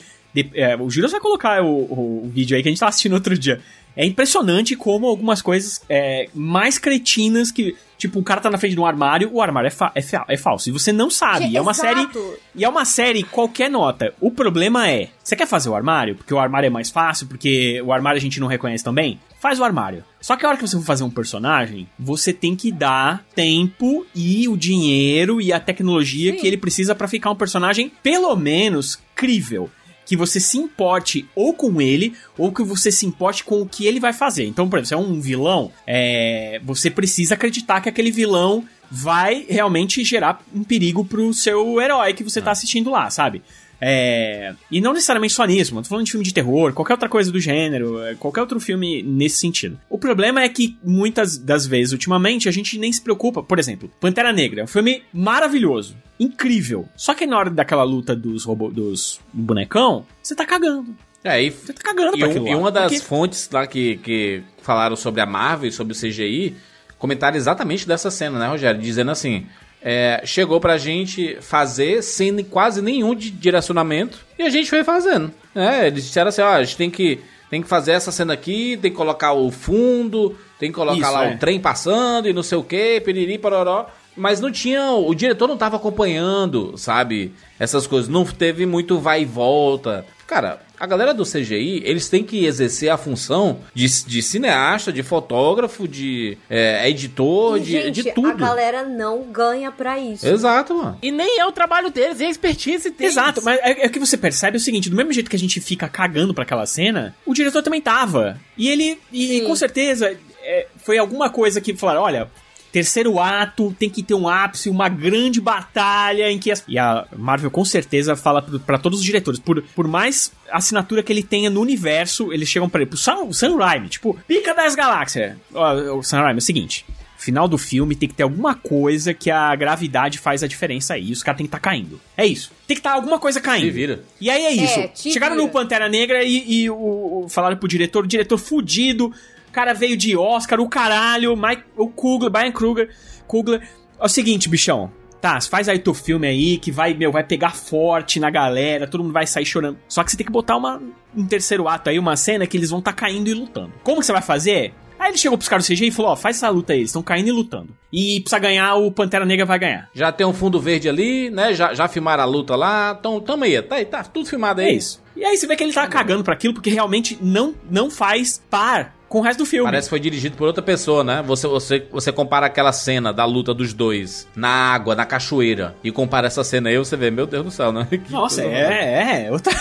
é, 0.54 0.76
o 0.76 0.90
Júlio 0.90 1.10
vai 1.10 1.20
colocar 1.22 1.62
o, 1.64 1.68
o- 1.68 2.24
o 2.26 2.30
vídeo 2.30 2.56
aí 2.58 2.62
que 2.64 2.68
a 2.70 2.72
gente 2.72 2.80
tava 2.80 2.90
assistindo 2.90 3.14
outro 3.14 3.38
dia. 3.38 3.62
É 3.96 4.06
impressionante 4.06 4.76
como 4.76 5.08
algumas 5.08 5.42
coisas 5.42 5.82
é, 5.90 6.28
mais 6.36 6.78
cretinas 6.78 7.50
que. 7.52 7.76
Tipo, 7.98 8.20
o 8.20 8.24
cara 8.24 8.40
tá 8.40 8.48
na 8.52 8.60
frente 8.60 8.76
de 8.76 8.80
um 8.80 8.86
armário, 8.86 9.28
o 9.34 9.42
armário 9.42 9.66
é, 9.70 9.72
fa 9.72 9.92
é, 9.96 10.04
fa 10.04 10.24
é 10.30 10.38
falso. 10.38 10.70
E 10.70 10.72
você 10.72 10.92
não 10.92 11.10
sabe. 11.10 11.58
É 11.58 11.60
uma 11.60 11.74
série. 11.74 12.08
E 12.54 12.64
é 12.64 12.70
uma 12.70 12.86
série 12.86 13.24
qualquer 13.24 13.72
nota. 13.72 14.14
O 14.22 14.30
problema 14.30 14.88
é, 14.88 15.10
você 15.24 15.36
quer 15.36 15.48
fazer 15.48 15.70
o 15.70 15.76
armário? 15.76 16.14
Porque 16.16 16.32
o 16.32 16.38
armário 16.38 16.68
é 16.68 16.70
mais 16.70 16.92
fácil, 16.92 17.26
porque 17.26 17.82
o 17.82 17.92
armário 17.92 18.18
a 18.20 18.22
gente 18.22 18.40
não 18.40 18.46
reconhece 18.46 18.84
também? 18.84 19.20
Faz 19.48 19.62
o 19.62 19.64
armário. 19.64 20.04
Só 20.20 20.36
que 20.36 20.46
a 20.46 20.50
hora 20.50 20.58
que 20.58 20.68
você 20.68 20.76
for 20.76 20.84
fazer 20.84 21.06
um 21.06 21.10
personagem, 21.10 21.88
você 21.98 22.34
tem 22.34 22.54
que 22.54 22.70
dar 22.70 23.26
tempo 23.34 24.06
e 24.14 24.46
o 24.50 24.58
dinheiro 24.58 25.40
e 25.40 25.54
a 25.54 25.60
tecnologia 25.60 26.34
Sim. 26.34 26.38
que 26.38 26.46
ele 26.46 26.58
precisa 26.58 26.94
pra 26.94 27.08
ficar 27.08 27.32
um 27.32 27.36
personagem 27.36 27.90
pelo 28.04 28.36
menos 28.36 29.00
crível. 29.16 29.70
Que 30.06 30.18
você 30.18 30.42
se 30.42 30.58
importe 30.58 31.26
ou 31.34 31.54
com 31.54 31.82
ele, 31.82 32.14
ou 32.38 32.52
que 32.52 32.62
você 32.62 32.92
se 32.92 33.06
importe 33.06 33.46
com 33.46 33.62
o 33.62 33.66
que 33.66 33.86
ele 33.86 34.02
vai 34.02 34.12
fazer. 34.12 34.44
Então, 34.44 34.68
por 34.68 34.80
exemplo, 34.80 34.88
se 34.88 34.94
é 34.94 34.98
um 34.98 35.22
vilão, 35.22 35.72
é, 35.88 36.60
você 36.66 36.92
precisa 36.92 37.36
acreditar 37.36 37.80
que 37.80 37.88
aquele 37.88 38.12
vilão 38.12 38.66
vai 38.92 39.46
realmente 39.48 40.04
gerar 40.04 40.42
um 40.54 40.62
perigo 40.62 41.06
pro 41.06 41.34
seu 41.34 41.80
herói 41.80 42.14
que 42.14 42.24
você 42.24 42.42
tá 42.42 42.52
assistindo 42.52 42.90
lá, 42.90 43.10
sabe? 43.10 43.42
É, 43.80 44.54
e 44.72 44.82
não 44.82 44.94
necessariamente 44.94 45.34
só 45.34 45.46
nisso, 45.46 45.74
mano. 45.74 45.84
Tô 45.84 45.90
falando 45.90 46.06
de 46.06 46.12
filme 46.12 46.26
de 46.26 46.34
terror, 46.34 46.74
qualquer 46.74 46.94
outra 46.94 47.08
coisa 47.08 47.32
do 47.32 47.40
gênero, 47.40 48.02
é, 48.04 48.16
qualquer 48.16 48.42
outro 48.42 48.60
filme 48.60 49.04
nesse 49.04 49.38
sentido. 49.38 49.80
O 49.90 49.98
problema 49.98 50.42
é 50.42 50.50
que 50.50 50.78
muitas 50.84 51.38
das 51.38 51.66
vezes, 51.66 51.92
ultimamente, 51.94 52.50
a 52.50 52.52
gente 52.52 52.78
nem 52.78 52.92
se 52.92 53.02
preocupa. 53.02 53.44
Por 53.44 53.60
exemplo, 53.60 53.92
Pantera 54.00 54.34
Negra, 54.34 54.62
é 54.62 54.64
um 54.64 54.68
filme 54.68 55.04
maravilhoso, 55.14 55.96
incrível. 56.20 56.88
Só 56.96 57.14
que 57.14 57.26
na 57.28 57.38
hora 57.38 57.50
daquela 57.50 57.84
luta 57.84 58.16
dos 58.16 58.44
robô, 58.44 58.70
dos 58.70 59.20
bonecão, 59.32 60.06
você 60.24 60.36
tá 60.36 60.46
cagando. 60.46 60.96
É, 61.24 61.44
e, 61.44 61.50
Você 61.52 61.74
tá 61.74 61.82
cagando 61.84 62.16
e, 62.16 62.20
pra 62.20 62.30
aquilo 62.30 62.48
e 62.48 62.52
lá. 62.52 62.58
uma 62.58 62.72
das 62.72 62.92
Porque- 62.92 63.06
fontes 63.06 63.50
lá 63.52 63.68
que, 63.68 63.98
que 63.98 64.42
falaram 64.62 64.96
sobre 64.96 65.20
a 65.20 65.26
Marvel 65.26 65.68
e 65.68 65.72
sobre 65.72 65.94
o 65.94 65.96
CGI 65.96 66.56
comentaram 66.98 67.36
exatamente 67.36 67.88
dessa 67.88 68.10
cena, 68.10 68.40
né, 68.40 68.48
Rogério? 68.48 68.80
Dizendo 68.80 69.12
assim: 69.12 69.46
é, 69.82 70.22
chegou 70.26 70.60
pra 70.60 70.78
gente 70.78 71.38
fazer 71.42 72.02
sem 72.02 72.44
quase 72.44 72.82
nenhum 72.82 73.14
de 73.14 73.30
direcionamento 73.30 74.26
e 74.38 74.44
a 74.44 74.50
gente 74.50 74.70
foi 74.70 74.84
fazendo. 74.84 75.32
É, 75.56 75.88
eles 75.88 76.06
disseram 76.06 76.30
assim: 76.30 76.42
ó, 76.42 76.50
a 76.50 76.64
gente 76.64 76.78
tem 76.78 76.90
que, 76.90 77.20
tem 77.50 77.62
que 77.62 77.68
fazer 77.68 77.92
essa 77.92 78.12
cena 78.12 78.34
aqui, 78.34 78.78
tem 78.82 78.92
que 78.92 78.98
colocar 78.98 79.34
o 79.34 79.52
fundo, 79.52 80.36
tem 80.60 80.70
que 80.70 80.76
colocar 80.76 81.00
Isso, 81.00 81.12
lá 81.12 81.26
é. 81.26 81.36
o 81.36 81.38
trem 81.38 81.60
passando 81.60 82.28
e 82.28 82.34
não 82.34 82.44
sei 82.44 82.58
o 82.58 82.64
que, 82.64 83.02
piriri, 83.02 83.38
pororó. 83.38 83.88
Mas 84.16 84.42
não 84.42 84.52
tinha. 84.52 84.92
O 84.92 85.14
diretor 85.14 85.48
não 85.48 85.58
tava 85.58 85.78
acompanhando, 85.78 86.76
sabe? 86.76 87.34
Essas 87.60 87.86
coisas. 87.86 88.10
Não 88.10 88.26
teve 88.26 88.66
muito 88.66 88.98
vai 88.98 89.22
e 89.22 89.26
volta. 89.26 90.06
Cara, 90.28 90.60
a 90.78 90.86
galera 90.86 91.14
do 91.14 91.24
CGI, 91.24 91.82
eles 91.86 92.10
têm 92.10 92.22
que 92.22 92.46
exercer 92.46 92.90
a 92.90 92.98
função 92.98 93.62
de, 93.74 93.88
de 94.06 94.22
cineasta, 94.22 94.92
de 94.92 95.02
fotógrafo, 95.02 95.88
de 95.88 96.38
é, 96.50 96.88
editor, 96.90 97.58
E, 97.58 97.62
de, 97.62 97.72
gente, 97.72 98.04
de 98.04 98.12
tudo. 98.12 98.28
a 98.28 98.34
galera 98.34 98.84
não 98.84 99.24
ganha 99.32 99.72
pra 99.72 99.98
isso. 99.98 100.28
Exato, 100.28 100.76
mano. 100.76 101.00
E 101.02 101.12
nem 101.12 101.40
é 101.40 101.46
o 101.46 101.52
trabalho 101.54 101.90
deles, 101.90 102.20
é 102.20 102.26
a 102.26 102.30
expertise 102.30 102.90
deles. 102.90 103.14
Exato, 103.14 103.42
mas 103.42 103.58
é, 103.62 103.86
é 103.86 103.90
que 103.90 104.00
você 104.00 104.18
percebe 104.18 104.58
o 104.58 104.60
seguinte: 104.60 104.90
do 104.90 104.98
mesmo 104.98 105.14
jeito 105.14 105.30
que 105.30 105.36
a 105.38 105.40
gente 105.40 105.62
fica 105.62 105.88
cagando 105.88 106.34
pra 106.34 106.44
aquela 106.44 106.66
cena, 106.66 107.16
o 107.26 107.34
diretor 107.34 107.64
também 107.64 107.82
tava. 107.82 108.38
E 108.58 108.68
ele, 108.70 109.00
e 109.14 109.40
Sim. 109.40 109.46
com 109.46 109.56
certeza, 109.56 110.14
é, 110.44 110.68
foi 110.84 110.98
alguma 110.98 111.30
coisa 111.30 111.62
que 111.62 111.74
falaram: 111.74 112.02
olha. 112.02 112.30
Terceiro 112.78 113.20
ato 113.20 113.76
tem 113.80 113.90
que 113.90 114.04
ter 114.04 114.14
um 114.14 114.28
ápice, 114.28 114.70
uma 114.70 114.88
grande 114.88 115.42
batalha 115.42 116.30
em 116.32 116.38
que. 116.38 116.52
As... 116.52 116.64
E 116.68 116.78
a 116.78 117.08
Marvel 117.18 117.50
com 117.50 117.66
certeza 117.66 118.16
fala 118.16 118.42
pra 118.42 118.78
todos 118.78 119.00
os 119.00 119.06
diretores: 119.06 119.40
por, 119.40 119.64
por 119.76 119.88
mais 119.88 120.32
assinatura 120.52 121.02
que 121.02 121.12
ele 121.12 121.24
tenha 121.24 121.50
no 121.50 121.60
universo, 121.60 122.32
eles 122.32 122.48
chegam 122.48 122.70
pra 122.70 122.82
ele, 122.82 122.90
pro 122.90 122.98
Sam, 123.00 123.32
Sam 123.34 123.58
Raimi, 123.58 123.90
tipo, 123.90 124.16
pica 124.28 124.54
das 124.54 124.76
galáxias. 124.76 125.36
Ó, 125.54 125.98
o 125.98 126.04
Sam 126.04 126.20
Raimi 126.22 126.38
é 126.38 126.42
o 126.42 126.42
seguinte: 126.42 126.86
final 127.18 127.48
do 127.48 127.58
filme 127.58 127.96
tem 127.96 128.08
que 128.08 128.14
ter 128.16 128.22
alguma 128.24 128.54
coisa 128.54 129.12
que 129.14 129.32
a 129.32 129.56
gravidade 129.56 130.20
faz 130.20 130.44
a 130.44 130.48
diferença 130.48 130.94
aí. 130.94 131.12
Os 131.12 131.24
caras 131.24 131.38
tem 131.40 131.46
que 131.48 131.50
estar 131.50 131.60
caindo. 131.60 132.00
É 132.16 132.26
isso. 132.28 132.52
Tem 132.68 132.76
que 132.76 132.80
estar 132.80 132.92
alguma 132.94 133.18
coisa 133.18 133.42
caindo. 133.42 133.66
Se 133.66 133.72
vira. 133.72 134.04
E 134.22 134.30
aí 134.30 134.44
é 134.46 134.52
isso. 134.52 134.80
É, 134.80 134.92
Chegaram 134.94 135.36
vira. 135.36 135.48
no 135.48 135.52
Pantera 135.52 135.90
Negra 135.90 136.24
e, 136.24 136.62
e 136.64 136.70
o, 136.70 136.76
o- 136.76 137.28
falaram 137.28 137.58
pro 137.58 137.68
diretor, 137.68 138.04
o 138.04 138.08
diretor 138.08 138.38
fudido, 138.38 139.12
o 139.50 139.52
cara 139.52 139.74
veio 139.74 139.98
de 139.98 140.16
Oscar, 140.16 140.60
o 140.60 140.70
caralho, 140.70 141.36
Mike, 141.36 141.64
o 141.76 141.88
Kugler, 141.88 142.32
Brian 142.32 142.52
Kruger, 142.52 142.90
Kugler. 143.28 143.62
É 144.00 144.06
o 144.06 144.10
seguinte, 144.10 144.50
bichão. 144.50 144.92
Tá, 145.20 145.42
faz 145.42 145.68
aí 145.68 145.80
teu 145.80 145.94
filme 145.94 146.28
aí, 146.28 146.58
que 146.58 146.72
vai, 146.72 146.94
meu, 146.94 147.12
vai 147.12 147.24
pegar 147.24 147.56
forte 147.56 148.20
na 148.20 148.30
galera, 148.30 148.88
todo 148.88 149.04
mundo 149.04 149.14
vai 149.14 149.26
sair 149.26 149.46
chorando. 149.46 149.80
Só 149.88 150.04
que 150.04 150.12
você 150.12 150.18
tem 150.18 150.26
que 150.26 150.32
botar 150.32 150.56
uma, 150.56 150.82
um 151.16 151.26
terceiro 151.26 151.68
ato 151.68 151.90
aí, 151.90 151.98
uma 151.98 152.16
cena 152.16 152.46
que 152.46 152.56
eles 152.56 152.70
vão 152.70 152.80
estar 152.80 152.94
caindo 152.94 153.28
e 153.28 153.34
lutando. 153.34 153.72
Como 153.84 154.00
que 154.00 154.06
você 154.06 154.14
vai 154.14 154.22
fazer? 154.22 154.74
Aí 155.00 155.12
ele 155.12 155.18
chegou 155.18 155.38
pros 155.38 155.50
caras 155.50 155.68
do 155.68 155.74
CGI 155.74 155.88
e 155.88 155.92
falou, 155.92 156.12
ó, 156.12 156.16
faz 156.16 156.38
essa 156.38 156.50
luta 156.50 156.74
aí, 156.74 156.80
eles 156.80 156.90
estão 156.90 157.04
caindo 157.04 157.28
e 157.28 157.32
lutando. 157.32 157.70
E 157.92 158.20
precisa 158.22 158.40
ganhar, 158.40 158.76
o 158.76 158.92
Pantera 158.92 159.26
Negra 159.26 159.46
vai 159.46 159.60
ganhar. 159.60 159.90
Já 159.94 160.12
tem 160.12 160.26
um 160.26 160.34
fundo 160.34 160.60
verde 160.60 160.90
ali, 160.90 161.30
né? 161.30 161.54
Já, 161.54 161.74
já 161.74 161.88
filmaram 161.88 162.24
a 162.24 162.26
luta 162.26 162.56
lá. 162.56 162.96
Então, 163.00 163.20
tamo 163.20 163.44
aí. 163.44 163.62
Tá, 163.62 163.76
aí, 163.76 163.86
tá 163.86 164.04
tudo 164.04 164.28
filmado 164.28 164.62
aí. 164.62 164.68
É 164.68 164.74
isso. 164.74 165.02
E 165.16 165.24
aí 165.24 165.38
você 165.38 165.48
vê 165.48 165.56
que 165.56 165.64
ele 165.64 165.74
tá 165.74 165.88
cagando 165.88 166.24
pra 166.24 166.34
aquilo, 166.34 166.54
porque 166.54 166.70
realmente 166.70 167.18
não, 167.22 167.54
não 167.70 167.90
faz 167.90 168.42
par 168.50 168.97
com 169.08 169.20
o 169.20 169.22
resto 169.22 169.40
do 169.40 169.46
filme. 169.46 169.66
Parece 169.66 169.88
que 169.88 169.90
foi 169.90 170.00
dirigido 170.00 170.38
por 170.38 170.48
outra 170.48 170.64
pessoa, 170.64 171.04
né? 171.04 171.24
Você, 171.26 171.48
você, 171.48 171.88
você 171.92 172.12
compara 172.12 172.46
aquela 172.46 172.72
cena 172.72 173.14
da 173.14 173.26
luta 173.26 173.54
dos 173.54 173.74
dois 173.74 174.28
na 174.36 174.50
água, 174.50 174.96
na 174.96 175.06
cachoeira, 175.06 175.76
e 175.84 175.92
compara 175.92 176.28
essa 176.28 176.44
cena 176.44 176.70
aí, 176.70 176.78
você 176.78 176.96
vê, 176.96 177.10
meu 177.10 177.26
Deus 177.26 177.46
do 177.46 177.52
céu, 177.52 177.72
né? 177.72 177.88
Que 177.98 178.12
Nossa, 178.12 178.44
coisa 178.44 178.58
é, 178.58 179.26
é. 179.26 179.32
Outra... 179.32 179.54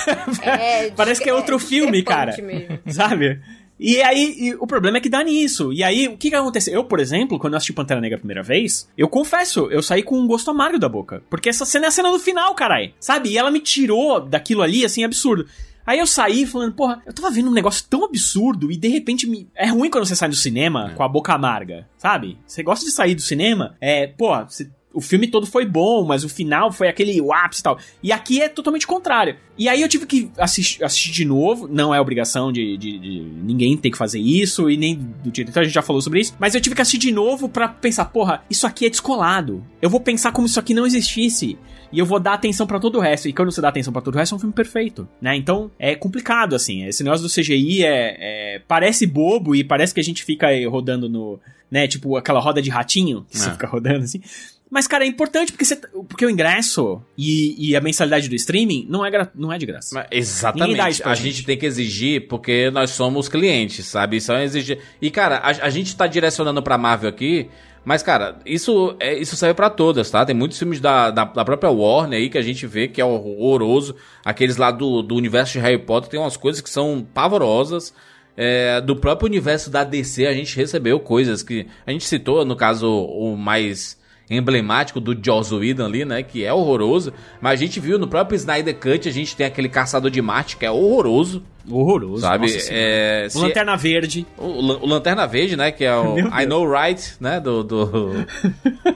É, 0.43 0.91
Parece 0.97 1.23
que 1.23 1.31
é 1.31 1.35
outro 1.35 1.59
filme, 1.59 2.03
cara. 2.03 2.37
mesmo. 2.43 2.79
Sabe? 2.93 3.41
E 3.79 4.01
aí, 4.03 4.35
e 4.39 4.55
o 4.55 4.67
problema 4.67 4.99
é 4.99 5.01
que 5.01 5.09
dá 5.09 5.23
nisso. 5.23 5.73
E 5.73 5.83
aí, 5.83 6.09
o 6.09 6.17
que 6.17 6.31
que 6.31 6.35
acontece? 6.35 6.73
Eu, 6.73 6.85
por 6.85 6.99
exemplo, 6.99 7.39
quando 7.39 7.55
eu 7.55 7.57
assisti 7.59 7.73
Pantera 7.73 8.01
Negra 8.01 8.17
a 8.17 8.19
primeira 8.19 8.43
vez, 8.43 8.89
eu 8.97 9.09
confesso, 9.09 9.69
eu 9.71 9.83
saí 9.83 10.03
com 10.03 10.19
um 10.19 10.27
gosto 10.27 10.51
amargo 10.51 10.79
da 10.79 10.89
boca. 10.89 11.23
Porque 11.29 11.49
essa 11.49 11.67
cena 11.67 11.87
é 11.87 11.89
a 11.89 11.91
cena 11.91 12.11
do 12.11 12.19
final, 12.19 12.55
carai. 12.55 12.95
Sabe? 12.99 13.31
E 13.31 13.39
ela 13.39 13.51
me 13.51 13.61
tirou 13.61 14.21
daquilo 14.21 14.63
ali, 14.63 14.85
assim, 14.85 15.05
absurdo. 15.05 15.47
Aí 15.87 15.99
eu 16.01 16.07
saí 16.07 16.45
falando, 16.45 16.75
porra, 16.75 17.01
eu 17.07 17.13
tava 17.13 17.31
vendo 17.31 17.49
um 17.49 17.53
negócio 17.55 17.87
tão 17.89 18.05
absurdo 18.05 18.73
e 18.73 18.77
de 18.77 18.89
repente 18.89 19.27
me... 19.27 19.49
é 19.55 19.69
ruim 19.69 19.89
quando 19.89 20.05
você 20.05 20.17
sai 20.17 20.29
do 20.29 20.35
cinema 20.35 20.93
com 20.97 21.03
a 21.05 21.09
boca 21.09 21.33
amarga, 21.33 21.89
sabe? 21.97 22.39
Você 22.47 22.63
gosta 22.63 22.85
de 22.85 22.91
sair 22.91 23.15
do 23.15 23.21
cinema, 23.23 23.77
é, 23.81 24.07
pô, 24.09 24.37
você- 24.45 24.69
o 24.97 25.01
filme 25.03 25.29
todo 25.29 25.47
foi 25.47 25.67
bom, 25.67 26.05
mas 26.05 26.25
o 26.25 26.29
final 26.29 26.73
foi 26.73 26.89
aquele 26.89 27.21
ápice 27.33 27.61
e 27.61 27.63
tal. 27.65 27.79
E 28.03 28.11
aqui 28.11 28.41
é 28.41 28.49
totalmente 28.49 28.87
contrário. 28.87 29.37
E 29.59 29.69
aí 29.69 29.83
eu 29.83 29.89
tive 29.89 30.07
que 30.07 30.31
assistir, 30.39 30.83
assistir 30.83 31.13
de 31.13 31.25
novo, 31.25 31.69
não 31.69 31.95
é 31.95 32.01
obrigação 32.01 32.51
de, 32.51 32.77
de- 32.77 32.99
de 32.99 33.21
ninguém 33.45 33.77
ter 33.77 33.91
que 33.91 33.97
fazer 33.99 34.19
isso, 34.21 34.71
e 34.71 34.77
nem 34.77 34.95
do 34.97 35.31
diretor, 35.31 35.61
a 35.61 35.65
gente 35.65 35.75
já 35.75 35.83
falou 35.83 36.01
sobre 36.03 36.21
isso, 36.21 36.35
mas 36.39 36.55
eu 36.55 36.61
tive 36.61 36.75
que 36.75 36.83
assistir 36.83 36.99
de 36.99 37.13
novo 37.13 37.49
pra 37.49 37.69
pensar, 37.69 38.07
porra, 38.07 38.43
isso 38.51 38.67
aqui 38.67 38.87
é 38.87 38.91
descolado. 38.91 39.63
Eu 39.81 39.91
vou 39.91 40.01
pensar 40.01 40.33
como 40.33 40.47
isso 40.47 40.59
aqui 40.59 40.73
não 40.75 40.87
existisse. 40.87 41.59
E 41.93 41.99
eu 42.01 42.05
vou 42.05 42.19
dar 42.19 42.33
atenção 42.35 42.67
pra 42.67 42.81
todo 42.81 42.97
o 42.97 43.01
resto. 43.01 43.29
E 43.29 43.33
quando 43.33 43.53
você 43.53 43.61
dá 43.61 43.69
atenção 43.69 43.93
pra 43.93 44.03
todo 44.03 44.15
o 44.17 44.19
resto, 44.19 44.35
é 44.35 44.37
um 44.37 44.41
filme 44.41 44.53
perfeito, 44.53 45.09
né? 45.21 45.37
Então, 45.37 45.71
é 45.79 45.95
complicado, 45.95 46.55
assim. 46.57 46.85
Esse 46.85 47.05
negócio 47.05 47.23
do 47.27 47.33
CGI 47.33 47.85
é, 47.85 48.17
é- 48.57 48.63
parece 48.67 49.07
bobo 49.07 49.55
e 49.55 49.63
parece 49.63 49.95
que 49.95 50.01
a 50.01 50.05
gente 50.05 50.25
fica 50.25 50.49
rodando 50.69 51.09
no... 51.09 51.39
Né, 51.69 51.89
tipo 51.89 52.17
aquela 52.17 52.39
roda 52.39 52.63
de 52.63 52.71
ratinho, 52.71 53.27
que 53.29 53.37
você 53.39 53.49
É. 53.49 53.53
fica 53.53 53.67
rodando 53.67 54.05
assim. 54.05 54.21
Mas, 54.69 54.87
cara, 54.89 55.05
é 55.05 55.07
importante 55.07 55.53
porque, 55.53 55.65
você, 55.65 55.77
porque 55.77 56.27
o 56.27 56.31
ingresso 56.31 57.01
e, 57.17 57.71
e 57.71 57.77
a 57.77 57.81
mensalidade 57.81 58.29
do 58.29 58.35
streaming 58.35 58.85
não 58.89 59.07
é, 59.07 59.11
gra- 59.11 59.31
não 59.35 59.53
é 59.53 59.59
de 59.59 59.65
graça. 59.67 59.95
Mas 59.95 60.07
exatamente. 60.11 60.81
A 60.81 61.15
gente. 61.15 61.23
gente 61.23 61.47
tem 61.47 61.57
que 61.57 61.65
exigir 61.67 62.27
porque 62.27 62.71
nós 62.73 62.91
somos 62.91 63.29
clientes, 63.29 63.87
sabe? 63.87 64.17
Isso 64.17 64.33
é 64.33 64.43
exigir. 64.45 64.79
E, 65.01 65.11
cara, 65.11 65.37
a, 65.37 65.51
a 65.67 65.71
gente 65.71 65.95
tá 65.97 66.07
direcionando 66.09 66.61
pra 66.63 66.77
Marvel 66.77 67.09
aqui, 67.09 67.49
mas, 67.85 68.03
cara, 68.03 68.41
isso, 68.45 68.97
é, 68.99 69.17
isso 69.17 69.37
serve 69.37 69.55
pra 69.55 69.71
todas, 69.71 70.11
tá? 70.11 70.27
Tem 70.27 70.35
muitos 70.35 70.59
filmes 70.59 70.81
da, 70.81 71.13
da, 71.13 71.25
da 71.25 71.45
própria 71.45 71.71
Warner 71.71 72.19
aí 72.19 72.29
que 72.29 72.37
a 72.37 72.43
gente 72.43 72.67
vê 72.67 72.89
que 72.89 73.01
é 73.01 73.05
horroroso. 73.05 73.95
Aqueles 74.25 74.57
lá 74.57 74.73
do, 74.73 75.01
do 75.01 75.15
universo 75.15 75.53
de 75.53 75.61
Harry 75.61 75.79
Potter 75.79 76.11
tem 76.11 76.19
umas 76.19 76.37
coisas 76.37 76.61
que 76.61 76.69
são 76.69 77.07
pavorosas. 77.15 77.95
É, 78.37 78.81
do 78.81 78.97
próprio 78.97 79.29
universo 79.29 79.71
da 79.71 79.85
DC 79.85 80.27
a 80.27 80.35
gente 80.35 80.57
recebeu 80.57 80.99
coisas 80.99 81.43
que 81.43 81.67
a 81.87 81.93
gente 81.93 82.05
citou, 82.05 82.45
no 82.45 82.57
caso, 82.57 82.87
o 82.91 83.37
mais 83.37 83.97
emblemático 84.29 84.99
do 85.01 85.17
Joss 85.25 85.55
Whedon 85.55 85.87
ali, 85.87 86.05
né, 86.05 86.23
que 86.23 86.45
é 86.45 86.53
horroroso, 86.53 87.13
mas 87.41 87.53
a 87.53 87.57
gente 87.65 87.79
viu 87.79 87.99
no 87.99 88.09
próprio 88.09 88.37
Snyder 88.37 88.75
Cut, 88.77 89.09
a 89.09 89.13
gente 89.13 89.37
tem 89.37 89.47
aquele 89.47 89.69
Caçador 89.69 90.11
de 90.11 90.21
Marte 90.21 90.57
que 90.57 90.67
é 90.67 90.71
horroroso, 90.71 91.43
Horroroso. 91.69 92.23
sabe? 92.23 92.47
É, 92.71 93.25
O 93.27 93.31
se- 93.31 93.39
Lanterna 93.39 93.77
Verde. 93.77 94.27
o, 94.39 94.45
o 94.45 94.87
Lanterna 94.87 95.27
Verde, 95.27 95.57
né, 95.57 95.71
que 95.71 95.85
é 95.85 95.95
o 95.97 96.19
I. 96.41 96.47
Know 96.47 96.65
Right, 96.69 97.15
né, 97.21 97.39
do 97.41 97.63
do, 97.63 98.13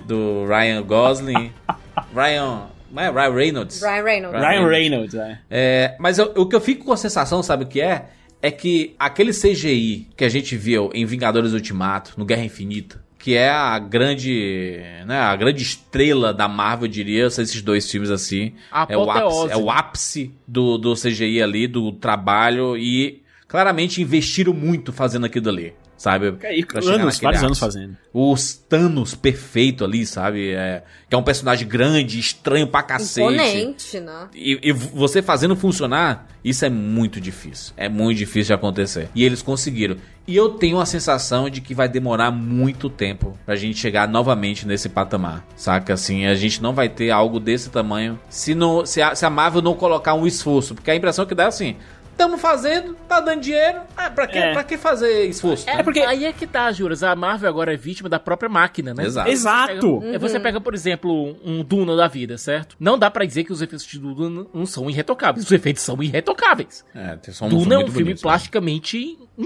do 0.07 0.47
Ryan 0.47 0.83
Gosling, 0.83 1.53
Ryan, 2.15 2.63
não 2.91 3.03
é 3.03 3.11
Ryan 3.11 3.35
Reynolds. 3.35 3.83
Ryan 3.83 4.03
Reynolds. 4.03 4.41
Ryan 4.41 4.49
Ryan 4.51 4.69
Reynolds, 4.69 5.15
é. 5.15 5.39
É, 5.51 5.97
mas 5.99 6.19
eu- 6.19 6.33
o 6.37 6.47
que 6.47 6.57
eu 6.57 6.61
fico 6.61 6.85
com 6.85 6.93
a 6.93 6.97
sensação, 6.97 7.43
sabe 7.43 7.65
o 7.65 7.67
que 7.67 7.81
é? 7.81 8.07
É 8.43 8.51
que 8.51 8.95
aquele 8.99 9.33
CGI 9.33 10.09
que 10.17 10.25
a 10.25 10.29
gente 10.29 10.57
viu 10.57 10.91
em 10.95 11.05
Vingadores 11.05 11.53
Ultimato, 11.53 12.15
no 12.17 12.25
Guerra 12.25 12.43
Infinita, 12.45 13.01
que 13.21 13.37
é 13.37 13.51
a 13.51 13.79
grande, 13.79 14.81
né, 15.07 15.21
a 15.21 15.37
grande 15.37 15.63
estrela 15.63 16.33
da 16.33 16.49
Marvel, 16.49 16.87
eu 16.87 16.91
diria, 16.91 17.27
esses 17.27 17.61
dois 17.61 17.89
filmes 17.89 18.11
assim. 18.11 18.55
É 18.89 18.97
o 18.97 19.11
ápice, 19.11 19.53
é 19.53 19.57
o 19.59 19.71
ápice 19.71 20.35
do, 20.49 20.79
do 20.79 20.95
CGI 20.95 21.43
ali, 21.43 21.67
do 21.67 21.93
trabalho 21.93 22.79
e 22.79 23.23
claramente 23.47 24.01
investiram 24.01 24.55
muito 24.55 24.91
fazendo 24.91 25.27
aquilo 25.27 25.51
ali. 25.51 25.75
Sabe? 26.01 26.35
E 26.51 26.65
Pra 26.65 26.81
chegar 26.81 26.95
anos, 26.95 27.21
vários 27.21 27.45
anos 27.45 27.59
fazendo. 27.59 27.95
Os 28.11 28.55
Thanos 28.55 29.15
perfeito 29.15 29.85
ali, 29.85 30.07
sabe? 30.07 30.55
É, 30.55 30.83
que 31.07 31.15
é 31.15 31.19
um 31.19 31.23
personagem 31.23 31.69
grande, 31.69 32.19
estranho 32.19 32.67
pra 32.67 32.83
cacete. 32.83 33.21
Imponente, 33.21 34.01
né? 34.01 34.29
E, 34.35 34.59
e 34.63 34.73
você 34.73 35.21
fazendo 35.21 35.55
funcionar, 35.55 36.27
isso 36.43 36.65
é 36.65 36.71
muito 36.71 37.21
difícil. 37.21 37.75
É 37.77 37.87
muito 37.87 38.17
difícil 38.17 38.47
de 38.47 38.53
acontecer. 38.55 39.11
E 39.15 39.23
eles 39.23 39.43
conseguiram. 39.43 39.99
E 40.27 40.35
eu 40.35 40.49
tenho 40.49 40.81
a 40.81 40.87
sensação 40.87 41.51
de 41.51 41.61
que 41.61 41.75
vai 41.75 41.87
demorar 41.87 42.31
muito 42.31 42.89
tempo 42.89 43.37
pra 43.45 43.55
gente 43.55 43.79
chegar 43.79 44.09
novamente 44.09 44.67
nesse 44.67 44.89
patamar. 44.89 45.45
Saca? 45.55 45.93
Assim, 45.93 46.25
a 46.25 46.35
gente 46.35 46.63
não 46.63 46.73
vai 46.73 46.89
ter 46.89 47.11
algo 47.11 47.39
desse 47.39 47.69
tamanho 47.69 48.19
se, 48.31 48.55
não, 48.55 48.87
se, 48.87 49.03
a, 49.03 49.15
se 49.15 49.27
a 49.27 49.31
Marvel 49.31 49.61
não 49.61 49.75
colocar 49.75 50.15
um 50.15 50.27
esforço. 50.27 50.75
Porque 50.75 50.91
a 50.91 50.97
impressão 50.97 51.27
que 51.27 51.35
dá 51.35 51.45
é 51.45 51.49
assim. 51.49 51.77
Estamos 52.21 52.39
fazendo, 52.39 52.95
tá 53.09 53.19
dando 53.19 53.41
dinheiro. 53.41 53.81
Ah, 53.97 54.11
pra 54.11 54.27
que, 54.27 54.37
É. 54.37 54.53
pra 54.53 54.63
que 54.63 54.77
fazer 54.77 55.25
esforço? 55.25 55.65
É 55.71 55.83
porque 55.83 56.01
aí 56.01 56.27
é 56.27 56.33
que 56.35 56.47
tá, 56.47 56.71
Juras. 56.71 57.03
A 57.03 57.17
Marvel 57.17 57.49
agora 57.49 57.73
é 57.73 57.79
vítima 57.79 58.11
da 58.11 58.19
própria 58.21 58.47
máquina, 58.47 58.93
né? 58.93 59.07
Exato. 59.07 59.31
Exato. 59.31 60.01
Pega- 60.03 60.19
Você 60.19 60.39
pega, 60.39 60.61
por 60.61 60.75
exemplo, 60.75 61.35
um 61.43 61.65
Duna 61.65 61.97
da 61.97 62.07
vida, 62.09 62.37
certo? 62.37 62.77
Não 62.79 62.99
dá 62.99 63.11
pra 63.11 63.25
dizer 63.25 63.45
que 63.45 63.53
os 63.55 63.63
efeitos 63.63 63.87
de 63.87 63.99
Duna 63.99 64.45
não 64.53 64.67
são 64.67 64.91
irretocáveis. 64.91 65.47
Os 65.47 65.51
efeitos 65.51 65.83
são 65.83 66.03
irretocáveis. 66.03 66.85
É, 66.95 67.17
Duna 67.49 67.77
é 67.77 67.79
um 67.79 67.87
filme 67.89 68.05
bonitos, 68.05 68.23
né? 68.23 68.31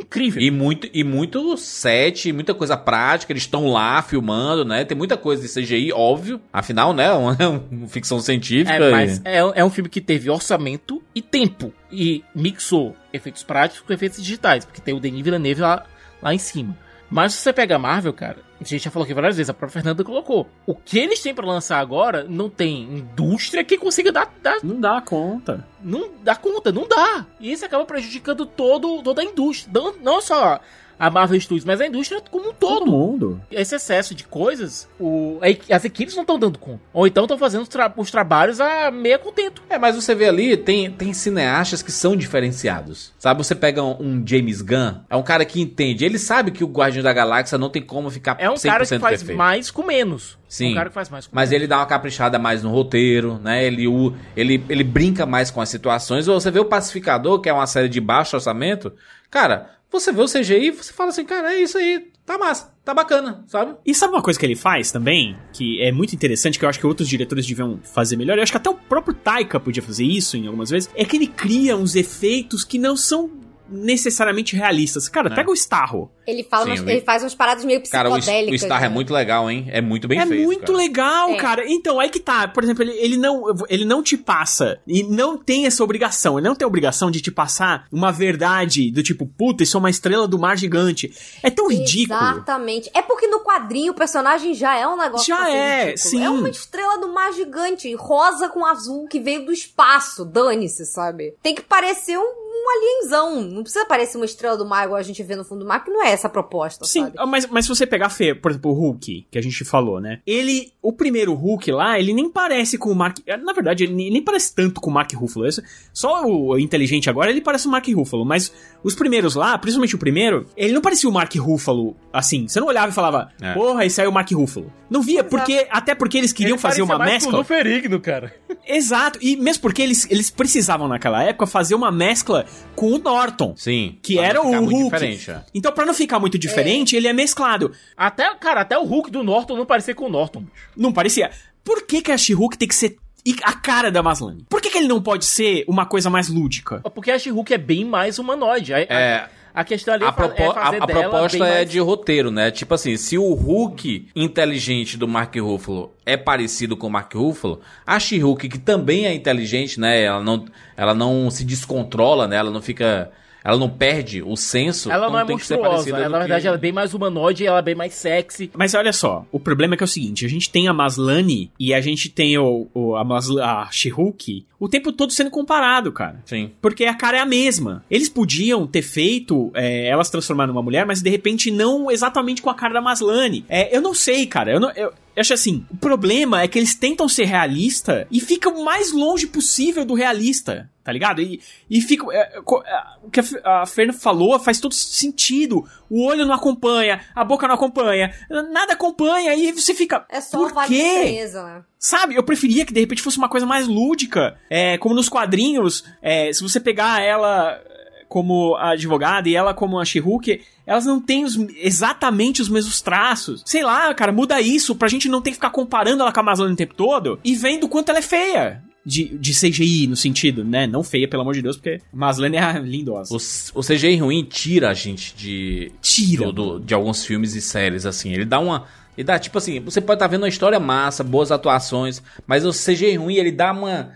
Incrível. 0.00 0.42
E 0.42 0.50
muito, 0.50 0.88
e 0.92 1.02
muito 1.04 1.56
set, 1.56 2.32
muita 2.32 2.52
coisa 2.54 2.76
prática, 2.76 3.32
eles 3.32 3.42
estão 3.44 3.68
lá 3.68 4.02
filmando, 4.02 4.64
né? 4.64 4.84
Tem 4.84 4.96
muita 4.96 5.16
coisa 5.16 5.42
de 5.42 5.48
CGI, 5.48 5.92
óbvio. 5.92 6.40
Afinal, 6.52 6.92
né? 6.92 7.10
Uma, 7.12 7.36
uma 7.70 7.88
ficção 7.88 8.20
científica. 8.20 8.72
É, 8.84 8.88
e- 8.88 8.90
mas 8.92 9.22
é, 9.24 9.38
é 9.38 9.64
um 9.64 9.70
filme 9.70 9.88
que 9.88 10.00
teve 10.00 10.28
orçamento 10.30 11.02
e 11.14 11.22
tempo. 11.22 11.72
E 11.90 12.22
mixou 12.34 12.96
efeitos 13.12 13.42
práticos 13.42 13.86
com 13.86 13.92
efeitos 13.92 14.22
digitais. 14.22 14.64
Porque 14.64 14.80
tem 14.80 14.94
o 14.94 15.00
Denis 15.00 15.22
Villeneuve 15.22 15.60
lá, 15.60 15.84
lá 16.22 16.34
em 16.34 16.38
cima. 16.38 16.76
Mas 17.10 17.34
se 17.34 17.40
você 17.42 17.52
pega 17.52 17.76
a 17.76 17.78
Marvel, 17.78 18.12
cara, 18.12 18.38
a 18.60 18.64
gente 18.64 18.84
já 18.84 18.90
falou 18.90 19.04
aqui 19.04 19.12
várias 19.14 19.36
vezes, 19.36 19.50
a 19.50 19.54
própria 19.54 19.80
Fernanda 19.82 20.02
colocou. 20.04 20.48
O 20.66 20.74
que 20.74 20.98
eles 20.98 21.20
têm 21.20 21.34
pra 21.34 21.44
lançar 21.46 21.78
agora 21.78 22.24
não 22.24 22.48
tem 22.48 22.82
indústria 22.84 23.64
que 23.64 23.76
consiga 23.76 24.10
dar, 24.12 24.32
dar- 24.42 24.58
Não 24.62 24.80
dá 24.80 25.00
conta. 25.00 25.66
não 25.82 26.10
dá 26.22 26.34
conta, 26.36 26.72
não 26.72 26.86
dá. 26.88 27.26
E 27.40 27.52
isso 27.52 27.64
acaba 27.64 27.84
prejudicando 27.84 28.46
todo, 28.46 29.02
toda 29.02 29.20
a 29.20 29.24
indústria. 29.24 29.70
Não, 29.72 29.94
não 29.96 30.20
só 30.20 30.60
a 30.98 31.10
Marvel 31.10 31.40
Studios, 31.40 31.64
mas 31.64 31.80
a 31.80 31.86
indústria 31.86 32.20
como 32.30 32.50
um 32.50 32.52
todo 32.52 32.74
Todo 32.80 32.90
mundo. 32.90 33.40
esse 33.50 33.74
excesso 33.74 34.14
de 34.14 34.24
coisas, 34.24 34.88
o- 34.98 35.38
as 35.70 35.84
equipes 35.84 36.14
não 36.14 36.22
estão 36.22 36.38
dando 36.38 36.58
conta. 36.58 36.80
Ou 36.92 37.06
então 37.06 37.24
estão 37.24 37.38
fazendo 37.38 37.62
os, 37.62 37.68
tra- 37.68 37.92
os 37.96 38.10
trabalhos 38.10 38.60
a 38.60 38.90
meia 38.90 39.18
contento. 39.18 39.62
É, 39.70 39.78
mas 39.78 39.94
você 39.96 40.14
vê 40.14 40.26
ali, 40.28 40.56
tem, 40.56 40.90
tem 40.90 41.12
cineastas 41.12 41.82
que 41.82 41.92
são 41.92 42.16
diferenciados. 42.16 43.12
Sabe, 43.18 43.42
você 43.42 43.54
pega 43.54 43.82
um, 43.82 43.96
um 44.00 44.22
James 44.26 44.60
Gunn, 44.62 45.00
é 45.08 45.16
um 45.16 45.22
cara 45.22 45.44
que 45.44 45.60
entende, 45.60 46.04
ele 46.04 46.18
sabe 46.18 46.50
que 46.50 46.62
o 46.64 46.68
Guardião 46.68 47.02
da 47.02 47.12
Galáxia 47.12 47.56
não 47.58 47.70
tem 47.70 47.82
como 47.82 48.10
ficar 48.10 48.36
É 48.38 48.48
um 48.50 48.54
cara 48.56 48.84
que 48.84 48.98
faz 48.98 49.18
perfeito. 49.20 49.36
mais 49.38 49.70
com 49.70 49.82
menos. 49.84 50.38
É 50.44 50.56
Sim. 50.56 50.72
um 50.72 50.74
cara 50.74 50.88
que 50.88 50.94
faz 50.94 51.08
mais 51.08 51.26
com 51.26 51.34
Mas 51.34 51.50
menos. 51.50 51.62
ele 51.62 51.66
dá 51.68 51.78
uma 51.78 51.86
caprichada 51.86 52.38
mais 52.38 52.62
no 52.62 52.70
roteiro, 52.70 53.40
né? 53.42 53.64
Ele, 53.64 53.88
o, 53.88 54.14
ele, 54.36 54.64
ele 54.68 54.84
brinca 54.84 55.26
mais 55.26 55.50
com 55.50 55.60
as 55.60 55.68
situações. 55.68 56.28
Ou 56.28 56.38
você 56.40 56.50
vê 56.50 56.60
o 56.60 56.64
Pacificador, 56.64 57.40
que 57.40 57.48
é 57.48 57.52
uma 57.52 57.66
série 57.66 57.88
de 57.88 58.00
baixo 58.00 58.36
orçamento. 58.36 58.92
Cara, 59.30 59.70
você 60.00 60.12
vê 60.12 60.20
o 60.20 60.26
CGI 60.26 60.68
e 60.68 60.70
você 60.70 60.92
fala 60.92 61.10
assim, 61.10 61.24
cara, 61.24 61.54
é 61.54 61.62
isso 61.62 61.78
aí, 61.78 62.08
tá 62.26 62.36
massa, 62.36 62.74
tá 62.84 62.92
bacana, 62.92 63.44
sabe? 63.46 63.76
E 63.84 63.94
sabe 63.94 64.12
uma 64.14 64.22
coisa 64.22 64.38
que 64.38 64.44
ele 64.44 64.56
faz 64.56 64.90
também, 64.90 65.36
que 65.52 65.80
é 65.80 65.92
muito 65.92 66.14
interessante, 66.14 66.58
que 66.58 66.64
eu 66.64 66.68
acho 66.68 66.78
que 66.78 66.86
outros 66.86 67.08
diretores 67.08 67.46
deviam 67.46 67.78
fazer 67.82 68.16
melhor, 68.16 68.36
eu 68.36 68.42
acho 68.42 68.52
que 68.52 68.58
até 68.58 68.70
o 68.70 68.74
próprio 68.74 69.14
Taika 69.14 69.60
podia 69.60 69.82
fazer 69.82 70.04
isso 70.04 70.36
em 70.36 70.46
algumas 70.46 70.70
vezes, 70.70 70.90
é 70.94 71.04
que 71.04 71.16
ele 71.16 71.26
cria 71.26 71.76
uns 71.76 71.94
efeitos 71.94 72.64
que 72.64 72.78
não 72.78 72.96
são 72.96 73.30
necessariamente 73.74 74.56
realistas. 74.56 75.08
Cara, 75.08 75.28
É. 75.30 75.34
pega 75.34 75.50
o 75.50 75.54
Starro. 75.54 76.10
Ele, 76.26 76.42
fala 76.42 76.64
Sim, 76.64 76.70
umas- 76.80 76.88
ele 76.88 77.00
faz 77.02 77.22
umas 77.22 77.34
paradas 77.34 77.64
meio 77.64 77.82
Cara, 77.90 78.08
o, 78.08 78.12
psicodélicas. 78.14 78.62
o 78.62 78.64
Star 78.64 78.78
é 78.82 78.88
né? 78.88 78.94
muito 78.94 79.12
legal, 79.12 79.50
hein? 79.50 79.66
É 79.70 79.80
muito 79.82 80.08
bem 80.08 80.18
é 80.20 80.26
feito. 80.26 80.42
muito 80.44 80.60
cara. 80.66 80.78
legal, 80.78 81.30
É. 81.30 81.36
cara. 81.36 81.64
Então, 81.66 82.00
aí 82.00 82.08
que 82.08 82.18
tá. 82.20 82.48
Por 82.48 82.64
exemplo, 82.64 82.82
ele, 82.82 82.92
ele 82.92 83.16
não, 83.18 83.44
ele 83.68 83.84
não 83.84 84.02
te 84.02 84.16
passa 84.16 84.80
e 84.86 85.02
não 85.02 85.36
tem 85.36 85.66
essa 85.66 85.84
obrigação. 85.84 86.38
Ele 86.38 86.48
não 86.48 86.54
tem 86.54 86.64
a 86.64 86.68
obrigação 86.68 87.10
de 87.10 87.20
te 87.20 87.30
passar 87.30 87.86
uma 87.92 88.10
verdade 88.10 88.90
do 88.90 89.02
tipo, 89.02 89.26
puta, 89.26 89.62
isso 89.62 89.76
é 89.76 89.80
uma 89.80 89.90
estrela 89.90 90.26
do 90.26 90.38
mar 90.38 90.56
gigante. 90.56 91.12
É 91.42 91.50
tão 91.50 91.68
ridículo. 91.68 92.18
Exatamente. 92.18 92.90
É 92.94 93.02
porque 93.02 93.26
no 93.26 93.40
quadrinho 93.40 93.92
o 93.92 93.96
personagem 93.96 94.54
já 94.54 94.76
é 94.78 94.86
um 94.88 94.96
negócio 94.96 95.26
Já 95.26 95.44
ser 95.44 95.50
é, 95.52 95.78
ridículo. 95.90 95.98
sim. 95.98 96.24
É 96.24 96.30
uma 96.30 96.48
estrela 96.48 96.98
do 96.98 97.12
mar 97.12 97.32
gigante, 97.34 97.94
rosa 97.94 98.48
com 98.48 98.64
azul, 98.64 99.06
que 99.08 99.20
veio 99.20 99.44
do 99.44 99.52
espaço. 99.52 100.24
Dane-se, 100.24 100.86
sabe? 100.86 101.34
Tem 101.42 101.54
que 101.54 101.62
parecer 101.62 102.16
um, 102.18 102.22
um 102.64 102.70
alienzão. 102.70 103.42
Não 103.42 103.62
precisa 103.62 103.84
parecer 103.86 104.16
uma 104.16 104.24
estrela 104.24 104.56
do 104.56 104.64
mar 104.66 104.84
igual 104.84 104.98
a 104.98 105.02
gente 105.02 105.22
vê 105.22 105.36
no 105.36 105.44
fundo 105.44 105.60
do 105.60 105.66
mar, 105.68 105.84
que 105.84 105.90
não 105.90 106.02
é 106.02 106.10
essa 106.12 106.26
a 106.26 106.30
proposta, 106.30 106.84
Sim, 106.84 107.04
sabe? 107.04 107.16
mas, 107.30 107.46
mas 107.46 107.64
se 107.64 107.68
você 107.68 107.86
pegar, 107.86 108.08
Fê, 108.08 108.34
por 108.34 108.50
exemplo, 108.50 108.70
o 108.70 108.74
Hulk, 108.74 109.26
que 109.30 109.38
a 109.38 109.42
gente 109.42 109.64
falou, 109.64 110.00
né? 110.00 110.20
Ele, 110.26 110.72
o 110.82 110.92
primeiro 110.92 111.34
Hulk 111.34 111.70
lá, 111.72 111.98
ele 111.98 112.12
nem 112.12 112.28
parece 112.30 112.78
com 112.78 112.90
o 112.90 112.94
Mark... 112.94 113.18
Na 113.42 113.52
verdade, 113.52 113.84
ele 113.84 113.94
nem, 113.94 114.10
nem 114.10 114.22
parece 114.22 114.54
tanto 114.54 114.80
com 114.80 114.90
o 114.90 114.92
Mark 114.92 115.12
Ruffalo. 115.14 115.46
Esse- 115.46 115.62
Só 115.92 116.24
o 116.24 116.58
inteligente 116.58 117.10
agora, 117.10 117.30
ele 117.30 117.40
parece 117.40 117.66
o 117.66 117.70
Mark 117.70 117.86
Ruffalo. 117.88 118.24
Mas 118.24 118.52
os 118.82 118.94
primeiros 118.94 119.34
lá, 119.34 119.56
principalmente 119.58 119.94
o 119.94 119.98
primeiro, 119.98 120.46
ele 120.56 120.72
não 120.72 120.80
parecia 120.80 121.08
o 121.08 121.12
Mark 121.12 121.34
Ruffalo, 121.36 121.96
assim. 122.12 122.48
Você 122.48 122.60
não 122.60 122.66
olhava 122.68 122.90
e 122.90 122.94
falava, 122.94 123.30
É. 123.40 123.52
porra, 123.54 123.84
esse 123.84 124.00
aí 124.00 124.06
é 124.06 124.08
o 124.08 124.12
Mark 124.12 124.30
Ruffalo. 124.32 124.72
Não 124.90 125.02
via, 125.02 125.24
porque... 125.24 125.66
Até 125.70 125.94
porque 125.94 126.16
eles 126.18 126.32
queriam 126.32 126.54
Ele 126.54 126.60
fazer 126.62 126.82
uma 126.82 126.98
mais 126.98 127.12
mescla... 127.14 127.32
com 127.32 127.38
o 127.40 127.44
Ferigno, 127.44 128.00
cara. 128.00 128.34
Exato, 128.66 129.18
e 129.20 129.36
mesmo 129.36 129.62
porque 129.62 129.82
eles, 129.82 130.08
eles 130.10 130.30
precisavam 130.30 130.86
naquela 130.88 131.22
época 131.22 131.46
fazer 131.46 131.74
uma 131.74 131.90
mescla 131.90 132.46
com 132.74 132.92
o 132.92 132.98
Norton. 132.98 133.54
Sim. 133.56 133.98
Que 134.02 134.18
era 134.18 134.40
o 134.42 134.50
Hulk. 134.66 134.84
diferente, 134.84 135.30
é. 135.30 135.42
Então, 135.54 135.72
pra 135.72 135.84
não 135.86 135.94
ficar 135.94 136.18
muito 136.18 136.38
diferente, 136.38 136.96
ele 136.96 137.06
é 137.08 137.12
mesclado. 137.12 137.72
Até, 137.96 138.32
cara, 138.36 138.60
até 138.62 138.76
o 138.78 138.84
Hulk 138.84 139.10
do 139.10 139.22
Norton 139.22 139.56
não 139.56 139.66
parecia 139.66 139.94
com 139.94 140.06
o 140.06 140.10
Norton. 140.10 140.44
Não 140.76 140.92
parecia. 140.92 141.30
Por 141.62 141.86
que, 141.86 142.02
que 142.02 142.12
a 142.12 142.18
She-Hulk 142.18 142.58
tem 142.58 142.68
que 142.68 142.74
ser 142.74 142.96
i- 143.24 143.36
a 143.42 143.52
cara 143.52 143.90
da 143.90 144.02
Maslany? 144.02 144.44
Por 144.50 144.60
que, 144.60 144.68
que 144.70 144.76
ele 144.78 144.88
não 144.88 145.00
pode 145.00 145.24
ser 145.24 145.64
uma 145.68 145.86
coisa 145.86 146.10
mais 146.10 146.28
lúdica? 146.28 146.80
Porque 146.94 147.10
a 147.10 147.18
She-Hulk 147.18 147.54
é 147.54 147.58
bem 147.58 147.84
mais 147.84 148.18
humanoide. 148.18 148.74
A, 148.74 148.80
É, 148.80 149.14
a, 149.16 149.28
a 149.54 149.62
questão 149.64 149.94
ali 149.94 150.04
A, 150.04 150.08
é, 150.08 150.12
propo- 150.12 150.42
é 150.42 150.46
a- 150.48 150.52
fazer 150.52 150.82
a 150.82 150.86
dela 150.86 151.00
proposta 151.08 151.36
é 151.36 151.40
mais- 151.40 151.70
de 151.70 151.78
roteiro, 151.78 152.30
né? 152.30 152.50
Tipo 152.50 152.74
assim, 152.74 152.96
se 152.96 153.16
o 153.16 153.32
Hulk 153.32 154.08
inteligente 154.16 154.96
do 154.98 155.06
Mark 155.06 155.34
Ruffalo 155.36 155.92
é 156.04 156.16
parecido 156.16 156.76
com 156.76 156.88
o 156.88 156.90
Mark 156.90 157.14
Ruffalo, 157.14 157.60
a 157.86 157.98
She-Hulk, 158.00 158.48
que 158.48 158.58
também 158.58 159.06
é 159.06 159.14
inteligente, 159.14 159.78
né? 159.78 160.02
Ela 160.02 160.20
não, 160.20 160.44
ela 160.76 160.92
não 160.94 161.30
se 161.30 161.44
descontrola, 161.44 162.26
né? 162.26 162.36
Ela 162.36 162.50
não 162.50 162.60
fica... 162.60 163.10
Ela 163.44 163.58
não 163.58 163.68
perde 163.68 164.22
o 164.22 164.34
senso. 164.36 164.90
Ela 164.90 165.10
não 165.10 165.18
é 165.20 165.24
tem 165.26 165.36
que 165.36 165.46
ser 165.46 165.54
monstruosa. 165.56 165.76
parecida 165.90 165.98
Ela, 165.98 166.08
do 166.08 166.12
na 166.12 166.18
verdade, 166.20 166.40
que- 166.42 166.48
ela 166.48 166.56
é 166.56 166.60
bem 166.60 166.72
mais 166.72 166.94
humanoide 166.94 167.44
e 167.44 167.46
ela 167.46 167.58
é 167.58 167.62
bem 167.62 167.74
mais 167.74 167.92
sexy. 167.92 168.50
Mas 168.56 168.72
olha 168.74 168.92
só, 168.92 169.26
o 169.30 169.38
problema 169.38 169.74
é 169.74 169.76
que 169.76 169.82
é 169.82 169.86
o 169.86 169.88
seguinte: 169.88 170.24
a 170.24 170.28
gente 170.28 170.48
tem 170.50 170.66
a 170.66 170.72
Maslany 170.72 171.50
e 171.60 171.74
a 171.74 171.80
gente 171.82 172.08
tem 172.08 172.38
o, 172.38 172.66
o- 172.72 172.96
a, 172.96 173.04
Masl 173.04 173.38
a 173.40 173.68
She-Hulk 173.70 174.46
o 174.58 174.68
tempo 174.68 174.90
todo 174.92 175.12
sendo 175.12 175.30
comparado, 175.30 175.92
cara. 175.92 176.22
Sim. 176.24 176.50
Porque 176.62 176.86
a 176.86 176.94
cara 176.94 177.18
é 177.18 177.20
a 177.20 177.26
mesma. 177.26 177.84
Eles 177.90 178.08
podiam 178.08 178.66
ter 178.66 178.80
feito 178.80 179.50
é, 179.54 179.88
ela 179.88 180.02
se 180.02 180.10
transformar 180.10 180.46
numa 180.46 180.62
mulher, 180.62 180.86
mas 180.86 181.02
de 181.02 181.10
repente 181.10 181.50
não 181.50 181.90
exatamente 181.90 182.40
com 182.40 182.48
a 182.48 182.54
cara 182.54 182.72
da 182.72 182.80
Maslany. 182.80 183.44
É, 183.46 183.76
eu 183.76 183.82
não 183.82 183.92
sei, 183.92 184.24
cara. 184.26 184.50
Eu, 184.52 184.58
não, 184.60 184.70
eu, 184.70 184.90
eu 185.16 185.20
acho 185.20 185.34
assim: 185.34 185.64
o 185.70 185.76
problema 185.76 186.42
é 186.42 186.48
que 186.48 186.58
eles 186.58 186.74
tentam 186.74 187.08
ser 187.08 187.24
realista 187.24 188.06
e 188.10 188.20
ficam 188.20 188.54
o 188.56 188.64
mais 188.64 188.92
longe 188.92 189.26
possível 189.26 189.84
do 189.84 189.94
realista. 189.94 190.70
Tá 190.82 190.92
ligado? 190.92 191.22
E, 191.22 191.40
e 191.70 191.80
fica. 191.80 192.04
é, 192.14 192.42
co- 192.44 192.62
é, 192.62 192.82
o 193.02 193.08
que 193.10 193.18
a, 193.42 193.62
a 193.62 193.66
Fernanda 193.66 193.98
falou 193.98 194.38
faz 194.38 194.60
todo 194.60 194.74
sentido. 194.74 195.64
O 195.88 196.04
olho 196.04 196.26
não 196.26 196.34
acompanha, 196.34 197.00
a 197.14 197.24
boca 197.24 197.48
não 197.48 197.54
acompanha, 197.54 198.12
nada 198.52 198.74
acompanha, 198.74 199.34
e 199.34 199.50
você 199.52 199.72
fica. 199.72 200.04
É 200.10 200.20
só 200.20 200.36
por 200.36 200.52
vale 200.52 200.68
quê? 200.74 200.82
surpresa, 200.92 201.42
né? 201.42 201.62
Sabe, 201.78 202.14
eu 202.16 202.22
preferia 202.22 202.66
que 202.66 202.72
de 202.72 202.80
repente 202.80 203.00
fosse 203.00 203.16
uma 203.16 203.30
coisa 203.30 203.46
mais 203.46 203.66
lúdica. 203.66 204.36
É, 204.50 204.76
como 204.76 204.94
nos 204.94 205.08
quadrinhos, 205.08 205.84
é, 206.02 206.30
se 206.34 206.42
você 206.42 206.60
pegar 206.60 207.00
ela 207.02 207.52
é, 207.52 207.73
como 208.14 208.54
a 208.54 208.70
advogada 208.70 209.28
e 209.28 209.34
ela 209.34 209.52
como 209.52 209.80
a 209.80 209.84
She-Hulk, 209.84 210.40
elas 210.64 210.86
não 210.86 211.00
têm 211.00 211.24
os- 211.24 211.36
exatamente 211.56 212.40
os 212.40 212.48
mesmos 212.48 212.80
traços. 212.80 213.42
Sei 213.44 213.64
lá, 213.64 213.92
cara, 213.92 214.12
muda 214.12 214.40
isso 214.40 214.76
pra 214.76 214.86
gente 214.86 215.08
não 215.08 215.20
ter 215.20 215.30
que 215.30 215.34
ficar 215.36 215.50
comparando 215.50 216.00
ela 216.00 216.12
com 216.12 216.20
a 216.20 216.22
Amazônia 216.22 216.52
o 216.52 216.56
tempo 216.56 216.74
todo 216.74 217.18
e 217.24 217.34
vendo 217.34 217.64
o 217.64 217.68
quanto 217.68 217.88
ela 217.88 217.98
é 217.98 218.02
feia. 218.02 218.62
De, 218.86 219.16
de 219.18 219.32
CGI, 219.32 219.86
no 219.88 219.96
sentido, 219.96 220.44
né? 220.44 220.66
Não 220.66 220.84
feia, 220.84 221.08
pelo 221.08 221.22
amor 221.22 221.32
de 221.34 221.40
Deus, 221.42 221.56
porque 221.56 221.80
Maslany 221.92 222.36
é 222.36 222.58
lindosa. 222.60 223.12
O, 223.14 223.58
o 223.58 223.62
CGI 223.62 223.96
ruim 223.96 224.22
tira 224.22 224.68
a 224.70 224.74
gente 224.74 225.14
de, 225.16 225.72
Tira. 225.82 226.26
do- 226.26 226.32
do- 226.32 226.60
de 226.60 226.72
alguns 226.74 227.02
filmes 227.04 227.34
e 227.34 227.40
séries, 227.40 227.84
assim. 227.86 228.12
Ele 228.12 228.26
dá 228.26 228.38
uma. 228.38 228.66
Ele 228.96 229.04
dá, 229.04 229.18
tipo 229.18 229.38
assim, 229.38 229.58
você 229.58 229.80
pode 229.80 229.96
estar 229.96 230.06
vendo 230.06 230.22
uma 230.22 230.28
história 230.28 230.60
massa, 230.60 231.02
boas 231.02 231.32
atuações, 231.32 232.00
mas 232.26 232.44
o 232.46 232.50
CGI 232.52 232.96
ruim, 232.96 233.14
ele 233.16 233.32
dá 233.32 233.52
uma. 233.52 233.90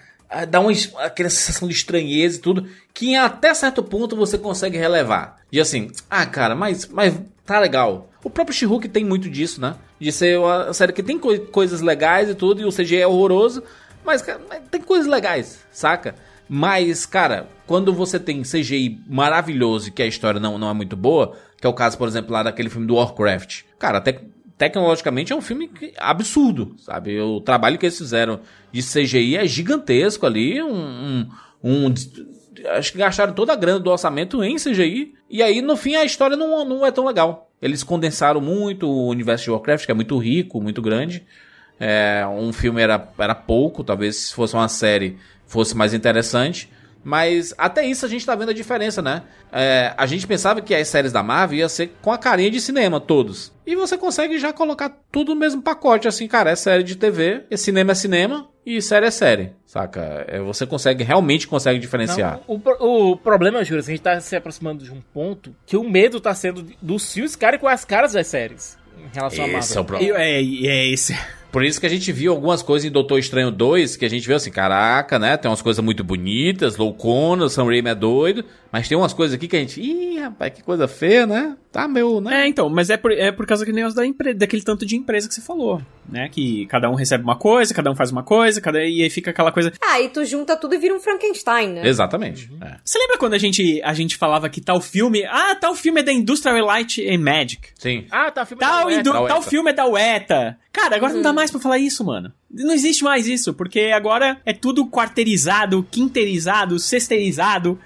Dá 0.49 0.61
uma, 0.61 0.71
aquela 0.99 1.31
sensação 1.31 1.67
de 1.69 1.75
estranheza 1.75 2.37
e 2.37 2.41
tudo, 2.41 2.69
que 2.93 3.15
até 3.17 3.55
certo 3.55 3.83
ponto 3.83 4.15
você 4.17 4.37
consegue 4.37 4.77
relevar. 4.77 5.39
De 5.51 5.61
assim, 5.61 5.91
ah, 6.11 6.27
cara, 6.27 6.55
mas, 6.55 6.87
mas 6.87 7.19
tá 7.47 7.59
legal. 7.59 8.11
O 8.23 8.29
próprio 8.29 8.55
She-Hulk 8.55 8.89
tem 8.89 9.05
muito 9.05 9.31
disso, 9.31 9.61
né? 9.61 9.77
De 9.99 10.13
ser 10.13 10.39
uma 10.39 10.73
série 10.75 10.93
que 10.93 11.03
tem 11.03 11.19
coi- 11.19 11.39
coisas 11.39 11.81
legais 11.81 12.29
e 12.29 12.35
tudo, 12.35 12.61
e 12.61 12.65
o 12.65 12.73
CGI 12.73 13.01
é 13.01 13.07
horroroso, 13.07 13.63
mas, 14.05 14.21
cara, 14.23 14.39
tem 14.71 14.81
coisas 14.81 15.07
legais, 15.07 15.61
saca? 15.73 16.15
Mas, 16.49 17.05
cara, 17.07 17.49
quando 17.67 17.93
você 17.93 18.19
tem 18.19 18.43
CGI 18.43 19.01
maravilhoso 19.07 19.89
e 19.89 19.91
que 19.91 20.03
a 20.03 20.07
história 20.07 20.41
não, 20.41 20.59
não 20.59 20.71
é 20.71 20.75
muito 20.75 20.97
boa, 20.97 21.37
que 21.61 21.67
é 21.67 21.71
o 21.71 21.75
caso, 21.75 21.99
por 21.99 22.09
exemplo, 22.09 22.33
lá 22.33 22.43
daquele 22.43 22.71
filme 22.71 22.87
do 22.87 22.95
Warcraft. 22.95 23.63
Cara, 23.79 23.99
até 23.99 24.21
tecnologicamente 24.59 25.33
é 25.33 25.37
um 25.37 25.41
filme 25.41 25.71
absurdo, 25.97 26.75
sabe? 26.79 27.19
O 27.21 27.41
trabalho 27.41 27.79
que 27.79 27.87
eles 27.87 27.97
fizeram 27.97 28.41
de 28.73 28.83
CGI 28.83 29.37
é 29.37 29.47
gigantesco 29.47 30.27
ali, 30.27 30.61
um, 30.61 30.75
um, 30.75 31.29
um 31.63 31.95
acho 32.77 32.93
que 32.93 32.99
gastaram 32.99 33.33
toda 33.33 33.53
a 33.53 33.57
grana 33.57 33.79
do 33.79 33.91
orçamento 33.91 34.43
em 34.43 34.57
CGI, 34.57 35.15
e 35.31 35.43
aí 35.43 35.63
no 35.63 35.77
fim 35.77 35.95
a 35.95 36.05
história 36.05 36.37
não, 36.37 36.65
não 36.65 36.85
é 36.85 36.91
tão 36.91 37.07
legal. 37.07 37.51
Eles 37.63 37.85
condensaram 37.85 38.41
muito 38.41 38.89
o 38.89 39.09
universo 39.09 39.45
de 39.45 39.51
Warcraft, 39.51 39.87
que 39.87 39.93
é 39.93 39.95
muito 39.95 40.19
rico, 40.19 40.61
muito 40.61 40.83
grande. 40.83 41.25
É, 41.79 42.25
um 42.27 42.53
filme 42.53 42.83
era, 42.83 43.09
era 43.17 43.35
pouco, 43.35 43.85
talvez 43.85 44.17
se 44.17 44.35
fosse 44.35 44.55
uma 44.55 44.69
série 44.69 45.17
fosse 45.47 45.77
mais 45.77 45.95
interessante. 45.95 46.71
Mas 47.05 47.55
até 47.57 47.87
isso 47.87 48.05
a 48.05 48.09
gente 48.09 48.27
tá 48.27 48.35
vendo 48.35 48.51
a 48.51 48.55
diferença, 48.55 49.01
né? 49.01 49.23
É, 49.53 49.95
a 49.97 50.07
gente 50.07 50.27
pensava 50.27 50.61
que 50.61 50.75
as 50.75 50.89
séries 50.89 51.13
da 51.13 51.23
Marvel 51.23 51.59
ia 51.59 51.69
ser 51.69 51.93
com 52.03 52.13
a 52.13 52.19
carinha 52.19 52.51
de 52.51 52.61
cinema, 52.61 53.01
todos. 53.01 53.53
E 53.67 53.75
você 53.77 53.97
consegue 53.97 54.39
já 54.39 54.53
colocar 54.53 54.95
tudo 55.11 55.35
no 55.35 55.41
mesmo 55.41 55.63
pacote, 55.63 56.09
assim, 56.09 56.27
cara, 56.27 56.51
é 56.51 56.57
série 56.57 56.83
de 56.83 56.97
TV, 56.97 57.45
e 57.51 57.57
cinema 57.57 57.93
é 57.93 57.95
cinema, 57.95 58.49
e 58.65 58.83
série 58.83 59.07
é 59.07 59.11
série, 59.11 59.53
saca? 59.65 60.25
É, 60.29 60.41
você 60.41 60.67
consegue, 60.67 61.03
realmente 61.05 61.47
consegue 61.47 61.79
diferenciar. 61.79 62.41
Não, 62.49 62.61
o, 62.81 63.13
o 63.13 63.17
problema, 63.17 63.65
Júlio, 63.65 63.81
é 63.81 63.85
que 63.85 63.91
a 63.91 63.95
gente 63.95 64.03
tá 64.03 64.21
se 64.21 64.37
aproximando 64.37 64.85
de 64.85 64.93
um 64.93 65.01
ponto 65.01 65.55
que 65.65 65.77
o 65.77 65.89
medo 65.89 66.21
tá 66.21 66.35
sendo 66.35 66.67
dos 66.83 67.13
filmes 67.13 67.33
ficarem 67.33 67.59
com 67.59 67.69
as 67.69 67.85
caras 67.85 68.13
das 68.13 68.27
séries. 68.27 68.77
Em 68.99 69.15
relação 69.15 69.45
esse 69.45 69.51
a 69.51 69.53
Marvel. 69.53 69.77
É, 69.77 69.81
o 69.81 69.85
problema. 69.85 70.19
É, 70.19 70.43
é 70.43 70.93
esse. 70.93 71.17
Por 71.51 71.65
isso 71.65 71.81
que 71.81 71.87
a 71.87 71.91
gente 71.91 72.13
viu 72.13 72.33
algumas 72.33 72.63
coisas 72.63 72.87
em 72.87 72.93
Doutor 72.93 73.19
Estranho 73.19 73.51
2, 73.51 73.97
que 73.97 74.05
a 74.05 74.11
gente 74.11 74.27
viu 74.27 74.37
assim, 74.37 74.51
caraca, 74.51 75.19
né? 75.19 75.37
Tem 75.37 75.51
umas 75.51 75.63
coisas 75.63 75.83
muito 75.83 76.05
bonitas, 76.05 76.77
loucona, 76.77 77.47
o 77.47 77.49
Sam 77.49 77.65
Raimi 77.65 77.89
é 77.89 77.95
doido, 77.95 78.45
mas 78.73 78.89
tem 78.89 78.97
umas 78.99 79.13
coisas 79.13 79.35
aqui 79.35 79.49
que 79.49 79.57
a 79.57 79.61
gente, 79.61 79.81
ih, 79.81 80.19
rapaz, 80.19 80.53
que 80.53 80.63
coisa 80.63 80.87
feia, 80.89 81.27
né? 81.27 81.57
Tá 81.73 81.87
meu, 81.87 82.21
né? 82.21 82.45
É, 82.45 82.49
então, 82.49 82.69
mas 82.69 82.89
é 82.91 82.97
por, 82.97 83.13
é 83.13 83.31
por 83.31 83.47
causa 83.47 83.65
que 83.65 83.73
nem 83.73 83.85
os 83.85 83.95
da 83.95 84.05
empre 84.07 84.33
daquele 84.35 84.63
tanto 84.63 84.87
de 84.87 84.97
empresa 84.97 85.29
que 85.29 85.35
você 85.35 85.41
falou, 85.43 85.81
né? 86.09 86.29
Que 86.31 86.67
cada 86.67 86.89
um 86.91 86.95
recebe 86.95 87.23
uma 87.23 87.37
coisa, 87.37 87.75
cada 87.75 87.91
um 87.91 87.95
faz 87.95 88.11
uma 88.11 88.23
coisa, 88.23 88.61
cada 88.61 88.83
e 88.83 89.03
aí 89.03 89.11
fica 89.11 89.31
aquela 89.31 89.53
coisa. 89.53 89.73
Ah, 89.83 90.01
e 90.01 90.09
tu 90.09 90.25
junta 90.25 90.57
tudo 90.57 90.75
e 90.75 90.79
vira 90.79 90.95
um 90.95 91.01
Frankenstein, 91.01 91.69
né? 91.75 91.87
Exatamente. 91.87 92.51
É. 92.61 92.77
Você 92.83 92.99
lembra 92.99 93.19
quando 93.19 93.35
a 93.35 93.39
gente, 93.39 93.81
a 93.83 93.93
gente 93.93 94.17
falava 94.17 94.49
que 94.49 94.61
tal 94.63 94.81
filme, 94.81 95.25
ah, 95.27 95.55
tal 95.55 95.75
filme 95.75 96.01
é 96.01 96.03
da 96.03 96.13
Industrial 96.13 96.65
Light 96.65 97.07
and 97.07 97.19
Magic. 97.21 97.69
Sim. 97.79 98.07
Ah, 98.11 98.31
tá, 98.31 98.47
filme 98.47 98.61
Tal, 98.61 98.81
da 98.81 98.87
Weta. 98.87 99.01
indu- 99.01 99.13
Da 99.13 99.27
tal 99.27 99.43
filme 99.43 99.71
é 99.71 99.75
da 99.75 99.87
UETA. 99.87 100.59
Cara, 100.73 100.97
agora 100.97 101.13
não 101.13 101.23
dá 101.23 101.33
mais 101.33 101.51
pra 101.51 101.61
falar 101.61 101.79
isso, 101.79 102.05
mano. 102.05 102.33
Não 102.51 102.73
existe 102.73 103.05
mais 103.05 103.27
isso, 103.27 103.53
porque 103.53 103.91
agora 103.95 104.41
é 104.47 104.53
tudo 104.55 104.89
quarteirizado, 104.89 105.87
quinterizado, 105.91 106.79
sexteirizado. 106.79 107.79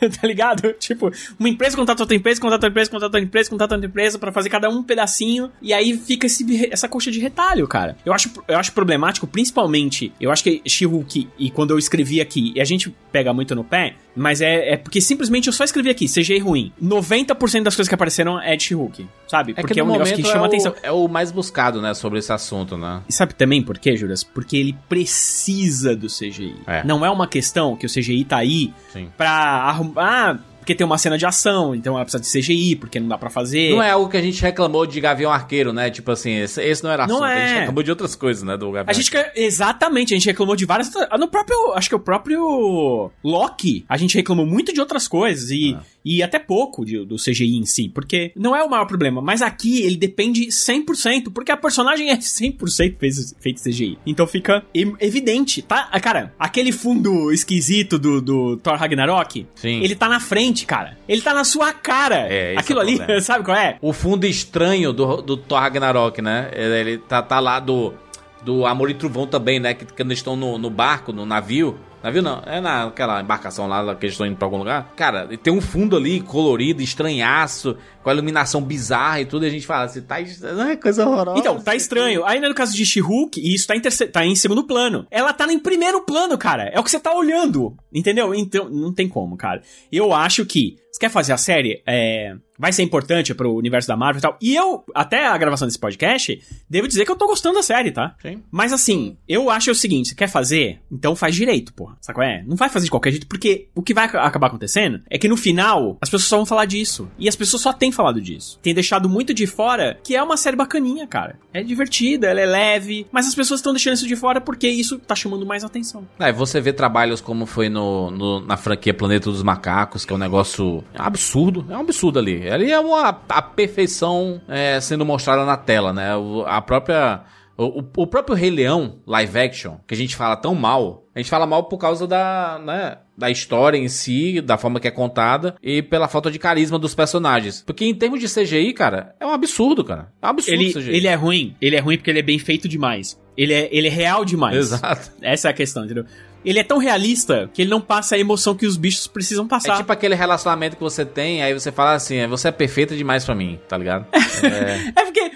tá 0.20 0.26
ligado? 0.26 0.72
Tipo, 0.74 1.12
uma 1.38 1.48
empresa 1.48 1.76
contrata 1.76 2.02
outra 2.02 2.16
empresa, 2.16 2.40
contrata 2.40 2.66
outra 2.66 2.68
empresa, 2.70 2.90
contrata 2.90 3.06
outra 3.06 3.20
empresa, 3.20 3.50
contrata 3.50 3.74
outra 3.74 3.88
empresa 3.88 4.18
pra 4.18 4.32
fazer 4.32 4.48
cada 4.48 4.70
um 4.70 4.78
um 4.78 4.82
pedacinho. 4.82 5.50
E 5.60 5.72
aí 5.72 5.96
fica 5.98 6.26
esse, 6.26 6.68
essa 6.72 6.88
coxa 6.88 7.10
de 7.10 7.18
retalho, 7.18 7.66
cara. 7.66 7.96
Eu 8.04 8.12
acho, 8.12 8.30
eu 8.46 8.58
acho 8.58 8.72
problemático, 8.72 9.26
principalmente. 9.26 10.12
Eu 10.20 10.30
acho 10.30 10.42
que 10.44 10.62
She-Hulk, 10.66 11.28
e 11.38 11.50
quando 11.50 11.72
eu 11.72 11.78
escrevi 11.78 12.20
aqui, 12.20 12.52
e 12.54 12.60
a 12.60 12.64
gente 12.64 12.94
pega 13.18 13.32
muito 13.32 13.52
no 13.52 13.64
pé, 13.64 13.96
mas 14.14 14.40
é, 14.40 14.74
é 14.74 14.76
porque 14.76 15.00
simplesmente 15.00 15.48
eu 15.48 15.52
só 15.52 15.64
escrevi 15.64 15.90
aqui, 15.90 16.06
CGI 16.06 16.38
ruim. 16.38 16.72
90% 16.80 17.64
das 17.64 17.74
coisas 17.74 17.88
que 17.88 17.94
apareceram 17.94 18.40
é 18.40 18.54
de 18.54 18.62
She-Hulk, 18.62 19.08
sabe? 19.26 19.52
É 19.52 19.60
porque 19.60 19.74
que 19.74 19.80
é 19.80 19.82
um 19.82 19.90
negócio 19.90 20.14
que 20.14 20.22
chama 20.22 20.44
é 20.44 20.46
atenção. 20.46 20.72
O, 20.72 20.86
é 20.86 20.92
o 20.92 21.08
mais 21.08 21.32
buscado, 21.32 21.82
né, 21.82 21.94
sobre 21.94 22.20
esse 22.20 22.32
assunto, 22.32 22.76
né? 22.78 23.02
E 23.08 23.12
sabe 23.12 23.34
também 23.34 23.60
por 23.60 23.76
quê, 23.76 23.96
Juras? 23.96 24.22
Porque 24.22 24.56
ele 24.56 24.76
precisa 24.88 25.96
do 25.96 26.06
CGI. 26.06 26.54
É. 26.64 26.84
Não 26.84 27.04
é 27.04 27.10
uma 27.10 27.26
questão 27.26 27.74
que 27.74 27.86
o 27.86 27.88
CGI 27.88 28.24
tá 28.24 28.36
aí 28.36 28.72
Sim. 28.92 29.08
pra 29.16 29.30
arrumar. 29.30 29.98
Ah, 30.00 30.38
porque 30.68 30.74
tem 30.76 30.84
uma 30.86 30.98
cena 30.98 31.16
de 31.16 31.24
ação, 31.24 31.74
então 31.74 31.94
ela 31.94 32.04
precisa 32.04 32.22
de 32.22 32.28
CGI, 32.46 32.76
porque 32.76 33.00
não 33.00 33.08
dá 33.08 33.16
pra 33.16 33.30
fazer. 33.30 33.70
Não 33.70 33.82
é 33.82 33.88
algo 33.90 34.06
que 34.10 34.18
a 34.18 34.20
gente 34.20 34.42
reclamou 34.42 34.84
de 34.84 35.00
Gavião 35.00 35.32
Arqueiro, 35.32 35.72
né? 35.72 35.88
Tipo 35.90 36.10
assim, 36.10 36.40
esse, 36.40 36.62
esse 36.62 36.84
não 36.84 36.90
era 36.90 37.06
Não 37.06 37.24
assunto. 37.24 37.26
A 37.26 37.40
gente 37.40 37.54
é. 37.54 37.58
reclamou 37.60 37.82
de 37.82 37.90
outras 37.90 38.14
coisas, 38.14 38.42
né, 38.42 38.54
do 38.54 38.66
Gavião 38.70 38.84
A 38.86 38.92
gente 38.92 39.10
exatamente, 39.34 40.12
a 40.12 40.16
gente 40.18 40.26
reclamou 40.26 40.54
de 40.54 40.66
várias 40.66 40.94
ah, 41.10 41.16
no 41.16 41.26
próprio, 41.26 41.72
acho 41.72 41.88
que 41.88 41.94
o 41.94 41.98
próprio 41.98 43.10
Loki, 43.24 43.86
a 43.88 43.96
gente 43.96 44.14
reclamou 44.14 44.44
muito 44.44 44.70
de 44.70 44.78
outras 44.78 45.08
coisas 45.08 45.50
e, 45.50 45.74
e 46.04 46.22
até 46.22 46.38
pouco 46.38 46.84
de- 46.84 47.02
do 47.06 47.16
CGI 47.16 47.56
em 47.56 47.64
si, 47.64 47.88
porque 47.88 48.30
não 48.36 48.54
é 48.54 48.62
o 48.62 48.68
maior 48.68 48.84
problema, 48.84 49.22
mas 49.22 49.40
aqui 49.40 49.80
ele 49.80 49.96
depende 49.96 50.48
100%, 50.48 51.32
porque 51.32 51.50
a 51.50 51.56
personagem 51.56 52.10
é 52.10 52.16
100% 52.18 52.96
fez- 52.98 53.34
feito 53.40 53.62
CGI. 53.62 53.98
Então 54.04 54.26
fica 54.26 54.62
evidente, 55.00 55.62
tá? 55.62 55.88
Ah, 55.90 55.98
Cara, 55.98 56.34
aquele 56.38 56.72
fundo 56.72 57.32
esquisito 57.32 57.98
do, 57.98 58.20
do 58.20 58.56
Thor 58.58 58.76
Ragnarok, 58.76 59.46
Sim. 59.54 59.82
ele 59.82 59.94
tá 59.94 60.08
na 60.08 60.20
frente, 60.20 60.57
cara. 60.66 60.96
Ele 61.08 61.20
tá 61.20 61.34
na 61.34 61.44
sua 61.44 61.72
cara. 61.72 62.26
É, 62.28 62.52
esse 62.52 62.60
Aquilo 62.60 62.80
é 62.80 62.82
ali, 62.82 62.96
problema. 62.96 63.20
sabe 63.22 63.44
qual 63.44 63.56
é? 63.56 63.76
O 63.80 63.92
fundo 63.92 64.26
estranho 64.26 64.92
do, 64.92 65.22
do 65.22 65.36
Thor 65.36 65.60
Ragnarok, 65.60 66.20
né? 66.20 66.50
Ele, 66.52 66.74
ele 66.74 66.98
tá, 66.98 67.22
tá 67.22 67.40
lá 67.40 67.60
do, 67.60 67.94
do 68.42 68.66
Amor 68.66 68.90
e 68.90 68.94
Trovão 68.94 69.26
também, 69.26 69.60
né? 69.60 69.74
Que 69.74 69.84
quando 69.84 70.10
eles 70.10 70.18
estão 70.18 70.36
no, 70.36 70.58
no 70.58 70.70
barco, 70.70 71.12
no 71.12 71.26
navio. 71.26 71.78
Navio 72.02 72.22
não, 72.22 72.42
é 72.46 72.60
naquela 72.60 73.20
embarcação 73.20 73.66
lá 73.66 73.94
que 73.94 74.06
eles 74.06 74.14
estão 74.14 74.26
indo 74.26 74.36
pra 74.36 74.46
algum 74.46 74.58
lugar. 74.58 74.92
Cara, 74.96 75.28
tem 75.36 75.52
um 75.52 75.60
fundo 75.60 75.96
ali 75.96 76.20
colorido, 76.20 76.80
estranhaço, 76.80 77.76
com 78.02 78.10
a 78.10 78.12
iluminação 78.12 78.62
bizarra 78.62 79.20
e 79.20 79.24
tudo. 79.24 79.44
E 79.44 79.48
a 79.48 79.50
gente 79.50 79.66
fala 79.66 79.84
assim, 79.84 80.02
tá. 80.02 80.16
Não 80.54 80.68
é 80.68 80.76
coisa 80.76 81.06
horrorosa. 81.06 81.38
Então, 81.38 81.60
tá 81.60 81.74
estranho. 81.74 82.24
Ainda 82.24 82.48
no 82.48 82.54
caso 82.54 82.74
de 82.74 82.86
She-Hulk, 82.86 83.40
e 83.40 83.54
isso 83.54 83.66
tá 83.66 83.74
tá 84.12 84.24
em 84.24 84.36
segundo 84.36 84.64
plano. 84.64 85.06
Ela 85.10 85.32
tá 85.32 85.50
em 85.52 85.58
primeiro 85.58 86.02
plano, 86.02 86.38
cara. 86.38 86.70
É 86.72 86.78
o 86.78 86.84
que 86.84 86.90
você 86.90 87.00
tá 87.00 87.12
olhando. 87.12 87.76
Entendeu? 87.92 88.34
Então, 88.34 88.68
não 88.68 88.92
tem 88.92 89.08
como, 89.08 89.36
cara. 89.36 89.62
Eu 89.90 90.12
acho 90.12 90.46
que. 90.46 90.76
Você 90.92 91.00
quer 91.00 91.10
fazer 91.10 91.32
a 91.32 91.36
série? 91.36 91.82
É. 91.86 92.34
Vai 92.58 92.72
ser 92.72 92.82
importante 92.82 93.34
pro 93.34 93.54
universo 93.54 93.86
da 93.88 93.96
Marvel 93.96 94.18
e 94.18 94.22
tal. 94.22 94.36
E 94.40 94.54
eu, 94.56 94.84
até 94.94 95.26
a 95.26 95.36
gravação 95.38 95.66
desse 95.68 95.78
podcast, 95.78 96.40
devo 96.68 96.88
dizer 96.88 97.04
que 97.04 97.10
eu 97.10 97.16
tô 97.16 97.26
gostando 97.26 97.56
da 97.56 97.62
série, 97.62 97.90
tá? 97.92 98.14
Sim. 98.20 98.42
Mas 98.50 98.72
assim, 98.72 99.16
eu 99.28 99.48
acho 99.50 99.70
o 99.70 99.74
seguinte: 99.74 100.08
você 100.08 100.14
quer 100.14 100.28
fazer? 100.28 100.80
Então 100.90 101.14
faz 101.14 101.34
direito, 101.34 101.72
porra. 101.72 101.96
Sabe 102.00 102.16
qual 102.16 102.26
é? 102.26 102.42
Não 102.46 102.56
vai 102.56 102.68
fazer 102.68 102.86
de 102.86 102.90
qualquer 102.90 103.10
jeito, 103.10 103.26
porque 103.26 103.68
o 103.74 103.82
que 103.82 103.94
vai 103.94 104.06
ac- 104.06 104.16
acabar 104.16 104.48
acontecendo 104.48 105.00
é 105.08 105.18
que 105.18 105.28
no 105.28 105.36
final 105.36 105.96
as 106.00 106.08
pessoas 106.10 106.28
só 106.28 106.36
vão 106.36 106.46
falar 106.46 106.64
disso. 106.64 107.08
E 107.18 107.28
as 107.28 107.36
pessoas 107.36 107.62
só 107.62 107.72
têm 107.72 107.92
falado 107.92 108.20
disso. 108.20 108.58
Tem 108.62 108.74
deixado 108.74 109.08
muito 109.08 109.32
de 109.32 109.46
fora 109.46 109.98
que 110.02 110.16
é 110.16 110.22
uma 110.22 110.36
série 110.36 110.56
bacaninha, 110.56 111.06
cara. 111.06 111.38
É 111.52 111.62
divertida, 111.62 112.26
ela 112.28 112.40
é 112.40 112.46
leve, 112.46 113.06
mas 113.12 113.26
as 113.26 113.34
pessoas 113.34 113.60
estão 113.60 113.72
deixando 113.72 113.94
isso 113.94 114.06
de 114.08 114.16
fora 114.16 114.40
porque 114.40 114.68
isso 114.68 114.98
tá 114.98 115.14
chamando 115.14 115.46
mais 115.46 115.62
atenção. 115.64 116.06
É, 116.18 116.32
você 116.32 116.60
vê 116.60 116.72
trabalhos 116.72 117.20
como 117.20 117.46
foi 117.46 117.68
no, 117.68 118.10
no- 118.10 118.40
na 118.40 118.56
franquia 118.56 118.92
Planeta 118.94 119.30
dos 119.30 119.42
Macacos, 119.42 120.04
que 120.04 120.12
é 120.12 120.16
um 120.16 120.18
negócio 120.18 120.82
absurdo. 120.96 121.64
É 121.70 121.76
um 121.76 121.80
absurdo 121.80 122.18
ali. 122.18 122.47
Ali 122.50 122.70
é 122.72 122.78
uma 122.80 123.08
a 123.28 123.42
perfeição 123.42 124.40
é, 124.48 124.80
sendo 124.80 125.04
mostrada 125.04 125.44
na 125.44 125.56
tela, 125.56 125.92
né? 125.92 126.16
O, 126.16 126.42
a 126.46 126.60
própria. 126.60 127.22
O, 127.56 127.82
o- 127.96 128.06
próprio 128.06 128.36
Rei 128.36 128.50
Leão, 128.50 129.00
live 129.04 129.36
action, 129.36 129.78
que 129.84 129.92
a 129.92 129.96
gente 129.96 130.14
fala 130.14 130.36
tão 130.36 130.54
mal, 130.54 131.04
a 131.12 131.18
gente 131.18 131.28
fala 131.28 131.44
mal 131.44 131.64
por 131.64 131.76
causa 131.76 132.06
da, 132.06 132.60
né, 132.64 132.98
da 133.16 133.28
história 133.32 133.76
em 133.76 133.88
si, 133.88 134.40
da 134.40 134.56
forma 134.56 134.78
que 134.78 134.86
é 134.86 134.92
contada 134.92 135.56
e 135.60 135.82
pela 135.82 136.06
falta 136.06 136.30
de 136.30 136.38
carisma 136.38 136.78
dos 136.78 136.94
personagens. 136.94 137.60
Porque 137.66 137.84
em 137.84 137.92
termos 137.96 138.20
de 138.20 138.28
CGI, 138.32 138.72
cara, 138.74 139.12
é 139.18 139.26
um 139.26 139.32
absurdo, 139.32 139.82
cara. 139.82 140.12
É 140.22 140.26
um 140.26 140.30
absurdo 140.30 140.54
Ele, 140.62 140.72
CGI. 140.72 140.90
ele 140.96 141.08
é 141.08 141.14
ruim, 141.16 141.56
ele 141.60 141.74
é 141.74 141.80
ruim 141.80 141.96
porque 141.96 142.10
ele 142.10 142.20
é 142.20 142.22
bem 142.22 142.38
feito 142.38 142.68
demais. 142.68 143.20
Ele 143.36 143.52
é, 143.52 143.68
ele 143.72 143.88
é 143.88 143.90
real 143.90 144.24
demais. 144.24 144.56
Exato. 144.56 145.10
Essa 145.20 145.48
é 145.48 145.50
a 145.50 145.54
questão, 145.54 145.84
entendeu? 145.84 146.04
Ele 146.44 146.58
é 146.58 146.64
tão 146.64 146.78
realista 146.78 147.50
que 147.52 147.62
ele 147.62 147.70
não 147.70 147.80
passa 147.80 148.14
a 148.14 148.18
emoção 148.18 148.54
que 148.54 148.66
os 148.66 148.76
bichos 148.76 149.06
precisam 149.06 149.44
É 149.44 149.48
passar. 149.48 149.76
tipo 149.76 149.92
aquele 149.92 150.14
relacionamento 150.14 150.76
que 150.76 150.82
você 150.82 151.04
tem, 151.04 151.42
aí 151.42 151.52
você 151.52 151.70
fala 151.72 151.94
assim, 151.94 152.16
"É, 152.16 152.26
você 152.28 152.48
é 152.48 152.52
perfeita 152.52 152.96
demais 152.96 153.24
pra 153.24 153.34
mim, 153.34 153.58
tá 153.68 153.76
ligado? 153.76 154.06
É, 154.12 154.92
É 155.00 155.04
porque. 155.04 155.30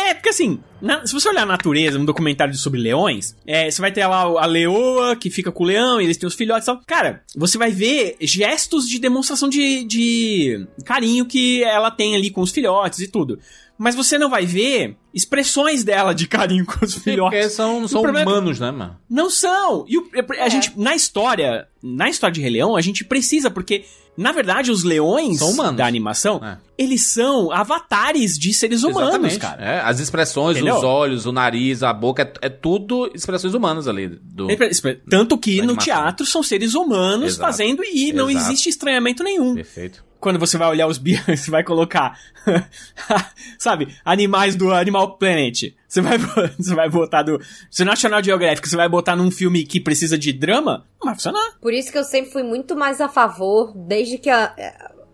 É, 0.00 0.12
porque 0.12 0.28
assim, 0.28 0.60
na- 0.82 1.06
se 1.06 1.14
você 1.14 1.28
olhar 1.30 1.42
a 1.44 1.46
natureza, 1.46 1.98
um 1.98 2.04
documentário 2.04 2.52
sobre 2.54 2.78
leões, 2.78 3.34
é, 3.46 3.70
você 3.70 3.80
vai 3.80 3.90
ter 3.90 4.06
lá 4.06 4.20
a 4.22 4.44
leoa 4.44 5.16
que 5.16 5.30
fica 5.30 5.50
com 5.50 5.64
o 5.64 5.66
leão, 5.66 5.98
e 6.00 6.04
eles 6.04 6.16
têm 6.18 6.26
os 6.26 6.34
filhotes 6.34 6.64
e 6.64 6.66
tal. 6.66 6.80
Cara, 6.86 7.22
você 7.34 7.56
vai 7.56 7.70
ver 7.70 8.16
gestos 8.20 8.86
de 8.86 8.98
demonstração 8.98 9.48
de, 9.48 9.84
de 9.84 10.66
carinho 10.84 11.24
que 11.24 11.64
ela 11.64 11.90
tem 11.90 12.14
ali 12.14 12.30
com 12.30 12.42
os 12.42 12.50
filhotes 12.50 12.98
e 13.00 13.08
tudo. 13.08 13.38
Mas 13.78 13.94
você 13.94 14.18
não 14.18 14.28
vai 14.28 14.44
ver 14.44 14.96
expressões 15.14 15.84
dela 15.84 16.12
de 16.12 16.26
carinho 16.26 16.66
com 16.66 16.84
os 16.84 16.94
filhotes. 16.94 17.38
porque 17.38 17.48
são, 17.50 17.86
são 17.86 18.04
é 18.06 18.22
humanos, 18.22 18.58
né, 18.58 18.70
mano? 18.72 18.96
Não 19.08 19.30
são! 19.30 19.84
E 19.88 19.96
o- 19.96 20.08
a 20.40 20.48
gente, 20.48 20.72
na 20.76 20.96
história, 20.96 21.68
na 21.82 22.08
história 22.08 22.34
de 22.34 22.40
Rei 22.40 22.50
Leão, 22.50 22.74
a 22.76 22.80
gente 22.80 23.04
precisa, 23.04 23.50
porque, 23.50 23.84
na 24.16 24.32
verdade, 24.32 24.72
os 24.72 24.82
leões 24.82 25.38
da 25.76 25.86
animação, 25.86 26.40
É. 26.44 26.58
eles 26.76 27.06
são 27.06 27.52
avatares 27.52 28.36
de 28.36 28.52
seres 28.52 28.82
humanos, 28.82 29.10
Exatamente. 29.10 29.38
cara. 29.38 29.64
É, 29.64 29.80
as 29.80 30.00
expressões, 30.00 30.56
Entendeu? 30.56 30.76
os 30.76 30.82
olhos, 30.82 31.24
o 31.24 31.30
nariz, 31.32 31.82
a 31.84 31.92
boca, 31.92 32.22
é, 32.42 32.46
é 32.46 32.48
tudo 32.48 33.08
expressões 33.14 33.54
humanas 33.54 33.86
ali. 33.86 34.08
Do... 34.08 34.48
Tanto 35.08 35.38
que 35.38 35.56
no 35.58 35.62
animação. 35.70 35.84
teatro 35.84 36.26
são 36.26 36.42
seres 36.42 36.74
humanos 36.74 37.34
Exato. 37.34 37.40
fazendo 37.52 37.84
e 37.84 38.12
não 38.12 38.28
Exato. 38.28 38.46
existe 38.46 38.68
estranhamento 38.68 39.22
nenhum. 39.22 39.54
Perfeito. 39.54 40.04
Quando 40.20 40.38
você 40.38 40.58
vai 40.58 40.68
olhar 40.68 40.86
os 40.86 40.98
bichos, 40.98 41.24
você 41.40 41.50
vai 41.50 41.62
colocar, 41.62 42.18
sabe, 43.58 43.96
animais 44.04 44.56
do 44.56 44.72
Animal 44.72 45.16
Planet. 45.16 45.74
Você 45.86 46.00
vai, 46.00 46.18
você 46.58 46.74
vai 46.74 46.88
botar 46.88 47.22
do. 47.22 47.40
Se 47.70 47.84
National 47.84 48.22
Geographic, 48.22 48.68
você 48.68 48.76
vai 48.76 48.88
botar 48.88 49.16
num 49.16 49.30
filme 49.30 49.64
que 49.64 49.80
precisa 49.80 50.18
de 50.18 50.32
drama, 50.32 50.84
não 51.00 51.06
vai 51.06 51.14
funcionar. 51.14 51.58
Por 51.60 51.72
isso 51.72 51.92
que 51.92 51.98
eu 51.98 52.04
sempre 52.04 52.30
fui 52.30 52.42
muito 52.42 52.76
mais 52.76 53.00
a 53.00 53.08
favor, 53.08 53.72
desde 53.76 54.18
que 54.18 54.28
a, 54.28 54.52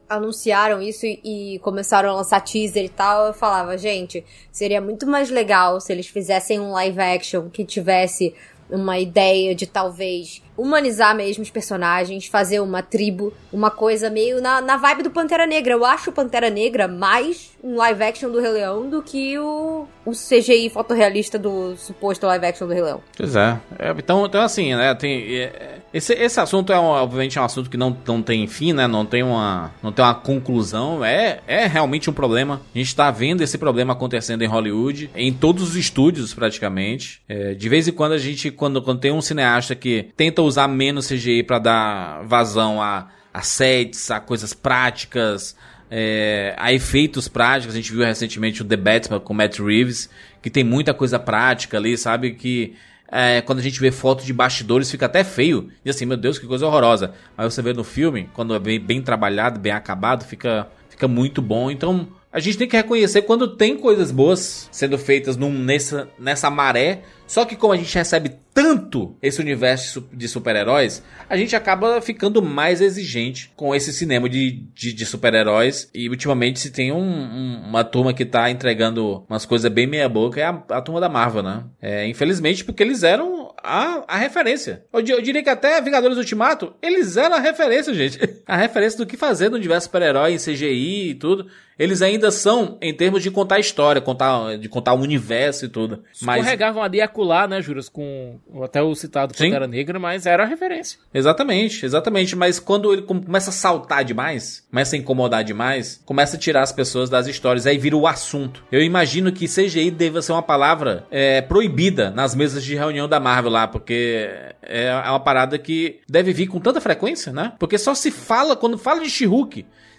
anunciaram 0.08 0.80
isso 0.80 1.06
e, 1.06 1.20
e, 1.24 1.58
começaram 1.60 2.10
a 2.10 2.14
lançar 2.14 2.40
teaser 2.40 2.84
e 2.84 2.88
tal, 2.88 3.26
eu 3.26 3.34
falava, 3.34 3.76
gente, 3.76 4.24
seria 4.50 4.80
muito 4.80 5.06
mais 5.06 5.30
legal 5.30 5.80
se 5.80 5.92
eles 5.92 6.06
fizessem 6.06 6.60
um 6.60 6.72
live 6.72 7.00
action 7.00 7.48
que 7.48 7.64
tivesse 7.64 8.34
uma 8.70 8.98
ideia 8.98 9.54
de 9.54 9.66
talvez 9.66 10.42
humanizar 10.56 11.14
mesmo 11.14 11.42
os 11.42 11.50
personagens, 11.50 12.26
fazer 12.26 12.60
uma 12.60 12.82
tribo, 12.82 13.32
uma 13.52 13.70
coisa 13.70 14.08
meio 14.10 14.40
na, 14.40 14.60
na 14.60 14.76
vibe 14.76 15.02
do 15.02 15.10
Pantera 15.10 15.46
Negra. 15.46 15.74
Eu 15.74 15.84
acho 15.84 16.10
o 16.10 16.12
Pantera 16.12 16.50
Negra 16.50 16.86
mais 16.86 17.50
um 17.62 17.76
live 17.76 18.02
action 18.02 18.30
do 18.30 18.40
Rei 18.40 18.50
Leão 18.50 18.88
do 18.88 19.02
que 19.02 19.38
o, 19.38 19.86
o 20.04 20.12
CGI 20.12 20.68
fotorrealista 20.70 21.38
do 21.38 21.76
suposto 21.76 22.26
live 22.26 22.46
action 22.46 22.66
do 22.66 22.74
Rei 22.74 22.82
Leão. 22.82 23.02
Pois 23.16 23.34
é. 23.34 23.58
é 23.78 23.90
então, 23.96 24.26
então, 24.26 24.42
assim, 24.42 24.74
né, 24.74 24.94
tem... 24.94 25.36
É, 25.36 25.78
esse, 25.92 26.12
esse 26.12 26.40
assunto 26.40 26.72
é, 26.72 26.78
um, 26.78 26.86
obviamente, 26.86 27.38
é 27.38 27.40
um 27.40 27.44
assunto 27.44 27.70
que 27.70 27.76
não, 27.76 27.96
não 28.06 28.20
tem 28.20 28.46
fim, 28.46 28.72
né, 28.72 28.86
não 28.86 29.06
tem 29.06 29.22
uma, 29.22 29.70
não 29.82 29.92
tem 29.92 30.04
uma 30.04 30.14
conclusão, 30.14 31.04
é, 31.04 31.40
é 31.46 31.66
realmente 31.66 32.10
um 32.10 32.12
problema. 32.12 32.60
A 32.74 32.78
gente 32.78 32.94
tá 32.96 33.10
vendo 33.10 33.42
esse 33.42 33.56
problema 33.56 33.92
acontecendo 33.92 34.42
em 34.42 34.48
Hollywood, 34.48 35.10
em 35.14 35.32
todos 35.32 35.62
os 35.62 35.76
estúdios, 35.76 36.34
praticamente. 36.34 37.22
É, 37.28 37.54
de 37.54 37.68
vez 37.68 37.86
em 37.86 37.92
quando 37.92 38.12
a 38.12 38.18
gente, 38.18 38.50
quando, 38.50 38.82
quando 38.82 38.98
tem 38.98 39.12
um 39.12 39.22
cineasta 39.22 39.74
que 39.74 40.08
tenta 40.16 40.42
usar 40.42 40.66
menos 40.66 41.06
CGI 41.06 41.44
para 41.44 41.58
dar 41.60 42.22
vazão 42.24 42.82
a, 42.82 43.08
a 43.32 43.42
sets, 43.42 44.10
a 44.10 44.18
coisas 44.20 44.52
práticas, 44.52 45.56
é, 45.96 46.56
a 46.58 46.72
efeitos 46.72 47.28
práticos. 47.28 47.72
A 47.72 47.78
gente 47.78 47.92
viu 47.92 48.04
recentemente 48.04 48.62
o 48.62 48.64
The 48.64 48.76
Batman 48.76 49.20
com 49.20 49.32
Matt 49.32 49.60
Reeves, 49.60 50.10
que 50.42 50.50
tem 50.50 50.64
muita 50.64 50.92
coisa 50.92 51.20
prática 51.20 51.76
ali, 51.76 51.96
sabe? 51.96 52.32
Que 52.32 52.74
é, 53.06 53.40
quando 53.42 53.60
a 53.60 53.62
gente 53.62 53.78
vê 53.78 53.92
foto 53.92 54.24
de 54.24 54.32
bastidores 54.32 54.90
fica 54.90 55.06
até 55.06 55.22
feio. 55.22 55.70
E 55.84 55.90
assim, 55.90 56.04
meu 56.04 56.16
Deus, 56.16 56.36
que 56.36 56.48
coisa 56.48 56.66
horrorosa. 56.66 57.14
Mas 57.36 57.54
você 57.54 57.62
vê 57.62 57.72
no 57.72 57.84
filme, 57.84 58.28
quando 58.34 58.56
é 58.56 58.58
bem, 58.58 58.80
bem 58.80 59.00
trabalhado, 59.00 59.60
bem 59.60 59.70
acabado, 59.70 60.24
fica, 60.24 60.66
fica 60.88 61.06
muito 61.06 61.40
bom. 61.40 61.70
Então 61.70 62.08
a 62.32 62.40
gente 62.40 62.58
tem 62.58 62.66
que 62.66 62.76
reconhecer 62.76 63.22
quando 63.22 63.46
tem 63.56 63.76
coisas 63.76 64.10
boas 64.10 64.68
sendo 64.72 64.98
feitas 64.98 65.36
num, 65.36 65.52
nessa, 65.52 66.08
nessa 66.18 66.50
maré. 66.50 67.02
Só 67.24 67.44
que 67.44 67.54
como 67.54 67.72
a 67.72 67.76
gente 67.76 67.94
recebe 67.94 68.32
tanto 68.54 69.18
esse 69.20 69.40
universo 69.40 70.08
de 70.12 70.28
super-heróis, 70.28 71.02
a 71.28 71.36
gente 71.36 71.56
acaba 71.56 72.00
ficando 72.00 72.40
mais 72.40 72.80
exigente 72.80 73.50
com 73.56 73.74
esse 73.74 73.92
cinema 73.92 74.28
de, 74.28 74.64
de, 74.72 74.92
de 74.92 75.04
super-heróis. 75.04 75.90
E 75.92 76.08
ultimamente 76.08 76.60
se 76.60 76.70
tem 76.70 76.92
um, 76.92 76.98
um, 76.98 77.62
uma 77.66 77.82
turma 77.82 78.14
que 78.14 78.24
tá 78.24 78.48
entregando 78.48 79.24
umas 79.28 79.44
coisas 79.44 79.70
bem 79.72 79.88
meia-boca, 79.88 80.40
é 80.40 80.44
a, 80.44 80.62
a, 80.70 80.80
turma 80.80 81.00
da 81.00 81.08
Marvel, 81.08 81.42
né? 81.42 81.64
É, 81.82 82.06
infelizmente, 82.06 82.64
porque 82.64 82.84
eles 82.84 83.02
eram 83.02 83.52
a, 83.60 84.04
a 84.06 84.16
referência. 84.16 84.84
Eu, 84.92 85.00
eu, 85.00 85.20
diria 85.20 85.42
que 85.42 85.50
até 85.50 85.80
Vingadores 85.80 86.16
Ultimato, 86.16 86.74
eles 86.80 87.16
eram 87.16 87.34
a 87.34 87.40
referência, 87.40 87.92
gente. 87.92 88.18
A 88.46 88.56
referência 88.58 88.98
do 88.98 89.06
que 89.06 89.16
fazer 89.16 89.48
no 89.48 89.56
universo 89.56 89.86
super-herói, 89.86 90.34
em 90.34 90.36
CGI 90.36 91.08
e 91.10 91.14
tudo. 91.14 91.46
Eles 91.78 92.02
ainda 92.02 92.30
são 92.30 92.78
em 92.80 92.92
termos 92.92 93.22
de 93.22 93.30
contar 93.30 93.58
história, 93.58 94.02
contar, 94.02 94.58
de 94.58 94.68
contar 94.68 94.92
o 94.92 95.00
universo 95.00 95.64
e 95.64 95.68
tudo. 95.68 96.04
Mas... 96.20 96.46
Ali 96.46 97.00
acolá, 97.00 97.48
né, 97.48 97.62
Juras, 97.62 97.88
com 97.88 98.38
até 98.62 98.82
o 98.82 98.94
citado 98.94 99.34
Pantera 99.34 99.66
Negra, 99.66 99.98
mas 99.98 100.26
era 100.26 100.44
a 100.44 100.46
referência. 100.46 100.98
Exatamente, 101.12 101.84
exatamente. 101.84 102.36
Mas 102.36 102.58
quando 102.58 102.92
ele 102.92 103.02
começa 103.02 103.50
a 103.50 103.52
saltar 103.52 104.04
demais, 104.04 104.64
começa 104.70 104.96
a 104.96 104.98
incomodar 104.98 105.42
demais, 105.42 106.00
começa 106.04 106.36
a 106.36 106.38
tirar 106.38 106.62
as 106.62 106.72
pessoas 106.72 107.10
das 107.10 107.26
histórias, 107.26 107.66
aí 107.66 107.78
vira 107.78 107.96
o 107.96 108.06
assunto. 108.06 108.64
Eu 108.70 108.82
imagino 108.82 109.32
que 109.32 109.46
CGI 109.46 109.90
deva 109.90 110.22
ser 110.22 110.32
uma 110.32 110.42
palavra 110.42 111.06
é, 111.10 111.40
proibida 111.40 112.10
nas 112.10 112.34
mesas 112.34 112.64
de 112.64 112.74
reunião 112.74 113.08
da 113.08 113.18
Marvel 113.18 113.50
lá, 113.50 113.66
porque 113.66 114.28
é, 114.62 114.86
é 114.86 115.10
uma 115.10 115.20
parada 115.20 115.58
que 115.58 116.00
deve 116.08 116.32
vir 116.32 116.46
com 116.46 116.60
tanta 116.60 116.80
frequência, 116.80 117.32
né? 117.32 117.52
Porque 117.58 117.78
só 117.78 117.94
se 117.94 118.10
fala, 118.10 118.56
quando 118.56 118.78
fala 118.78 119.00
de 119.00 119.10
she 119.10 119.26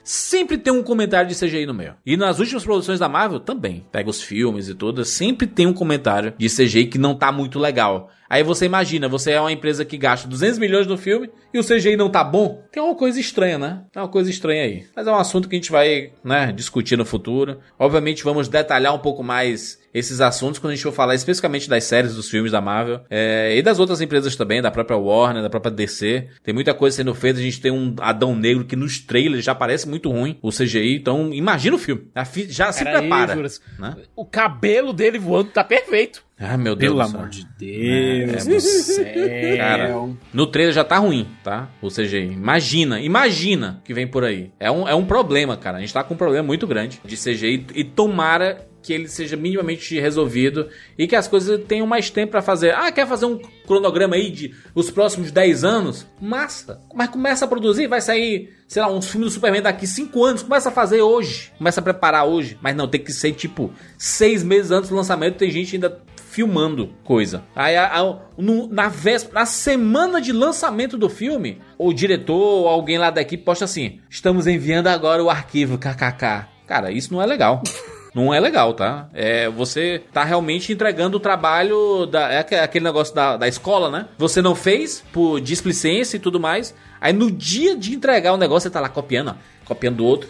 sempre 0.06 0.57
tem 0.57 0.72
um 0.72 0.84
comentário 0.84 1.27
de 1.27 1.36
CGI 1.36 1.65
no 1.65 1.73
meio. 1.73 1.95
E 2.06 2.15
nas 2.15 2.40
últimas 2.40 2.64
produções 2.64 2.99
da 2.99 3.10
Marvel 3.10 3.40
também. 3.40 3.86
Pega 3.91 4.10
os 4.10 4.22
filmes 4.22 4.69
e 4.69 4.76
tudo, 4.76 5.03
sempre 5.03 5.48
tem 5.48 5.65
um 5.65 5.73
comentário 5.73 6.34
de 6.38 6.48
CGI 6.48 6.86
que 6.86 6.99
não 6.99 7.15
tá 7.15 7.32
muito 7.32 7.57
legal. 7.57 8.11
Aí 8.30 8.44
você 8.44 8.65
imagina, 8.65 9.07
você 9.07 9.32
é 9.32 9.41
uma 9.41 9.52
empresa 9.52 9.84
que 9.84 9.98
gasta 9.98 10.27
200 10.27 10.60
milhões 10.60 10.88
no 10.88 10.98
filme 10.98 11.30
e 11.53 11.60
o 11.60 11.64
CGI 11.64 11.95
não 11.95 12.10
tá 12.10 12.23
bom. 12.23 12.64
Tem 12.72 12.82
uma 12.82 12.95
coisa 12.95 13.19
estranha, 13.19 13.57
né? 13.57 13.84
Tem 13.91 14.02
uma 14.02 14.10
coisa 14.10 14.30
estranha 14.30 14.64
aí. 14.64 14.86
Mas 14.95 15.07
é 15.07 15.11
um 15.11 15.18
assunto 15.18 15.49
que 15.49 15.56
a 15.56 15.60
gente 15.60 15.72
vai, 15.72 16.11
né, 16.23 16.52
discutir 16.52 16.98
no 16.98 17.06
futuro. 17.06 17.60
Obviamente 17.77 18.23
vamos 18.23 18.48
detalhar 18.48 18.94
um 18.94 18.99
pouco 18.99 19.23
mais 19.23 19.80
esses 19.96 20.20
assuntos 20.20 20.60
quando 20.60 20.74
a 20.74 20.76
gente 20.76 20.84
for 20.84 20.92
falar 20.92 21.16
especificamente 21.16 21.70
das 21.70 21.86
séries 21.86 22.14
dos 22.14 22.30
filmes 22.30 22.52
da 22.52 22.60
Marvel 22.60 23.00
é, 23.10 23.56
e 23.56 23.62
das 23.62 23.80
outras 23.80 24.02
empresas 24.02 24.36
também, 24.36 24.62
da 24.62 24.70
própria 24.70 24.98
Warner, 24.98 25.42
da 25.42 25.50
própria 25.50 25.72
DC. 25.72 26.28
Tem 26.44 26.54
muita 26.54 26.74
coisa 26.74 26.98
sendo 26.98 27.16
feita. 27.16 27.40
A 27.40 27.42
gente 27.42 27.62
tem 27.62 27.72
um 27.72 27.96
Adão 28.02 28.36
Negro 28.36 28.66
que 28.66 28.76
nos 28.76 29.00
trailers 29.00 29.46
já 29.46 29.56
parece 29.56 29.88
muito 29.88 30.12
ruim, 30.12 30.38
o 30.42 30.50
CGI. 30.50 30.98
Então 30.98 31.34
imagina 31.34 31.78
o 31.78 31.80
filme. 31.80 32.10
Já 32.50 32.74
se 32.74 32.84
prepara. 32.84 33.36
Aí, 33.36 33.50
né? 33.80 33.96
O 34.14 34.26
cabelo 34.26 34.92
dele 34.92 35.18
voando 35.18 35.52
tá 35.52 35.64
perfeito. 35.64 36.26
Ah, 36.38 36.58
meu 36.58 36.76
Deus. 36.76 36.92
Pelo 36.92 37.02
amor 37.02 37.30
de 37.30 37.48
Deus 37.58 38.46
é, 38.46 38.50
do 38.50 38.60
céu. 38.60 39.58
Cara, 39.58 40.10
no 40.34 40.48
trailer 40.48 40.74
já 40.74 40.84
tá 40.84 40.98
ruim, 40.98 41.26
tá? 41.42 41.70
O 41.82 41.88
CGI. 41.88 42.34
Imagina, 42.34 43.00
imagina 43.00 43.82
que 43.86 43.94
vem 43.94 44.06
por 44.06 44.26
aí. 44.26 44.52
É 44.60 44.70
um, 44.70 44.88
é 44.88 44.94
um 44.94 45.06
problema, 45.06 45.56
cara. 45.56 45.78
A 45.78 45.80
gente 45.80 45.94
tá 45.94 46.04
com 46.04 46.14
um 46.14 46.18
problema 46.18 46.46
muito 46.46 46.68
grande 46.68 47.00
de 47.06 47.16
CGI 47.16 47.66
e 47.74 47.86
tomara 47.86 48.68
que 48.86 48.94
ele 48.94 49.07
seja 49.07 49.36
minimamente 49.36 49.99
resolvido 49.99 50.70
e 50.95 51.07
que 51.07 51.16
as 51.16 51.28
coisas 51.28 51.60
tenham 51.68 51.88
mais 51.88 52.12
tempo 52.12 52.32
para 52.32 52.41
fazer. 52.44 52.76
Ah, 52.76 52.91
quer 52.91 53.07
fazer 53.07 53.26
um 53.26 53.40
cronograma 53.66 54.16
aí 54.16 54.30
de 54.30 54.53
os 54.76 54.91
próximos 54.91 55.32
10 55.32 55.64
anos? 55.64 56.06
Massa! 56.22 56.80
Mas 56.94 57.10
começa 57.10 57.45
a 57.45 57.48
produzir, 57.48 57.88
vai 57.88 57.99
sair, 57.99 58.53
sei 58.68 58.84
lá, 58.84 58.91
uns 58.91 59.10
filmes 59.10 59.32
do 59.32 59.34
Superman 59.34 59.64
daqui 59.64 59.88
5 59.88 60.24
anos, 60.24 60.44
começa 60.44 60.70
a 60.70 60.72
fazer 60.72 61.02
hoje, 61.02 61.52
começa 61.57 61.80
a 61.80 61.84
preparar 61.84 62.26
hoje. 62.26 62.60
Mas 62.62 62.76
não, 62.76 62.88
tem 62.88 63.02
que 63.02 63.12
ser 63.12 63.34
tipo 63.34 63.74
6 63.98 64.44
meses 64.44 64.70
antes 64.70 64.91
do 64.91 64.95
lançamento, 64.95 65.38
tem 65.38 65.49
gente 65.49 65.76
ainda 65.76 66.03
filmando 66.30 66.94
coisa. 67.03 67.44
Aí, 67.56 67.76
a, 67.76 67.88
a, 67.88 68.20
no, 68.38 68.68
na 68.68 68.88
véspera, 68.88 69.40
na 69.40 69.45
semana 69.48 70.22
de 70.22 70.32
lançamento 70.32 70.95
do 70.95 71.10
filme, 71.10 71.60
o 71.76 71.91
diretor 71.91 72.36
ou 72.36 72.68
alguém 72.68 72.99
lá 72.99 73.10
da 73.10 73.22
equipe 73.22 73.44
posta 73.44 73.66
assim: 73.66 73.99
estamos 74.12 74.45
enviando 74.45 74.88
agora 74.88 75.24
o 75.24 75.30
arquivo, 75.30 75.80
kkk. 75.80 76.45
Cara, 76.68 76.91
isso 76.91 77.12
não 77.12 77.22
é 77.22 77.26
legal. 77.26 77.64
Não 78.16 78.34
é 78.34 78.40
legal, 78.40 78.74
tá? 78.74 79.10
É, 79.14 79.50
você 79.50 80.02
tá 80.14 80.24
realmente 80.24 80.72
entregando 80.72 81.18
o 81.18 81.20
trabalho 81.20 82.06
da. 82.06 82.32
É 82.32 82.40
aquele 82.64 82.86
negócio 82.86 83.14
da, 83.14 83.36
da 83.36 83.46
escola, 83.46 83.92
né? 83.92 84.08
Você 84.18 84.42
não 84.42 84.56
fez 84.56 85.04
por 85.12 85.42
displicência 85.42 86.16
e 86.16 86.20
tudo 86.20 86.40
mais. 86.40 86.74
Aí 87.02 87.12
no 87.12 87.30
dia 87.30 87.76
de 87.76 87.94
entregar 87.94 88.32
o 88.32 88.38
negócio, 88.38 88.70
você 88.70 88.74
tá 88.74 88.80
lá 88.80 88.88
copiando, 88.88 89.32
ó, 89.32 89.36
copiando 89.66 89.98
do 89.98 90.06
outro, 90.06 90.30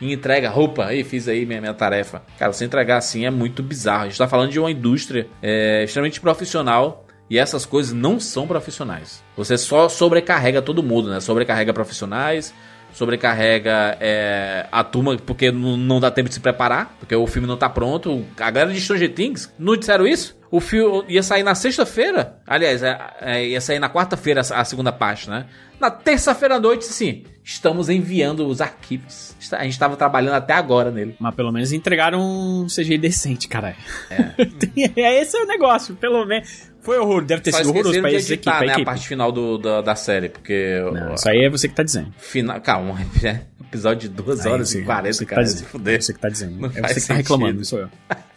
e 0.00 0.12
entrega 0.12 0.50
roupa. 0.50 0.86
Aí 0.86 1.04
fiz 1.04 1.28
aí 1.28 1.46
minha, 1.46 1.60
minha 1.60 1.74
tarefa. 1.74 2.24
Cara, 2.40 2.52
você 2.52 2.64
entregar 2.64 2.96
assim 2.96 3.24
é 3.24 3.30
muito 3.30 3.62
bizarro. 3.62 4.02
A 4.02 4.08
gente 4.08 4.18
tá 4.18 4.26
falando 4.26 4.50
de 4.50 4.58
uma 4.58 4.70
indústria 4.70 5.28
é, 5.40 5.84
extremamente 5.84 6.20
profissional. 6.20 7.02
E 7.30 7.38
essas 7.38 7.64
coisas 7.64 7.94
não 7.94 8.20
são 8.20 8.46
profissionais. 8.46 9.24
Você 9.34 9.56
só 9.56 9.88
sobrecarrega 9.88 10.60
todo 10.60 10.82
mundo, 10.82 11.08
né? 11.08 11.20
Sobrecarrega 11.20 11.72
profissionais, 11.72 12.52
sobrecarrega 12.94 13.98
é, 14.00 14.66
a 14.70 14.82
turma 14.82 15.16
porque 15.16 15.50
não, 15.50 16.00
dá 16.00 16.10
tempo 16.10 16.28
de 16.28 16.34
se 16.34 16.40
preparar, 16.40 16.96
porque 16.98 17.14
o 17.14 17.26
filme 17.26 17.46
não 17.46 17.56
tá 17.56 17.68
pronto. 17.68 18.24
A 18.38 18.50
galera 18.50 18.72
de 18.72 18.80
Stranger 18.80 19.12
Things 19.12 19.52
não 19.58 19.76
disseram 19.76 20.06
isso? 20.06 20.38
O 20.50 20.60
filme 20.60 21.04
ia 21.08 21.22
sair 21.22 21.42
na 21.42 21.54
sexta-feira. 21.54 22.38
Aliás, 22.46 22.82
é, 22.82 22.98
é, 23.20 23.46
ia 23.48 23.60
sair 23.60 23.80
na 23.80 23.90
quarta-feira 23.90 24.40
a, 24.40 24.64
segunda 24.64 24.92
parte, 24.92 25.28
né? 25.28 25.46
Na 25.80 25.90
terça-feira 25.90 26.54
à 26.54 26.60
noite, 26.60 26.84
sim. 26.84 27.24
Estamos 27.42 27.88
enviando 27.88 28.46
os 28.46 28.60
arquivos. 28.60 29.34
A 29.52 29.64
gente 29.64 29.72
estava 29.72 29.96
trabalhando 29.96 30.34
até 30.34 30.52
agora 30.52 30.92
nele. 30.92 31.16
Mas 31.18 31.34
pelo 31.34 31.50
menos 31.50 31.72
entregaram 31.72 32.20
um 32.20 32.66
CGI 32.66 32.96
decente, 32.96 33.48
cara. 33.48 33.74
É. 34.96 35.20
Esse 35.20 35.36
é 35.36 35.42
o 35.42 35.46
negócio, 35.46 35.96
pelo 35.96 36.24
menos. 36.24 36.72
Foi 36.84 36.98
horror, 36.98 37.24
deve 37.24 37.42
ter 37.42 37.50
Só 37.50 37.58
sido 37.58 37.70
horroroso 37.70 38.00
pra 38.00 38.12
essa 38.12 38.34
equipe, 38.34 38.66
né, 38.66 38.74
a 38.74 38.84
parte 38.84 39.08
final 39.08 39.32
do, 39.32 39.56
da, 39.56 39.80
da 39.80 39.96
série, 39.96 40.28
porque... 40.28 40.80
Não, 40.92 41.14
isso 41.14 41.28
aí 41.28 41.44
é 41.44 41.50
você 41.50 41.66
que 41.66 41.74
tá 41.74 41.82
dizendo. 41.82 42.12
Final, 42.18 42.60
calma, 42.60 43.00
é 43.24 43.40
episódio 43.74 44.08
de 44.08 44.14
2 44.14 44.46
horas 44.46 44.74
e 44.74 44.82
40, 44.82 45.24
cara, 45.24 45.42
tá 45.42 45.48
se 45.48 45.64
fuder. 45.64 45.96
É 45.96 46.00
você 46.00 46.12
que 46.12 46.20
tá 46.20 46.28
dizendo. 46.28 46.60
Não 46.60 46.68
é 46.68 46.88
você 46.88 47.00
que 47.00 47.06
tá 47.08 47.14
reclamando, 47.14 47.56
não 47.56 47.64
sou 47.64 47.80
eu. 47.80 47.88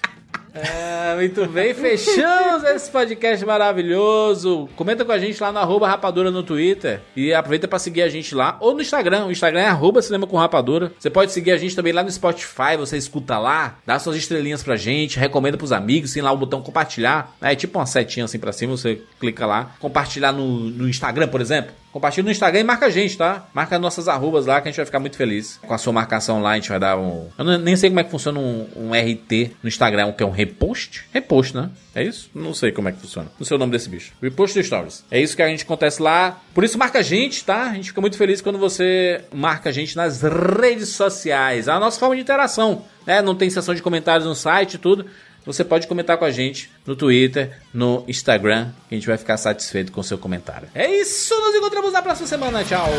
É, 0.57 1.15
muito 1.15 1.45
bem, 1.47 1.73
fechamos 1.73 2.63
esse 2.63 2.89
podcast 2.89 3.45
maravilhoso. 3.45 4.67
Comenta 4.75 5.05
com 5.05 5.11
a 5.11 5.19
gente 5.19 5.41
lá 5.41 5.51
no 5.51 5.77
rapadura 5.77 6.31
no 6.31 6.43
Twitter. 6.43 7.01
E 7.15 7.33
aproveita 7.33 7.67
para 7.67 7.79
seguir 7.79 8.01
a 8.01 8.09
gente 8.09 8.33
lá 8.33 8.57
ou 8.59 8.73
no 8.73 8.81
Instagram. 8.81 9.25
O 9.25 9.31
Instagram 9.31 9.61
é 9.61 10.01
cinema 10.01 10.25
com 10.25 10.37
rapadura. 10.37 10.91
Você 10.97 11.09
pode 11.09 11.31
seguir 11.31 11.51
a 11.51 11.57
gente 11.57 11.75
também 11.75 11.93
lá 11.93 12.03
no 12.03 12.11
Spotify. 12.11 12.75
Você 12.77 12.97
escuta 12.97 13.37
lá, 13.37 13.77
dá 13.85 13.99
suas 13.99 14.15
estrelinhas 14.15 14.63
pra 14.63 14.75
gente, 14.75 15.19
recomenda 15.19 15.57
pros 15.57 15.71
amigos, 15.71 16.13
tem 16.13 16.21
lá 16.21 16.31
o 16.31 16.37
botão 16.37 16.61
compartilhar. 16.61 17.35
É 17.41 17.55
tipo 17.55 17.77
uma 17.77 17.85
setinha 17.85 18.25
assim 18.25 18.39
pra 18.39 18.51
cima, 18.51 18.75
você 18.75 19.01
clica 19.19 19.45
lá. 19.45 19.71
Compartilhar 19.79 20.31
no, 20.31 20.45
no 20.45 20.89
Instagram, 20.89 21.27
por 21.27 21.41
exemplo. 21.41 21.71
Compartilha 21.97 22.25
no 22.25 22.31
Instagram 22.31 22.59
e 22.59 22.63
marca 22.63 22.85
a 22.85 22.89
gente, 22.91 23.17
tá? 23.17 23.47
Marca 23.53 23.79
nossas 23.79 24.07
arrobas 24.07 24.45
lá 24.45 24.61
que 24.61 24.67
a 24.67 24.71
gente 24.71 24.77
vai 24.77 24.85
ficar 24.85 24.99
muito 24.99 25.17
feliz. 25.17 25.59
Com 25.65 25.73
a 25.73 25.79
sua 25.79 25.91
marcação 25.91 26.41
lá, 26.41 26.51
a 26.51 26.55
gente 26.55 26.69
vai 26.69 26.79
dar 26.79 26.95
um. 26.95 27.27
Eu 27.37 27.57
nem 27.57 27.75
sei 27.75 27.89
como 27.89 27.99
é 27.99 28.03
que 28.03 28.11
funciona 28.11 28.39
um, 28.39 28.67
um 28.75 28.91
RT 28.91 29.55
no 29.63 29.67
Instagram, 29.67 30.11
que 30.11 30.21
é 30.21 30.25
um 30.25 30.31
repost? 30.47 31.05
Repost, 31.13 31.55
né? 31.55 31.69
É 31.93 32.03
isso? 32.03 32.29
Não 32.33 32.53
sei 32.53 32.71
como 32.71 32.89
é 32.89 32.91
que 32.91 32.99
funciona. 32.99 33.29
Não 33.39 33.45
sei 33.45 33.55
o 33.55 33.59
nome 33.59 33.71
desse 33.71 33.89
bicho. 33.89 34.13
Repost 34.21 34.61
Stories. 34.63 35.03
É 35.11 35.19
isso 35.19 35.35
que 35.35 35.41
a 35.41 35.47
gente 35.47 35.63
acontece 35.63 36.01
lá. 36.01 36.41
Por 36.53 36.63
isso 36.63 36.77
marca 36.77 36.99
a 36.99 37.03
gente, 37.03 37.43
tá? 37.43 37.63
A 37.63 37.73
gente 37.73 37.89
fica 37.89 38.01
muito 38.01 38.17
feliz 38.17 38.41
quando 38.41 38.57
você 38.57 39.21
marca 39.33 39.69
a 39.69 39.71
gente 39.71 39.95
nas 39.95 40.21
redes 40.21 40.89
sociais. 40.89 41.67
É 41.67 41.71
a 41.71 41.79
nossa 41.79 41.99
forma 41.99 42.15
de 42.15 42.21
interação. 42.21 42.85
Né? 43.05 43.21
Não 43.21 43.35
tem 43.35 43.49
seção 43.49 43.75
de 43.75 43.81
comentários 43.81 44.27
no 44.27 44.35
site 44.35 44.75
e 44.75 44.77
tudo. 44.77 45.05
Você 45.45 45.63
pode 45.63 45.87
comentar 45.87 46.17
com 46.17 46.25
a 46.25 46.31
gente 46.31 46.69
no 46.85 46.93
Twitter, 46.93 47.57
no 47.73 48.03
Instagram, 48.05 48.71
que 48.89 48.95
a 48.95 48.97
gente 48.97 49.07
vai 49.07 49.17
ficar 49.17 49.37
satisfeito 49.37 49.93
com 49.93 50.01
o 50.01 50.03
seu 50.03 50.17
comentário. 50.17 50.67
É 50.75 50.93
isso, 50.93 51.33
nos 51.39 51.55
encontramos 51.55 51.93
na 51.93 52.01
próxima 52.01 52.27
semana. 52.27 52.65
Tchau! 52.65 52.89